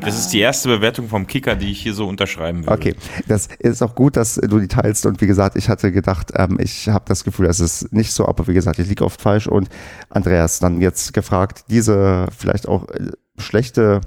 Das 0.00 0.18
ist 0.18 0.28
die 0.28 0.38
erste 0.38 0.68
Bewertung 0.68 1.08
vom 1.08 1.26
Kicker, 1.26 1.56
die 1.56 1.72
ich 1.72 1.82
hier 1.82 1.94
so 1.94 2.06
unterschreiben 2.06 2.64
würde. 2.64 2.72
Okay, 2.72 2.94
das 3.26 3.48
ist 3.58 3.82
auch 3.82 3.96
gut, 3.96 4.16
dass 4.16 4.36
du 4.36 4.60
die 4.60 4.68
teilst. 4.68 5.06
Und 5.06 5.20
wie 5.20 5.26
gesagt, 5.26 5.56
ich 5.56 5.68
hatte 5.68 5.90
gedacht, 5.90 6.32
ähm, 6.36 6.58
ich 6.60 6.88
habe 6.88 7.04
das 7.08 7.24
Gefühl, 7.24 7.46
das 7.46 7.58
ist 7.58 7.92
nicht 7.92 8.12
so, 8.12 8.26
aber 8.26 8.46
wie 8.46 8.54
gesagt, 8.54 8.78
ich 8.78 8.88
liege 8.88 9.04
oft 9.04 9.20
falsch. 9.20 9.48
Und 9.48 9.68
Andreas 10.08 10.60
dann 10.60 10.80
jetzt 10.80 11.12
gefragt, 11.12 11.64
diese 11.68 12.28
vielleicht 12.36 12.68
auch 12.68 12.88
äh, 12.90 13.10
schlechte 13.38 14.02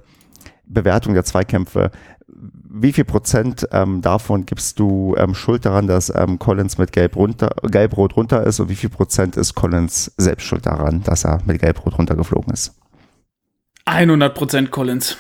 Bewertung 0.70 1.14
der 1.14 1.26
Zweikämpfe, 1.26 1.92
wie 2.72 2.94
viel 2.94 3.04
Prozent 3.04 3.68
ähm, 3.72 4.02
davon 4.02 4.46
gibst 4.46 4.80
du 4.80 5.16
ähm, 5.18 5.34
Schuld 5.34 5.66
daran, 5.66 5.88
dass 5.88 6.14
ähm, 6.16 6.40
Collins 6.40 6.78
mit 6.78 6.92
Gelb 6.92 7.16
runter, 7.16 7.50
Gelb-Rot 7.64 8.16
runter 8.16 8.46
ist 8.46 8.60
und 8.60 8.70
wie 8.70 8.76
viel 8.76 8.90
Prozent 8.90 9.36
ist 9.36 9.56
Collins 9.56 10.12
selbst 10.18 10.46
schuld 10.46 10.66
daran, 10.66 11.02
dass 11.04 11.26
er 11.26 11.40
mit 11.46 11.60
Gelb-Rot 11.60 11.98
runtergeflogen 11.98 12.54
ist? 12.54 12.76
100 13.86 14.36
Prozent 14.36 14.72
Collins. 14.72 15.18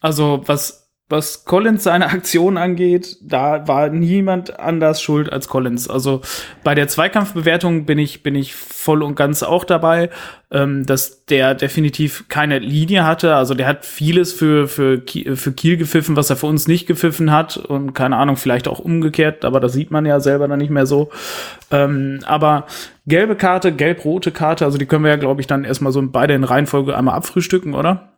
Also 0.00 0.42
was 0.46 0.77
was 1.10 1.46
Collins 1.46 1.84
seine 1.84 2.06
Aktion 2.10 2.58
angeht, 2.58 3.16
da 3.22 3.66
war 3.66 3.88
niemand 3.88 4.60
anders 4.60 5.00
schuld 5.00 5.32
als 5.32 5.48
Collins. 5.48 5.88
Also 5.88 6.20
bei 6.64 6.74
der 6.74 6.86
Zweikampfbewertung 6.86 7.86
bin 7.86 7.98
ich, 7.98 8.22
bin 8.22 8.34
ich 8.34 8.54
voll 8.54 9.02
und 9.02 9.14
ganz 9.14 9.42
auch 9.42 9.64
dabei, 9.64 10.10
ähm, 10.50 10.84
dass 10.84 11.24
der 11.24 11.54
definitiv 11.54 12.28
keine 12.28 12.58
Linie 12.58 13.06
hatte. 13.06 13.36
Also 13.36 13.54
der 13.54 13.66
hat 13.66 13.86
vieles 13.86 14.34
für, 14.34 14.68
für, 14.68 15.02
für 15.06 15.52
Kiel 15.52 15.78
gepfiffen, 15.78 16.14
was 16.14 16.28
er 16.28 16.36
für 16.36 16.46
uns 16.46 16.68
nicht 16.68 16.86
gepfiffen 16.86 17.32
hat. 17.32 17.56
Und 17.56 17.94
keine 17.94 18.16
Ahnung, 18.16 18.36
vielleicht 18.36 18.68
auch 18.68 18.78
umgekehrt, 18.78 19.46
aber 19.46 19.60
das 19.60 19.72
sieht 19.72 19.90
man 19.90 20.04
ja 20.04 20.20
selber 20.20 20.46
dann 20.46 20.58
nicht 20.58 20.70
mehr 20.70 20.86
so. 20.86 21.10
Ähm, 21.70 22.20
aber 22.26 22.66
gelbe 23.06 23.34
Karte, 23.34 23.72
gelb-rote 23.72 24.30
Karte, 24.30 24.66
also 24.66 24.76
die 24.76 24.86
können 24.86 25.04
wir 25.04 25.10
ja, 25.10 25.16
glaube 25.16 25.40
ich, 25.40 25.46
dann 25.46 25.64
erstmal 25.64 25.92
so 25.92 26.02
beide 26.06 26.34
in 26.34 26.44
Reihenfolge 26.44 26.94
einmal 26.94 27.14
abfrühstücken, 27.14 27.72
oder? 27.72 28.10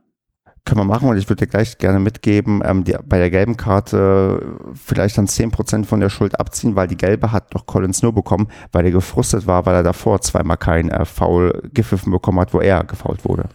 Können 0.65 0.81
wir 0.81 0.85
machen 0.85 1.09
und 1.09 1.17
ich 1.17 1.29
würde 1.29 1.47
dir 1.47 1.51
gleich 1.51 1.79
gerne 1.79 1.99
mitgeben, 1.99 2.63
ähm, 2.65 2.85
die, 2.85 2.97
bei 3.05 3.19
der 3.19 3.31
gelben 3.31 3.57
Karte 3.57 4.59
vielleicht 4.75 5.17
dann 5.17 5.27
10% 5.27 5.85
von 5.85 6.01
der 6.01 6.11
Schuld 6.11 6.39
abziehen, 6.39 6.77
weil 6.77 6.87
die 6.87 6.97
gelbe 6.97 7.33
hat 7.33 7.55
doch 7.55 7.67
Collins 7.67 8.03
nur 8.03 8.13
bekommen, 8.13 8.49
weil 8.73 8.85
er 8.85 8.91
gefrustet 8.91 9.47
war, 9.47 9.67
weil 9.67 9.75
er 9.75 9.83
davor 9.83 10.21
zweimal 10.21 10.59
kein 10.59 10.91
äh, 10.91 11.05
Foul 11.05 11.63
gepfiffen 11.73 12.13
bekommen 12.13 12.41
hat, 12.41 12.53
wo 12.53 12.61
er 12.61 12.85
gefault 12.85 13.25
wurde. 13.25 13.49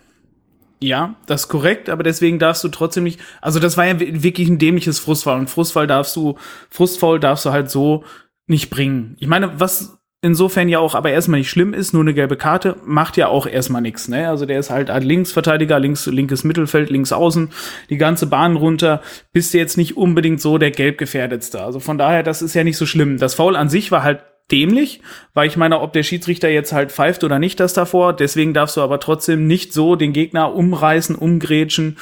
Ja, 0.81 1.15
das 1.25 1.41
ist 1.41 1.47
korrekt, 1.47 1.89
aber 1.89 2.03
deswegen 2.03 2.37
darfst 2.37 2.63
du 2.63 2.67
trotzdem 2.67 3.05
nicht, 3.05 3.19
also 3.41 3.59
das 3.59 3.77
war 3.77 3.85
ja 3.85 3.99
wirklich 3.99 4.49
ein 4.49 4.59
dämliches 4.59 4.99
Frustfall 4.99 5.39
und 5.39 5.49
Frustfall 5.49 5.87
darfst 5.87 6.15
du, 6.15 6.35
Frustfaul 6.69 7.19
darfst 7.19 7.45
du 7.45 7.51
halt 7.51 7.69
so 7.69 8.03
nicht 8.47 8.69
bringen. 8.69 9.15
Ich 9.19 9.27
meine, 9.27 9.59
was 9.59 9.97
insofern 10.25 10.69
ja 10.69 10.79
auch 10.79 10.95
aber 10.95 11.11
erstmal 11.11 11.39
nicht 11.39 11.51
schlimm 11.51 11.73
ist, 11.73 11.93
nur 11.93 12.01
eine 12.01 12.15
gelbe 12.15 12.35
Karte 12.35 12.77
macht 12.83 13.15
ja 13.15 13.27
auch 13.27 13.45
erstmal 13.45 13.83
nichts. 13.83 14.07
Ne? 14.07 14.27
Also 14.27 14.47
der 14.47 14.59
ist 14.59 14.71
halt 14.71 14.89
Linksverteidiger, 15.03 15.79
links, 15.79 16.07
linkes 16.07 16.43
Mittelfeld, 16.43 16.89
links 16.89 17.11
außen, 17.11 17.51
die 17.91 17.97
ganze 17.97 18.25
Bahn 18.25 18.55
runter, 18.55 19.01
bist 19.31 19.53
du 19.53 19.59
jetzt 19.59 19.77
nicht 19.77 19.95
unbedingt 19.95 20.41
so 20.41 20.57
der 20.57 20.71
gelbgefährdetste. 20.71 21.61
Also 21.61 21.79
von 21.79 21.99
daher, 21.99 22.23
das 22.23 22.41
ist 22.41 22.55
ja 22.55 22.63
nicht 22.63 22.77
so 22.77 22.87
schlimm. 22.87 23.19
Das 23.19 23.35
Foul 23.35 23.55
an 23.55 23.69
sich 23.69 23.91
war 23.91 24.01
halt 24.01 24.21
dämlich, 24.51 25.01
weil 25.35 25.47
ich 25.47 25.57
meine, 25.57 25.79
ob 25.79 25.93
der 25.93 26.03
Schiedsrichter 26.03 26.49
jetzt 26.49 26.73
halt 26.73 26.91
pfeift 26.91 27.23
oder 27.23 27.37
nicht 27.37 27.59
das 27.59 27.73
davor, 27.73 28.13
deswegen 28.13 28.53
darfst 28.53 28.77
du 28.77 28.81
aber 28.81 28.99
trotzdem 28.99 29.45
nicht 29.45 29.73
so 29.73 29.95
den 29.95 30.11
Gegner 30.11 30.53
umreißen, 30.53 31.15
umgrätschen, 31.15 31.97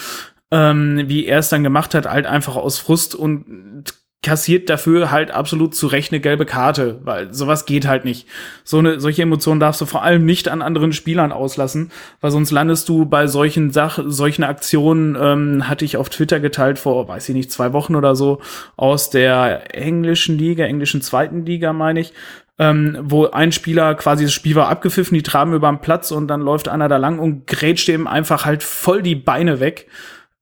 ähm, 0.52 1.04
wie 1.08 1.26
er 1.26 1.40
es 1.40 1.50
dann 1.50 1.64
gemacht 1.64 1.94
hat, 1.94 2.06
halt 2.06 2.26
einfach 2.26 2.56
aus 2.56 2.80
Frust 2.80 3.16
und 3.16 4.03
kassiert 4.24 4.70
dafür 4.70 5.12
halt 5.12 5.32
absolut 5.32 5.76
zu 5.76 5.88
Recht 5.88 6.12
eine 6.12 6.22
gelbe 6.22 6.46
Karte, 6.46 7.00
weil 7.04 7.34
sowas 7.34 7.66
geht 7.66 7.86
halt 7.86 8.06
nicht. 8.06 8.28
So 8.64 8.80
eine, 8.80 9.00
solche 9.00 9.22
Emotionen 9.22 9.60
darfst 9.60 9.82
du 9.82 9.86
vor 9.86 10.02
allem 10.02 10.26
nicht 10.26 10.48
an 10.48 10.62
anderen 10.62 10.94
Spielern 10.94 11.32
auslassen, 11.32 11.92
weil 12.22 12.32
sonst 12.32 12.52
landest 12.52 12.90
du 12.90 13.06
bei 13.06 13.28
solchen 13.28 13.72
Sach 13.72 14.00
solchen 14.04 14.44
Aktionen, 14.44 15.18
ähm, 15.20 15.70
hatte 15.70 15.86
ich 15.86 15.98
auf 15.98 16.10
Twitter 16.10 16.40
geteilt 16.40 16.80
vor, 16.80 17.08
weiß 17.08 17.30
ich 17.30 17.36
nicht, 17.36 17.52
zwei 17.52 17.74
Wochen 17.74 17.96
oder 17.96 18.16
so, 18.16 18.42
aus 18.78 19.10
der 19.10 19.76
englischen 19.76 20.38
Liga, 20.38 20.64
englischen 20.64 21.02
zweiten 21.02 21.46
Liga, 21.46 21.74
meine 21.74 22.00
ich, 22.00 22.14
ähm, 22.60 22.98
wo 23.02 23.28
ein 23.28 23.52
Spieler 23.52 23.96
quasi 23.96 24.24
das 24.24 24.34
Spiel 24.34 24.56
war 24.56 24.70
abgepfiffen, 24.70 25.16
die 25.16 25.24
traben 25.24 25.54
über 25.54 25.70
den 25.70 25.82
Platz 25.82 26.12
und 26.12 26.28
dann 26.28 26.42
läuft 26.42 26.70
einer 26.70 26.88
da 26.88 26.98
lang 26.98 27.20
und 27.20 27.46
grätscht 27.46 27.90
ihm 27.90 28.08
einfach 28.08 28.46
halt 28.46 28.64
voll 28.64 29.02
die 29.02 29.16
Beine 29.16 29.60
weg. 29.60 29.88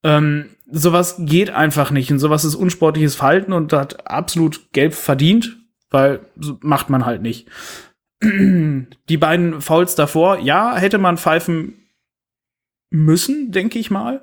Ähm, 0.03 0.49
sowas 0.71 1.15
geht 1.19 1.49
einfach 1.49 1.91
nicht 1.91 2.11
und 2.11 2.19
sowas 2.19 2.45
ist 2.45 2.55
unsportliches 2.55 3.15
Verhalten 3.15 3.53
und 3.53 3.73
hat 3.73 4.07
absolut 4.07 4.71
gelb 4.73 4.93
verdient, 4.93 5.57
weil 5.89 6.21
macht 6.61 6.89
man 6.89 7.05
halt 7.05 7.21
nicht. 7.21 7.47
Die 8.23 9.17
beiden 9.17 9.61
Fouls 9.61 9.95
davor, 9.95 10.39
ja, 10.39 10.75
hätte 10.75 10.97
man 10.97 11.17
pfeifen 11.17 11.87
müssen, 12.89 13.51
denke 13.51 13.79
ich 13.79 13.91
mal. 13.91 14.21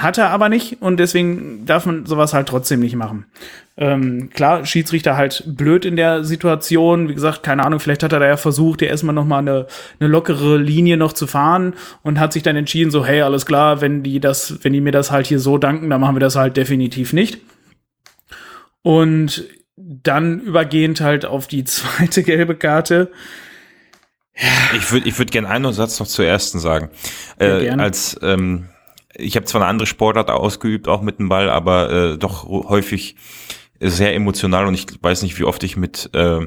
Hat 0.00 0.16
er 0.16 0.30
aber 0.30 0.48
nicht 0.48 0.80
und 0.80 0.96
deswegen 0.96 1.66
darf 1.66 1.84
man 1.84 2.06
sowas 2.06 2.32
halt 2.32 2.48
trotzdem 2.48 2.80
nicht 2.80 2.96
machen. 2.96 3.26
Ähm, 3.76 4.30
klar, 4.30 4.64
Schiedsrichter 4.64 5.14
halt 5.14 5.44
blöd 5.46 5.84
in 5.84 5.96
der 5.96 6.24
Situation. 6.24 7.10
Wie 7.10 7.14
gesagt, 7.14 7.42
keine 7.42 7.66
Ahnung, 7.66 7.80
vielleicht 7.80 8.02
hat 8.02 8.14
er 8.14 8.20
da 8.20 8.26
ja 8.26 8.38
versucht, 8.38 8.80
ja 8.80 8.88
erstmal 8.88 9.14
noch 9.14 9.26
mal 9.26 9.40
eine, 9.40 9.66
eine 9.98 10.08
lockere 10.08 10.56
Linie 10.56 10.96
noch 10.96 11.12
zu 11.12 11.26
fahren 11.26 11.74
und 12.02 12.18
hat 12.18 12.32
sich 12.32 12.42
dann 12.42 12.56
entschieden, 12.56 12.90
so, 12.90 13.04
hey, 13.04 13.20
alles 13.20 13.44
klar, 13.44 13.82
wenn 13.82 14.02
die 14.02 14.20
das, 14.20 14.58
wenn 14.62 14.72
die 14.72 14.80
mir 14.80 14.92
das 14.92 15.10
halt 15.10 15.26
hier 15.26 15.38
so 15.38 15.58
danken, 15.58 15.90
dann 15.90 16.00
machen 16.00 16.16
wir 16.16 16.20
das 16.20 16.34
halt 16.34 16.56
definitiv 16.56 17.12
nicht. 17.12 17.42
Und 18.80 19.44
dann 19.76 20.40
übergehend 20.40 21.02
halt 21.02 21.26
auf 21.26 21.46
die 21.46 21.64
zweite 21.64 22.22
gelbe 22.22 22.54
Karte. 22.54 23.10
Ja. 24.34 24.48
Ich 24.78 24.90
würde 24.92 25.06
ich 25.06 25.18
würd 25.18 25.30
gerne 25.30 25.50
einen 25.50 25.74
Satz 25.74 26.00
noch 26.00 26.06
zur 26.06 26.24
ersten 26.24 26.58
sagen. 26.58 26.88
Äh, 27.38 27.68
als 27.68 28.18
ähm, 28.22 28.70
ich 29.14 29.36
habe 29.36 29.46
zwar 29.46 29.60
eine 29.60 29.70
andere 29.70 29.86
Sportart 29.86 30.30
ausgeübt, 30.30 30.88
auch 30.88 31.02
mit 31.02 31.18
dem 31.18 31.28
Ball, 31.28 31.50
aber 31.50 31.90
äh, 31.90 32.18
doch 32.18 32.48
häufig 32.48 33.16
sehr 33.80 34.14
emotional 34.14 34.66
und 34.66 34.74
ich 34.74 34.86
weiß 35.00 35.22
nicht, 35.22 35.38
wie 35.38 35.44
oft 35.44 35.62
ich 35.64 35.76
mit 35.76 36.10
äh, 36.14 36.46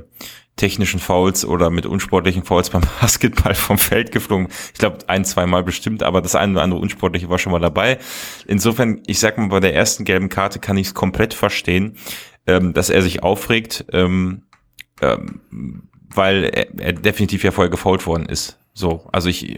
technischen 0.55 0.99
Fouls 0.99 1.45
oder 1.45 1.70
mit 1.70 1.86
unsportlichen 1.86 2.43
Fouls 2.43 2.70
beim 2.70 2.84
Basketball 3.01 3.55
vom 3.55 3.78
Feld 3.78 4.11
geflogen. 4.11 4.47
Ich 4.74 4.80
glaube, 4.80 4.99
ein, 5.07 5.26
zwei 5.26 5.45
Mal 5.45 5.64
bestimmt, 5.64 6.03
aber 6.03 6.22
das 6.22 6.36
eine 6.36 6.53
oder 6.53 6.61
andere 6.61 6.80
unsportliche 6.80 7.30
war 7.30 7.39
schon 7.39 7.51
mal 7.51 7.59
dabei. 7.59 7.97
Insofern, 8.45 9.01
ich 9.07 9.20
sag 9.20 9.38
mal, 9.38 9.47
bei 9.47 9.59
der 9.59 9.74
ersten 9.74 10.05
gelben 10.05 10.30
Karte 10.30 10.59
kann 10.59 10.78
ich 10.78 10.88
es 10.88 10.93
komplett 10.93 11.34
verstehen, 11.34 11.97
ähm, 12.45 12.74
dass 12.74 12.89
er 12.89 13.01
sich 13.01 13.24
aufregt, 13.24 13.86
ähm, 13.91 14.43
ähm, 15.01 15.89
weil 16.14 16.43
er, 16.43 16.80
er 16.80 16.93
definitiv 16.93 17.43
ja 17.43 17.51
vorher 17.51 17.72
gefault 17.72 18.05
worden 18.05 18.28
ist. 18.28 18.59
So, 18.76 19.07
also 19.11 19.30
ich 19.30 19.55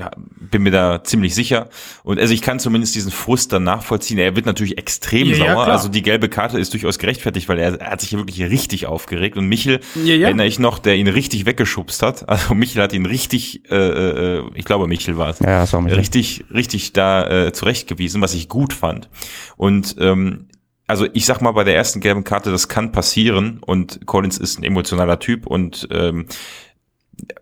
bin 0.52 0.64
mir 0.64 0.72
da 0.72 1.02
ziemlich 1.02 1.36
sicher. 1.36 1.70
Und 2.04 2.20
also 2.20 2.34
ich 2.34 2.42
kann 2.42 2.60
zumindest 2.60 2.96
diesen 2.96 3.12
Frust 3.12 3.54
dann 3.54 3.64
nachvollziehen. 3.64 4.18
Er 4.18 4.36
wird 4.36 4.46
natürlich 4.46 4.78
extrem 4.78 5.30
ja, 5.30 5.36
sauer. 5.38 5.48
Ja, 5.48 5.64
also 5.72 5.88
die 5.88 6.02
gelbe 6.02 6.28
Karte 6.28 6.60
ist 6.60 6.74
durchaus 6.74 7.00
gerechtfertigt, 7.00 7.48
weil 7.48 7.58
er, 7.58 7.80
er 7.80 7.92
hat 7.92 8.02
sich 8.02 8.12
ja 8.12 8.18
wirklich 8.18 8.42
richtig 8.42 8.88
aufgeregt. 8.88 9.38
Und 9.38 9.48
Michel, 9.48 9.80
ja, 10.04 10.16
erinnere 10.16 10.48
ich 10.48 10.60
noch, 10.60 10.80
der 10.80 10.98
ihn 10.98 11.08
richtig 11.08 11.46
weggeschubst 11.46 12.02
hat. 12.02 12.26
Also 12.36 12.54
Michel 12.54 12.84
hat 12.84 12.92
ihn 12.92 13.06
richtig, 13.06 13.72
äh, 13.72 13.76
äh, 13.76 14.44
ich 14.56 14.66
glaube 14.66 14.88
Michel 14.88 15.18
war 15.18 15.30
es, 15.30 15.40
ja, 15.40 15.62
das 15.62 15.72
war 15.72 15.80
Michel. 15.80 16.00
richtig, 16.00 16.44
richtig 16.54 16.92
da 16.92 17.46
äh, 17.46 17.54
zurechtgewiesen, 17.54 18.22
was 18.22 18.34
ich 18.34 18.50
gut 18.50 18.74
fand. 18.74 19.10
Und 19.56 19.96
ähm, 20.00 20.50
also 20.86 21.08
ich 21.14 21.26
sag 21.26 21.42
mal, 21.42 21.52
bei 21.52 21.64
der 21.64 21.76
ersten 21.76 22.02
gelben 22.02 22.24
Karte, 22.24 22.52
das 22.52 22.68
kann 22.68 22.92
passieren 22.92 23.60
und 23.66 24.06
Collins 24.06 24.38
ist 24.38 24.60
ein 24.60 24.64
emotionaler 24.64 25.20
Typ 25.20 25.48
und 25.48 25.88
ähm, 25.92 26.26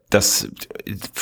das 0.10 0.48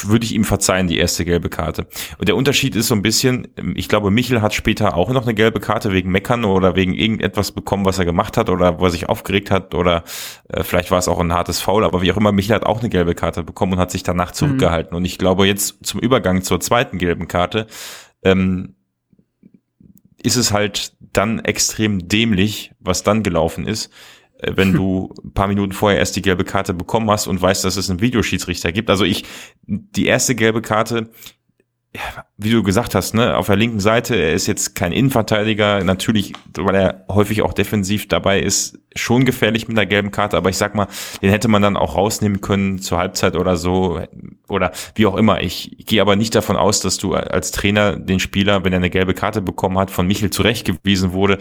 würde 0.03 0.25
ich 0.25 0.33
ihm 0.33 0.43
verzeihen, 0.43 0.87
die 0.87 0.97
erste 0.97 1.23
gelbe 1.23 1.49
Karte. 1.49 1.87
Und 2.17 2.27
der 2.27 2.35
Unterschied 2.35 2.75
ist 2.75 2.87
so 2.87 2.95
ein 2.95 3.01
bisschen, 3.01 3.47
ich 3.75 3.87
glaube, 3.87 4.11
Michel 4.11 4.41
hat 4.41 4.53
später 4.53 4.95
auch 4.97 5.09
noch 5.09 5.23
eine 5.23 5.33
gelbe 5.33 5.59
Karte 5.59 5.93
wegen 5.93 6.11
Meckern 6.11 6.43
oder 6.43 6.75
wegen 6.75 6.93
irgendetwas 6.93 7.53
bekommen, 7.53 7.85
was 7.85 7.99
er 7.99 8.05
gemacht 8.05 8.35
hat 8.35 8.49
oder 8.49 8.79
wo 8.79 8.85
er 8.85 8.91
sich 8.91 9.07
aufgeregt 9.07 9.49
hat 9.49 9.73
oder 9.75 10.03
äh, 10.49 10.63
vielleicht 10.63 10.91
war 10.91 10.99
es 10.99 11.07
auch 11.07 11.19
ein 11.19 11.33
hartes 11.33 11.61
Foul, 11.61 11.85
aber 11.85 12.01
wie 12.01 12.11
auch 12.11 12.17
immer, 12.17 12.31
Michel 12.31 12.55
hat 12.55 12.65
auch 12.65 12.79
eine 12.79 12.89
gelbe 12.89 13.15
Karte 13.15 13.43
bekommen 13.43 13.73
und 13.73 13.79
hat 13.79 13.91
sich 13.91 14.03
danach 14.03 14.31
zurückgehalten. 14.31 14.91
Mhm. 14.91 14.97
Und 14.97 15.05
ich 15.05 15.17
glaube, 15.17 15.47
jetzt 15.47 15.85
zum 15.85 15.99
Übergang 15.99 16.41
zur 16.41 16.59
zweiten 16.59 16.97
gelben 16.97 17.27
Karte 17.27 17.67
ähm, 18.23 18.75
ist 20.21 20.35
es 20.35 20.51
halt 20.51 20.93
dann 20.99 21.39
extrem 21.39 22.07
dämlich, 22.07 22.73
was 22.79 23.03
dann 23.03 23.23
gelaufen 23.23 23.65
ist 23.67 23.91
wenn 24.41 24.73
du 24.73 25.13
ein 25.23 25.33
paar 25.33 25.47
Minuten 25.47 25.71
vorher 25.71 25.99
erst 25.99 26.15
die 26.15 26.21
gelbe 26.21 26.43
Karte 26.43 26.73
bekommen 26.73 27.09
hast 27.09 27.27
und 27.27 27.41
weißt, 27.41 27.63
dass 27.63 27.77
es 27.77 27.89
einen 27.89 28.01
Videoschiedsrichter 28.01 28.71
gibt. 28.71 28.89
Also 28.89 29.05
ich, 29.05 29.25
die 29.65 30.05
erste 30.05 30.35
gelbe 30.35 30.61
Karte, 30.61 31.09
wie 32.37 32.51
du 32.51 32.63
gesagt 32.63 32.95
hast, 32.95 33.13
ne, 33.13 33.35
auf 33.35 33.47
der 33.47 33.57
linken 33.57 33.81
Seite, 33.81 34.15
er 34.15 34.31
ist 34.31 34.47
jetzt 34.47 34.75
kein 34.75 34.93
Innenverteidiger, 34.93 35.83
natürlich, 35.83 36.31
weil 36.57 36.75
er 36.75 37.05
häufig 37.09 37.41
auch 37.41 37.53
defensiv 37.53 38.07
dabei 38.07 38.39
ist, 38.39 38.79
schon 38.95 39.25
gefährlich 39.25 39.67
mit 39.67 39.77
einer 39.77 39.85
gelben 39.85 40.11
Karte, 40.11 40.37
aber 40.37 40.49
ich 40.49 40.57
sag 40.57 40.73
mal, 40.73 40.87
den 41.21 41.31
hätte 41.31 41.49
man 41.49 41.61
dann 41.61 41.75
auch 41.75 41.95
rausnehmen 41.95 42.39
können 42.39 42.79
zur 42.79 42.97
Halbzeit 42.97 43.35
oder 43.35 43.57
so 43.57 44.01
oder 44.51 44.71
wie 44.95 45.05
auch 45.05 45.15
immer. 45.15 45.41
Ich, 45.41 45.75
gehe 45.85 46.01
aber 46.01 46.15
nicht 46.15 46.35
davon 46.35 46.55
aus, 46.55 46.79
dass 46.79 46.97
du 46.97 47.13
als 47.13 47.51
Trainer 47.51 47.95
den 47.95 48.19
Spieler, 48.19 48.63
wenn 48.63 48.73
er 48.73 48.77
eine 48.77 48.89
gelbe 48.89 49.13
Karte 49.13 49.41
bekommen 49.41 49.77
hat, 49.77 49.91
von 49.91 50.07
Michel 50.07 50.29
zurechtgewiesen 50.29 51.13
wurde 51.13 51.37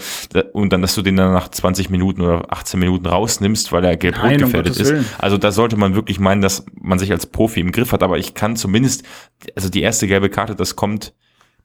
und 0.53 0.73
dann, 0.73 0.83
dass 0.83 0.95
du 0.95 1.03
den 1.03 1.17
dann 1.17 1.33
nach 1.33 1.49
20 1.49 1.91
Minuten 1.91 2.23
oder 2.23 2.53
18 2.53 2.81
Minuten 2.81 3.07
rausnimmst, 3.07 3.73
weil 3.73 3.85
er 3.85 3.97
gelb-rot 3.97 4.39
gefährdet 4.39 4.77
um 4.77 4.83
ist. 4.83 4.95
Also 5.19 5.37
da 5.37 5.53
sollte 5.53 5.77
man 5.77 5.95
wirklich 5.95 6.19
meinen, 6.19 6.41
dass 6.41 6.65
man 6.81 6.99
sich 6.99 7.11
als 7.13 7.27
Profi 7.27 7.61
im 7.61 7.73
Griff 7.73 7.93
hat, 7.93 8.03
aber 8.03 8.19
ich 8.19 8.35
kann 8.35 8.57
zumindest, 8.57 9.05
also 9.55 9.69
die 9.69 9.83
erste 9.83 10.07
gelbe 10.07 10.31
Karte, 10.31 10.55
das 10.55 10.77
kommt 10.77 11.13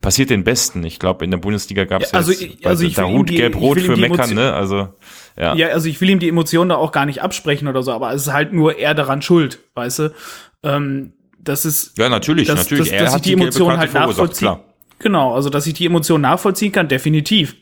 passiert 0.00 0.30
den 0.30 0.44
Besten. 0.44 0.84
Ich 0.84 0.98
glaube, 0.98 1.24
in 1.24 1.30
der 1.30 1.38
Bundesliga 1.38 1.84
gab 1.84 2.02
es 2.02 2.12
ja, 2.12 2.18
also, 2.18 2.32
jetzt 2.32 2.64
also 2.66 2.84
ich 2.84 2.98
Hut 2.98 3.28
gelb-rot 3.28 3.80
für 3.80 3.96
Meckern, 3.96 4.34
ne? 4.34 4.52
Also 4.52 4.88
ja. 5.36 5.54
ja, 5.54 5.68
also 5.68 5.88
ich 5.88 6.00
will 6.00 6.10
ihm 6.10 6.18
die 6.18 6.28
Emotionen 6.28 6.70
da 6.70 6.76
auch 6.76 6.92
gar 6.92 7.06
nicht 7.06 7.22
absprechen 7.22 7.68
oder 7.68 7.82
so, 7.82 7.92
aber 7.92 8.12
es 8.12 8.26
ist 8.26 8.32
halt 8.32 8.52
nur 8.52 8.78
er 8.78 8.94
daran 8.94 9.22
schuld, 9.22 9.60
weißt 9.74 9.98
du? 9.98 10.14
Ähm, 10.62 11.12
das 11.48 11.64
ist 11.64 11.96
ja 11.96 12.08
natürlich, 12.08 12.48
dass, 12.48 12.60
natürlich. 12.60 12.90
Dass, 12.90 12.92
er 12.92 13.04
dass 13.04 13.16
ich 13.16 13.22
die, 13.22 13.34
die 13.34 13.42
Emotionen 13.42 13.78
halt 13.78 13.94
nachvollziehen. 13.94 14.58
Genau, 14.98 15.34
also 15.34 15.50
dass 15.50 15.66
ich 15.66 15.74
die 15.74 15.86
Emotionen 15.86 16.22
nachvollziehen 16.22 16.72
kann, 16.72 16.88
definitiv. 16.88 17.56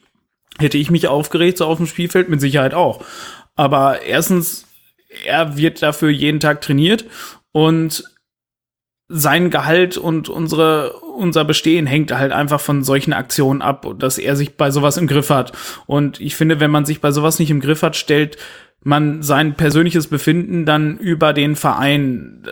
Hätte 0.59 0.79
ich 0.79 0.91
mich 0.91 1.09
aufgeregt 1.09 1.59
so 1.59 1.67
auf 1.67 1.79
dem 1.79 1.87
Spielfeld 1.87 2.29
mit 2.29 2.41
Sicherheit 2.41 2.75
auch. 2.75 3.05
Aber 3.57 4.03
erstens, 4.03 4.67
er 5.25 5.57
wird 5.57 5.83
dafür 5.83 6.11
jeden 6.11 6.41
Tag 6.41 6.61
trainiert 6.61 7.05
und 7.53 8.05
sein 9.09 9.51
Gehalt 9.51 9.97
und 9.99 10.29
unsere, 10.29 10.95
unser 10.95 11.45
Bestehen 11.45 11.87
hängt 11.87 12.13
halt 12.13 12.33
einfach 12.33 12.61
von 12.61 12.83
solchen 12.83 13.13
Aktionen 13.13 13.63
ab, 13.63 13.87
dass 13.99 14.19
er 14.19 14.35
sich 14.35 14.57
bei 14.57 14.71
sowas 14.71 14.97
im 14.97 15.07
Griff 15.07 15.31
hat. 15.31 15.53
Und 15.87 16.21
ich 16.21 16.37
finde, 16.37 16.61
wenn 16.61 16.71
man 16.71 16.87
sich 16.87 17.01
bei 17.01 17.11
sowas 17.11 17.39
nicht 17.39 17.51
im 17.51 17.61
Griff 17.61 17.83
hat, 17.83 17.97
stellt 17.97 18.39
man 18.83 19.23
sein 19.23 19.55
persönliches 19.55 20.07
Befinden 20.07 20.65
dann 20.67 20.99
über 20.99 21.33
den 21.33 21.57
Verein 21.57 22.47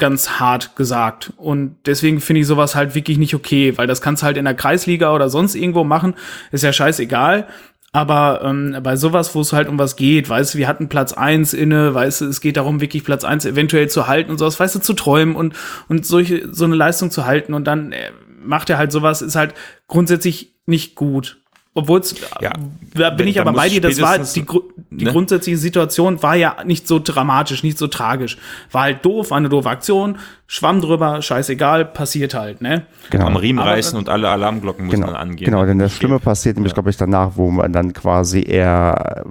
ganz 0.00 0.40
hart 0.40 0.74
gesagt. 0.74 1.32
Und 1.36 1.76
deswegen 1.86 2.20
finde 2.20 2.40
ich 2.40 2.48
sowas 2.48 2.74
halt 2.74 2.96
wirklich 2.96 3.18
nicht 3.18 3.34
okay, 3.34 3.78
weil 3.78 3.86
das 3.86 4.00
kannst 4.00 4.22
du 4.22 4.26
halt 4.26 4.36
in 4.36 4.44
der 4.44 4.54
Kreisliga 4.54 5.14
oder 5.14 5.30
sonst 5.30 5.54
irgendwo 5.54 5.84
machen, 5.84 6.14
ist 6.50 6.64
ja 6.64 6.72
scheißegal. 6.72 7.46
Aber 7.92 8.42
ähm, 8.44 8.76
bei 8.82 8.96
sowas, 8.96 9.34
wo 9.34 9.40
es 9.40 9.52
halt 9.52 9.68
um 9.68 9.78
was 9.78 9.96
geht, 9.96 10.28
weißt 10.28 10.54
du, 10.54 10.58
wir 10.58 10.68
hatten 10.68 10.88
Platz 10.88 11.12
eins 11.12 11.52
inne, 11.52 11.92
weißt 11.92 12.20
du, 12.20 12.26
es 12.26 12.40
geht 12.40 12.56
darum, 12.56 12.80
wirklich 12.80 13.04
Platz 13.04 13.24
eins 13.24 13.44
eventuell 13.44 13.88
zu 13.88 14.06
halten 14.06 14.30
und 14.30 14.38
sowas, 14.38 14.60
weißt 14.60 14.76
du, 14.76 14.78
zu 14.80 14.92
träumen 14.92 15.34
und, 15.34 15.54
und 15.88 16.06
solche, 16.06 16.52
so 16.52 16.64
eine 16.64 16.76
Leistung 16.76 17.10
zu 17.10 17.26
halten 17.26 17.52
und 17.52 17.64
dann 17.64 17.90
äh, 17.92 18.12
macht 18.42 18.70
er 18.70 18.78
halt 18.78 18.92
sowas, 18.92 19.22
ist 19.22 19.34
halt 19.34 19.54
grundsätzlich 19.88 20.54
nicht 20.66 20.94
gut. 20.94 21.39
Obwohl 21.72 22.00
es, 22.00 22.16
ja, 22.40 22.50
da 22.94 23.10
bin 23.10 23.28
ich 23.28 23.40
aber 23.40 23.52
bei 23.52 23.68
dir, 23.68 23.80
das 23.80 24.00
war 24.00 24.18
die, 24.18 24.44
die 24.90 25.04
ne? 25.04 25.12
grundsätzliche 25.12 25.56
Situation 25.56 26.20
war 26.20 26.34
ja 26.34 26.56
nicht 26.64 26.88
so 26.88 26.98
dramatisch, 26.98 27.62
nicht 27.62 27.78
so 27.78 27.86
tragisch. 27.86 28.38
War 28.72 28.82
halt 28.82 29.04
doof, 29.04 29.30
war 29.30 29.38
eine 29.38 29.48
doofe 29.48 29.70
Aktion, 29.70 30.18
schwamm 30.48 30.80
drüber, 30.80 31.22
scheißegal, 31.22 31.84
passiert 31.84 32.34
halt, 32.34 32.60
ne? 32.60 32.86
Genau. 33.10 33.26
Am 33.26 33.36
Riemen 33.36 33.60
reißen 33.60 33.96
und 33.96 34.08
alle 34.08 34.28
Alarmglocken 34.30 34.86
müssen 34.86 34.96
genau, 34.96 35.12
dann 35.12 35.16
angehen. 35.16 35.44
Genau, 35.44 35.64
denn 35.64 35.78
das 35.78 35.92
Schlimme 35.92 36.18
passiert 36.18 36.56
nämlich, 36.56 36.72
ja. 36.72 36.74
glaube 36.74 36.90
ich, 36.90 36.96
danach, 36.96 37.32
wo 37.36 37.52
man 37.52 37.72
dann 37.72 37.92
quasi 37.92 38.42
eher, 38.42 39.24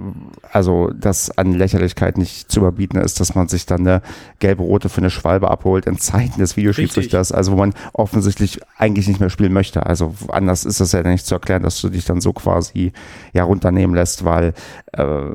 also 0.50 0.90
das 0.98 1.36
an 1.36 1.52
Lächerlichkeit 1.52 2.16
nicht 2.16 2.50
zu 2.50 2.60
überbieten 2.60 2.98
ist, 2.98 3.20
dass 3.20 3.34
man 3.34 3.48
sich 3.48 3.66
dann 3.66 3.80
eine 3.80 4.00
gelbe 4.38 4.62
Rote 4.62 4.88
für 4.88 5.02
eine 5.02 5.10
Schwalbe 5.10 5.50
abholt 5.50 5.84
in 5.84 5.98
Zeiten 5.98 6.40
des 6.40 6.56
Videoschiedsrichters, 6.56 7.32
also 7.32 7.52
wo 7.52 7.56
man 7.56 7.74
offensichtlich 7.92 8.58
eigentlich 8.78 9.06
nicht 9.06 9.20
mehr 9.20 9.28
spielen 9.28 9.52
möchte. 9.52 9.84
Also 9.84 10.14
anders 10.28 10.64
ist 10.64 10.80
das 10.80 10.92
ja 10.92 11.02
nicht 11.02 11.26
zu 11.26 11.34
erklären, 11.34 11.62
dass 11.62 11.78
du 11.82 11.90
dich 11.90 12.06
dann 12.06 12.22
so 12.22 12.29
quasi 12.32 12.92
ja 13.32 13.44
runternehmen 13.44 13.94
lässt, 13.94 14.24
weil 14.24 14.54
äh, 14.92 15.30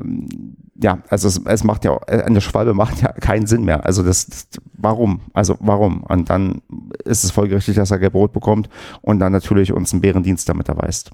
ja, 0.80 0.98
also 1.08 1.28
es, 1.28 1.40
es 1.44 1.64
macht 1.64 1.84
ja, 1.84 1.96
eine 1.98 2.40
Schwalbe 2.40 2.74
macht 2.74 3.00
ja 3.00 3.12
keinen 3.12 3.46
Sinn 3.46 3.64
mehr. 3.64 3.84
Also 3.84 4.02
das, 4.02 4.26
das 4.26 4.48
warum? 4.74 5.22
Also 5.32 5.56
warum? 5.60 6.02
Und 6.02 6.28
dann 6.30 6.62
ist 7.04 7.24
es 7.24 7.30
folgerichtig, 7.30 7.76
dass 7.76 7.90
er 7.90 7.98
Gelb-Rot 7.98 8.32
bekommt 8.32 8.68
und 9.00 9.18
dann 9.18 9.32
natürlich 9.32 9.72
uns 9.72 9.92
einen 9.92 10.02
Bärendienst 10.02 10.48
damit 10.48 10.68
erweist. 10.68 11.10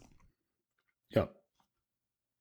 Ja. 1.11 1.29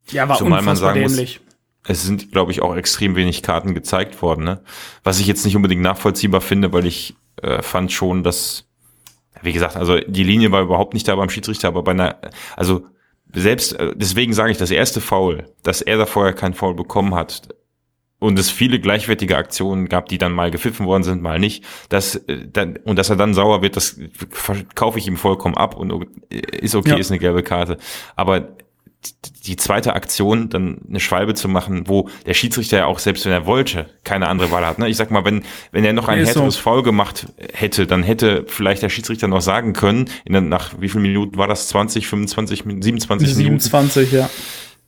Ja, 0.10 0.28
war 0.28 0.38
Zumal 0.38 0.62
man 0.62 0.76
sagen 0.76 1.00
dämlich. 1.00 1.42
Muss, 1.42 1.52
es 1.84 2.04
sind, 2.04 2.32
glaube 2.32 2.52
ich, 2.52 2.62
auch 2.62 2.76
extrem 2.76 3.16
wenig 3.16 3.42
Karten 3.42 3.74
gezeigt 3.74 4.22
worden, 4.22 4.44
ne? 4.44 4.62
Was 5.04 5.20
ich 5.20 5.28
jetzt 5.28 5.46
nicht 5.46 5.56
unbedingt 5.56 5.82
nachvollziehbar 5.82 6.42
finde, 6.42 6.74
weil 6.74 6.86
ich 6.86 7.16
äh, 7.42 7.62
fand 7.62 7.92
schon, 7.92 8.24
dass, 8.24 8.68
wie 9.42 9.54
gesagt, 9.54 9.78
also 9.78 10.00
die 10.00 10.24
Linie 10.24 10.52
war 10.52 10.62
überhaupt 10.62 10.94
nicht 10.94 11.08
da 11.08 11.16
beim 11.16 11.30
Schiedsrichter, 11.30 11.70
aber 11.70 11.84
bei 11.84 11.92
einer, 11.92 12.18
also 12.56 12.86
selbst, 13.34 13.74
äh, 13.74 13.94
deswegen 13.96 14.34
sage 14.34 14.52
ich, 14.52 14.58
das 14.58 14.72
erste 14.72 15.02
Foul, 15.02 15.46
dass 15.64 15.82
er 15.82 15.98
da 15.98 16.06
vorher 16.06 16.34
kein 16.34 16.54
Foul 16.54 16.76
bekommen 16.76 17.16
hat 17.16 17.50
und 18.20 18.38
es 18.38 18.52
viele 18.52 18.80
gleichwertige 18.80 19.36
Aktionen 19.36 19.90
gab, 19.90 20.08
die 20.08 20.20
dann 20.20 20.32
mal 20.32 20.52
gepfiffen 20.52 20.86
worden 20.86 21.04
sind, 21.04 21.24
mal 21.24 21.40
nicht, 21.40 21.64
dass, 21.90 22.16
äh, 22.16 22.48
dann, 22.48 22.78
und 22.78 22.98
dass 22.98 23.10
er 23.10 23.16
dann 23.16 23.34
sauer 23.34 23.62
wird, 23.62 23.76
das 23.76 24.00
kaufe 24.76 25.00
ich 25.00 25.08
ihm 25.08 25.18
vollkommen 25.18 25.58
ab 25.58 25.76
und 25.76 26.08
äh, 26.30 26.38
ist 26.58 26.76
okay, 26.76 26.92
ja. 26.92 26.98
ist 26.98 27.12
eine 27.12 27.20
gelbe 27.20 27.44
Karte. 27.44 27.78
Aber 28.16 28.56
die 29.46 29.56
zweite 29.56 29.94
Aktion, 29.96 30.50
dann 30.50 30.82
eine 30.88 31.00
Schwalbe 31.00 31.34
zu 31.34 31.48
machen, 31.48 31.88
wo 31.88 32.10
der 32.26 32.36
Schiedsrichter 32.36 32.78
ja 32.78 32.86
auch, 32.86 33.00
selbst 33.00 33.26
wenn 33.26 33.32
er 33.32 33.46
wollte, 33.48 33.88
keine 34.04 34.28
andere 34.28 34.52
Wahl 34.52 34.66
hat. 34.66 34.78
Ne? 34.78 34.88
Ich 34.90 34.98
sag 34.98 35.10
mal, 35.10 35.26
wenn, 35.26 35.44
wenn 35.72 35.84
er 35.84 35.94
noch 35.94 36.08
ein 36.08 36.24
härteres 36.24 36.56
so. 36.56 36.62
Foul 36.62 36.84
gemacht 36.84 37.28
hätte, 37.54 37.88
dann 37.88 38.04
hätte 38.04 38.46
vielleicht 38.48 38.84
der 38.84 38.90
Schiedsrichter 38.90 39.28
noch 39.28 39.42
sagen 39.42 39.74
können, 39.74 40.10
in 40.26 40.50
nach 40.50 40.80
wie 40.80 40.90
vielen 40.90 41.02
Minuten 41.02 41.38
war 41.38 41.48
das? 41.48 41.68
20, 41.70 42.08
25, 42.08 42.60
27 42.60 43.28
Minuten? 43.38 43.60
27, 43.60 44.12
ja. 44.12 44.30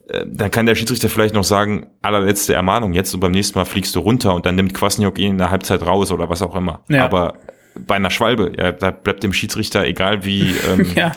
Äh, 0.07 0.26
dann 0.28 0.51
kann 0.51 0.68
der 0.68 0.76
Schiedsrichter 0.76 1.09
vielleicht 1.09 1.34
noch 1.34 1.43
sagen, 1.43 1.88
allerletzte 2.03 2.53
Ermahnung 2.53 2.93
jetzt 2.93 3.14
und 3.16 3.20
beim 3.20 3.32
nächsten 3.32 3.57
Mal 3.57 3.66
fliegst 3.66 3.95
du 3.95 3.99
runter 3.99 4.36
und 4.36 4.45
dann 4.45 4.55
nimmt 4.55 4.76
Kwasniok 4.76 5.18
ihn 5.18 5.32
in 5.32 5.38
der 5.39 5.49
Halbzeit 5.49 5.82
raus 5.82 6.11
oder 6.11 6.30
was 6.30 6.43
auch 6.43 6.55
immer. 6.55 6.84
Ja. 6.89 7.05
Aber 7.05 7.36
bei 7.76 7.95
einer 7.95 8.11
Schwalbe, 8.11 8.51
ja, 8.55 8.72
da 8.72 8.91
bleibt 8.91 9.24
dem 9.24 9.34
Schiedsrichter, 9.34 9.86
egal 9.86 10.24
wie, 10.24 10.53
ähm, 10.72 10.86
ja 10.95 11.14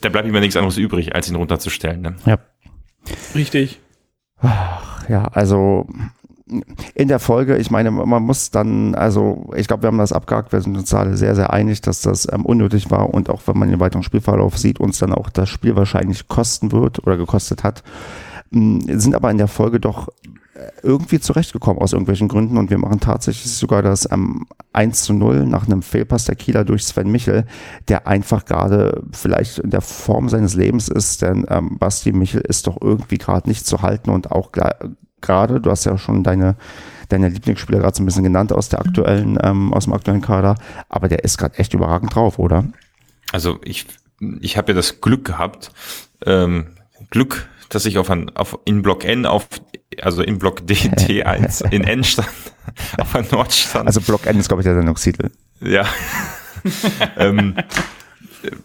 da 0.00 0.08
bleibt 0.08 0.28
ihm 0.28 0.34
nichts 0.34 0.56
anderes 0.56 0.76
übrig, 0.76 1.14
als 1.14 1.28
ihn 1.28 1.36
runterzustellen. 1.36 2.00
Ne? 2.00 2.16
Ja. 2.24 2.38
Richtig. 3.34 3.80
Ach, 4.40 5.08
ja, 5.08 5.24
also 5.32 5.86
in 6.94 7.08
der 7.08 7.18
Folge, 7.18 7.56
ich 7.56 7.72
meine, 7.72 7.90
man 7.90 8.22
muss 8.22 8.50
dann, 8.50 8.94
also 8.94 9.50
ich 9.56 9.66
glaube, 9.66 9.82
wir 9.82 9.88
haben 9.88 9.98
das 9.98 10.12
abgehakt, 10.12 10.52
wir 10.52 10.60
sind 10.60 10.76
uns 10.76 10.94
alle 10.94 11.16
sehr, 11.16 11.34
sehr 11.34 11.52
einig, 11.52 11.80
dass 11.80 12.02
das 12.02 12.32
ähm, 12.32 12.46
unnötig 12.46 12.90
war 12.90 13.12
und 13.12 13.30
auch 13.30 13.42
wenn 13.46 13.58
man 13.58 13.68
den 13.68 13.80
weiteren 13.80 14.04
Spielverlauf 14.04 14.56
sieht, 14.56 14.78
uns 14.78 14.98
dann 14.98 15.12
auch 15.12 15.28
das 15.28 15.48
Spiel 15.48 15.74
wahrscheinlich 15.74 16.28
kosten 16.28 16.70
wird 16.70 17.04
oder 17.04 17.16
gekostet 17.16 17.64
hat, 17.64 17.82
sind 18.52 19.16
aber 19.16 19.30
in 19.32 19.38
der 19.38 19.48
Folge 19.48 19.80
doch 19.80 20.08
irgendwie 20.82 21.20
zurechtgekommen 21.20 21.80
aus 21.80 21.92
irgendwelchen 21.92 22.28
Gründen. 22.28 22.56
Und 22.56 22.70
wir 22.70 22.78
machen 22.78 23.00
tatsächlich 23.00 23.52
sogar 23.52 23.82
das 23.82 24.10
ähm, 24.10 24.46
1 24.72 25.04
zu 25.04 25.12
0 25.12 25.46
nach 25.46 25.66
einem 25.66 25.82
Fehlpass 25.82 26.24
der 26.24 26.36
Kieler 26.36 26.64
durch 26.64 26.84
Sven 26.84 27.10
Michel, 27.10 27.44
der 27.88 28.06
einfach 28.06 28.44
gerade 28.44 29.02
vielleicht 29.12 29.58
in 29.58 29.70
der 29.70 29.80
Form 29.80 30.28
seines 30.28 30.54
Lebens 30.54 30.88
ist, 30.88 31.22
denn 31.22 31.46
ähm, 31.48 31.78
Basti 31.78 32.12
Michel 32.12 32.40
ist 32.40 32.66
doch 32.66 32.80
irgendwie 32.80 33.18
gerade 33.18 33.48
nicht 33.48 33.66
zu 33.66 33.82
halten 33.82 34.10
und 34.10 34.32
auch 34.32 34.52
gerade, 34.52 35.60
du 35.60 35.70
hast 35.70 35.84
ja 35.84 35.98
schon 35.98 36.22
deine 36.22 36.56
deine 37.08 37.28
Lieblingsspieler 37.28 37.78
gerade 37.78 37.96
so 37.96 38.02
ein 38.02 38.06
bisschen 38.06 38.24
genannt 38.24 38.52
aus 38.52 38.68
der 38.68 38.80
aktuellen, 38.80 39.38
ähm, 39.42 39.72
aus 39.72 39.84
dem 39.84 39.92
aktuellen 39.92 40.22
Kader, 40.22 40.56
aber 40.88 41.08
der 41.08 41.24
ist 41.24 41.38
gerade 41.38 41.58
echt 41.58 41.74
überragend 41.74 42.14
drauf, 42.14 42.38
oder? 42.38 42.64
Also 43.32 43.58
ich, 43.64 43.86
ich 44.40 44.56
habe 44.56 44.72
ja 44.72 44.76
das 44.76 45.00
Glück 45.00 45.24
gehabt, 45.24 45.70
ähm, 46.24 46.68
Glück 47.10 47.48
dass 47.68 47.84
ich 47.86 47.98
auf, 47.98 48.10
ein, 48.10 48.34
auf 48.36 48.58
in 48.64 48.82
Block 48.82 49.04
N 49.04 49.26
auf, 49.26 49.48
also 50.00 50.22
in 50.22 50.38
Block 50.38 50.66
D, 50.66 50.74
D1 50.74 51.70
in 51.72 51.84
N 51.84 52.04
stand, 52.04 52.28
auf 52.98 53.14
ein 53.14 53.26
Nord 53.30 53.52
stand. 53.52 53.86
Also 53.86 54.00
Block 54.00 54.26
N 54.26 54.38
ist, 54.38 54.48
glaube 54.48 54.62
ich, 54.62 54.64
der 54.64 54.74
Sendungstitel. 54.74 55.30
Ja. 55.60 55.86
ähm, 57.16 57.56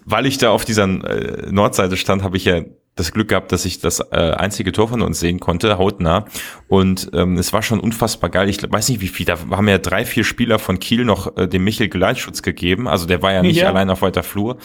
weil 0.05 0.25
ich 0.25 0.37
da 0.37 0.51
auf 0.51 0.65
dieser 0.65 0.83
äh, 0.83 1.51
Nordseite 1.51 1.97
stand, 1.97 2.23
habe 2.23 2.37
ich 2.37 2.45
ja 2.45 2.61
das 2.95 3.13
Glück 3.13 3.29
gehabt, 3.29 3.51
dass 3.51 3.65
ich 3.65 3.79
das 3.79 3.99
äh, 4.11 4.15
einzige 4.15 4.71
Tor 4.71 4.89
von 4.89 5.01
uns 5.01 5.19
sehen 5.19 5.39
konnte, 5.39 5.77
hautnah. 5.77 6.25
Und 6.67 7.09
ähm, 7.13 7.37
es 7.37 7.53
war 7.53 7.61
schon 7.61 7.79
unfassbar 7.79 8.29
geil. 8.29 8.49
Ich 8.49 8.61
weiß 8.69 8.89
nicht, 8.89 9.01
wie 9.01 9.07
viel. 9.07 9.25
Da 9.25 9.37
haben 9.51 9.67
ja 9.67 9.77
drei, 9.77 10.05
vier 10.05 10.23
Spieler 10.23 10.59
von 10.59 10.79
Kiel 10.79 11.05
noch 11.05 11.37
äh, 11.37 11.47
dem 11.47 11.63
Michel 11.63 11.87
Geleitschutz 11.87 12.41
gegeben. 12.41 12.87
Also 12.87 13.05
der 13.07 13.21
war 13.21 13.31
ja 13.31 13.41
nicht 13.41 13.57
ja. 13.57 13.69
allein 13.69 13.89
auf 13.89 14.01
weiter 14.01 14.23
Flur. 14.23 14.57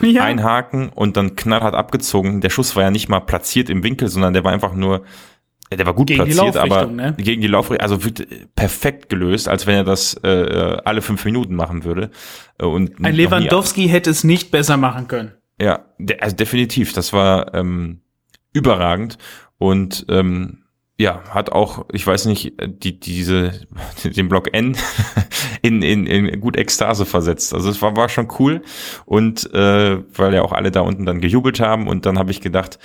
Ja. 0.00 0.22
Einhaken 0.22 0.90
und 0.90 1.16
dann 1.16 1.34
knallhart 1.34 1.74
abgezogen. 1.74 2.40
Der 2.40 2.50
Schuss 2.50 2.76
war 2.76 2.84
ja 2.84 2.90
nicht 2.90 3.08
mal 3.08 3.20
platziert 3.20 3.68
im 3.68 3.82
Winkel, 3.82 4.08
sondern 4.08 4.32
der 4.32 4.44
war 4.44 4.52
einfach 4.52 4.74
nur 4.74 5.04
der 5.76 5.86
war 5.86 5.94
gut 5.94 6.08
gegen 6.08 6.24
platziert, 6.24 6.56
aber 6.58 6.86
ne? 6.86 7.14
gegen 7.16 7.40
die 7.40 7.48
Laufrichtung, 7.48 7.82
also 7.82 8.04
wird 8.04 8.26
perfekt 8.54 9.08
gelöst, 9.08 9.48
als 9.48 9.66
wenn 9.66 9.76
er 9.76 9.84
das 9.84 10.14
äh, 10.22 10.76
alle 10.84 11.00
fünf 11.00 11.24
Minuten 11.24 11.54
machen 11.54 11.84
würde. 11.84 12.10
Und 12.58 13.02
Ein 13.02 13.14
Lewandowski 13.14 13.88
hätte 13.88 14.10
es 14.10 14.22
nicht 14.22 14.50
besser 14.50 14.76
machen 14.76 15.08
können. 15.08 15.32
Ja, 15.60 15.86
also 16.20 16.36
definitiv. 16.36 16.92
Das 16.92 17.12
war 17.12 17.54
ähm, 17.54 18.00
überragend 18.52 19.18
und 19.58 20.06
ähm, 20.08 20.62
ja, 20.98 21.22
hat 21.30 21.50
auch, 21.50 21.86
ich 21.92 22.06
weiß 22.06 22.26
nicht, 22.26 22.52
die, 22.64 23.00
diese, 23.00 23.66
den 24.04 24.28
Block 24.28 24.54
N 24.54 24.76
in, 25.62 25.82
in, 25.82 26.06
in 26.06 26.40
gut 26.40 26.56
Ekstase 26.56 27.06
versetzt. 27.06 27.54
Also 27.54 27.70
es 27.70 27.82
war, 27.82 27.96
war 27.96 28.08
schon 28.08 28.28
cool 28.38 28.62
und 29.04 29.52
äh, 29.52 29.98
weil 30.16 30.34
ja 30.34 30.42
auch 30.42 30.52
alle 30.52 30.70
da 30.70 30.80
unten 30.80 31.06
dann 31.06 31.20
gejubelt 31.20 31.60
haben 31.60 31.88
und 31.88 32.06
dann 32.06 32.18
habe 32.18 32.30
ich 32.30 32.40
gedacht, 32.40 32.78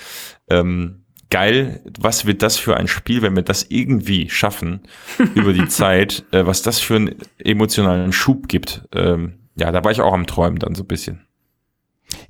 ähm, 0.48 1.04
geil, 1.30 1.82
was 1.98 2.26
wird 2.26 2.42
das 2.42 2.56
für 2.56 2.76
ein 2.76 2.88
Spiel, 2.88 3.22
wenn 3.22 3.36
wir 3.36 3.42
das 3.42 3.66
irgendwie 3.68 4.30
schaffen 4.30 4.80
über 5.34 5.52
die 5.52 5.68
Zeit, 5.68 6.24
äh, 6.32 6.46
was 6.46 6.62
das 6.62 6.80
für 6.80 6.96
einen 6.96 7.14
emotionalen 7.38 8.12
Schub 8.12 8.48
gibt. 8.48 8.88
Ähm, 8.92 9.34
ja, 9.54 9.70
da 9.70 9.84
war 9.84 9.92
ich 9.92 10.00
auch 10.00 10.14
am 10.14 10.26
Träumen 10.26 10.58
dann 10.58 10.74
so 10.74 10.82
ein 10.82 10.88
bisschen. 10.88 11.27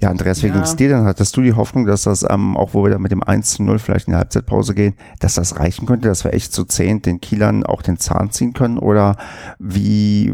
Ja, 0.00 0.10
Andreas, 0.10 0.42
wie 0.42 0.48
ja. 0.48 0.54
ging's 0.54 0.76
dir 0.76 0.88
denn? 0.88 1.04
Hattest 1.04 1.36
du 1.36 1.42
die 1.42 1.52
Hoffnung, 1.52 1.86
dass 1.86 2.02
das, 2.02 2.24
ähm, 2.28 2.56
auch 2.56 2.74
wo 2.74 2.84
wir 2.84 2.90
da 2.90 2.98
mit 2.98 3.12
dem 3.12 3.22
1 3.22 3.52
zu 3.52 3.62
0 3.62 3.78
vielleicht 3.78 4.08
in 4.08 4.12
die 4.12 4.18
Halbzeitpause 4.18 4.74
gehen, 4.74 4.94
dass 5.20 5.34
das 5.34 5.58
reichen 5.58 5.86
könnte, 5.86 6.08
dass 6.08 6.24
wir 6.24 6.34
echt 6.34 6.52
zu 6.52 6.64
zehn 6.64 7.02
den 7.02 7.20
Kielern 7.20 7.64
auch 7.64 7.82
den 7.82 7.98
Zahn 7.98 8.30
ziehen 8.30 8.52
können? 8.52 8.78
Oder 8.78 9.16
wie, 9.58 10.32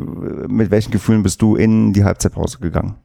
mit 0.48 0.70
welchen 0.70 0.90
Gefühlen 0.90 1.22
bist 1.22 1.42
du 1.42 1.56
in 1.56 1.92
die 1.92 2.04
Halbzeitpause 2.04 2.58
gegangen? 2.58 2.96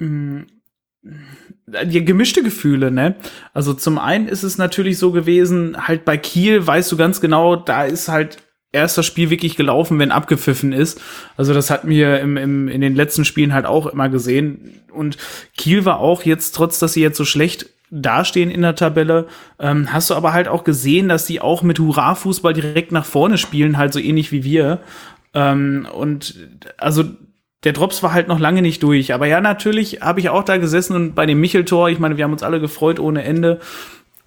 Die 0.00 2.04
gemischte 2.04 2.42
Gefühle, 2.42 2.90
ne? 2.90 3.16
Also 3.52 3.74
zum 3.74 3.98
einen 3.98 4.28
ist 4.28 4.42
es 4.42 4.58
natürlich 4.58 4.98
so 4.98 5.12
gewesen, 5.12 5.88
halt 5.88 6.04
bei 6.04 6.16
Kiel 6.16 6.66
weißt 6.66 6.90
du 6.92 6.96
ganz 6.96 7.20
genau, 7.20 7.56
da 7.56 7.84
ist 7.84 8.08
halt 8.08 8.38
erst 8.72 8.98
das 8.98 9.06
Spiel 9.06 9.30
wirklich 9.30 9.56
gelaufen, 9.56 9.98
wenn 9.98 10.10
abgepfiffen 10.10 10.72
ist. 10.72 11.00
Also 11.36 11.54
das 11.54 11.70
hatten 11.70 11.88
wir 11.88 12.20
im, 12.20 12.36
im, 12.36 12.68
in 12.68 12.80
den 12.80 12.94
letzten 12.94 13.24
Spielen 13.24 13.54
halt 13.54 13.66
auch 13.66 13.86
immer 13.86 14.08
gesehen. 14.08 14.80
Und 14.92 15.16
Kiel 15.56 15.84
war 15.84 16.00
auch 16.00 16.22
jetzt, 16.22 16.54
trotz 16.54 16.78
dass 16.78 16.92
sie 16.92 17.02
jetzt 17.02 17.16
so 17.16 17.24
schlecht 17.24 17.66
dastehen 17.90 18.50
in 18.50 18.62
der 18.62 18.74
Tabelle, 18.74 19.28
ähm, 19.58 19.92
hast 19.92 20.10
du 20.10 20.14
aber 20.14 20.34
halt 20.34 20.46
auch 20.46 20.64
gesehen, 20.64 21.08
dass 21.08 21.24
die 21.24 21.40
auch 21.40 21.62
mit 21.62 21.78
Hurra-Fußball 21.78 22.52
direkt 22.52 22.92
nach 22.92 23.06
vorne 23.06 23.38
spielen, 23.38 23.78
halt 23.78 23.94
so 23.94 23.98
ähnlich 23.98 24.30
wie 24.30 24.44
wir. 24.44 24.80
Ähm, 25.32 25.88
und 25.92 26.34
also 26.76 27.04
der 27.64 27.72
Drops 27.72 28.02
war 28.02 28.12
halt 28.12 28.28
noch 28.28 28.38
lange 28.38 28.62
nicht 28.62 28.82
durch. 28.82 29.14
Aber 29.14 29.26
ja, 29.26 29.40
natürlich 29.40 30.00
habe 30.00 30.20
ich 30.20 30.28
auch 30.28 30.44
da 30.44 30.58
gesessen 30.58 30.94
und 30.94 31.14
bei 31.14 31.26
dem 31.26 31.40
Michel-Tor, 31.40 31.88
ich 31.88 31.98
meine, 31.98 32.16
wir 32.16 32.24
haben 32.24 32.32
uns 32.32 32.42
alle 32.42 32.60
gefreut 32.60 33.00
ohne 33.00 33.24
Ende. 33.24 33.60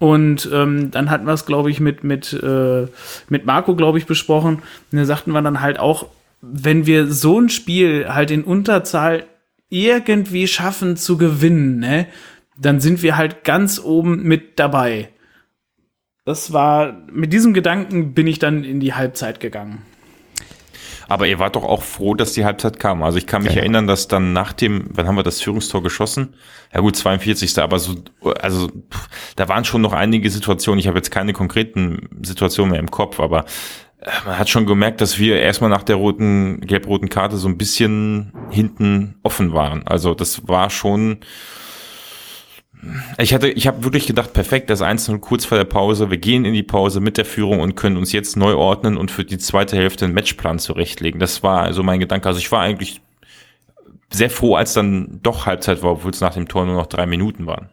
Und 0.02 0.50
ähm, 0.52 0.90
dann 0.90 1.10
hatten 1.10 1.26
wir 1.26 1.32
es, 1.32 1.46
glaube 1.46 1.70
ich, 1.70 1.78
mit, 1.78 2.02
mit, 2.02 2.32
äh, 2.32 2.88
mit 3.28 3.46
Marco, 3.46 3.76
glaube 3.76 3.98
ich, 3.98 4.06
besprochen. 4.06 4.56
Und 4.56 4.98
da 4.98 5.04
sagten 5.04 5.30
wir 5.30 5.40
dann 5.42 5.60
halt 5.60 5.78
auch, 5.78 6.08
wenn 6.40 6.86
wir 6.86 7.06
so 7.06 7.38
ein 7.38 7.48
Spiel 7.48 8.08
halt 8.08 8.32
in 8.32 8.42
Unterzahl 8.42 9.26
irgendwie 9.68 10.48
schaffen 10.48 10.96
zu 10.96 11.18
gewinnen, 11.18 11.78
ne, 11.78 12.08
dann 12.58 12.80
sind 12.80 13.04
wir 13.04 13.16
halt 13.16 13.44
ganz 13.44 13.78
oben 13.78 14.24
mit 14.24 14.58
dabei. 14.58 15.08
Das 16.24 16.52
war, 16.52 17.04
mit 17.12 17.32
diesem 17.32 17.54
Gedanken 17.54 18.12
bin 18.12 18.26
ich 18.26 18.40
dann 18.40 18.64
in 18.64 18.80
die 18.80 18.94
Halbzeit 18.94 19.38
gegangen. 19.38 19.82
Aber 21.08 21.26
ihr 21.26 21.38
wart 21.38 21.56
doch 21.56 21.64
auch 21.64 21.82
froh, 21.82 22.14
dass 22.14 22.32
die 22.32 22.44
Halbzeit 22.44 22.78
kam. 22.78 23.02
Also 23.02 23.18
ich 23.18 23.26
kann 23.26 23.42
mich 23.42 23.54
ja, 23.54 23.60
erinnern, 23.60 23.86
dass 23.86 24.08
dann 24.08 24.32
nach 24.32 24.52
dem, 24.52 24.86
wann 24.90 25.06
haben 25.06 25.16
wir 25.16 25.22
das 25.22 25.40
Führungstor 25.40 25.82
geschossen? 25.82 26.34
Ja 26.72 26.80
gut, 26.80 26.96
42. 26.96 27.58
Aber 27.58 27.78
so, 27.78 27.96
also 28.40 28.68
pff, 28.68 29.08
da 29.36 29.48
waren 29.48 29.64
schon 29.64 29.82
noch 29.82 29.92
einige 29.92 30.30
Situationen. 30.30 30.78
Ich 30.78 30.86
habe 30.86 30.98
jetzt 30.98 31.10
keine 31.10 31.32
konkreten 31.32 32.08
Situationen 32.22 32.72
mehr 32.72 32.80
im 32.80 32.90
Kopf, 32.90 33.20
aber 33.20 33.44
äh, 34.00 34.10
man 34.24 34.38
hat 34.38 34.48
schon 34.48 34.66
gemerkt, 34.66 35.00
dass 35.00 35.18
wir 35.18 35.40
erstmal 35.40 35.70
nach 35.70 35.82
der 35.82 35.96
roten, 35.96 36.60
gelb-roten 36.60 37.08
Karte 37.08 37.36
so 37.36 37.48
ein 37.48 37.58
bisschen 37.58 38.32
hinten 38.50 39.16
offen 39.22 39.52
waren. 39.52 39.86
Also 39.86 40.14
das 40.14 40.48
war 40.48 40.70
schon, 40.70 41.18
ich 43.18 43.32
hatte, 43.32 43.48
ich 43.48 43.66
habe 43.66 43.84
wirklich 43.84 44.06
gedacht, 44.06 44.32
perfekt, 44.32 44.68
das 44.68 44.82
1 44.82 45.12
kurz 45.20 45.44
vor 45.44 45.58
der 45.58 45.64
Pause. 45.64 46.10
Wir 46.10 46.18
gehen 46.18 46.44
in 46.44 46.52
die 46.52 46.62
Pause 46.62 47.00
mit 47.00 47.16
der 47.16 47.24
Führung 47.24 47.60
und 47.60 47.76
können 47.76 47.96
uns 47.96 48.12
jetzt 48.12 48.36
neu 48.36 48.54
ordnen 48.54 48.96
und 48.96 49.10
für 49.10 49.24
die 49.24 49.38
zweite 49.38 49.76
Hälfte 49.76 50.04
einen 50.04 50.14
Matchplan 50.14 50.58
zurechtlegen. 50.58 51.20
Das 51.20 51.42
war 51.42 51.60
also 51.60 51.82
mein 51.82 52.00
Gedanke. 52.00 52.28
Also 52.28 52.40
ich 52.40 52.50
war 52.50 52.60
eigentlich 52.60 53.00
sehr 54.10 54.30
froh, 54.30 54.56
als 54.56 54.74
dann 54.74 55.20
doch 55.22 55.46
Halbzeit 55.46 55.82
war, 55.82 55.92
obwohl 55.92 56.10
es 56.10 56.20
nach 56.20 56.34
dem 56.34 56.48
Tor 56.48 56.66
nur 56.66 56.76
noch 56.76 56.86
drei 56.86 57.06
Minuten 57.06 57.46
waren. 57.46 57.68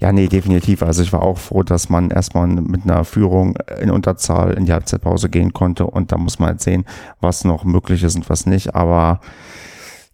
Ja, 0.00 0.12
nee, 0.12 0.28
definitiv. 0.28 0.82
Also 0.82 1.02
ich 1.02 1.12
war 1.12 1.22
auch 1.22 1.38
froh, 1.38 1.62
dass 1.62 1.88
man 1.88 2.10
erstmal 2.10 2.46
mit 2.46 2.84
einer 2.84 3.04
Führung 3.04 3.58
in 3.80 3.90
Unterzahl 3.90 4.52
in 4.52 4.64
die 4.64 4.72
Halbzeitpause 4.72 5.28
gehen 5.28 5.52
konnte 5.52 5.86
und 5.86 6.12
da 6.12 6.18
muss 6.18 6.38
man 6.38 6.52
jetzt 6.52 6.64
sehen, 6.64 6.84
was 7.20 7.44
noch 7.44 7.64
möglich 7.64 8.02
ist 8.04 8.14
und 8.14 8.30
was 8.30 8.46
nicht. 8.46 8.76
Aber 8.76 9.20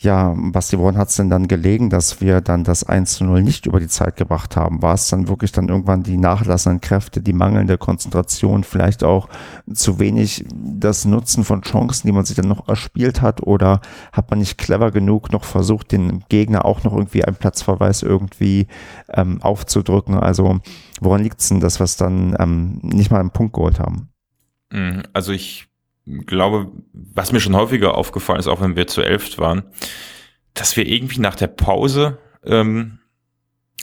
ja, 0.04 0.34
Basti, 0.36 0.78
woran 0.78 0.96
hat 0.96 1.08
es 1.08 1.16
denn 1.16 1.30
dann 1.30 1.48
gelegen, 1.48 1.90
dass 1.90 2.20
wir 2.20 2.40
dann 2.40 2.62
das 2.62 2.84
1 2.84 3.14
zu 3.14 3.24
0 3.24 3.42
nicht 3.42 3.66
über 3.66 3.80
die 3.80 3.88
Zeit 3.88 4.16
gebracht 4.16 4.56
haben? 4.56 4.82
War 4.82 4.94
es 4.94 5.08
dann 5.08 5.28
wirklich 5.28 5.50
dann 5.50 5.68
irgendwann 5.68 6.02
die 6.02 6.16
nachlassenden 6.16 6.80
Kräfte, 6.80 7.20
die 7.20 7.32
mangelnde 7.32 7.78
Konzentration, 7.78 8.62
vielleicht 8.62 9.02
auch 9.02 9.28
zu 9.72 9.98
wenig 9.98 10.44
das 10.54 11.04
Nutzen 11.04 11.42
von 11.42 11.62
Chancen, 11.62 12.06
die 12.06 12.12
man 12.12 12.24
sich 12.24 12.36
dann 12.36 12.48
noch 12.48 12.68
erspielt 12.68 13.22
hat? 13.22 13.42
Oder 13.42 13.80
hat 14.12 14.30
man 14.30 14.38
nicht 14.38 14.58
clever 14.58 14.90
genug 14.90 15.32
noch 15.32 15.44
versucht, 15.44 15.90
den 15.90 16.22
Gegner 16.28 16.64
auch 16.64 16.84
noch 16.84 16.92
irgendwie 16.92 17.24
einen 17.24 17.36
Platzverweis 17.36 18.02
irgendwie 18.02 18.66
ähm, 19.08 19.42
aufzudrücken? 19.42 20.14
Also 20.14 20.60
woran 21.00 21.22
liegt 21.22 21.40
es 21.40 21.48
denn, 21.48 21.60
dass 21.60 21.80
wir 21.80 21.84
es 21.84 21.96
dann 21.96 22.36
ähm, 22.38 22.78
nicht 22.82 23.10
mal 23.10 23.20
einen 23.20 23.30
Punkt 23.30 23.54
geholt 23.54 23.80
haben? 23.80 24.10
Mhm, 24.70 25.02
also 25.12 25.32
ich 25.32 25.68
glaube, 26.06 26.70
was 26.92 27.32
mir 27.32 27.40
schon 27.40 27.56
häufiger 27.56 27.96
aufgefallen 27.96 28.40
ist, 28.40 28.48
auch 28.48 28.60
wenn 28.60 28.76
wir 28.76 28.86
zu 28.86 29.02
elft 29.02 29.38
waren, 29.38 29.64
dass 30.52 30.76
wir 30.76 30.86
irgendwie 30.86 31.20
nach 31.20 31.36
der 31.36 31.48
Pause, 31.48 32.18
ähm, 32.44 33.00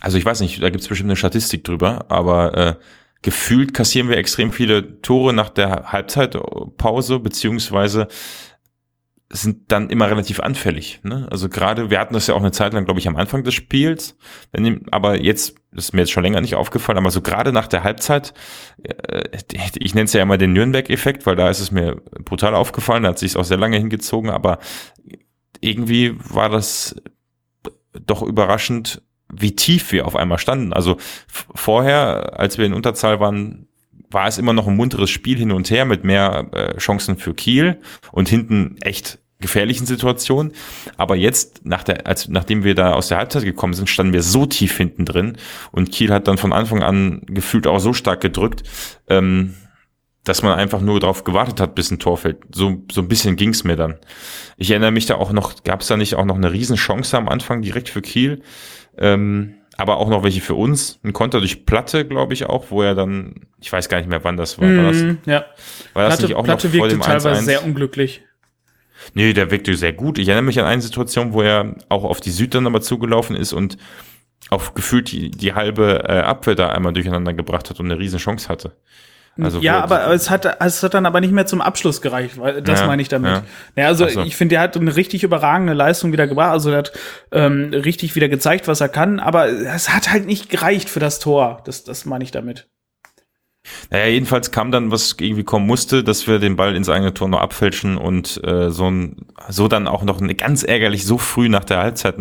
also 0.02 0.18
ich 0.18 0.26
weiß 0.26 0.42
nicht, 0.42 0.62
da 0.62 0.70
gibt 0.70 0.82
es 0.82 0.88
bestimmt 0.88 1.10
eine 1.10 1.16
Statistik 1.16 1.64
drüber, 1.64 2.06
aber 2.10 2.58
äh, 2.58 2.76
gefühlt 3.22 3.74
kassieren 3.74 4.10
wir 4.10 4.18
extrem 4.18 4.52
viele 4.52 5.02
Tore 5.02 5.34
nach 5.34 5.50
der 5.50 5.92
Halbzeitpause, 5.92 7.20
beziehungsweise 7.20 8.08
sind 9.34 9.72
dann 9.72 9.90
immer 9.90 10.10
relativ 10.10 10.40
anfällig. 10.40 11.00
Ne? 11.04 11.28
Also 11.32 11.48
gerade, 11.48 11.90
wir 11.90 12.00
hatten 12.00 12.14
das 12.14 12.28
ja 12.28 12.34
auch 12.34 12.40
eine 12.40 12.52
Zeit 12.52 12.74
lang, 12.74 12.86
glaube 12.86 13.00
ich, 13.00 13.08
am 13.08 13.16
Anfang 13.16 13.44
des 13.44 13.54
Spiels, 13.54 14.18
aber 14.92 15.22
jetzt, 15.22 15.56
das 15.72 15.86
ist 15.86 15.94
mir 15.94 16.02
jetzt 16.02 16.12
schon 16.12 16.24
länger 16.24 16.42
nicht 16.42 16.56
aufgefallen, 16.56 16.98
aber 16.98 17.12
so 17.12 17.22
gerade 17.22 17.54
nach 17.54 17.68
der 17.68 17.84
Halbzeit, 17.84 18.34
äh, 18.84 19.24
ich 19.80 19.96
nenne 19.96 20.06
es 20.06 20.14
ja 20.14 20.22
immer 20.22 20.38
den 20.38 20.54
Nürnberg-Effekt, 20.54 21.26
weil 21.26 21.36
da 21.36 21.50
ist 21.50 21.62
es 21.62 21.72
mir 21.72 22.02
brutal 22.26 22.56
aufgefallen, 22.56 23.04
da 23.04 23.10
hat 23.10 23.20
sich 23.20 23.38
auch 23.38 23.46
sehr 23.46 23.58
lange 23.58 23.78
hingezogen, 23.78 24.30
aber 24.30 24.60
irgendwie 25.62 26.16
war 26.18 26.50
das 26.50 26.96
doch 28.06 28.22
überraschend, 28.22 29.02
wie 29.34 29.56
tief 29.56 29.92
wir 29.94 30.08
auf 30.08 30.16
einmal 30.16 30.40
standen. 30.40 30.74
Also 30.74 30.98
vorher, 31.28 32.38
als 32.38 32.58
wir 32.58 32.66
in 32.66 32.74
Unterzahl 32.74 33.20
waren, 33.20 33.68
war 34.10 34.28
es 34.28 34.38
immer 34.38 34.54
noch 34.54 34.68
ein 34.68 34.76
munteres 34.76 35.10
Spiel 35.10 35.38
hin 35.38 35.52
und 35.52 35.70
her 35.70 35.86
mit 35.86 36.04
mehr 36.04 36.50
äh, 36.52 36.78
Chancen 36.78 37.18
für 37.18 37.34
Kiel 37.34 37.80
und 38.12 38.28
hinten 38.28 38.76
echt 38.82 39.21
gefährlichen 39.42 39.86
Situationen. 39.86 40.54
Aber 40.98 41.16
jetzt, 41.16 41.66
nach 41.66 41.84
der, 41.84 42.08
als, 42.08 42.30
nachdem 42.30 42.64
wir 42.64 42.76
da 42.76 42.94
aus 42.94 43.10
der 43.10 43.18
Halbzeit 43.18 43.44
gekommen 43.44 43.74
sind, 43.74 43.90
standen 43.90 44.14
wir 44.14 44.24
so 44.24 44.46
tief 44.46 44.78
hinten 44.78 45.06
drin 45.06 45.38
und 45.72 45.92
Kiel 45.92 46.12
hat 46.12 46.28
dann 46.28 46.38
von 46.38 46.54
Anfang 46.54 46.84
an 46.84 47.22
gefühlt 47.26 47.68
auch 47.68 47.80
so 47.80 47.94
stark 47.94 48.22
gedrückt, 48.22 48.64
ähm, 49.08 49.56
dass 50.24 50.44
man 50.44 50.58
einfach 50.58 50.82
nur 50.82 51.00
darauf 51.00 51.24
gewartet 51.24 51.60
hat, 51.60 51.74
bis 51.74 51.90
ein 51.90 52.00
Tor 52.00 52.18
fällt. 52.18 52.38
So, 52.54 52.84
so 52.92 53.02
ein 53.02 53.08
bisschen 53.08 53.36
ging's 53.36 53.64
mir 53.64 53.76
dann. 53.76 53.96
Ich 54.56 54.70
erinnere 54.70 54.92
mich 54.92 55.08
da 55.08 55.16
auch 55.16 55.32
noch, 55.32 55.64
gab 55.64 55.82
es 55.82 55.88
da 55.88 55.98
nicht 55.98 56.16
auch 56.16 56.26
noch 56.26 56.36
eine 56.36 56.52
Riesenchance 56.52 57.18
am 57.18 57.28
Anfang 57.28 57.62
direkt 57.62 57.90
für 57.90 58.02
Kiel? 58.02 58.44
Ähm, 58.98 59.56
aber 59.78 59.98
auch 59.98 60.10
noch 60.10 60.24
welche 60.24 60.42
für 60.42 60.54
uns. 60.54 61.00
Ein 61.04 61.14
Konter 61.14 61.40
durch 61.40 61.66
Platte, 61.66 62.06
glaube 62.06 62.34
ich 62.34 62.46
auch, 62.46 62.70
wo 62.70 62.84
er 62.84 62.94
dann, 62.94 63.48
ich 63.60 63.72
weiß 63.72 63.90
gar 63.90 63.98
nicht 63.98 64.10
mehr, 64.10 64.24
wann 64.24 64.38
das 64.38 64.60
war. 64.60 64.68
war 64.68 64.92
das, 64.92 65.02
mm, 65.02 65.18
ja. 65.26 65.46
war 65.94 66.04
das 66.04 66.18
Platte, 66.18 66.24
nicht 66.24 66.36
auch 66.36 66.44
Platte 66.44 66.68
noch 66.68 66.76
vor 66.76 66.82
wirkte 66.84 66.98
dem 66.98 67.02
teilweise 67.02 67.42
1-1? 67.42 67.46
sehr 67.46 67.66
unglücklich. 67.66 68.22
Nee, 69.14 69.34
der 69.34 69.52
wirkte 69.52 69.76
sehr 69.76 69.94
gut. 69.94 70.18
Ich 70.18 70.28
erinnere 70.28 70.46
mich 70.46 70.60
an 70.60 70.66
eine 70.66 70.82
Situation, 70.82 71.34
wo 71.34 71.42
er 71.42 71.76
auch 71.90 72.04
auf 72.04 72.22
die 72.22 72.32
Süd 72.32 72.56
dann 72.56 72.66
aber 72.66 72.82
zugelaufen 72.82 73.36
ist 73.36 73.54
und 73.54 73.78
auch 74.50 74.74
gefühlt 74.74 75.12
die, 75.12 75.32
die 75.32 75.54
halbe 75.54 76.04
äh, 76.08 76.20
Abwehr 76.20 76.56
da 76.56 76.70
einmal 76.70 76.94
durcheinander 76.94 77.34
gebracht 77.34 77.70
hat 77.70 77.80
und 77.80 77.86
eine 77.86 78.00
riesen 78.00 78.20
Chance 78.20 78.50
hatte. 78.50 78.76
Also 79.40 79.60
ja, 79.60 79.82
aber 79.82 80.08
es 80.12 80.30
hat, 80.30 80.58
es 80.60 80.84
hat 80.84 80.94
dann 80.94 81.06
aber 81.06 81.22
nicht 81.22 81.32
mehr 81.32 81.46
zum 81.46 81.62
Abschluss 81.62 82.02
gereicht, 82.02 82.38
weil 82.38 82.62
das 82.62 82.82
Ja, 82.82 82.88
meine 82.88 83.02
ich 83.02 83.08
damit. 83.08 83.32
ja. 83.32 83.44
Ja. 83.78 83.88
also 83.88 84.08
so. 84.08 84.24
ich 84.24 84.36
finde, 84.36 84.56
der 84.56 84.62
hat 84.62 84.76
eine 84.76 84.96
richtig 84.96 85.24
überragende 85.24 85.74
Leistung 85.74 86.12
wieder 86.12 86.28
gebracht, 86.28 86.52
also 86.52 86.70
er 86.70 86.80
hat 86.80 86.92
ähm, 87.32 87.72
richtig 87.74 88.16
wieder 88.16 88.28
gezeigt, 88.28 88.68
was 88.68 88.82
er 88.82 88.90
kann, 88.90 89.20
aber 89.22 89.48
es 89.48 89.90
hat 89.90 90.12
halt 90.12 90.26
nicht 90.26 90.50
gereicht 90.50 90.90
für 90.90 91.00
das 91.00 91.20
Tor. 91.20 91.62
Das, 91.64 91.86
das 91.86 92.06
meine 92.06 92.26
ich 92.26 92.32
damit. 92.32 92.68
Naja, 93.90 94.08
jedenfalls 94.08 94.52
kam 94.52 94.72
dann, 94.72 94.92
was 94.92 95.16
irgendwie 95.20 95.44
kommen 95.44 95.68
musste, 95.68 96.04
dass 96.04 96.28
wir 96.28 96.40
den 96.40 96.56
Ball 96.56 96.76
ins 96.76 96.90
eigene 96.90 97.14
Tor 97.14 97.28
noch 97.28 97.42
abfälschen 97.42 97.98
und 97.98 98.42
äh, 98.44 98.72
so, 98.72 98.90
ein, 98.90 99.18
so 99.50 99.68
dann 99.68 99.88
auch 99.88 100.04
noch 100.04 100.22
eine, 100.22 100.36
ganz 100.36 100.64
ärgerlich 100.64 101.06
so 101.06 101.18
früh 101.18 101.50
nach 101.50 101.66
der 101.66 101.80
Halbzeit 101.80 102.16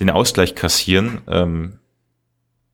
den 0.00 0.10
Ausgleich 0.10 0.54
kassieren. 0.54 1.20
Ähm, 1.28 1.78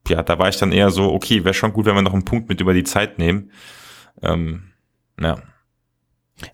ja, 0.08 0.22
da 0.22 0.38
war 0.38 0.48
ich 0.48 0.56
dann 0.56 0.72
eher 0.72 0.90
so, 0.90 1.12
okay, 1.12 1.44
wäre 1.44 1.54
schon 1.54 1.72
gut, 1.72 1.86
wenn 1.86 1.94
wir 1.94 2.02
noch 2.02 2.14
einen 2.14 2.24
Punkt 2.24 2.48
mit 2.48 2.60
über 2.60 2.74
die 2.74 2.84
Zeit 2.84 3.18
nehmen. 3.18 3.50
Ähm, 4.22 4.62
ja. 5.20 5.36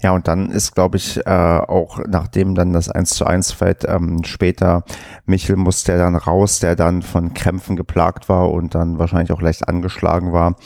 Ja, 0.03 0.13
und 0.13 0.29
dann 0.29 0.51
ist, 0.51 0.75
glaube 0.75 0.97
ich, 0.97 1.19
äh, 1.27 1.31
auch 1.31 2.01
nachdem 2.07 2.55
dann 2.55 2.73
das 2.73 2.89
1 2.89 3.11
zu 3.11 3.27
1 3.27 3.53
fällt, 3.53 3.85
ähm, 3.87 4.25
später 4.25 4.85
Michel 5.27 5.57
musste 5.57 5.93
der 5.93 6.01
dann 6.01 6.17
raus, 6.17 6.59
der 6.59 6.75
dann 6.75 7.03
von 7.03 7.35
Krämpfen 7.35 7.77
geplagt 7.77 8.29
war 8.29 8.51
und 8.51 8.75
dann 8.75 8.99
wahrscheinlich 8.99 9.33
auch 9.33 9.43
leicht 9.43 9.69
angeschlagen 9.69 10.33
war. 10.33 10.57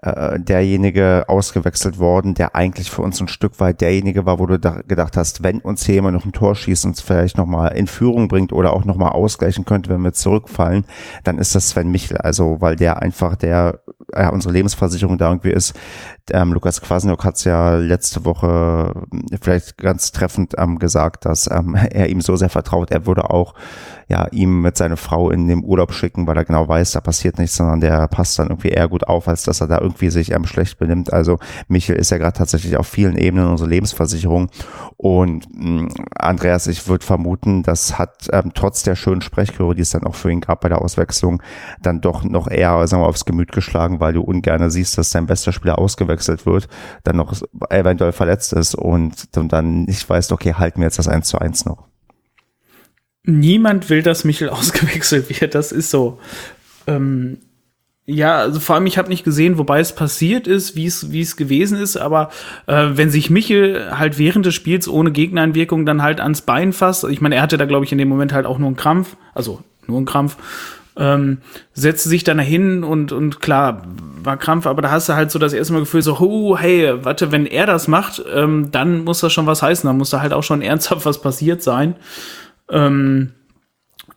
Äh, 0.00 0.38
derjenige 0.38 1.24
ausgewechselt 1.26 1.98
worden, 1.98 2.34
der 2.34 2.54
eigentlich 2.54 2.88
für 2.88 3.02
uns 3.02 3.20
ein 3.20 3.26
Stück 3.26 3.58
weit 3.58 3.80
derjenige 3.80 4.26
war, 4.26 4.38
wo 4.38 4.46
du 4.46 4.56
da 4.56 4.82
gedacht 4.86 5.16
hast, 5.16 5.42
wenn 5.42 5.58
uns 5.58 5.84
hier 5.84 5.96
jemand 5.96 6.14
noch 6.14 6.24
ein 6.24 6.30
Tor 6.30 6.54
schießt 6.54 6.84
uns 6.84 7.00
vielleicht 7.00 7.36
nochmal 7.36 7.76
in 7.76 7.88
Führung 7.88 8.28
bringt 8.28 8.52
oder 8.52 8.74
auch 8.74 8.84
nochmal 8.84 9.10
ausgleichen 9.10 9.64
könnte, 9.64 9.90
wenn 9.90 10.02
wir 10.02 10.12
zurückfallen, 10.12 10.84
dann 11.24 11.38
ist 11.38 11.56
das 11.56 11.70
Sven 11.70 11.90
Michel. 11.90 12.16
Also, 12.18 12.60
weil 12.60 12.76
der 12.76 13.02
einfach 13.02 13.34
der, 13.34 13.80
ja, 14.14 14.28
unsere 14.28 14.54
Lebensversicherung 14.54 15.18
da 15.18 15.30
irgendwie 15.30 15.50
ist. 15.50 15.74
Ähm, 16.30 16.52
Lukas 16.52 16.80
Kwasniok 16.80 17.24
hat 17.24 17.34
es 17.34 17.44
ja 17.44 17.74
letzte 17.74 18.24
Woche 18.24 18.92
ähm, 19.12 19.24
vielleicht 19.40 19.78
ganz 19.78 20.12
treffend 20.12 20.54
ähm, 20.58 20.78
gesagt, 20.78 21.24
dass 21.24 21.50
ähm, 21.50 21.74
er 21.90 22.08
ihm 22.08 22.20
so 22.20 22.36
sehr 22.36 22.50
vertraut. 22.50 22.92
Er 22.92 23.04
würde 23.06 23.30
auch 23.30 23.54
ja 24.08 24.26
ihm 24.32 24.62
mit 24.62 24.76
seiner 24.76 24.96
Frau 24.96 25.30
in 25.30 25.48
den 25.48 25.62
Urlaub 25.62 25.92
schicken, 25.92 26.26
weil 26.26 26.36
er 26.36 26.44
genau 26.44 26.66
weiß, 26.66 26.92
da 26.92 27.00
passiert 27.00 27.38
nichts, 27.38 27.56
sondern 27.56 27.80
der 27.80 28.08
passt 28.08 28.38
dann 28.38 28.48
irgendwie 28.48 28.70
eher 28.70 28.88
gut 28.88 29.06
auf, 29.06 29.28
als 29.28 29.42
dass 29.42 29.60
er 29.60 29.66
da 29.66 29.80
irgendwie 29.80 30.10
sich 30.10 30.32
ähm, 30.32 30.46
schlecht 30.46 30.78
benimmt. 30.78 31.12
Also 31.12 31.38
Michel 31.68 31.96
ist 31.96 32.10
ja 32.10 32.18
gerade 32.18 32.36
tatsächlich 32.36 32.76
auf 32.78 32.86
vielen 32.86 33.16
Ebenen 33.16 33.48
unsere 33.48 33.68
Lebensversicherung. 33.68 34.48
Und 34.96 35.46
mh, 35.54 35.88
Andreas, 36.16 36.66
ich 36.66 36.88
würde 36.88 37.04
vermuten, 37.04 37.62
das 37.62 37.98
hat 37.98 38.28
ähm, 38.32 38.52
trotz 38.54 38.82
der 38.82 38.96
schönen 38.96 39.20
Sprechchöre, 39.20 39.74
die 39.74 39.82
es 39.82 39.90
dann 39.90 40.04
auch 40.04 40.14
für 40.14 40.30
ihn 40.30 40.40
gab 40.40 40.62
bei 40.62 40.70
der 40.70 40.80
Auswechslung, 40.80 41.42
dann 41.82 42.00
doch 42.00 42.24
noch 42.24 42.48
eher 42.48 42.86
sagen 42.86 43.02
wir, 43.02 43.06
aufs 43.08 43.26
Gemüt 43.26 43.52
geschlagen, 43.52 44.00
weil 44.00 44.14
du 44.14 44.22
ungern 44.22 44.70
siehst, 44.70 44.96
dass 44.96 45.10
dein 45.10 45.26
bester 45.26 45.52
Spieler 45.52 45.78
ausgewechselt 45.78 46.46
wird, 46.46 46.68
dann 47.04 47.16
noch 47.16 47.34
eventuell 47.68 48.12
verletzt 48.12 48.54
ist 48.54 48.74
und 48.74 49.36
du 49.36 49.42
dann 49.44 49.82
nicht 49.84 50.08
weißt, 50.08 50.32
okay, 50.32 50.54
halten 50.54 50.80
wir 50.80 50.86
jetzt 50.86 50.98
das 50.98 51.08
1 51.08 51.28
zu 51.28 51.38
1 51.38 51.66
noch. 51.66 51.88
Niemand 53.24 53.90
will, 53.90 54.02
dass 54.02 54.24
Michel 54.24 54.48
ausgewechselt 54.50 55.40
wird, 55.40 55.54
das 55.54 55.72
ist 55.72 55.90
so. 55.90 56.20
Ähm, 56.86 57.38
ja, 58.10 58.38
also 58.38 58.58
vor 58.58 58.74
allem, 58.74 58.86
ich 58.86 58.96
habe 58.96 59.10
nicht 59.10 59.22
gesehen, 59.22 59.58
wobei 59.58 59.80
es 59.80 59.94
passiert 59.94 60.46
ist, 60.46 60.74
wie 60.76 60.86
es 60.86 61.12
wie 61.12 61.20
es 61.20 61.36
gewesen 61.36 61.78
ist, 61.78 61.98
aber 61.98 62.30
äh, 62.66 62.86
wenn 62.92 63.10
sich 63.10 63.28
Michel 63.28 63.98
halt 63.98 64.16
während 64.16 64.46
des 64.46 64.54
Spiels 64.54 64.88
ohne 64.88 65.12
Gegnereinwirkung 65.12 65.84
dann 65.84 66.00
halt 66.02 66.18
ans 66.18 66.40
Bein 66.40 66.72
fasst, 66.72 67.04
ich 67.04 67.20
meine, 67.20 67.34
er 67.34 67.42
hatte 67.42 67.58
da, 67.58 67.66
glaube 67.66 67.84
ich, 67.84 67.92
in 67.92 67.98
dem 67.98 68.08
Moment 68.08 68.32
halt 68.32 68.46
auch 68.46 68.58
nur 68.58 68.68
einen 68.68 68.76
Krampf, 68.76 69.16
also 69.34 69.62
nur 69.86 69.98
einen 69.98 70.06
Krampf, 70.06 70.38
ähm, 70.96 71.38
setzte 71.74 72.08
sich 72.08 72.24
dann 72.24 72.38
dahin 72.38 72.82
und, 72.82 73.12
und 73.12 73.40
klar, 73.40 73.82
war 74.22 74.36
Krampf, 74.36 74.66
aber 74.66 74.80
da 74.80 74.90
hast 74.90 75.10
du 75.10 75.14
halt 75.14 75.30
so 75.30 75.38
das 75.38 75.52
erste 75.52 75.74
Mal 75.74 75.80
Gefühl, 75.80 76.00
so, 76.02 76.18
oh, 76.18 76.56
hey, 76.56 77.04
warte, 77.04 77.30
wenn 77.30 77.44
er 77.46 77.66
das 77.66 77.88
macht, 77.88 78.22
ähm, 78.34 78.70
dann 78.72 79.04
muss 79.04 79.20
das 79.20 79.32
schon 79.34 79.46
was 79.46 79.62
heißen, 79.62 79.86
dann 79.86 79.98
muss 79.98 80.10
da 80.10 80.20
halt 80.20 80.32
auch 80.32 80.42
schon 80.42 80.62
ernsthaft 80.62 81.04
was 81.04 81.20
passiert 81.20 81.62
sein. 81.62 81.94
Ähm, 82.70 83.32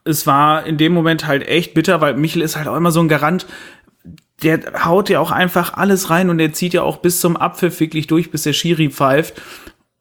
es 0.04 0.26
war 0.26 0.66
in 0.66 0.78
dem 0.78 0.94
Moment 0.94 1.28
halt 1.28 1.48
echt 1.48 1.74
bitter, 1.74 2.02
weil 2.02 2.16
Michel 2.16 2.42
ist 2.42 2.56
halt 2.56 2.68
auch 2.68 2.76
immer 2.76 2.92
so 2.92 3.00
ein 3.00 3.08
Garant, 3.08 3.46
der 4.42 4.86
haut 4.86 5.10
ja 5.10 5.20
auch 5.20 5.32
einfach 5.32 5.74
alles 5.74 6.10
rein 6.10 6.30
und 6.30 6.40
der 6.40 6.54
zieht 6.54 6.74
ja 6.74 6.82
auch 6.82 6.98
bis 6.98 7.22
zum 7.22 7.38
Abpfiff 7.38 7.80
wirklich 7.80 8.08
durch, 8.08 8.32
bis 8.32 8.44
der 8.44 8.54
Schiri 8.54 8.90
pfeift. 8.90 9.40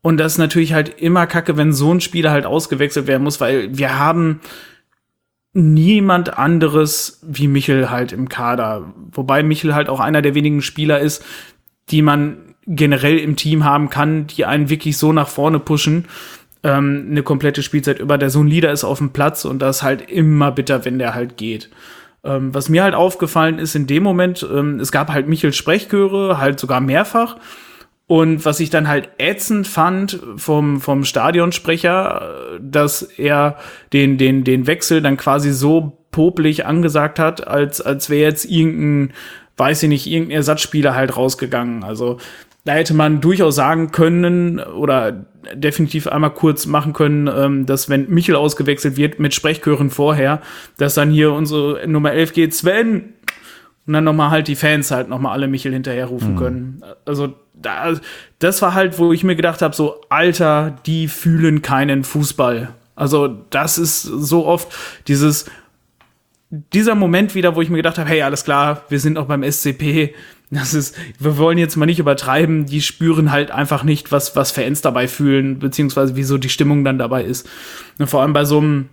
Und 0.03 0.17
das 0.17 0.33
ist 0.33 0.39
natürlich 0.39 0.73
halt 0.73 1.01
immer 1.01 1.27
kacke, 1.27 1.59
wenn 1.59 1.73
so 1.75 1.93
ein 1.93 2.01
Spieler 2.01 2.31
halt 2.31 2.47
ausgewechselt 2.47 3.07
werden 3.07 3.23
muss, 3.23 3.41
weil 3.41 3.77
wir 3.77 3.99
haben 3.99 4.41
niemand 5.53 6.39
anderes 6.39 7.21
wie 7.23 7.49
Michel 7.49 7.91
halt 7.91 8.13
im 8.13 8.29
Kader. 8.29 8.95
Wobei 9.13 9.43
Michel 9.43 9.75
halt 9.75 9.89
auch 9.89 10.01
einer 10.01 10.23
der 10.23 10.35
wenigen 10.35 10.63
Spieler 10.63 11.01
ist, 11.01 11.25
die 11.91 12.03
man 12.03 12.55
generell 12.67 13.19
im 13.19 13.37
Team 13.37 13.65
haben 13.65 13.91
kann, 13.91 14.27
die 14.27 14.45
einen 14.45 14.71
wirklich 14.71 14.97
so 14.97 15.13
nach 15.13 15.29
vorne 15.29 15.59
pushen, 15.59 16.07
ähm, 16.63 17.09
eine 17.11 17.23
komplette 17.23 17.63
Spielzeit 17.63 17.99
über. 17.99 18.19
Der 18.19 18.31
so 18.31 18.41
ein 18.41 18.47
Leader 18.47 18.73
ist 18.73 18.85
auf 18.85 18.99
dem 18.99 19.11
Platz 19.11 19.45
und 19.45 19.61
das 19.61 19.83
halt 19.83 20.11
immer 20.11 20.53
bitter, 20.53 20.85
wenn 20.85 20.99
der 20.99 21.15
halt 21.15 21.37
geht. 21.37 21.71
Ähm, 22.23 22.55
was 22.55 22.69
mir 22.69 22.83
halt 22.83 22.95
aufgefallen 22.95 23.59
ist 23.59 23.75
in 23.75 23.87
dem 23.87 24.03
Moment, 24.03 24.47
ähm, 24.51 24.79
es 24.79 24.93
gab 24.93 25.11
halt 25.11 25.29
Michels 25.29 25.57
Sprechchöre, 25.57 26.39
halt 26.39 26.61
sogar 26.61 26.81
mehrfach. 26.81 27.37
Und 28.07 28.45
was 28.45 28.59
ich 28.59 28.71
dann 28.71 28.89
halt 28.89 29.09
ätzend 29.19 29.69
fand 29.69 30.21
vom, 30.37 30.81
vom 30.81 31.05
Stadionsprecher, 31.05 32.57
äh, 32.57 32.59
dass 32.61 33.03
er 33.03 33.57
den, 33.93 34.19
den, 34.19 34.45
den 34.45 34.67
Wechsel 34.67 35.01
dann 35.01 35.17
quasi 35.17 35.53
so 35.53 35.97
popelig 36.11 36.67
angesagt 36.67 37.19
hat, 37.19 37.47
als, 37.47 37.81
als 37.81 38.11
wäre 38.11 38.23
jetzt 38.23 38.45
irgendein, 38.45 39.15
weiß 39.57 39.85
ich 39.85 39.89
nicht, 39.89 40.07
irgendein 40.07 40.39
Ersatzspieler 40.39 40.95
halt 40.95 41.17
rausgegangen. 41.17 41.85
Also 41.85 42.19
da 42.65 42.73
hätte 42.73 42.95
man 42.95 43.21
durchaus 43.21 43.55
sagen 43.55 43.91
können 43.93 44.59
oder 44.59 45.25
definitiv 45.55 46.07
einmal 46.07 46.30
kurz 46.30 46.66
machen 46.66 46.93
können, 46.93 47.28
ähm, 47.28 47.66
dass 47.66 47.88
wenn 47.88 48.09
Michel 48.11 48.36
ausgewechselt 48.36 48.97
wird 48.97 49.18
mit 49.18 49.34
Sprechchören 49.34 49.91
vorher, 49.91 50.41
dass 50.76 50.95
dann 50.95 51.11
hier 51.11 51.32
unsere 51.32 51.86
Nummer 51.88 52.12
11 52.12 52.32
geht, 52.32 52.55
Sven, 52.55 53.14
und 53.86 53.95
dann 53.95 54.05
nochmal 54.05 54.30
halt 54.30 54.47
die 54.47 54.57
Fans 54.57 54.91
halt 54.91 55.09
nochmal 55.09 55.32
alle 55.32 55.49
Michel 55.49 55.72
hinterherrufen 55.72 56.36
können. 56.36 56.82
Also 57.05 57.34
da, 57.55 57.95
das 58.38 58.62
war 58.62 58.74
halt, 58.74 58.99
wo 58.99 59.12
ich 59.12 59.24
mir 59.24 59.36
gedacht 59.36 59.62
habe, 59.62 59.74
so, 59.74 60.01
Alter, 60.09 60.76
die 60.86 61.09
fühlen 61.09 61.62
keinen 61.62 62.05
Fußball. 62.05 62.68
Also 62.95 63.26
das 63.51 63.78
ist 63.78 64.03
so 64.03 64.47
oft 64.47 64.68
dieses, 65.09 65.47
dieser 66.51 66.95
Moment 66.95 67.34
wieder, 67.34 67.57
wo 67.57 67.62
ich 67.62 67.70
mir 67.70 67.78
gedacht 67.78 67.99
habe, 67.99 68.09
hey, 68.09 68.22
alles 68.22 68.45
klar, 68.45 68.84
wir 68.88 69.01
sind 69.01 69.18
auch 69.18 69.26
beim 69.26 69.43
SCP. 69.43 70.14
Das 70.51 70.75
ist, 70.75 70.97
wir 71.19 71.39
wollen 71.39 71.59
jetzt 71.59 71.77
mal 71.77 71.87
nicht 71.87 72.01
übertreiben, 72.01 72.67
die 72.67 72.81
spüren 72.81 73.31
halt 73.31 73.53
einfach 73.53 73.85
nicht, 73.85 74.11
was, 74.11 74.35
was 74.35 74.51
Fans 74.51 74.81
dabei 74.81 75.07
fühlen, 75.07 75.61
beziehungsweise 75.61 76.17
wieso 76.17 76.39
die 76.39 76.49
Stimmung 76.49 76.85
dann 76.85 76.99
dabei 76.99 77.23
ist. 77.23 77.49
Und 77.99 78.09
vor 78.09 78.23
allem 78.23 78.33
bei 78.33 78.45
so 78.45 78.59
einem 78.59 78.89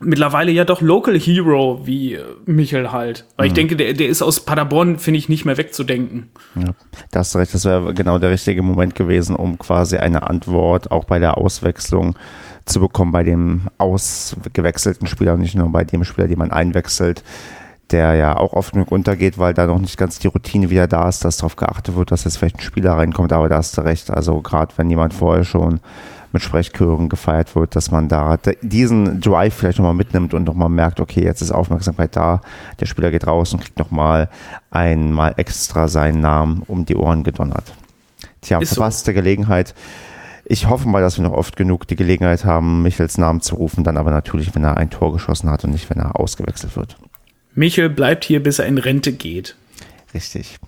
mittlerweile 0.00 0.50
ja 0.50 0.64
doch 0.64 0.80
Local 0.80 1.18
Hero 1.18 1.82
wie 1.84 2.14
äh, 2.14 2.24
Michel 2.46 2.92
halt. 2.92 3.26
Weil 3.36 3.48
ich 3.48 3.52
denke, 3.52 3.76
der, 3.76 3.92
der 3.92 4.08
ist 4.08 4.22
aus 4.22 4.44
Paderborn, 4.44 4.98
finde 4.98 5.18
ich, 5.18 5.28
nicht 5.28 5.44
mehr 5.44 5.56
wegzudenken. 5.56 6.30
Ja, 6.54 6.74
da 7.10 7.20
hast 7.20 7.34
du 7.34 7.38
recht, 7.38 7.54
das 7.54 7.64
wäre 7.64 7.94
genau 7.94 8.18
der 8.18 8.30
richtige 8.30 8.62
Moment 8.62 8.94
gewesen, 8.94 9.36
um 9.36 9.58
quasi 9.58 9.96
eine 9.96 10.28
Antwort 10.28 10.90
auch 10.90 11.04
bei 11.04 11.18
der 11.18 11.38
Auswechslung 11.38 12.16
zu 12.64 12.80
bekommen, 12.80 13.12
bei 13.12 13.24
dem 13.24 13.68
ausgewechselten 13.78 15.06
Spieler 15.06 15.34
und 15.34 15.40
nicht 15.40 15.54
nur 15.54 15.70
bei 15.70 15.84
dem 15.84 16.04
Spieler, 16.04 16.28
den 16.28 16.38
man 16.38 16.50
einwechselt, 16.50 17.22
der 17.94 18.14
ja 18.14 18.36
auch 18.36 18.54
oft 18.54 18.72
genug 18.72 18.90
untergeht, 18.90 19.38
weil 19.38 19.54
da 19.54 19.66
noch 19.66 19.78
nicht 19.78 19.96
ganz 19.96 20.18
die 20.18 20.26
Routine 20.26 20.68
wieder 20.68 20.88
da 20.88 21.08
ist, 21.08 21.24
dass 21.24 21.36
darauf 21.36 21.54
geachtet 21.54 21.94
wird, 21.94 22.10
dass 22.10 22.24
jetzt 22.24 22.38
vielleicht 22.38 22.56
ein 22.56 22.60
Spieler 22.60 22.94
reinkommt, 22.94 23.32
aber 23.32 23.48
da 23.48 23.58
hast 23.58 23.78
du 23.78 23.82
recht. 23.82 24.10
Also 24.10 24.40
gerade 24.40 24.74
wenn 24.76 24.90
jemand 24.90 25.14
vorher 25.14 25.44
schon 25.44 25.78
mit 26.32 26.42
Sprechchören 26.42 27.08
gefeiert 27.08 27.54
wird, 27.54 27.76
dass 27.76 27.92
man 27.92 28.08
da 28.08 28.36
diesen 28.62 29.20
Drive 29.20 29.54
vielleicht 29.54 29.78
nochmal 29.78 29.94
mitnimmt 29.94 30.34
und 30.34 30.42
nochmal 30.42 30.70
merkt, 30.70 30.98
okay, 30.98 31.22
jetzt 31.22 31.40
ist 31.40 31.52
Aufmerksamkeit 31.52 32.16
da, 32.16 32.40
der 32.80 32.86
Spieler 32.86 33.12
geht 33.12 33.28
raus 33.28 33.52
und 33.52 33.60
kriegt 33.60 33.78
nochmal 33.78 34.28
einmal 34.72 35.34
extra 35.36 35.86
seinen 35.86 36.20
Namen 36.20 36.64
um 36.66 36.86
die 36.86 36.96
Ohren 36.96 37.22
gedonnert. 37.22 37.72
Tja, 38.40 38.58
ist 38.58 38.74
verpasste 38.74 39.12
so. 39.12 39.14
Gelegenheit. 39.14 39.72
Ich 40.44 40.68
hoffe 40.68 40.88
mal, 40.88 41.00
dass 41.00 41.16
wir 41.16 41.22
noch 41.22 41.32
oft 41.32 41.54
genug 41.54 41.86
die 41.86 41.96
Gelegenheit 41.96 42.44
haben, 42.44 42.82
Michels 42.82 43.18
Namen 43.18 43.40
zu 43.40 43.54
rufen, 43.54 43.84
dann 43.84 43.96
aber 43.96 44.10
natürlich, 44.10 44.52
wenn 44.56 44.64
er 44.64 44.76
ein 44.76 44.90
Tor 44.90 45.12
geschossen 45.12 45.48
hat 45.48 45.62
und 45.62 45.70
nicht, 45.70 45.88
wenn 45.88 46.00
er 46.00 46.18
ausgewechselt 46.18 46.76
wird. 46.76 46.96
Michel 47.54 47.88
bleibt 47.88 48.24
hier, 48.24 48.42
bis 48.42 48.58
er 48.58 48.66
in 48.66 48.78
Rente 48.78 49.12
geht. 49.12 49.56
Richtig. 50.12 50.58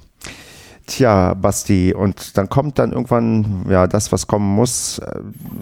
Tja, 0.86 1.34
Basti, 1.34 1.92
und 1.92 2.36
dann 2.36 2.48
kommt 2.48 2.78
dann 2.78 2.92
irgendwann, 2.92 3.66
ja, 3.68 3.88
das, 3.88 4.12
was 4.12 4.28
kommen 4.28 4.54
muss. 4.54 5.00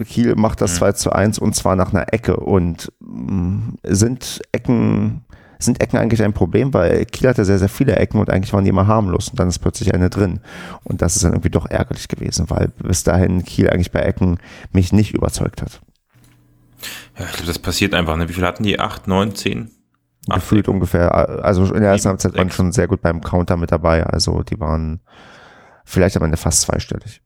Kiel 0.07 0.35
macht 0.35 0.61
das 0.61 0.73
mhm. 0.73 0.77
2 0.77 0.91
zu 0.93 1.11
1 1.13 1.39
und 1.39 1.55
zwar 1.55 1.75
nach 1.75 1.91
einer 1.91 2.13
Ecke. 2.13 2.37
Und 2.37 2.91
mh, 2.99 3.31
mm, 3.31 3.77
sind 3.83 4.41
Ecken, 4.51 5.25
sind 5.57 5.81
Ecken 5.81 5.97
eigentlich 5.97 6.21
ein 6.21 6.33
Problem, 6.33 6.75
weil 6.75 7.05
Kiel 7.05 7.27
hatte 7.27 7.43
sehr, 7.43 7.57
sehr 7.57 7.69
viele 7.69 7.95
Ecken 7.95 8.19
und 8.19 8.29
eigentlich 8.29 8.53
waren 8.53 8.65
die 8.65 8.69
immer 8.69 8.85
harmlos 8.85 9.29
und 9.29 9.39
dann 9.39 9.47
ist 9.47 9.59
plötzlich 9.59 9.95
eine 9.95 10.11
drin. 10.11 10.41
Und 10.83 11.01
das 11.01 11.15
ist 11.15 11.25
dann 11.25 11.33
irgendwie 11.33 11.49
doch 11.49 11.65
ärgerlich 11.65 12.07
gewesen, 12.07 12.47
weil 12.51 12.67
bis 12.77 13.03
dahin 13.03 13.43
Kiel 13.43 13.71
eigentlich 13.71 13.91
bei 13.91 14.01
Ecken 14.01 14.37
mich 14.73 14.93
nicht 14.93 15.15
überzeugt 15.15 15.63
hat. 15.63 15.81
Ja, 17.17 17.25
ich 17.25 17.31
glaube, 17.31 17.47
das 17.47 17.57
passiert 17.57 17.95
einfach. 17.95 18.15
Ne? 18.15 18.29
Wie 18.29 18.33
viel 18.33 18.45
hatten 18.45 18.63
die? 18.63 18.79
Acht, 18.79 19.07
neun, 19.07 19.33
zehn? 19.33 19.71
Gefühlt 20.27 20.67
ungefähr. 20.67 21.13
Also 21.45 21.65
in 21.73 21.81
der 21.81 21.91
ersten 21.91 22.09
Halbzeit 22.09 22.35
waren 22.35 22.49
schon 22.49 22.71
sehr 22.71 22.87
gut 22.87 23.01
beim 23.01 23.21
Counter 23.21 23.57
mit 23.57 23.71
dabei. 23.71 24.03
Also 24.05 24.41
die 24.41 24.59
waren 24.59 25.01
vielleicht 25.83 26.17
am 26.17 26.23
Ende 26.23 26.37
fast 26.37 26.61
zweistellig. 26.61 27.21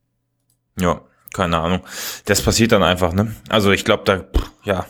Ja, 0.77 1.01
keine 1.33 1.57
Ahnung. 1.57 1.81
Das 2.25 2.41
passiert 2.41 2.71
dann 2.71 2.83
einfach, 2.83 3.13
ne? 3.13 3.35
Also 3.47 3.71
ich 3.71 3.85
glaube, 3.85 4.03
da, 4.05 4.25
ja, 4.63 4.85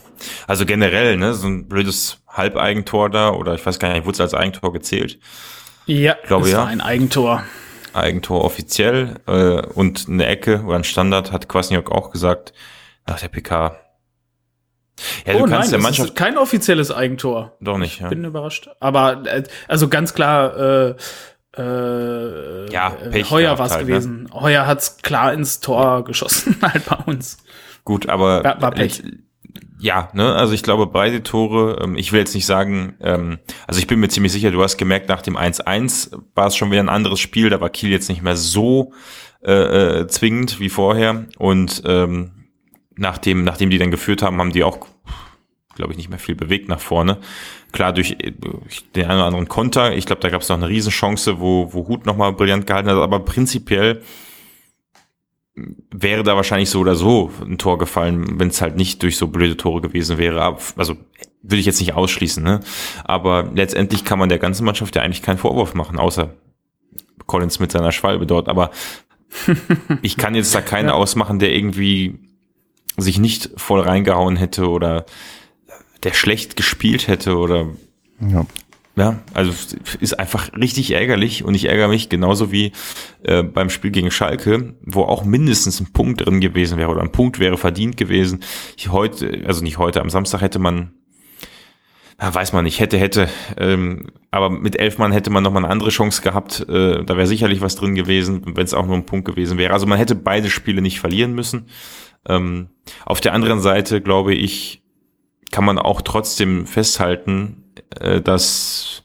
also 0.48 0.66
generell, 0.66 1.18
ne, 1.18 1.34
so 1.34 1.48
ein 1.48 1.68
blödes 1.68 2.18
Halbeigentor 2.28 3.10
da, 3.10 3.32
oder 3.32 3.54
ich 3.54 3.66
weiß 3.66 3.80
gar 3.80 3.94
nicht, 3.94 4.06
wurde 4.06 4.16
es 4.16 4.22
als 4.22 4.34
Eigentor 4.34 4.74
gezählt? 4.74 5.20
Ja, 5.86 6.16
ich 6.22 6.28
glaube, 6.28 6.46
es 6.46 6.52
ja. 6.52 6.60
war 6.60 6.68
ein 6.68 6.82
Eigentor. 6.82 7.44
Eigentor 7.94 8.44
offiziell 8.44 9.16
äh, 9.28 9.62
und 9.74 10.08
eine 10.08 10.26
Ecke 10.28 10.64
oder 10.64 10.78
ein 10.78 10.84
Standard 10.84 11.32
hat 11.32 11.50
Kwasniok 11.50 11.92
auch 11.92 12.12
gesagt 12.12 12.54
nach 13.08 13.20
der 13.20 13.30
PK 13.30 13.76
ja, 15.26 15.34
du 15.34 15.40
oh 15.40 15.42
kannst 15.44 15.52
nein, 15.52 15.70
der 15.72 15.80
Mannschaft. 15.80 16.16
kein 16.16 16.38
offizielles 16.38 16.92
Eigentor. 16.92 17.58
Doch 17.62 17.78
nicht, 17.78 18.00
ja. 18.00 18.10
Bin 18.10 18.24
überrascht. 18.24 18.70
Aber 18.80 19.24
äh, 19.26 19.44
also 19.68 19.88
ganz 19.88 20.14
klar, 20.14 20.58
äh, 20.58 20.96
äh, 21.58 22.72
ja, 22.72 22.90
Pech 22.90 23.30
Heuer 23.32 23.58
war 23.58 23.66
es 23.66 23.74
halt, 23.74 23.82
ne? 23.86 23.88
gewesen. 23.88 24.24
Ne? 24.24 24.30
Heuer 24.34 24.68
hat's 24.68 24.98
klar 25.02 25.34
ins 25.34 25.60
Tor 25.60 26.04
geschossen, 26.04 26.58
halt 26.62 26.86
bei 26.86 26.98
uns. 27.06 27.38
Gut, 27.84 28.08
aber 28.08 28.44
war, 28.44 28.62
war 28.62 28.72
Pech. 28.72 29.04
ja, 29.80 30.10
ne, 30.14 30.36
also 30.36 30.54
ich 30.54 30.64
glaube 30.64 30.88
beide 30.88 31.24
Tore, 31.24 31.80
ähm, 31.84 31.96
ich 31.96 32.12
will 32.12 32.20
jetzt 32.20 32.36
nicht 32.36 32.46
sagen, 32.46 32.96
ähm, 33.02 33.40
also 33.68 33.80
ich 33.80 33.88
bin 33.88 34.00
mir 34.00 34.10
ziemlich 34.10 34.32
sicher, 34.32 34.52
du 34.52 34.62
hast 34.62 34.78
gemerkt, 34.78 35.10
nach 35.10 35.22
dem 35.22 35.38
1-1 35.38 36.12
war 36.36 36.48
es 36.48 36.56
schon 36.56 36.72
wieder 36.72 36.84
ein 36.84 36.90
anderes 36.90 37.20
Spiel, 37.20 37.50
da 37.50 37.60
war 37.60 37.70
Kiel 37.70 37.90
jetzt 37.90 38.10
nicht 38.10 38.22
mehr 38.22 38.38
so 38.38 38.94
äh, 39.44 40.02
äh, 40.02 40.08
zwingend 40.08 40.60
wie 40.60 40.70
vorher 40.70 41.26
und 41.38 41.82
ähm, 41.86 42.39
nachdem, 43.00 43.44
nachdem 43.44 43.70
die 43.70 43.78
dann 43.78 43.92
geführt 43.92 44.22
haben, 44.22 44.38
haben 44.40 44.52
die 44.52 44.64
auch, 44.64 44.80
glaube 45.76 45.92
ich, 45.92 45.98
nicht 45.98 46.10
mehr 46.10 46.20
viel 46.20 46.36
bewegt 46.36 46.70
nach 46.70 46.80
vorne. 46.80 47.18
Klar, 47.72 47.94
durch, 47.94 48.18
durch 48.18 48.92
den 48.92 49.06
einen 49.06 49.18
oder 49.20 49.26
anderen 49.28 49.48
Konter. 49.48 49.96
Ich 49.96 50.06
glaube, 50.06 50.22
da 50.22 50.30
gab 50.30 50.42
es 50.42 50.50
noch 50.50 50.58
eine 50.58 50.68
Riesenchance, 50.68 51.40
wo, 51.40 51.74
wo 51.74 51.88
Hut 51.88 52.06
nochmal 52.06 52.34
brillant 52.34 52.68
gehalten 52.68 52.90
hat. 52.90 52.98
Aber 52.98 53.20
prinzipiell 53.20 54.02
wäre 55.92 56.24
da 56.24 56.36
wahrscheinlich 56.36 56.70
so 56.70 56.80
oder 56.80 56.96
so 56.96 57.32
ein 57.42 57.58
Tor 57.58 57.78
gefallen, 57.78 58.40
wenn 58.40 58.48
es 58.48 58.62
halt 58.62 58.76
nicht 58.76 59.04
durch 59.04 59.18
so 59.18 59.28
blöde 59.28 59.58
Tore 59.58 59.82
gewesen 59.82 60.18
wäre. 60.18 60.58
Also 60.78 60.96
würde 61.42 61.60
ich 61.60 61.66
jetzt 61.66 61.80
nicht 61.80 61.94
ausschließen. 61.94 62.44
Ne? 62.44 62.60
Aber 63.04 63.50
letztendlich 63.54 64.06
kann 64.06 64.20
man 64.20 64.30
der 64.30 64.40
ganzen 64.40 64.66
Mannschaft 64.66 64.96
ja 64.96 65.02
eigentlich 65.02 65.22
keinen 65.22 65.38
Vorwurf 65.38 65.74
machen, 65.74 66.00
außer 66.00 66.34
Collins 67.26 67.60
mit 67.60 67.72
seiner 67.72 67.92
Schwalbe 67.92 68.26
dort. 68.26 68.50
Aber 68.50 68.72
ich 70.02 70.18
kann 70.18 70.36
jetzt 70.36 70.56
da 70.56 70.62
keinen 70.62 70.88
ja. 70.88 70.94
ausmachen, 70.94 71.40
der 71.40 71.54
irgendwie 71.54 72.20
sich 73.02 73.20
nicht 73.20 73.52
voll 73.58 73.82
reingehauen 73.82 74.36
hätte 74.36 74.70
oder 74.70 75.06
der 76.04 76.14
schlecht 76.14 76.56
gespielt 76.56 77.08
hätte 77.08 77.38
oder 77.38 77.68
ja. 78.20 78.46
Ja, 79.00 79.18
also 79.34 79.54
ist 80.02 80.20
einfach 80.20 80.52
richtig 80.58 80.92
ärgerlich 80.92 81.46
und 81.46 81.56
ich 81.56 81.70
ärgere 81.70 81.88
mich 81.88 82.10
genauso 82.10 82.52
wie 82.52 82.74
äh, 83.24 83.44
beim 83.44 83.70
Spiel 83.70 83.92
gegen 83.92 84.12
Schalke, 84.12 84.76
wo 84.82 85.04
auch 85.04 85.24
mindestens 85.24 85.80
ein 85.80 85.94
Punkt 85.94 86.26
drin 86.26 86.42
gewesen 86.42 86.78
wäre 86.78 86.90
oder 86.90 87.02
ein 87.02 87.14
Punkt 87.14 87.40
wäre 87.40 87.58
verdient 87.58 87.96
gewesen. 87.96 88.42
Ich 88.76 88.92
heute, 88.92 89.46
also 89.48 89.64
nicht 89.64 89.78
heute, 89.78 90.02
am 90.02 90.10
Samstag 90.10 90.42
hätte 90.42 90.60
man, 90.60 90.92
ja, 92.20 92.34
weiß 92.34 92.52
man 92.52 92.66
nicht, 92.66 92.82
hätte, 92.82 92.98
hätte, 92.98 93.30
ähm, 93.56 94.08
aber 94.32 94.50
mit 94.50 94.78
elf 94.78 94.98
Mann 94.98 95.14
hätte 95.14 95.30
man 95.30 95.44
nochmal 95.44 95.64
eine 95.64 95.72
andere 95.72 95.92
Chance 95.92 96.22
gehabt. 96.22 96.66
Äh, 96.68 97.06
da 97.06 97.16
wäre 97.16 97.28
sicherlich 97.28 97.62
was 97.62 97.78
drin 97.78 97.96
gewesen, 97.96 98.42
wenn 98.58 98.66
es 98.66 98.74
auch 98.74 98.86
nur 98.86 98.96
ein 98.96 99.06
Punkt 99.06 99.26
gewesen 99.26 99.58
wäre. 99.58 99.72
Also 99.72 99.86
man 99.88 99.98
hätte 99.98 100.16
beide 100.16 100.50
Spiele 100.50 100.82
nicht 100.82 101.00
verlieren 101.00 101.34
müssen. 101.34 101.68
Ähm, 102.28 102.70
auf 103.06 103.22
der 103.22 103.34
anderen 103.34 103.62
Seite, 103.62 104.02
glaube 104.02 104.34
ich, 104.34 104.82
kann 105.52 105.66
man 105.66 105.80
auch 105.80 106.02
trotzdem 106.02 106.66
festhalten, 106.68 107.64
äh, 108.00 108.22
dass 108.22 109.04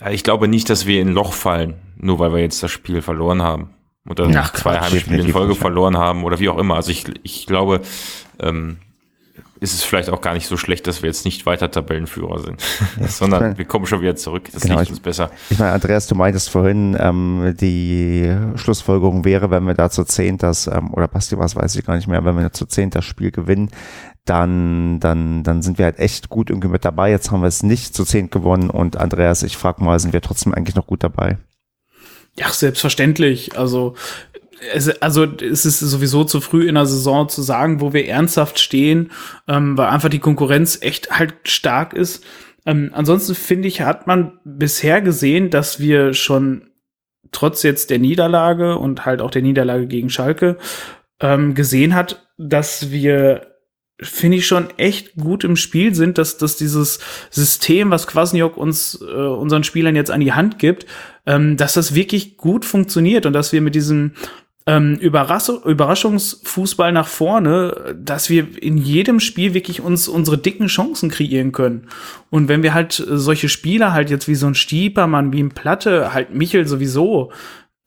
äh, 0.00 0.14
ich 0.14 0.24
glaube 0.24 0.48
nicht, 0.48 0.70
dass 0.70 0.86
wir 0.86 1.00
in 1.00 1.08
ein 1.08 1.14
Loch 1.14 1.32
fallen, 1.32 1.74
nur 1.96 2.18
weil 2.18 2.32
wir 2.32 2.40
jetzt 2.40 2.62
das 2.62 2.70
Spiel 2.70 3.02
verloren 3.02 3.42
haben. 3.42 3.70
Oder 4.08 4.28
Ach, 4.36 4.52
zwei 4.52 4.80
Heimspiele 4.80 5.22
in 5.22 5.28
Folge 5.28 5.54
verloren 5.54 5.96
haben 5.96 6.24
oder 6.24 6.40
wie 6.40 6.48
auch 6.48 6.58
immer. 6.58 6.74
Also 6.74 6.90
ich, 6.90 7.04
ich 7.22 7.46
glaube, 7.46 7.82
ähm, 8.40 8.78
ist 9.62 9.74
es 9.74 9.84
vielleicht 9.84 10.10
auch 10.10 10.20
gar 10.20 10.34
nicht 10.34 10.48
so 10.48 10.56
schlecht, 10.56 10.88
dass 10.88 11.02
wir 11.02 11.06
jetzt 11.06 11.24
nicht 11.24 11.46
weiter 11.46 11.70
Tabellenführer 11.70 12.40
sind, 12.40 12.60
ja, 13.00 13.06
sondern 13.08 13.42
meine, 13.42 13.58
wir 13.58 13.64
kommen 13.64 13.86
schon 13.86 14.00
wieder 14.00 14.16
zurück. 14.16 14.48
Das 14.52 14.62
genau, 14.62 14.80
liegt 14.80 14.90
uns 14.90 15.00
besser. 15.00 15.30
Ich 15.50 15.58
meine, 15.58 15.72
Andreas, 15.72 16.08
du 16.08 16.16
meintest 16.16 16.50
vorhin, 16.50 16.96
ähm, 16.98 17.54
die 17.60 18.34
Schlussfolgerung 18.56 19.24
wäre, 19.24 19.50
wenn 19.50 19.64
wir 19.64 19.74
da 19.74 19.88
zu 19.88 20.04
zehnt 20.04 20.42
das, 20.42 20.66
ähm, 20.66 20.92
oder 20.92 21.06
Basti, 21.06 21.38
was 21.38 21.54
weiß 21.54 21.76
ich 21.76 21.86
gar 21.86 21.94
nicht 21.94 22.08
mehr, 22.08 22.24
wenn 22.24 22.36
wir 22.36 22.52
zu 22.52 22.66
zehnt 22.66 22.96
das 22.96 23.04
Spiel 23.04 23.30
gewinnen, 23.30 23.70
dann, 24.24 24.98
dann, 24.98 25.44
dann 25.44 25.62
sind 25.62 25.78
wir 25.78 25.84
halt 25.84 25.98
echt 26.00 26.28
gut 26.28 26.50
irgendwie 26.50 26.68
mit 26.68 26.84
dabei. 26.84 27.10
Jetzt 27.10 27.30
haben 27.30 27.42
wir 27.42 27.48
es 27.48 27.62
nicht 27.62 27.94
zu 27.94 28.04
zehnt 28.04 28.32
gewonnen 28.32 28.68
und 28.68 28.96
Andreas, 28.96 29.44
ich 29.44 29.56
frage 29.56 29.82
mal, 29.84 29.98
sind 30.00 30.12
wir 30.12 30.22
trotzdem 30.22 30.52
eigentlich 30.52 30.74
noch 30.74 30.86
gut 30.86 31.04
dabei? 31.04 31.38
Ja, 32.36 32.48
selbstverständlich. 32.48 33.58
Also 33.58 33.94
es, 34.72 34.88
also 35.02 35.24
es 35.24 35.66
ist 35.66 35.80
sowieso 35.80 36.24
zu 36.24 36.40
früh 36.40 36.68
in 36.68 36.74
der 36.74 36.86
Saison 36.86 37.28
zu 37.28 37.42
sagen, 37.42 37.80
wo 37.80 37.92
wir 37.92 38.06
ernsthaft 38.06 38.58
stehen, 38.58 39.10
ähm, 39.48 39.76
weil 39.76 39.88
einfach 39.88 40.08
die 40.08 40.18
Konkurrenz 40.18 40.78
echt 40.80 41.10
halt 41.10 41.34
stark 41.44 41.94
ist. 41.94 42.24
Ähm, 42.64 42.90
ansonsten 42.92 43.34
finde 43.34 43.68
ich, 43.68 43.80
hat 43.80 44.06
man 44.06 44.38
bisher 44.44 45.00
gesehen, 45.00 45.50
dass 45.50 45.80
wir 45.80 46.14
schon 46.14 46.70
trotz 47.32 47.62
jetzt 47.62 47.90
der 47.90 47.98
Niederlage 47.98 48.76
und 48.76 49.04
halt 49.04 49.20
auch 49.20 49.30
der 49.30 49.42
Niederlage 49.42 49.86
gegen 49.86 50.10
Schalke 50.10 50.58
ähm, 51.20 51.54
gesehen 51.54 51.94
hat, 51.94 52.28
dass 52.36 52.90
wir 52.90 53.52
finde 54.00 54.38
ich 54.38 54.46
schon 54.46 54.68
echt 54.78 55.14
gut 55.14 55.44
im 55.44 55.56
Spiel 55.56 55.94
sind, 55.94 56.18
dass, 56.18 56.36
dass 56.36 56.56
dieses 56.56 56.98
System, 57.30 57.90
was 57.90 58.06
Kwasniok 58.06 58.56
uns, 58.56 59.00
äh, 59.00 59.14
unseren 59.14 59.64
Spielern 59.64 59.94
jetzt 59.94 60.10
an 60.10 60.20
die 60.20 60.32
Hand 60.32 60.58
gibt, 60.58 60.86
ähm, 61.24 61.56
dass 61.56 61.74
das 61.74 61.94
wirklich 61.94 62.36
gut 62.36 62.64
funktioniert 62.64 63.26
und 63.26 63.32
dass 63.32 63.52
wir 63.52 63.60
mit 63.60 63.74
diesem 63.74 64.12
ähm, 64.66 64.96
Überrasch 64.96 65.48
Überraschungsfußball 65.48 66.92
nach 66.92 67.08
vorne, 67.08 67.96
dass 67.98 68.30
wir 68.30 68.62
in 68.62 68.76
jedem 68.76 69.18
Spiel 69.18 69.54
wirklich 69.54 69.80
uns 69.80 70.06
unsere 70.06 70.38
dicken 70.38 70.66
Chancen 70.66 71.10
kreieren 71.10 71.52
können. 71.52 71.88
Und 72.30 72.48
wenn 72.48 72.62
wir 72.62 72.72
halt 72.72 72.92
solche 72.92 73.48
Spieler 73.48 73.92
halt 73.92 74.10
jetzt 74.10 74.28
wie 74.28 74.36
so 74.36 74.46
ein 74.46 74.54
Stiepermann, 74.54 75.32
wie 75.32 75.42
ein 75.42 75.50
Platte, 75.50 76.14
halt 76.14 76.34
Michel 76.34 76.66
sowieso 76.68 77.32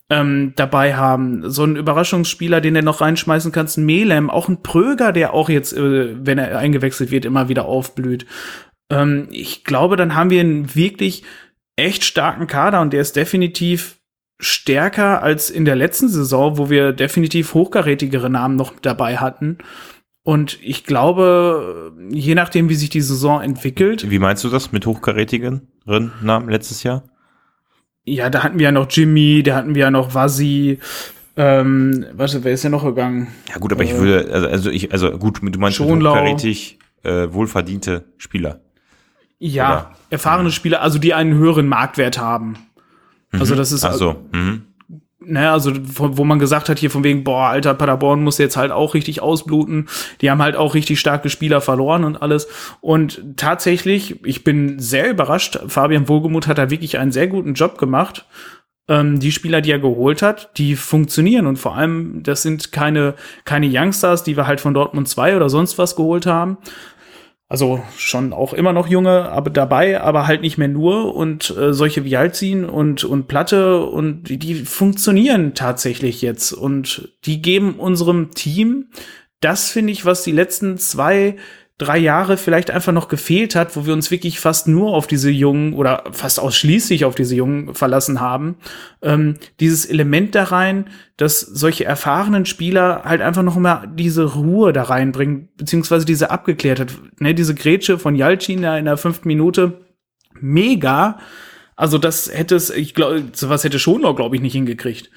ähm, 0.10 0.54
dabei 0.56 0.96
haben, 0.96 1.50
so 1.50 1.64
ein 1.64 1.78
Überraschungsspieler, 1.78 2.62
den 2.62 2.74
du 2.74 2.84
noch 2.84 3.02
reinschmeißen 3.02 3.52
kannst, 3.52 3.78
ein 3.78 3.86
Melem, 3.86 4.30
auch 4.30 4.50
ein 4.50 4.62
Pröger, 4.62 5.12
der 5.12 5.34
auch 5.34 5.50
jetzt, 5.50 5.74
äh, 5.74 6.26
wenn 6.26 6.38
er 6.38 6.58
eingewechselt 6.58 7.10
wird, 7.10 7.26
immer 7.26 7.48
wieder 7.48 7.66
aufblüht. 7.66 8.26
Ähm, 8.92 9.28
ich 9.32 9.64
glaube, 9.64 9.96
dann 9.96 10.14
haben 10.14 10.30
wir 10.30 10.42
einen 10.42 10.76
wirklich 10.76 11.24
echt 11.78 12.04
starken 12.04 12.48
Kader 12.48 12.82
und 12.82 12.92
der 12.94 13.02
ist 13.02 13.16
definitiv 13.16 13.98
stärker 14.40 15.24
als 15.24 15.50
in 15.50 15.66
der 15.66 15.76
letzten 15.76 16.10
Saison, 16.10 16.58
wo 16.58 16.70
wir 16.70 16.92
definitiv 16.92 17.54
hochkarätigere 17.54 18.30
Namen 18.30 18.56
noch 18.56 18.74
dabei 18.82 19.18
hatten. 19.18 19.58
Und 20.24 20.58
ich 20.64 20.84
glaube, 20.84 21.94
je 22.10 22.36
nachdem, 22.36 22.68
wie 22.68 22.76
sich 22.76 22.90
die 22.90 23.02
Saison 23.02 23.42
entwickelt. 23.42 24.10
Wie 24.10 24.20
meinst 24.20 24.44
du 24.44 24.50
das 24.50 24.72
mit 24.72 24.86
hochkarätigeren 24.86 25.68
Namen 25.86 26.50
letztes 26.50 26.84
Jahr? 26.84 27.04
Ja, 28.06 28.30
da 28.30 28.44
hatten 28.44 28.60
wir 28.60 28.66
ja 28.66 28.72
noch 28.72 28.88
Jimmy, 28.90 29.44
da 29.44 29.56
hatten 29.56 29.76
wir 29.76 29.82
ja 29.82 29.92
noch 29.92 30.14
Vasi. 30.14 30.80
Ähm, 31.38 32.06
warte, 32.14 32.44
wer 32.44 32.54
ist 32.54 32.64
ja 32.64 32.70
noch 32.70 32.84
gegangen? 32.84 33.28
Ja 33.50 33.58
gut, 33.58 33.72
aber 33.72 33.84
äh, 33.84 33.86
ich 33.86 33.98
würde, 33.98 34.32
also, 34.32 34.48
also 34.48 34.70
ich, 34.70 34.92
also 34.92 35.12
gut, 35.12 35.40
du 35.42 35.60
meinst 35.60 35.80
hochkarätig, 35.80 36.80
äh, 37.04 37.28
wohlverdiente 37.32 38.06
Spieler. 38.18 38.62
Ja, 39.38 39.70
Oder? 39.70 39.92
erfahrene 40.12 40.52
Spieler, 40.52 40.82
also 40.82 40.98
die 40.98 41.14
einen 41.14 41.34
höheren 41.36 41.68
Marktwert 41.68 42.18
haben. 42.18 42.56
Also 43.40 43.54
mhm. 43.54 43.58
das 43.58 43.72
ist 43.72 43.84
Ach 43.84 43.94
so. 43.94 44.16
Mhm. 44.32 44.64
ne, 45.20 45.52
also 45.52 45.72
wo, 45.76 46.24
man 46.24 46.40
gesagt 46.40 46.70
hat 46.70 46.80
hier 46.80 46.92
von 46.92 47.04
wegen, 47.04 47.24
boah, 47.24 47.48
alter 47.48 47.74
Paderborn 47.74 48.24
muss 48.24 48.38
jetzt 48.38 48.58
halt 48.58 48.72
auch 48.72 48.94
richtig 48.94 49.22
ausbluten. 49.22 49.88
Die 50.22 50.30
haben 50.30 50.42
halt 50.42 50.56
auch 50.56 50.74
richtig 50.74 51.00
starke 51.00 51.30
Spieler 51.30 51.62
verloren 51.62 52.04
und 52.04 52.22
alles. 52.22 52.48
Und 52.82 53.22
tatsächlich, 53.38 54.24
ich 54.26 54.44
bin 54.44 54.80
sehr 54.80 55.10
überrascht. 55.10 55.60
Fabian 55.68 56.08
Wohlgemuth 56.08 56.48
hat 56.48 56.58
da 56.58 56.70
wirklich 56.70 56.98
einen 56.98 57.12
sehr 57.12 57.28
guten 57.28 57.54
Job 57.54 57.78
gemacht. 57.78 58.26
Ähm, 58.88 59.20
die 59.20 59.32
Spieler, 59.32 59.62
die 59.62 59.72
er 59.72 59.80
geholt 59.80 60.22
hat, 60.22 60.52
die 60.58 60.76
funktionieren 60.76 61.48
und 61.48 61.58
vor 61.58 61.76
allem, 61.76 62.22
das 62.22 62.44
sind 62.44 62.72
keine, 62.72 63.16
keine 63.44 63.68
Youngsters, 63.68 64.24
die 64.24 64.38
wir 64.38 64.46
halt 64.46 64.62
von 64.62 64.76
Dortmund 64.76 65.10
2 65.10 65.36
oder 65.36 65.50
sonst 65.50 65.80
was 65.80 65.96
geholt 65.96 66.28
haben, 66.28 66.58
also 67.48 67.84
schon 67.98 68.34
auch 68.34 68.54
immer 68.54 68.74
noch 68.74 68.88
junge, 68.88 69.30
aber 69.30 69.50
dabei, 69.50 70.02
aber 70.02 70.28
halt 70.28 70.42
nicht 70.42 70.58
mehr 70.58 70.68
nur. 70.68 71.16
Und 71.16 71.56
äh, 71.58 71.74
solche 71.74 72.04
wie 72.04 72.66
und 72.66 73.04
und 73.04 73.28
Platte 73.28 73.86
und 73.86 74.24
die, 74.30 74.38
die 74.38 74.56
funktionieren 74.56 75.54
tatsächlich 75.54 76.22
jetzt. 76.22 76.54
Und 76.54 77.14
die 77.26 77.42
geben 77.42 77.76
unserem 77.76 78.32
Team 78.32 78.88
das 79.46 79.70
finde 79.70 79.94
ich, 79.94 80.06
was 80.06 80.24
die 80.24 80.32
letzten 80.32 80.80
zwei 80.80 81.36
drei 81.78 81.98
Jahre 81.98 82.38
vielleicht 82.38 82.72
einfach 82.72 82.94
noch 82.94 83.10
gefehlt 83.10 83.54
hat, 83.54 83.76
wo 83.76 83.86
wir 83.86 83.94
uns 83.94 84.10
wirklich 84.10 84.40
fast 84.40 84.68
nur 84.68 84.94
auf 84.94 85.08
diese 85.08 85.30
Jungen 85.30 85.74
oder 85.74 86.06
fast 86.12 86.40
ausschließlich 86.40 87.04
auf 87.04 87.16
diese 87.16 87.36
Jungen 87.36 87.76
verlassen 87.76 88.22
haben. 88.22 88.58
Ähm, 89.02 89.36
dieses 89.60 89.86
Element 89.86 90.36
da 90.36 90.46
rein, 90.46 90.90
dass 91.18 91.42
solche 91.42 91.84
erfahrenen 91.84 92.46
Spieler 92.46 93.02
halt 93.04 93.22
einfach 93.22 93.44
noch 93.44 93.58
mal 93.58 93.92
diese 93.94 94.24
Ruhe 94.36 94.72
da 94.72 94.84
reinbringen, 94.84 95.50
beziehungsweise 95.58 96.06
diese 96.06 96.32
Abgeklärtheit, 96.32 96.94
ne, 97.20 97.34
diese 97.34 97.56
Grätsche 97.56 98.00
von 98.00 98.16
Jalcin 98.16 98.62
da 98.62 98.78
in 98.78 98.86
der 98.86 98.96
fünften 98.96 99.28
Minute, 99.28 99.86
mega. 100.40 101.20
Also 101.76 101.98
das 101.98 102.32
hätte 102.34 102.56
es, 102.56 102.70
ich 102.70 102.94
glaube, 102.94 103.26
sowas 103.34 103.66
hätte 103.66 103.80
Schonlau, 103.80 104.14
glaube 104.14 104.38
ich, 104.38 104.42
nicht 104.42 104.54
hingekriegt. 104.54 105.12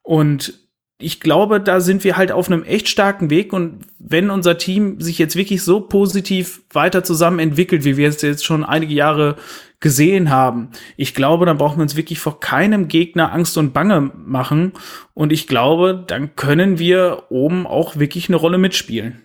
Und 0.00 0.67
ich 1.00 1.20
glaube, 1.20 1.60
da 1.60 1.80
sind 1.80 2.02
wir 2.02 2.16
halt 2.16 2.32
auf 2.32 2.50
einem 2.50 2.64
echt 2.64 2.88
starken 2.88 3.30
Weg 3.30 3.52
und 3.52 3.86
wenn 4.00 4.30
unser 4.30 4.58
Team 4.58 5.00
sich 5.00 5.18
jetzt 5.18 5.36
wirklich 5.36 5.62
so 5.62 5.80
positiv 5.80 6.62
weiter 6.72 7.04
zusammen 7.04 7.38
entwickelt, 7.38 7.84
wie 7.84 7.96
wir 7.96 8.08
es 8.08 8.20
jetzt 8.20 8.44
schon 8.44 8.64
einige 8.64 8.94
Jahre 8.94 9.36
gesehen 9.78 10.28
haben, 10.28 10.70
ich 10.96 11.14
glaube, 11.14 11.46
dann 11.46 11.56
brauchen 11.56 11.78
wir 11.78 11.82
uns 11.82 11.94
wirklich 11.94 12.18
vor 12.18 12.40
keinem 12.40 12.88
Gegner 12.88 13.32
Angst 13.32 13.56
und 13.56 13.72
Bange 13.72 14.10
machen 14.16 14.72
und 15.14 15.32
ich 15.32 15.46
glaube, 15.46 16.02
dann 16.04 16.34
können 16.34 16.80
wir 16.80 17.24
oben 17.28 17.66
auch 17.68 17.96
wirklich 17.96 18.28
eine 18.28 18.36
Rolle 18.36 18.58
mitspielen. 18.58 19.22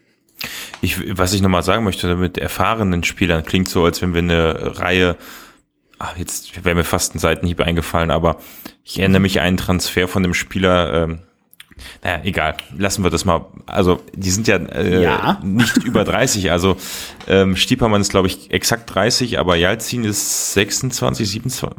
Ich, 0.82 1.18
was 1.18 1.34
ich 1.34 1.42
nochmal 1.42 1.64
sagen 1.64 1.86
möchte, 1.86 2.16
mit 2.18 2.38
erfahrenen 2.38 3.04
Spielern 3.04 3.46
klingt 3.46 3.70
so, 3.70 3.84
als 3.84 4.02
wenn 4.02 4.14
wir 4.14 4.20
eine 4.20 4.80
Reihe 4.80 5.18
ach, 6.04 6.18
jetzt 6.18 6.66
wäre 6.66 6.76
mir 6.76 6.84
fast 6.84 7.16
ein 7.16 7.20
Seitenhieb 7.20 7.62
eingefallen, 7.62 8.12
aber 8.12 8.38
ich 8.84 9.00
erinnere 9.00 9.22
mich 9.22 9.40
an 9.40 9.48
einen 9.48 9.58
Transfer 9.58 10.10
von 10.10 10.22
dem 10.22 10.34
Spieler, 10.34 11.04
ähm, 11.04 11.20
naja, 12.04 12.22
egal. 12.24 12.56
Lassen 12.78 13.04
wir 13.04 13.10
das 13.10 13.26
mal. 13.26 13.46
Also, 13.66 14.02
die 14.16 14.30
sind 14.30 14.48
ja, 14.48 14.58
äh, 14.58 15.04
ja. 15.04 15.40
nicht 15.44 15.78
über 15.78 16.04
30. 16.04 16.52
Also, 16.52 16.78
ähm, 17.28 17.56
Stiepermann 17.56 18.02
ist, 18.02 18.10
glaube 18.10 18.28
ich, 18.28 18.52
exakt 18.52 18.94
30, 18.94 19.40
aber 19.40 19.56
Jalzin 19.56 20.04
ist 20.04 20.54
26, 20.54 21.30
27, 21.30 21.78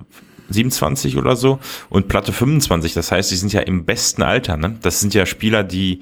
27 0.48 1.16
oder 1.16 1.36
so 1.36 1.58
und 1.88 2.08
Platte 2.08 2.32
25. 2.32 2.94
Das 2.94 3.12
heißt, 3.12 3.30
die 3.30 3.36
sind 3.36 3.52
ja 3.52 3.60
im 3.60 3.84
besten 3.84 4.22
Alter. 4.22 4.56
Ne? 4.56 4.76
Das 4.82 5.00
sind 5.00 5.14
ja 5.14 5.26
Spieler, 5.26 5.64
die 5.64 6.00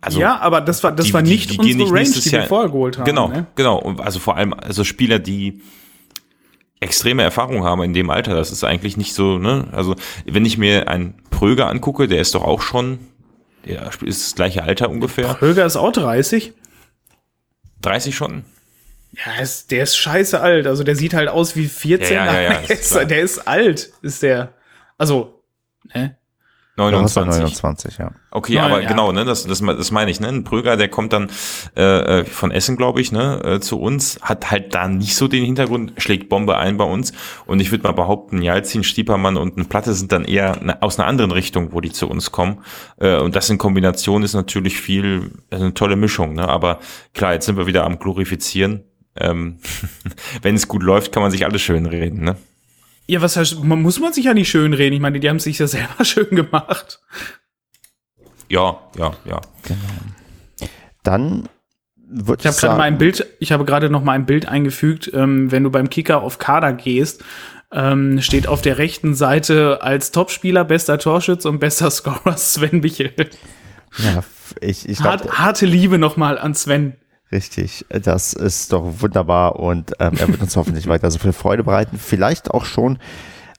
also, 0.00 0.20
ja, 0.20 0.38
aber 0.38 0.60
das 0.60 0.84
war 0.84 0.92
das 0.92 1.06
die, 1.06 1.12
war 1.12 1.22
nicht 1.22 1.50
die, 1.50 1.58
die 1.58 1.72
unsere 1.72 1.90
Range, 1.90 2.10
die 2.10 2.32
wir 2.32 2.44
vorher 2.44 2.70
geholt 2.70 2.98
haben. 2.98 3.04
Genau, 3.04 3.28
ne? 3.28 3.46
genau. 3.56 3.80
Also 3.98 4.20
vor 4.20 4.36
allem 4.36 4.54
also 4.54 4.84
Spieler, 4.84 5.18
die 5.18 5.60
extreme 6.80 7.22
Erfahrung 7.22 7.64
haben 7.64 7.82
in 7.82 7.94
dem 7.94 8.10
Alter. 8.10 8.34
Das 8.34 8.50
ist 8.50 8.64
eigentlich 8.64 8.96
nicht 8.96 9.14
so, 9.14 9.38
ne? 9.38 9.68
Also, 9.72 9.96
wenn 10.24 10.44
ich 10.44 10.58
mir 10.58 10.88
einen 10.88 11.14
Pröger 11.30 11.68
angucke, 11.68 12.08
der 12.08 12.20
ist 12.20 12.34
doch 12.34 12.44
auch 12.44 12.60
schon, 12.60 12.98
der 13.66 13.90
ist 14.04 14.26
das 14.26 14.34
gleiche 14.34 14.62
Alter 14.62 14.90
ungefähr. 14.90 15.34
Pröger 15.34 15.64
ist 15.66 15.76
auch 15.76 15.92
30? 15.92 16.52
30 17.82 18.14
schon? 18.14 18.44
Ja, 19.12 19.40
ist, 19.40 19.70
der 19.70 19.84
ist 19.84 19.96
scheiße 19.96 20.40
alt. 20.40 20.66
Also, 20.66 20.84
der 20.84 20.96
sieht 20.96 21.14
halt 21.14 21.28
aus 21.28 21.56
wie 21.56 21.66
14. 21.66 22.14
Ja, 22.14 22.26
ja, 22.26 22.42
ja, 22.42 22.58
ist 22.68 22.94
der 22.94 23.20
ist 23.20 23.48
alt, 23.48 23.92
ist 24.02 24.22
der. 24.22 24.54
Also, 24.98 25.42
ne? 25.94 26.17
29. 26.78 27.40
29, 27.42 27.98
ja. 27.98 28.12
Okay, 28.30 28.54
Nein, 28.54 28.64
aber 28.64 28.82
ja. 28.82 28.88
genau, 28.88 29.10
ne, 29.10 29.24
das, 29.24 29.44
das, 29.46 29.60
das 29.60 29.90
meine 29.90 30.10
ich, 30.10 30.20
ne? 30.20 30.28
Ein 30.28 30.44
Pröger, 30.44 30.76
der 30.76 30.88
kommt 30.88 31.12
dann 31.12 31.28
äh, 31.76 32.20
äh, 32.20 32.24
von 32.24 32.52
Essen, 32.52 32.76
glaube 32.76 33.00
ich, 33.00 33.10
ne, 33.10 33.42
äh, 33.42 33.60
zu 33.60 33.80
uns, 33.80 34.20
hat 34.22 34.50
halt 34.50 34.74
da 34.74 34.86
nicht 34.86 35.16
so 35.16 35.26
den 35.26 35.44
Hintergrund, 35.44 35.94
schlägt 35.96 36.28
Bombe 36.28 36.56
ein 36.56 36.76
bei 36.76 36.84
uns. 36.84 37.12
Und 37.46 37.60
ich 37.60 37.72
würde 37.72 37.82
mal 37.82 37.92
behaupten, 37.92 38.42
Jalzin, 38.42 38.84
Stiepermann 38.84 39.36
und 39.36 39.56
ein 39.56 39.66
Platte 39.66 39.92
sind 39.92 40.12
dann 40.12 40.24
eher 40.24 40.62
ne, 40.62 40.80
aus 40.80 40.98
einer 40.98 41.08
anderen 41.08 41.32
Richtung, 41.32 41.72
wo 41.72 41.80
die 41.80 41.90
zu 41.90 42.08
uns 42.08 42.30
kommen. 42.30 42.62
Äh, 42.98 43.16
und 43.18 43.34
das 43.34 43.50
in 43.50 43.58
Kombination 43.58 44.22
ist 44.22 44.34
natürlich 44.34 44.80
viel, 44.80 45.32
also 45.50 45.64
eine 45.64 45.74
tolle 45.74 45.96
Mischung, 45.96 46.34
ne? 46.34 46.48
Aber 46.48 46.78
klar, 47.12 47.32
jetzt 47.32 47.46
sind 47.46 47.56
wir 47.56 47.66
wieder 47.66 47.84
am 47.84 47.98
Glorifizieren. 47.98 48.84
Ähm, 49.16 49.58
Wenn 50.42 50.54
es 50.54 50.68
gut 50.68 50.84
läuft, 50.84 51.12
kann 51.12 51.22
man 51.22 51.32
sich 51.32 51.44
alles 51.44 51.60
schön 51.60 51.86
reden, 51.86 52.22
ne? 52.22 52.36
Ja, 53.08 53.22
was 53.22 53.36
heißt, 53.36 53.64
man 53.64 53.80
muss 53.80 53.98
man 54.00 54.12
sich 54.12 54.26
ja 54.26 54.34
nicht 54.34 54.50
schön 54.50 54.74
reden. 54.74 54.94
Ich 54.94 55.00
meine, 55.00 55.18
die 55.18 55.28
haben 55.28 55.40
sich 55.40 55.58
ja 55.58 55.66
selber 55.66 56.04
schön 56.04 56.28
gemacht. 56.30 57.00
Ja, 58.48 58.78
ja, 58.96 59.12
ja. 59.24 59.40
Genau. 59.62 60.70
Dann 61.02 61.48
würde 62.06 62.40
ich 62.42 62.46
habe 62.46 62.56
gerade 62.56 62.76
mal 62.76 62.84
ein 62.84 62.98
Bild, 62.98 63.26
ich 63.40 63.52
habe 63.52 63.64
gerade 63.64 63.88
noch 63.88 64.02
mal 64.02 64.12
ein 64.12 64.26
Bild 64.26 64.46
eingefügt, 64.46 65.10
ähm, 65.14 65.50
wenn 65.50 65.64
du 65.64 65.70
beim 65.70 65.88
Kicker 65.90 66.22
auf 66.22 66.38
Kader 66.38 66.72
gehst, 66.74 67.24
ähm, 67.72 68.20
steht 68.20 68.46
auf 68.46 68.62
der 68.62 68.78
rechten 68.78 69.14
Seite 69.14 69.82
als 69.82 70.10
Topspieler, 70.10 70.64
bester 70.64 70.98
Torschütz 70.98 71.46
und 71.46 71.60
bester 71.60 71.90
Scorer 71.90 72.36
Sven 72.36 72.80
Michel. 72.80 73.12
Ja, 73.98 74.22
ich, 74.60 74.88
ich 74.88 74.98
glaub, 74.98 75.12
Hart, 75.12 75.38
harte 75.38 75.66
Liebe 75.66 75.98
nochmal 75.98 76.38
an 76.38 76.54
Sven. 76.54 76.94
Richtig, 77.30 77.84
das 77.90 78.32
ist 78.32 78.72
doch 78.72 79.02
wunderbar 79.02 79.56
und 79.56 79.92
ähm, 80.00 80.14
er 80.18 80.28
wird 80.28 80.40
uns 80.40 80.56
hoffentlich 80.56 80.86
weiter 80.86 81.10
so 81.10 81.18
viel 81.18 81.32
Freude 81.32 81.64
bereiten. 81.64 81.98
Vielleicht 81.98 82.50
auch 82.50 82.64
schon 82.64 82.98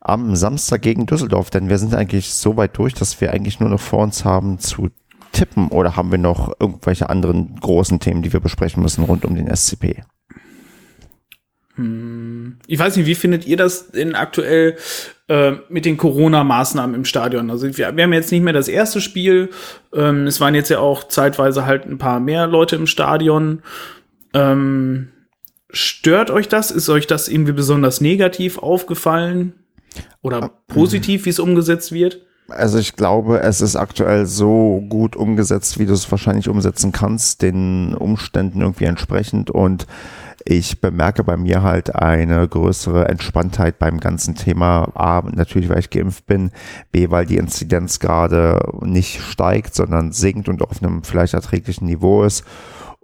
am 0.01 0.35
Samstag 0.35 0.81
gegen 0.81 1.05
Düsseldorf, 1.05 1.49
denn 1.49 1.69
wir 1.69 1.77
sind 1.77 1.93
eigentlich 1.93 2.33
so 2.33 2.57
weit 2.57 2.77
durch, 2.77 2.93
dass 2.93 3.19
wir 3.21 3.31
eigentlich 3.31 3.59
nur 3.59 3.69
noch 3.69 3.79
vor 3.79 3.99
uns 3.99 4.25
haben 4.25 4.57
zu 4.57 4.89
tippen 5.33 5.67
oder 5.67 5.95
haben 5.95 6.09
wir 6.09 6.17
noch 6.17 6.53
irgendwelche 6.59 7.09
anderen 7.09 7.59
großen 7.59 7.99
Themen, 7.99 8.23
die 8.23 8.33
wir 8.33 8.39
besprechen 8.39 8.81
müssen 8.81 9.03
rund 9.03 9.25
um 9.25 9.35
den 9.35 9.53
SCP? 9.53 10.03
Hm. 11.79 12.57
Ich 12.67 12.77
weiß 12.77 12.97
nicht, 12.97 13.05
wie 13.05 13.15
findet 13.15 13.47
ihr 13.47 13.55
das 13.55 13.91
denn 13.91 14.13
aktuell 14.13 14.75
äh, 15.29 15.53
mit 15.69 15.85
den 15.85 15.95
Corona-Maßnahmen 15.95 16.93
im 16.93 17.05
Stadion? 17.05 17.49
Also 17.49 17.67
wir, 17.77 17.95
wir, 17.95 18.03
haben 18.03 18.11
jetzt 18.13 18.33
nicht 18.33 18.43
mehr 18.43 18.51
das 18.51 18.67
erste 18.67 18.99
Spiel. 18.99 19.49
Ähm, 19.93 20.27
es 20.27 20.41
waren 20.41 20.55
jetzt 20.55 20.69
ja 20.69 20.79
auch 20.79 21.07
zeitweise 21.07 21.65
halt 21.65 21.85
ein 21.85 21.97
paar 21.97 22.19
mehr 22.19 22.47
Leute 22.47 22.75
im 22.75 22.85
Stadion. 22.85 23.61
Ähm, 24.33 25.07
stört 25.69 26.31
euch 26.31 26.49
das? 26.49 26.69
Ist 26.69 26.89
euch 26.89 27.07
das 27.07 27.29
irgendwie 27.29 27.53
besonders 27.53 28.01
negativ 28.01 28.57
aufgefallen? 28.57 29.53
Oder 30.21 30.43
ah, 30.43 30.51
positiv, 30.67 31.23
wie 31.23 31.29
es 31.29 31.39
umgesetzt 31.39 31.93
wird? 31.93 32.25
Also 32.49 32.77
ich 32.77 32.97
glaube, 32.97 33.39
es 33.39 33.61
ist 33.61 33.77
aktuell 33.77 34.25
so 34.25 34.83
gut 34.89 35.15
umgesetzt, 35.15 35.79
wie 35.79 35.85
du 35.85 35.93
es 35.93 36.11
wahrscheinlich 36.11 36.49
umsetzen 36.49 36.91
kannst, 36.91 37.41
den 37.41 37.93
Umständen 37.95 38.59
irgendwie 38.59 38.85
entsprechend 38.85 39.49
und 39.49 39.87
ich 40.45 40.81
bemerke 40.81 41.23
bei 41.23 41.37
mir 41.37 41.63
halt 41.63 41.95
eine 41.95 42.47
größere 42.47 43.07
Entspanntheit 43.07 43.79
beim 43.79 43.99
ganzen 43.99 44.35
Thema. 44.35 44.89
A, 44.95 45.21
natürlich, 45.21 45.69
weil 45.69 45.79
ich 45.79 45.89
geimpft 45.89 46.25
bin. 46.25 46.51
B, 46.91 47.09
weil 47.09 47.25
die 47.25 47.37
Inzidenz 47.37 47.99
gerade 47.99 48.59
nicht 48.81 49.21
steigt, 49.21 49.75
sondern 49.75 50.11
sinkt 50.11 50.49
und 50.49 50.61
auf 50.61 50.81
einem 50.81 51.03
vielleicht 51.03 51.33
erträglichen 51.33 51.87
Niveau 51.87 52.23
ist 52.23 52.43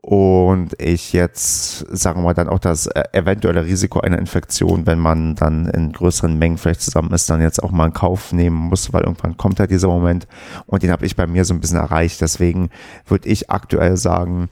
und 0.07 0.79
ich 0.79 1.13
jetzt, 1.13 1.79
sagen 1.89 2.19
wir 2.19 2.25
mal, 2.25 2.33
dann 2.35 2.47
auch 2.47 2.59
das 2.59 2.85
äh, 2.85 3.05
eventuelle 3.13 3.65
Risiko 3.65 4.01
einer 4.01 4.19
Infektion, 4.19 4.85
wenn 4.85 4.99
man 4.99 5.33
dann 5.33 5.67
in 5.67 5.93
größeren 5.93 6.37
Mengen 6.37 6.59
vielleicht 6.59 6.83
zusammen 6.83 7.11
ist, 7.11 7.27
dann 7.27 7.41
jetzt 7.41 7.63
auch 7.63 7.71
mal 7.71 7.87
in 7.87 7.93
Kauf 7.93 8.31
nehmen 8.31 8.55
muss, 8.55 8.93
weil 8.93 9.01
irgendwann 9.01 9.35
kommt 9.35 9.57
ja 9.57 9.65
dieser 9.65 9.87
Moment 9.87 10.27
und 10.67 10.83
den 10.83 10.91
habe 10.91 11.07
ich 11.07 11.15
bei 11.15 11.25
mir 11.25 11.43
so 11.43 11.55
ein 11.55 11.59
bisschen 11.59 11.79
erreicht. 11.79 12.21
Deswegen 12.21 12.69
würde 13.07 13.27
ich 13.27 13.49
aktuell 13.49 13.97
sagen, 13.97 14.49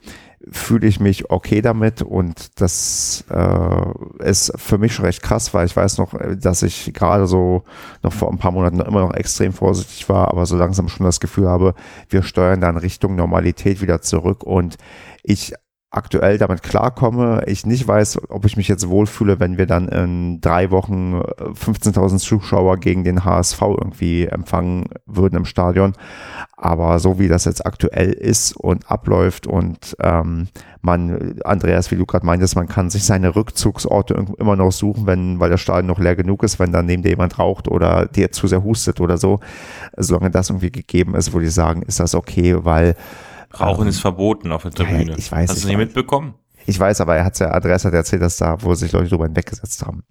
fühle 0.52 0.88
ich 0.88 1.00
mich 1.00 1.30
okay 1.30 1.62
damit 1.62 2.02
und 2.02 2.60
das 2.60 3.24
äh, 3.30 4.24
ist 4.24 4.52
für 4.58 4.78
mich 4.78 4.94
schon 4.94 5.06
recht 5.06 5.22
krass, 5.22 5.54
weil 5.54 5.66
ich 5.66 5.76
weiß 5.76 5.98
noch, 5.98 6.14
dass 6.38 6.64
ich 6.64 6.94
gerade 6.94 7.28
so 7.28 7.64
noch 8.02 8.14
vor 8.14 8.32
ein 8.32 8.38
paar 8.38 8.52
Monaten 8.52 8.80
immer 8.82 9.02
noch 9.02 9.14
extrem 9.14 9.54
vorsichtig 9.54 10.10
war, 10.10 10.30
aber 10.30 10.46
so 10.46 10.58
langsam 10.58 10.90
schon 10.90 11.06
das 11.06 11.20
Gefühl 11.20 11.48
habe, 11.48 11.76
wir 12.10 12.24
steuern 12.24 12.62
dann 12.62 12.78
Richtung 12.78 13.16
Normalität 13.16 13.82
wieder 13.82 14.02
zurück 14.02 14.44
und 14.44 14.78
ich 15.24 15.54
aktuell 15.94 16.40
damit 16.40 16.64
klarkomme. 16.64 17.44
Ich 17.46 17.66
nicht 17.66 17.88
weiß, 17.88 18.30
ob 18.30 18.46
ich 18.46 18.58
mich 18.58 18.68
jetzt 18.68 18.90
wohlfühle, 18.90 19.40
wenn 19.40 19.58
wir 19.58 19.68
dann 19.68 19.88
in 19.88 20.42
drei 20.42 20.72
Wochen 20.72 21.22
15.000 21.22 22.16
äh, 22.16 22.18
Zuschauer 22.18 22.78
gegen 22.78 23.04
den 23.04 23.24
HSV 23.24 23.62
irgendwie 23.62 24.26
empfangen 24.26 24.86
würden 25.06 25.38
im 25.38 25.46
Stadion. 25.46 25.94
Aber 26.58 27.00
so 27.00 27.20
wie 27.20 27.28
das 27.28 27.46
jetzt 27.46 27.66
aktuell 27.66 28.12
ist 28.12 28.54
und 28.54 28.90
abläuft 28.90 29.46
und 29.46 29.96
ähm, 30.00 30.48
man, 30.82 31.40
Andreas, 31.46 31.92
wie 31.92 31.96
du 31.96 32.06
gerade 32.06 32.26
meintest, 32.26 32.56
man 32.56 32.68
kann 32.68 32.90
sich 32.90 33.06
seine 33.06 33.36
Rückzugsorte 33.36 34.26
immer 34.38 34.56
noch 34.56 34.72
suchen, 34.72 35.06
wenn, 35.06 35.40
weil 35.40 35.50
der 35.50 35.58
Stadion 35.58 35.88
noch 35.88 36.00
leer 36.00 36.16
genug 36.16 36.44
ist, 36.44 36.60
wenn 36.60 36.72
dann 36.72 36.88
neben 36.88 37.04
dir 37.04 37.10
jemand 37.10 37.38
raucht 37.38 37.68
oder 37.68 38.08
der 38.08 38.32
zu 38.32 38.48
sehr 38.48 38.64
hustet 38.64 39.00
oder 39.00 39.18
so. 39.18 39.40
Solange 39.96 40.32
das 40.32 40.50
irgendwie 40.50 40.72
gegeben 40.72 41.16
ist, 41.16 41.34
würde 41.34 41.48
ich 41.48 41.54
sagen, 41.54 41.84
ist 41.84 42.00
das 42.00 42.16
okay, 42.16 42.66
weil 42.66 42.96
Rauchen 43.60 43.84
ähm, 43.84 43.90
ist 43.90 44.00
verboten 44.00 44.52
auf 44.52 44.64
der 44.64 44.72
Tribüne. 44.72 45.12
Ja, 45.12 45.18
ich 45.18 45.32
weiß. 45.32 45.50
Hast 45.50 45.64
du 45.64 45.68
nicht 45.68 45.78
mitbekommen? 45.78 46.36
Ich 46.66 46.80
weiß, 46.80 47.02
aber 47.02 47.16
er 47.16 47.26
hat 47.26 47.38
ja 47.40 47.52
Adresse 47.52 47.90
hat 47.90 47.94
erzählt, 47.94 48.22
dass 48.22 48.38
da, 48.38 48.58
wo 48.62 48.74
sich 48.74 48.92
Leute 48.92 49.10
drüber 49.10 49.26
hinweggesetzt 49.26 49.86
haben. 49.86 50.04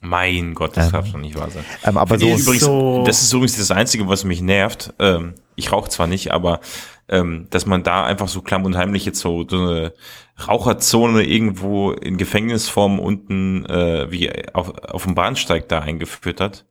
Mein 0.00 0.54
Gott, 0.54 0.76
das 0.76 0.86
ähm, 0.86 0.92
darf 0.92 1.06
schon 1.08 1.22
nicht 1.22 1.36
wahr 1.36 1.50
sein. 1.50 1.64
Ähm, 1.84 1.96
aber 1.96 2.18
so, 2.18 2.26
übrigens, 2.26 2.60
so 2.60 3.02
das 3.04 3.22
ist 3.22 3.32
übrigens 3.32 3.56
das 3.56 3.70
Einzige, 3.70 4.06
was 4.08 4.22
mich 4.24 4.40
nervt. 4.40 4.94
Ähm, 4.98 5.34
ich 5.56 5.72
rauche 5.72 5.88
zwar 5.88 6.06
nicht, 6.06 6.30
aber 6.30 6.60
ähm, 7.08 7.48
dass 7.50 7.66
man 7.66 7.82
da 7.82 8.04
einfach 8.04 8.28
so 8.28 8.42
klamm 8.42 8.64
und 8.64 8.76
heimlich 8.76 9.04
jetzt 9.04 9.18
so, 9.18 9.44
so 9.48 9.58
eine 9.58 9.92
Raucherzone 10.46 11.24
irgendwo 11.24 11.90
in 11.90 12.16
Gefängnisform 12.16 13.00
unten 13.00 13.66
äh, 13.66 14.10
wie 14.10 14.30
auf, 14.54 14.72
auf 14.84 15.04
dem 15.04 15.16
Bahnsteig 15.16 15.68
da 15.68 15.80
eingeführt 15.80 16.40
hat. 16.40 16.64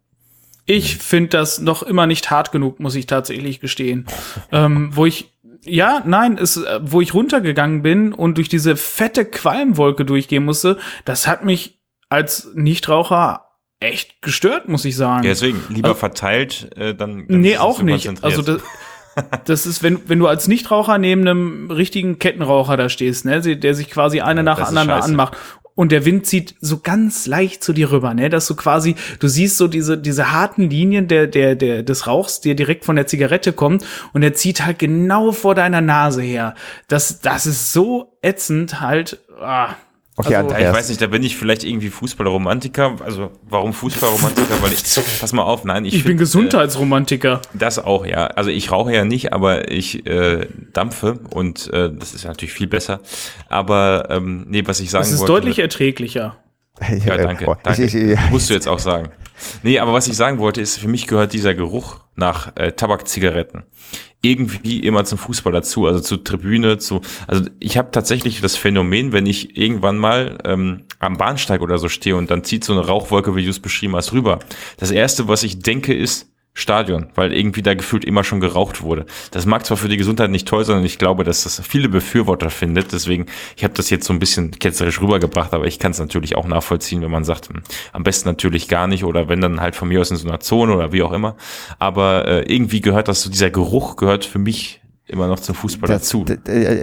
Ich 0.66 0.97
finde 0.97 1.30
das 1.30 1.60
noch 1.60 1.82
immer 1.82 2.08
nicht 2.08 2.30
hart 2.30 2.51
genug, 2.51 2.80
muss 2.80 2.95
ich 2.95 3.08
tatsächlich 3.08 3.60
gestehen. 3.60 4.05
ähm, 4.51 4.91
wo 4.93 5.05
ich 5.05 5.34
ja, 5.68 6.01
nein, 6.05 6.38
es, 6.38 6.57
äh, 6.57 6.80
wo 6.82 7.01
ich 7.01 7.13
runtergegangen 7.13 7.82
bin 7.82 8.13
und 8.13 8.38
durch 8.38 8.49
diese 8.49 8.76
fette 8.76 9.26
Qualmwolke 9.26 10.05
durchgehen 10.05 10.45
musste, 10.45 10.78
das 11.05 11.28
hat 11.28 11.45
mich 11.45 11.80
als 12.09 12.49
Nichtraucher 12.55 13.47
echt 13.80 14.22
gestört, 14.22 14.68
muss 14.68 14.86
ich 14.86 14.95
sagen. 14.95 15.24
Ja, 15.24 15.32
deswegen 15.32 15.61
lieber 15.70 15.89
also, 15.89 15.99
verteilt, 15.99 16.70
äh, 16.76 16.95
dann, 16.95 17.28
dann. 17.28 17.41
Nee, 17.41 17.57
auch 17.57 17.82
nicht. 17.82 18.24
Also 18.24 18.41
das, 18.41 18.61
das 19.45 19.65
ist, 19.65 19.84
wenn, 19.84 20.09
wenn 20.09 20.20
du 20.20 20.28
als 20.28 20.47
Nichtraucher 20.47 20.97
neben 20.97 21.22
einem 21.22 21.70
richtigen 21.70 22.20
Kettenraucher 22.20 22.78
da 22.78 22.89
stehst, 22.89 23.26
ne, 23.26 23.41
der 23.41 23.74
sich 23.76 23.89
quasi 23.89 24.22
eine 24.22 24.43
nach 24.43 24.57
der 24.57 24.68
anderen 24.68 24.89
anmacht 24.89 25.38
und 25.78 25.92
der 25.92 26.06
Wind 26.06 26.26
zieht 26.26 26.56
so 26.60 26.80
ganz 26.80 27.28
leicht 27.28 27.64
zu 27.64 27.72
dir 27.72 27.92
rüber, 27.92 28.16
ne, 28.16 28.30
dass 28.30 28.48
du 28.48 28.56
quasi, 28.56 28.96
du 29.20 29.28
siehst 29.28 29.58
so 29.58 29.68
diese, 29.68 29.96
diese 29.96 30.32
harten 30.32 30.72
Linien 30.72 31.08
der, 31.08 31.28
der, 31.28 31.56
der, 31.56 31.84
des 31.84 32.08
Rauchs, 32.08 32.42
der 32.42 32.56
direkt 32.56 32.84
von 32.84 32.96
der 32.96 33.06
Zigarette 33.06 33.54
kommt 33.54 33.86
und 34.12 34.22
der 34.22 34.34
zieht 34.34 34.66
halt 34.66 34.80
genau 34.80 35.32
vor 35.32 35.54
deiner 35.54 35.82
Nase 35.82 36.24
her. 36.24 36.56
Das, 36.88 37.22
das 37.22 37.46
ist 37.46 37.74
so 37.74 38.18
ätzend 38.24 38.82
halt, 38.82 39.20
ah, 39.40 39.76
Okay, 40.20 40.36
also, 40.36 40.49
ja, 40.49 40.70
ich 40.70 40.76
weiß 40.76 40.89
nicht, 40.89 40.99
da 40.99 41.05
bin 41.05 41.22
ich 41.22 41.38
vielleicht 41.38 41.63
irgendwie 41.63 41.89
Fußballromantiker. 41.89 42.95
Also 43.05 43.30
warum 43.47 43.72
Fußballromantiker? 43.72 44.61
Weil 44.63 44.74
ich, 44.74 44.84
pass 45.20 45.32
mal 45.32 45.43
auf, 45.43 45.63
nein, 45.63 45.86
ich, 45.86 45.93
ich 45.93 46.01
find, 46.01 46.07
bin 46.07 46.18
äh, 46.18 46.20
Gesundheitsromantiker. 46.20 47.34
Äh, 47.34 47.57
das 47.57 47.78
auch, 47.78 48.03
ja. 48.03 48.26
Also 48.26 48.49
ich 48.49 48.72
rauche 48.72 48.91
ja 48.91 49.05
nicht, 49.05 49.32
aber 49.32 49.70
ich 49.72 50.07
äh, 50.07 50.47
dampfe 50.74 51.20
und 51.30 51.72
äh, 51.72 51.91
das 51.93 52.15
ist 52.15 52.26
natürlich 52.26 52.51
viel 52.51 52.65
besser. 52.65 52.99
Aber 53.47 54.07
ähm, 54.09 54.47
nee, 54.49 54.63
was 54.65 54.80
ich 54.80 54.89
sagen 54.89 55.03
wollte. 55.03 55.09
Es 55.09 55.13
ist 55.13 55.20
wollte, 55.22 55.34
deutlich 55.34 55.59
erträglicher. 55.59 56.38
Ja, 57.05 57.18
danke. 57.18 57.45
danke. 57.63 57.84
Ich, 57.84 57.95
ich, 57.95 58.11
ich, 58.11 58.20
Musst 58.30 58.49
du 58.49 58.53
jetzt 58.53 58.68
auch 58.68 58.78
sagen. 58.80 59.09
Nee, 59.63 59.80
aber 59.80 59.93
was 59.93 60.07
ich 60.07 60.15
sagen 60.15 60.39
wollte, 60.39 60.61
ist, 60.61 60.78
für 60.78 60.88
mich 60.88 61.07
gehört 61.07 61.34
dieser 61.34 61.53
Geruch 61.53 61.99
nach 62.15 62.55
äh, 62.55 62.72
Tabakzigaretten 62.72 63.63
irgendwie 64.22 64.80
immer 64.80 65.05
zum 65.05 65.18
Fußball 65.18 65.53
dazu, 65.53 65.86
also 65.86 65.99
zur 65.99 66.24
Tribüne, 66.24 66.78
zu. 66.80 67.01
Also 67.28 67.45
ich 67.59 67.78
habe 67.78 67.91
tatsächlich 67.91 68.41
das 68.41 68.55
Phänomen, 68.55 69.11
wenn 69.11 69.26
ich 69.26 69.57
irgendwann 69.57 69.97
mal 69.97 70.38
ähm, 70.43 70.84
am 70.99 71.18
Bahnsteig 71.18 71.61
oder 71.61 71.78
so 71.78 71.88
stehe 71.88 72.15
und 72.15 72.32
dann 72.32 72.43
zieht 72.43 72.63
so 72.63 72.74
eine 72.74 72.86
Rauchwolke, 72.86 73.36
wie 73.36 73.43
du 73.43 73.49
es 73.49 73.59
beschrieben 73.59 73.95
hast, 73.95 74.13
rüber. 74.13 74.39
Das 74.78 74.91
erste, 74.91 75.28
was 75.28 75.43
ich 75.43 75.59
denke, 75.59 75.93
ist, 75.93 76.32
Stadion, 76.58 77.05
weil 77.14 77.34
irgendwie 77.34 77.62
da 77.62 77.76
gefühlt 77.76 78.03
immer 78.03 78.24
schon 78.24 78.39
geraucht 78.39 78.82
wurde. 78.82 79.05
Das 79.30 79.45
mag 79.45 79.64
zwar 79.64 79.78
für 79.78 79.89
die 79.89 79.97
Gesundheit 79.97 80.32
nicht 80.32 80.47
toll 80.47 80.66
sein, 80.66 80.84
ich 80.84 80.97
glaube, 80.97 81.24
dass 81.24 81.43
das 81.43 81.62
viele 81.62 81.88
Befürworter 81.88 82.49
findet. 82.49 82.91
Deswegen, 82.93 83.28
ich 83.55 83.64
habe 83.64 83.76
das 83.76 83.91
jetzt 83.91 84.08
so 84.08 84.14
ein 84.14 84.18
bisschen 84.18 84.49
ketzerisch 84.49 84.99
rübergebracht, 84.99 85.53
aber 85.53 85.68
ich 85.68 85.78
kann 85.78 85.91
es 85.91 85.99
natürlich 85.99 86.36
auch 86.36 86.47
nachvollziehen, 86.47 87.03
wenn 87.03 87.12
man 87.12 87.24
sagt, 87.24 87.49
hm, 87.49 87.62
am 87.93 88.01
besten 88.01 88.28
natürlich 88.28 88.68
gar 88.68 88.88
nicht 88.88 89.03
oder 89.03 89.30
wenn 89.30 89.39
dann 89.39 89.62
halt 89.62 89.76
von 89.76 89.88
mir 89.88 90.01
aus 90.01 90.10
in 90.10 90.18
so 90.18 90.28
einer 90.28 90.39
Zone 90.39 90.76
oder 90.76 90.91
wie 90.91 91.03
auch 91.03 91.12
immer. 91.12 91.36
Aber 91.78 92.28
äh, 92.28 92.51
irgendwie 92.51 92.82
gehört 92.82 93.08
das 93.08 93.22
so, 93.22 93.30
dieser 93.30 93.51
Geruch 93.51 93.95
gehört 93.95 94.26
für 94.26 94.39
mich 94.39 94.82
immer 95.05 95.28
noch 95.28 95.39
zum 95.39 95.53
Fußball 95.53 95.88
das, 95.88 96.10
dazu. 96.10 96.26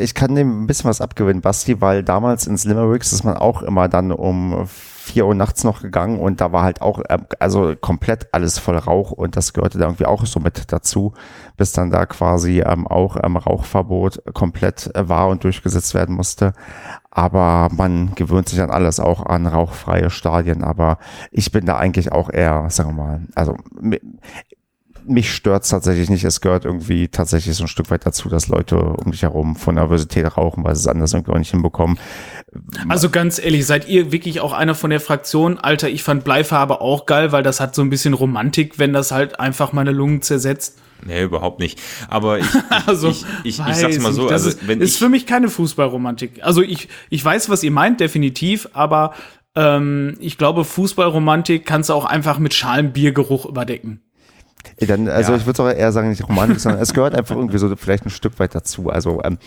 Ich 0.01 0.15
kann 0.15 0.37
dem 0.37 0.63
ein 0.63 0.67
bisschen 0.69 0.89
was 0.89 1.01
abgewinnen, 1.01 1.43
Basti, 1.43 1.81
weil 1.81 2.05
damals 2.05 2.47
ins 2.47 2.65
Limericks 2.65 3.13
ist 3.13 3.25
man 3.25 3.37
auch 3.37 3.63
immer 3.63 3.89
dann 3.89 4.13
um 4.13 4.69
vier 5.05 5.27
Uhr 5.27 5.35
nachts 5.35 5.65
noch 5.65 5.83
gegangen 5.83 6.19
und 6.19 6.41
da 6.41 6.51
war 6.51 6.63
halt 6.63 6.81
auch, 6.81 7.01
ähm, 7.11 7.27
also 7.39 7.75
komplett 7.79 8.29
alles 8.33 8.59
voll 8.59 8.79
Rauch 8.79 9.11
und 9.11 9.37
das 9.37 9.53
gehörte 9.53 9.79
da 9.79 9.85
irgendwie 9.85 10.07
auch 10.07 10.25
so 10.25 10.41
mit 10.41 10.73
dazu, 10.73 11.13
bis 11.59 11.73
dann 11.73 11.91
da 11.91 12.07
quasi 12.07 12.61
ähm, 12.61 12.87
auch 12.87 13.19
ähm, 13.23 13.37
Rauchverbot 13.37 14.23
komplett 14.33 14.91
äh, 14.95 15.09
war 15.09 15.29
und 15.29 15.45
durchgesetzt 15.45 15.93
werden 15.93 16.17
musste. 16.17 16.55
Aber 17.11 17.69
man 17.71 18.15
gewöhnt 18.15 18.49
sich 18.49 18.61
an 18.63 18.71
alles, 18.71 18.99
auch 18.99 19.25
an 19.27 19.47
rauchfreie 19.47 20.11
Stadien. 20.11 20.65
Aber 20.65 20.99
ich 21.31 21.53
bin 21.53 21.67
da 21.67 21.77
eigentlich 21.77 22.11
auch 22.11 22.31
eher, 22.33 22.69
sagen 22.71 22.97
wir 22.97 23.05
mal, 23.05 23.21
also 23.35 23.57
mich 25.07 25.35
stört 25.35 25.69
tatsächlich 25.69 26.11
nicht. 26.11 26.25
Es 26.25 26.41
gehört 26.41 26.65
irgendwie 26.65 27.09
tatsächlich 27.09 27.55
so 27.57 27.65
ein 27.65 27.69
Stück 27.69 27.91
weit 27.91 28.07
dazu, 28.07 28.29
dass 28.29 28.49
Leute 28.49 28.77
um 28.77 29.13
dich 29.13 29.23
herum 29.23 29.57
von 29.57 29.75
Nervosität 29.75 30.37
rauchen, 30.37 30.65
weil 30.65 30.75
sie 30.75 30.81
es 30.81 30.87
anders 30.87 31.13
irgendwie 31.13 31.33
auch 31.33 31.39
nicht 31.39 31.51
hinbekommen. 31.51 31.99
Also 32.89 33.11
ganz 33.11 33.39
ehrlich, 33.39 33.67
seid 33.67 33.89
ihr 33.89 34.13
wirklich 34.13 34.41
auch 34.41 34.53
einer 34.53 34.75
von 34.75 34.91
der 34.91 35.01
Fraktion? 35.01 35.59
Alter, 35.59 35.89
ich 35.89 36.03
fand 36.03 36.25
Bleifarbe 36.25 36.81
auch 36.81 37.07
geil, 37.07 37.33
weil 37.33 37.43
das 37.43 37.61
hat 37.61 37.75
so 37.75 37.83
ein 37.83 37.91
bisschen 37.91 38.15
Romantik, 38.15 38.79
wenn 38.79 38.93
das 38.93 39.13
halt 39.13 39.41
einfach 39.41 39.73
meine 39.73 39.93
Lungen 39.93 40.23
zersetzt. 40.23 40.79
Nee, 41.05 41.23
überhaupt 41.23 41.61
nicht. 41.61 41.81
Aber 42.09 42.39
ich, 42.39 42.47
also, 42.87 43.09
ich, 43.09 43.25
ich, 43.45 43.59
ich, 43.59 43.67
ich 43.67 43.77
sag's 43.77 43.99
mal 43.99 44.13
so, 44.13 44.29
also 44.29 44.49
ist, 44.49 44.67
wenn 44.67 44.81
ist 44.81 44.95
ich, 44.95 44.99
für 44.99 45.09
mich 45.09 45.27
keine 45.27 45.49
Fußballromantik. 45.49 46.43
Also 46.43 46.63
ich, 46.63 46.89
ich 47.11 47.25
weiß, 47.25 47.51
was 47.51 47.63
ihr 47.63 47.71
meint, 47.71 48.01
definitiv, 48.01 48.69
aber 48.73 49.15
ähm, 49.55 50.17
ich 50.21 50.39
glaube, 50.39 50.65
Fußballromantik 50.65 51.67
kannst 51.67 51.91
du 51.91 51.95
auch 51.95 52.05
einfach 52.05 52.39
mit 52.39 52.55
Schalenbiergeruch 52.55 53.47
überdecken. 53.47 54.01
Dann, 54.81 55.09
also 55.09 55.33
ja. 55.33 55.39
ich 55.39 55.47
würde 55.47 55.63
auch 55.63 55.69
eher 55.69 55.93
sagen, 55.93 56.11
nicht 56.11 56.29
romantisch, 56.29 56.63
sondern 56.63 56.83
es 56.83 56.93
gehört 56.93 57.15
einfach 57.15 57.37
irgendwie 57.37 57.59
so 57.59 57.75
vielleicht 57.77 58.05
ein 58.07 58.11
Stück 58.11 58.39
weit 58.39 58.55
dazu. 58.55 58.91
Also 58.91 59.23
ähm, 59.25 59.39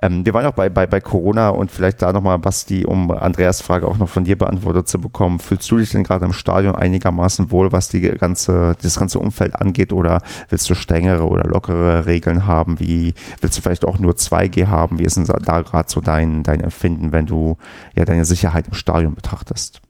ähm, 0.00 0.26
wir 0.26 0.34
waren 0.34 0.46
auch 0.46 0.54
bei, 0.54 0.68
bei, 0.68 0.86
bei 0.86 1.00
Corona 1.00 1.50
und 1.50 1.70
vielleicht 1.70 2.02
da 2.02 2.12
nochmal, 2.12 2.38
Basti, 2.38 2.84
um 2.84 3.10
Andreas 3.10 3.60
Frage 3.60 3.86
auch 3.86 3.98
noch 3.98 4.08
von 4.08 4.24
dir 4.24 4.36
beantwortet 4.36 4.88
zu 4.88 5.00
bekommen. 5.00 5.38
Fühlst 5.38 5.70
du 5.70 5.78
dich 5.78 5.90
denn 5.90 6.04
gerade 6.04 6.24
im 6.24 6.32
Stadion 6.32 6.74
einigermaßen 6.74 7.50
wohl, 7.50 7.72
was 7.72 7.88
die 7.88 8.00
ganze, 8.00 8.76
das 8.82 8.98
ganze 8.98 9.18
Umfeld 9.18 9.54
angeht 9.56 9.92
oder 9.92 10.22
willst 10.48 10.68
du 10.68 10.74
strengere 10.74 11.26
oder 11.26 11.44
lockere 11.44 12.06
Regeln 12.06 12.46
haben? 12.46 12.80
Wie 12.80 13.14
willst 13.40 13.58
du 13.58 13.62
vielleicht 13.62 13.84
auch 13.84 13.98
nur 13.98 14.14
2G 14.14 14.66
haben? 14.66 14.98
Wie 14.98 15.04
ist 15.04 15.16
denn 15.16 15.24
da 15.24 15.62
gerade 15.62 15.90
so 15.90 16.00
dein, 16.00 16.42
dein 16.42 16.60
Empfinden, 16.60 17.12
wenn 17.12 17.26
du 17.26 17.56
ja 17.94 18.04
deine 18.04 18.24
Sicherheit 18.24 18.68
im 18.68 18.74
Stadion 18.74 19.14
betrachtest? 19.14 19.80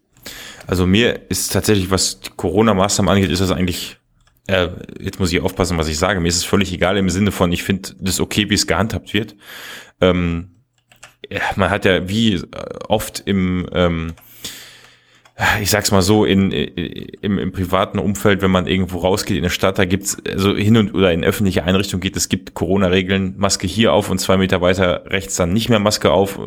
Also 0.66 0.87
mir 0.87 1.30
ist 1.30 1.53
tatsächlich, 1.53 1.91
was 1.91 2.20
Corona-Maßnahmen 2.37 3.12
angeht, 3.12 3.30
ist 3.30 3.41
das 3.41 3.51
eigentlich 3.51 3.99
äh, 4.47 4.68
jetzt 5.01 5.20
muss 5.20 5.32
ich 5.32 5.40
aufpassen, 5.40 5.78
was 5.78 5.88
ich 5.88 5.99
sage. 5.99 6.20
Mir 6.20 6.28
ist 6.28 6.36
es 6.36 6.45
völlig 6.45 6.72
egal 6.72 6.97
im 6.97 7.11
Sinne 7.11 7.32
von, 7.32 7.53
ich 7.53 7.62
finde 7.62 7.90
das 8.01 8.20
okay, 8.20 8.51
wie 8.51 8.55
es 8.55 8.66
gehandhabt 8.66 9.14
wird. 9.14 9.36
Ähm, 10.01 10.51
man 11.57 11.70
hat 11.70 11.84
ja 11.84 12.09
wie 12.09 12.34
äh, 12.34 12.43
oft 12.88 13.22
im, 13.24 13.66
ähm, 13.72 14.14
ich 15.61 15.70
sag's 15.70 15.90
mal 15.90 16.03
so, 16.03 16.24
in, 16.24 16.51
im, 16.51 17.38
im 17.38 17.53
privaten 17.53 17.99
Umfeld, 17.99 18.43
wenn 18.43 18.51
man 18.51 18.66
irgendwo 18.66 18.99
rausgeht 18.99 19.36
in 19.36 19.43
der 19.43 19.51
Stadt, 19.51 19.78
da 19.78 19.84
gibt's 19.84 20.18
also 20.28 20.55
hin 20.55 20.76
und 20.76 20.95
oder 20.95 21.12
in 21.12 21.24
öffentliche 21.24 21.64
Einrichtungen 21.64 22.03
geht, 22.03 22.16
es 22.16 22.28
gibt 22.28 22.55
Corona-Regeln, 22.55 23.34
Maske 23.38 23.66
hier 23.66 23.93
auf 23.93 24.11
und 24.11 24.18
zwei 24.18 24.36
Meter 24.36 24.61
weiter 24.61 25.05
rechts 25.07 25.36
dann 25.36 25.53
nicht 25.53 25.68
mehr 25.68 25.78
Maske 25.78 26.11
auf, 26.11 26.38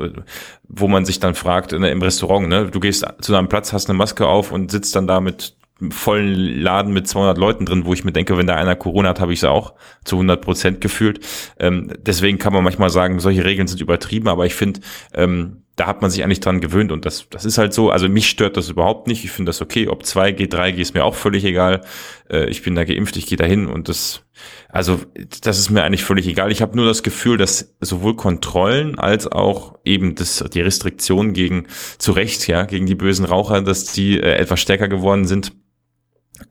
wo 0.68 0.88
man 0.88 1.04
sich 1.04 1.20
dann 1.20 1.34
fragt, 1.34 1.72
ne, 1.72 1.90
im 1.90 2.02
Restaurant, 2.02 2.48
ne, 2.48 2.70
du 2.70 2.80
gehst 2.80 3.06
zu 3.22 3.36
einem 3.36 3.50
Platz, 3.50 3.74
hast 3.74 3.90
eine 3.90 3.98
Maske 3.98 4.28
auf 4.28 4.52
und 4.52 4.70
sitzt 4.70 4.96
dann 4.96 5.08
da 5.08 5.20
mit 5.20 5.56
vollen 5.90 6.62
Laden 6.62 6.94
mit 6.94 7.08
200 7.08 7.38
Leuten 7.38 7.66
drin, 7.66 7.86
wo 7.86 7.94
ich 7.94 8.06
mir 8.06 8.14
denke, 8.14 8.38
wenn 8.38 8.48
da 8.48 8.56
einer 8.56 8.76
Corona 8.76 9.10
hat, 9.10 9.20
habe 9.20 9.34
ich 9.34 9.40
es 9.40 9.44
auch 9.44 9.74
zu 10.06 10.16
100 10.16 10.42
Prozent 10.42 10.82
gefühlt. 10.82 11.20
Ähm, 11.60 11.92
deswegen 12.00 12.38
kann 12.38 12.54
man 12.54 12.64
manchmal 12.64 12.90
sagen, 12.90 13.20
solche 13.20 13.44
Regeln 13.44 13.68
sind 13.68 13.82
übertrieben, 13.82 14.30
aber 14.30 14.46
ich 14.46 14.56
finde, 14.56 14.80
ähm, 15.14 15.64
da 15.76 15.88
hat 15.88 16.02
man 16.02 16.10
sich 16.10 16.24
eigentlich 16.24 16.40
dran 16.40 16.62
gewöhnt 16.62 16.94
und 16.94 17.06
das, 17.06 17.28
das 17.30 17.44
ist 17.44 17.58
halt 17.58 17.74
so. 17.74 17.90
Also 17.90 18.08
mich 18.08 18.30
stört 18.30 18.56
das 18.56 18.70
überhaupt 18.70 19.08
nicht. 19.08 19.26
Ich 19.26 19.32
finde 19.32 19.50
das 19.50 19.62
okay. 19.62 19.90
Ob 19.90 20.04
2G, 20.04 20.50
3G 20.50 20.78
ist 20.78 20.94
mir 20.94 21.04
auch 21.04 21.16
völlig 21.16 21.44
egal. 21.44 21.82
Äh, 22.30 22.50
ich 22.50 22.64
bin 22.64 22.76
da 22.76 22.86
geimpft, 22.86 23.18
ich 23.18 23.26
gehe 23.26 23.38
dahin 23.38 23.68
und 23.68 23.90
das, 23.90 24.24
also 24.70 25.02
das 25.42 25.60
ist 25.60 25.70
mir 25.72 25.84
eigentlich 25.84 26.06
völlig 26.06 26.28
egal. 26.28 26.50
Ich 26.50 26.62
habe 26.62 26.78
nur 26.78 26.86
das 26.86 27.04
Gefühl, 27.04 27.38
dass 27.38 27.76
sowohl 27.82 28.16
Kontrollen 28.16 28.98
als 28.98 29.30
auch 29.30 29.78
eben 29.84 30.16
das, 30.16 30.46
die 30.54 30.62
Restriktionen 30.62 31.34
gegen, 31.34 31.68
zu 31.98 32.14
Recht, 32.14 32.48
ja, 32.48 32.64
gegen 32.64 32.86
die 32.86 32.96
bösen 32.96 33.26
Raucher, 33.26 33.62
dass 33.62 33.92
die 33.92 34.18
äh, 34.18 34.36
etwas 34.36 34.62
stärker 34.62 34.88
geworden 34.88 35.26
sind 35.26 35.52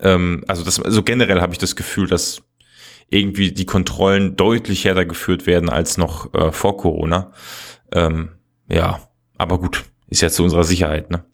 ähm, 0.01 0.45
also 0.49 0.65
das, 0.65 0.81
also 0.81 1.03
generell 1.03 1.41
habe 1.41 1.53
ich 1.53 1.59
das 1.59 1.77
Gefühl, 1.77 2.07
dass 2.07 2.43
irgendwie 3.11 3.53
die 3.53 3.67
Kontrollen 3.67 4.37
deutlich 4.37 4.85
härter 4.85 5.05
geführt 5.05 5.47
werden 5.47 5.69
als 5.69 5.99
noch 5.99 6.33
äh, 6.35 6.53
vor 6.53 6.77
Corona. 6.77 7.33
Ähm, 7.93 8.31
Ja, 8.69 9.01
aber 9.37 9.59
gut, 9.59 9.85
ist 10.09 10.23
ja 10.23 10.31
zu 10.31 10.43
unserer 10.43 10.65
Sicherheit, 10.65 11.11
ne? 11.11 11.25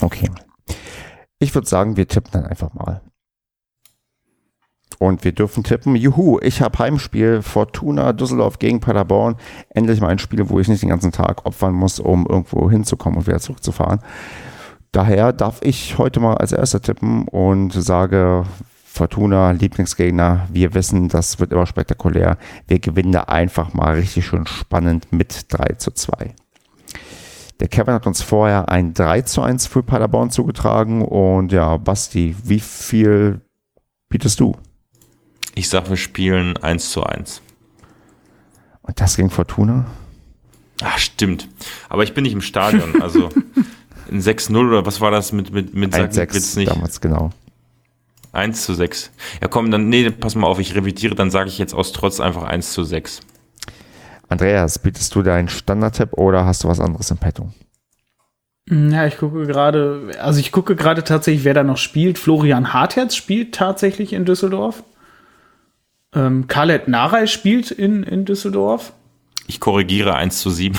Okay. 0.00 0.30
Ich 1.38 1.54
würde 1.54 1.68
sagen, 1.68 1.96
wir 1.96 2.06
tippen 2.08 2.32
dann 2.32 2.46
einfach 2.46 2.74
mal. 2.74 3.00
Und 4.98 5.22
wir 5.22 5.32
dürfen 5.32 5.62
tippen, 5.62 5.94
juhu, 5.94 6.40
ich 6.42 6.60
habe 6.60 6.78
Heimspiel 6.78 7.42
Fortuna 7.42 8.12
Düsseldorf 8.12 8.58
gegen 8.58 8.80
Paderborn. 8.80 9.36
Endlich 9.70 10.00
mal 10.00 10.08
ein 10.08 10.18
Spiel, 10.18 10.48
wo 10.48 10.58
ich 10.58 10.66
nicht 10.66 10.82
den 10.82 10.88
ganzen 10.88 11.12
Tag 11.12 11.46
opfern 11.46 11.72
muss, 11.72 12.00
um 12.00 12.26
irgendwo 12.26 12.68
hinzukommen 12.68 13.20
und 13.20 13.26
wieder 13.28 13.38
zurückzufahren. 13.38 14.00
Daher 14.98 15.32
darf 15.32 15.60
ich 15.62 15.96
heute 15.96 16.18
mal 16.18 16.38
als 16.38 16.50
erster 16.50 16.82
tippen 16.82 17.28
und 17.28 17.70
sage 17.70 18.44
Fortuna, 18.84 19.52
Lieblingsgegner. 19.52 20.48
Wir 20.52 20.74
wissen, 20.74 21.08
das 21.08 21.38
wird 21.38 21.52
immer 21.52 21.66
spektakulär. 21.66 22.36
Wir 22.66 22.80
gewinnen 22.80 23.12
da 23.12 23.22
einfach 23.22 23.74
mal 23.74 23.94
richtig 23.94 24.26
schön 24.26 24.44
spannend 24.48 25.12
mit 25.12 25.46
3 25.50 25.74
zu 25.74 25.92
2. 25.92 26.34
Der 27.60 27.68
Kevin 27.68 27.94
hat 27.94 28.08
uns 28.08 28.22
vorher 28.22 28.70
ein 28.70 28.92
3 28.92 29.22
zu 29.22 29.40
1 29.40 29.68
für 29.68 29.84
Paderborn 29.84 30.30
zugetragen. 30.30 31.02
Und 31.02 31.52
ja, 31.52 31.76
Basti, 31.76 32.34
wie 32.42 32.58
viel 32.58 33.40
bietest 34.08 34.40
du? 34.40 34.56
Ich 35.54 35.68
sag, 35.68 35.88
wir 35.88 35.96
spielen 35.96 36.56
1 36.56 36.90
zu 36.90 37.04
1. 37.04 37.40
Und 38.82 39.00
das 39.00 39.14
gegen 39.14 39.30
Fortuna? 39.30 39.86
Ach, 40.82 40.98
stimmt. 40.98 41.48
Aber 41.88 42.02
ich 42.02 42.14
bin 42.14 42.24
nicht 42.24 42.32
im 42.32 42.40
Stadion. 42.40 43.00
Also 43.00 43.28
in 44.08 44.20
6-0 44.20 44.68
oder 44.68 44.86
was 44.86 45.00
war 45.00 45.10
das 45.10 45.32
mit, 45.32 45.52
mit, 45.52 45.74
mit 45.74 45.94
1 45.94 46.56
nicht? 46.56 46.70
damals, 46.70 47.00
genau. 47.00 47.30
1 48.32 48.64
zu 48.64 48.74
6. 48.74 49.10
Ja, 49.40 49.48
komm, 49.48 49.70
dann, 49.70 49.88
nee, 49.88 50.10
pass 50.10 50.34
mal 50.34 50.46
auf, 50.46 50.58
ich 50.58 50.74
revidiere, 50.74 51.14
dann 51.14 51.30
sage 51.30 51.48
ich 51.48 51.58
jetzt 51.58 51.74
aus 51.74 51.92
Trotz 51.92 52.20
einfach 52.20 52.44
1 52.44 52.72
zu 52.72 52.84
6. 52.84 53.20
Andreas, 54.28 54.78
bietest 54.78 55.14
du 55.14 55.22
deinen 55.22 55.48
Standard-Tipp 55.48 56.12
oder 56.12 56.44
hast 56.44 56.64
du 56.64 56.68
was 56.68 56.80
anderes 56.80 57.10
im 57.10 57.16
Petto? 57.16 57.50
Ja, 58.70 59.06
ich 59.06 59.16
gucke 59.16 59.46
gerade, 59.46 60.12
also 60.20 60.40
ich 60.40 60.52
gucke 60.52 60.76
gerade 60.76 61.02
tatsächlich, 61.02 61.44
wer 61.44 61.54
da 61.54 61.62
noch 61.62 61.78
spielt. 61.78 62.18
Florian 62.18 62.74
Hartherz 62.74 63.16
spielt 63.16 63.54
tatsächlich 63.54 64.12
in 64.12 64.26
Düsseldorf. 64.26 64.82
Ähm, 66.14 66.46
Khaled 66.48 66.86
Narei 66.86 67.26
spielt 67.26 67.70
in, 67.70 68.02
in 68.02 68.26
Düsseldorf. 68.26 68.92
Ich 69.46 69.60
korrigiere 69.60 70.14
1 70.14 70.40
zu 70.40 70.50
7. 70.50 70.78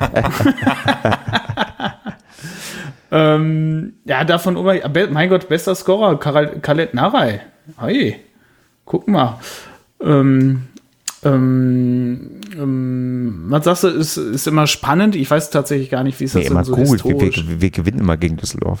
ähm, 3.10 3.94
ja, 4.04 4.24
davon, 4.24 4.54
mein 4.54 5.28
Gott, 5.28 5.48
bester 5.48 5.74
Scorer, 5.74 6.18
Khaled 6.18 6.94
Narei. 6.94 7.40
Hey, 7.78 8.16
guck 8.84 9.08
mal. 9.08 9.38
Ähm, 10.00 10.62
ähm, 11.22 12.40
ähm, 12.56 13.44
was 13.48 13.64
sagst 13.64 13.84
du, 13.84 13.88
ist, 13.88 14.16
ist 14.16 14.46
immer 14.46 14.66
spannend. 14.66 15.14
Ich 15.16 15.30
weiß 15.30 15.50
tatsächlich 15.50 15.90
gar 15.90 16.02
nicht, 16.02 16.18
wie 16.20 16.24
es 16.24 16.34
nee, 16.34 16.42
das 16.42 16.50
immer 16.50 16.64
so 16.64 16.74
gut. 16.74 17.04
Wir, 17.04 17.20
wir, 17.20 17.60
wir, 17.60 17.70
gewinnen 17.70 17.98
immer 17.98 18.16
gegen 18.16 18.36
Düsseldorf. 18.36 18.80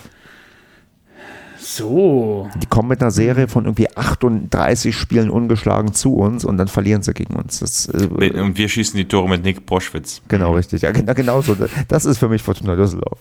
So. 1.58 2.48
Die 2.62 2.66
kommen 2.66 2.88
mit 2.88 3.02
einer 3.02 3.10
Serie 3.10 3.46
von 3.46 3.64
irgendwie 3.64 3.94
38 3.94 4.96
Spielen 4.96 5.30
ungeschlagen 5.30 5.92
zu 5.92 6.14
uns 6.14 6.44
und 6.44 6.56
dann 6.56 6.68
verlieren 6.68 7.02
sie 7.02 7.12
gegen 7.12 7.36
uns. 7.36 7.60
Das, 7.60 7.86
äh, 7.88 8.30
und 8.40 8.56
wir 8.56 8.68
schießen 8.68 8.96
die 8.96 9.06
Tore 9.06 9.28
mit 9.28 9.44
Nick 9.44 9.66
Boschwitz. 9.66 10.22
Genau, 10.28 10.54
richtig. 10.54 10.82
Ja, 10.82 10.92
genau 10.92 11.42
so. 11.42 11.56
Das 11.88 12.04
ist 12.06 12.18
für 12.18 12.28
mich 12.28 12.42
Fortuna 12.42 12.74
Düsseldorf. 12.74 13.18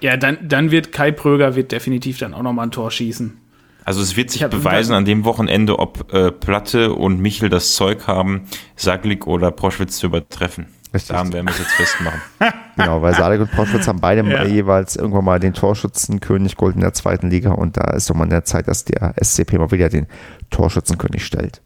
Ja, 0.00 0.16
dann, 0.16 0.38
dann 0.48 0.70
wird 0.70 0.92
Kai 0.92 1.10
Pröger 1.10 1.56
wird 1.56 1.72
definitiv 1.72 2.18
dann 2.18 2.34
auch 2.34 2.42
nochmal 2.42 2.66
ein 2.66 2.70
Tor 2.70 2.90
schießen. 2.90 3.38
Also 3.84 4.02
es 4.02 4.16
wird 4.16 4.30
sich 4.30 4.46
beweisen 4.46 4.94
an 4.94 5.06
dem 5.06 5.24
Wochenende, 5.24 5.78
ob 5.78 6.12
äh, 6.12 6.30
Platte 6.30 6.92
und 6.92 7.20
Michel 7.20 7.48
das 7.48 7.74
Zeug 7.74 8.06
haben, 8.06 8.42
Saglik 8.76 9.26
oder 9.26 9.50
Proschwitz 9.50 9.96
zu 9.96 10.06
übertreffen. 10.06 10.66
Richtig. 10.92 11.16
Da 11.16 11.32
werden 11.32 11.46
wir 11.46 11.52
es 11.52 11.58
jetzt 11.58 11.72
festmachen. 11.72 12.20
genau, 12.76 13.02
weil 13.02 13.14
Sadek 13.14 13.40
und 13.40 13.50
Proschwitz 13.50 13.88
haben 13.88 14.00
beide 14.00 14.28
ja. 14.28 14.44
jeweils 14.44 14.96
irgendwann 14.96 15.24
mal 15.24 15.40
den 15.40 15.54
Torschützenkönig 15.54 16.56
geholt 16.56 16.74
in 16.74 16.80
der 16.80 16.94
zweiten 16.94 17.30
Liga 17.30 17.52
und 17.52 17.76
da 17.76 17.92
ist 17.92 18.08
doch 18.08 18.14
mal 18.14 18.24
in 18.24 18.30
der 18.30 18.44
Zeit, 18.44 18.68
dass 18.68 18.84
der 18.84 19.14
SCP 19.22 19.58
mal 19.58 19.70
wieder 19.70 19.88
den 19.88 20.06
Torschützenkönig 20.50 21.24
stellt. 21.24 21.62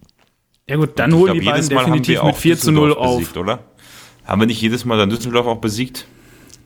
Ja 0.69 0.77
gut, 0.77 0.99
dann 0.99 1.13
holen 1.15 1.35
die 1.35 1.45
beiden 1.45 1.69
definitiv 1.69 2.23
mit 2.23 2.37
4 2.37 2.59
zu 2.59 2.73
0 2.73 2.95
auf. 2.95 3.19
Besiegt, 3.19 3.37
oder? 3.37 3.61
Haben 4.25 4.43
wir 4.43 4.47
nicht 4.47 4.61
jedes 4.61 4.85
Mal 4.85 4.97
dann 4.97 5.11
Düsseldorf 5.11 5.47
auch 5.47 5.59
besiegt? 5.59 6.07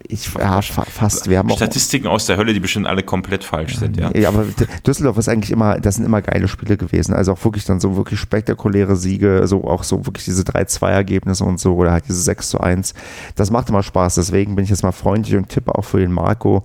Ich, 0.08 0.32
ja, 0.34 0.60
fast. 0.62 1.28
Wir 1.28 1.38
haben 1.38 1.50
Statistiken 1.50 2.06
aus 2.06 2.26
der 2.26 2.36
Hölle, 2.36 2.54
die 2.54 2.60
bestimmt 2.60 2.86
alle 2.86 3.02
komplett 3.02 3.44
falsch 3.44 3.76
sind, 3.76 3.96
ja. 3.96 4.10
Ja, 4.14 4.28
aber 4.28 4.44
Düsseldorf 4.86 5.18
ist 5.18 5.28
eigentlich 5.28 5.50
immer, 5.50 5.78
das 5.78 5.96
sind 5.96 6.04
immer 6.04 6.22
geile 6.22 6.48
Spiele 6.48 6.76
gewesen. 6.76 7.14
Also 7.14 7.32
auch 7.32 7.44
wirklich 7.44 7.64
dann 7.64 7.80
so 7.80 7.96
wirklich 7.96 8.20
spektakuläre 8.20 8.96
Siege, 8.96 9.42
so 9.46 9.64
auch 9.64 9.82
so 9.82 10.06
wirklich 10.06 10.24
diese 10.24 10.42
3-2-Ergebnisse 10.42 11.44
und 11.44 11.60
so 11.60 11.74
oder 11.74 11.92
halt 11.92 12.04
diese 12.08 12.20
6 12.20 12.50
zu 12.50 12.60
1. 12.60 12.94
Das 13.34 13.50
macht 13.50 13.68
immer 13.68 13.82
Spaß. 13.82 14.16
Deswegen 14.16 14.54
bin 14.54 14.64
ich 14.64 14.70
jetzt 14.70 14.82
mal 14.82 14.92
freundlich 14.92 15.36
und 15.36 15.48
tippe 15.48 15.74
auch 15.74 15.84
für 15.84 15.98
den 15.98 16.12
Marco 16.12 16.64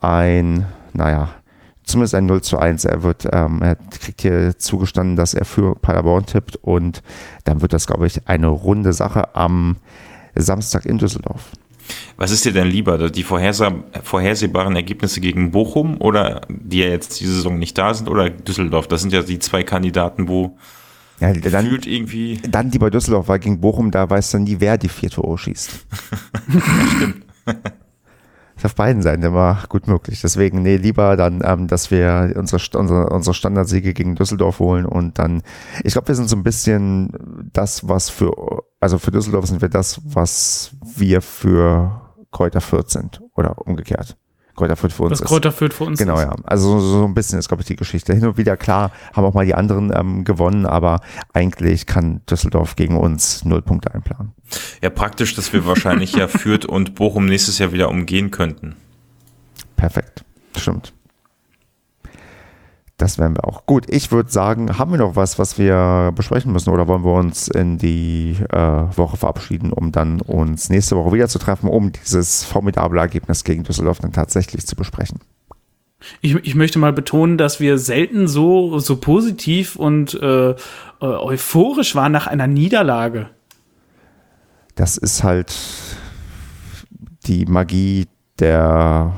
ein, 0.00 0.66
naja, 0.92 1.30
zumindest 1.84 2.14
ein 2.14 2.26
0 2.26 2.42
zu 2.42 2.58
1. 2.58 2.84
Er 2.84 3.02
wird, 3.02 3.26
ähm, 3.32 3.62
er 3.62 3.76
kriegt 3.76 4.20
hier 4.20 4.58
zugestanden, 4.58 5.16
dass 5.16 5.34
er 5.34 5.44
für 5.44 5.74
Paderborn 5.74 6.26
tippt 6.26 6.56
und 6.56 7.02
dann 7.44 7.62
wird 7.62 7.72
das, 7.72 7.86
glaube 7.86 8.06
ich, 8.06 8.28
eine 8.28 8.48
runde 8.48 8.92
Sache 8.92 9.34
am 9.34 9.76
Samstag 10.34 10.84
in 10.84 10.98
Düsseldorf. 10.98 11.50
Was 12.16 12.30
ist 12.30 12.44
dir 12.44 12.52
denn 12.52 12.68
lieber, 12.68 13.10
die 13.10 13.22
vorhersehbaren 13.22 14.76
Ergebnisse 14.76 15.20
gegen 15.20 15.50
Bochum 15.50 16.00
oder 16.00 16.42
die 16.48 16.78
ja 16.78 16.88
jetzt 16.88 17.20
diese 17.20 17.34
Saison 17.34 17.58
nicht 17.58 17.76
da 17.76 17.92
sind 17.94 18.08
oder 18.08 18.30
Düsseldorf? 18.30 18.88
Das 18.88 19.02
sind 19.02 19.12
ja 19.12 19.22
die 19.22 19.38
zwei 19.38 19.62
Kandidaten, 19.62 20.28
wo 20.28 20.56
ja, 21.20 21.32
dann, 21.32 21.66
irgendwie. 21.66 22.38
Dann 22.48 22.70
die 22.70 22.78
bei 22.78 22.90
Düsseldorf, 22.90 23.28
weil 23.28 23.38
gegen 23.38 23.60
Bochum, 23.60 23.90
da 23.90 24.08
weiß 24.08 24.32
dann 24.32 24.44
nie, 24.44 24.56
wer 24.58 24.76
die 24.76 24.88
vier 24.88 25.10
Tore 25.10 25.38
schießt. 25.38 25.70
ja, 26.52 26.86
stimmt. 26.96 27.24
Auf 28.66 28.74
beiden 28.74 29.02
Seiten 29.02 29.22
immer 29.22 29.62
gut 29.68 29.86
möglich. 29.86 30.20
Deswegen, 30.20 30.62
nee, 30.62 30.76
lieber 30.76 31.16
dann, 31.16 31.42
ähm, 31.44 31.68
dass 31.68 31.90
wir 31.90 32.34
unsere, 32.36 32.60
unsere, 32.78 33.08
unsere 33.08 33.34
Standardsiege 33.34 33.94
gegen 33.94 34.14
Düsseldorf 34.14 34.58
holen 34.58 34.84
und 34.84 35.18
dann, 35.18 35.42
ich 35.84 35.92
glaube, 35.92 36.08
wir 36.08 36.14
sind 36.14 36.28
so 36.28 36.36
ein 36.36 36.42
bisschen 36.42 37.50
das, 37.52 37.88
was 37.88 38.10
für, 38.10 38.32
also 38.80 38.98
für 38.98 39.10
Düsseldorf 39.10 39.46
sind 39.46 39.62
wir 39.62 39.68
das, 39.68 40.00
was 40.04 40.76
wir 40.96 41.22
für 41.22 42.02
Kräuter 42.30 42.60
Fürth 42.60 42.90
sind 42.90 43.22
oder 43.34 43.66
umgekehrt. 43.66 44.16
Kräuter 44.56 44.76
Fürth 44.76 44.92
für 44.94 45.02
uns 45.04 45.12
Was 45.12 45.20
ist. 45.20 45.26
Kräuter 45.28 45.52
Fürth 45.52 45.74
für 45.74 45.84
uns 45.84 45.98
Genau, 45.98 46.14
ist. 46.16 46.22
ja. 46.24 46.34
Also 46.44 46.80
so, 46.80 47.00
so 47.00 47.04
ein 47.04 47.14
bisschen 47.14 47.38
ist, 47.38 47.48
glaube 47.48 47.60
ich, 47.62 47.66
die 47.66 47.76
Geschichte. 47.76 48.12
Hin 48.14 48.26
und 48.26 48.36
wieder, 48.38 48.56
klar, 48.56 48.90
haben 49.14 49.24
auch 49.24 49.34
mal 49.34 49.44
die 49.46 49.54
anderen 49.54 49.92
ähm, 49.94 50.24
gewonnen, 50.24 50.66
aber 50.66 51.00
eigentlich 51.32 51.86
kann 51.86 52.22
Düsseldorf 52.28 52.74
gegen 52.76 52.96
uns 52.98 53.44
null 53.44 53.62
Punkte 53.62 53.92
einplanen. 53.94 54.32
Ja, 54.82 54.90
praktisch, 54.90 55.34
dass 55.34 55.52
wir 55.52 55.66
wahrscheinlich 55.66 56.12
ja 56.14 56.26
Fürth 56.28 56.64
und 56.66 56.94
Bochum 56.94 57.26
nächstes 57.26 57.58
Jahr 57.58 57.72
wieder 57.72 57.88
umgehen 57.90 58.30
könnten. 58.30 58.76
Perfekt. 59.76 60.24
Stimmt. 60.56 60.92
Das 62.96 63.18
wären 63.18 63.36
wir 63.36 63.44
auch. 63.44 63.66
Gut, 63.66 63.84
ich 63.88 64.10
würde 64.10 64.30
sagen, 64.30 64.78
haben 64.78 64.90
wir 64.90 64.98
noch 64.98 65.16
was, 65.16 65.38
was 65.38 65.58
wir 65.58 66.12
besprechen 66.14 66.50
müssen 66.50 66.70
oder 66.70 66.88
wollen 66.88 67.04
wir 67.04 67.12
uns 67.12 67.48
in 67.48 67.76
die 67.76 68.36
äh, 68.50 68.56
Woche 68.56 69.18
verabschieden, 69.18 69.70
um 69.70 69.92
dann 69.92 70.22
uns 70.22 70.70
nächste 70.70 70.96
Woche 70.96 71.12
wieder 71.12 71.28
zu 71.28 71.38
treffen, 71.38 71.68
um 71.68 71.92
dieses 71.92 72.44
formidable 72.44 72.98
Ergebnis 72.98 73.44
gegen 73.44 73.64
Düsseldorf 73.64 73.98
dann 73.98 74.12
tatsächlich 74.12 74.66
zu 74.66 74.76
besprechen? 74.76 75.20
Ich, 76.22 76.34
ich 76.36 76.54
möchte 76.54 76.78
mal 76.78 76.92
betonen, 76.92 77.36
dass 77.36 77.60
wir 77.60 77.78
selten 77.78 78.28
so, 78.28 78.78
so 78.78 78.96
positiv 78.96 79.76
und 79.76 80.14
äh, 80.14 80.50
äh 80.50 80.54
euphorisch 81.00 81.94
waren 81.94 82.12
nach 82.12 82.26
einer 82.26 82.46
Niederlage. 82.46 83.28
Das 84.74 84.96
ist 84.96 85.22
halt 85.22 85.54
die 87.26 87.44
Magie 87.44 88.06
der 88.38 89.14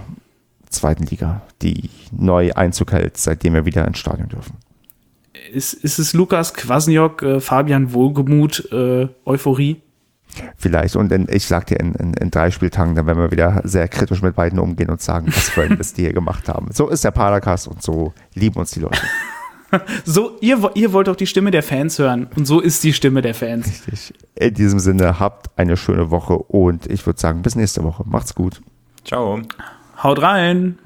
zweiten 0.71 1.05
Liga, 1.05 1.43
die 1.63 1.91
neu 2.13 2.53
Einzug 2.53 2.93
hält, 2.93 3.17
seitdem 3.17 3.55
wir 3.55 3.65
wieder 3.65 3.87
ins 3.87 3.99
Stadion 3.99 4.29
dürfen. 4.29 4.57
Ist, 5.53 5.73
ist 5.73 5.99
es 5.99 6.13
Lukas 6.13 6.55
Kwasniok, 6.55 7.23
äh, 7.23 7.41
Fabian 7.41 7.93
Wohlgemut, 7.93 8.71
äh, 8.73 9.09
Euphorie? 9.25 9.81
Vielleicht. 10.57 10.97
Und 10.97 11.11
in, 11.13 11.27
ich 11.31 11.47
sag 11.47 11.67
dir, 11.67 11.81
in, 11.81 11.95
in, 11.95 12.15
in, 12.15 12.31
drei 12.31 12.51
Spieltagen, 12.51 12.95
dann 12.95 13.07
werden 13.07 13.19
wir 13.19 13.31
wieder 13.31 13.63
sehr 13.65 13.89
kritisch 13.89 14.23
mit 14.23 14.37
beiden 14.37 14.59
umgehen 14.59 14.91
und 14.91 15.01
sagen, 15.01 15.29
was 15.29 15.49
für 15.49 15.63
ein 15.63 15.77
Mist 15.79 15.97
die 15.97 16.03
hier 16.03 16.13
gemacht 16.13 16.49
haben. 16.49 16.69
So 16.73 16.89
ist 16.89 17.05
der 17.05 17.11
Padercast 17.11 17.69
und 17.69 17.83
so 17.83 18.13
lieben 18.35 18.59
uns 18.59 18.73
die 18.73 18.81
Leute. 18.81 19.01
so, 20.05 20.37
ihr, 20.41 20.71
ihr 20.75 20.93
wollt 20.93 21.09
auch 21.09 21.17
die 21.17 21.27
Stimme 21.27 21.51
der 21.51 21.63
Fans 21.63 21.99
hören. 21.99 22.29
Und 22.37 22.47
so 22.47 22.61
ist 22.61 22.85
die 22.85 22.93
Stimme 22.93 23.23
der 23.23 23.35
Fans. 23.35 23.67
Richtig. 23.67 24.15
In 24.35 24.55
diesem 24.55 24.79
Sinne, 24.79 25.19
habt 25.19 25.51
eine 25.59 25.77
schöne 25.77 26.11
Woche 26.11 26.37
und 26.37 26.87
ich 26.87 27.05
würde 27.07 27.21
sagen, 27.21 27.43
bis 27.43 27.57
nächste 27.57 27.83
Woche. 27.85 28.05
Macht's 28.07 28.35
gut. 28.35 28.61
Ciao. 29.05 29.41
Haut 30.03 30.19
rein! 30.23 30.79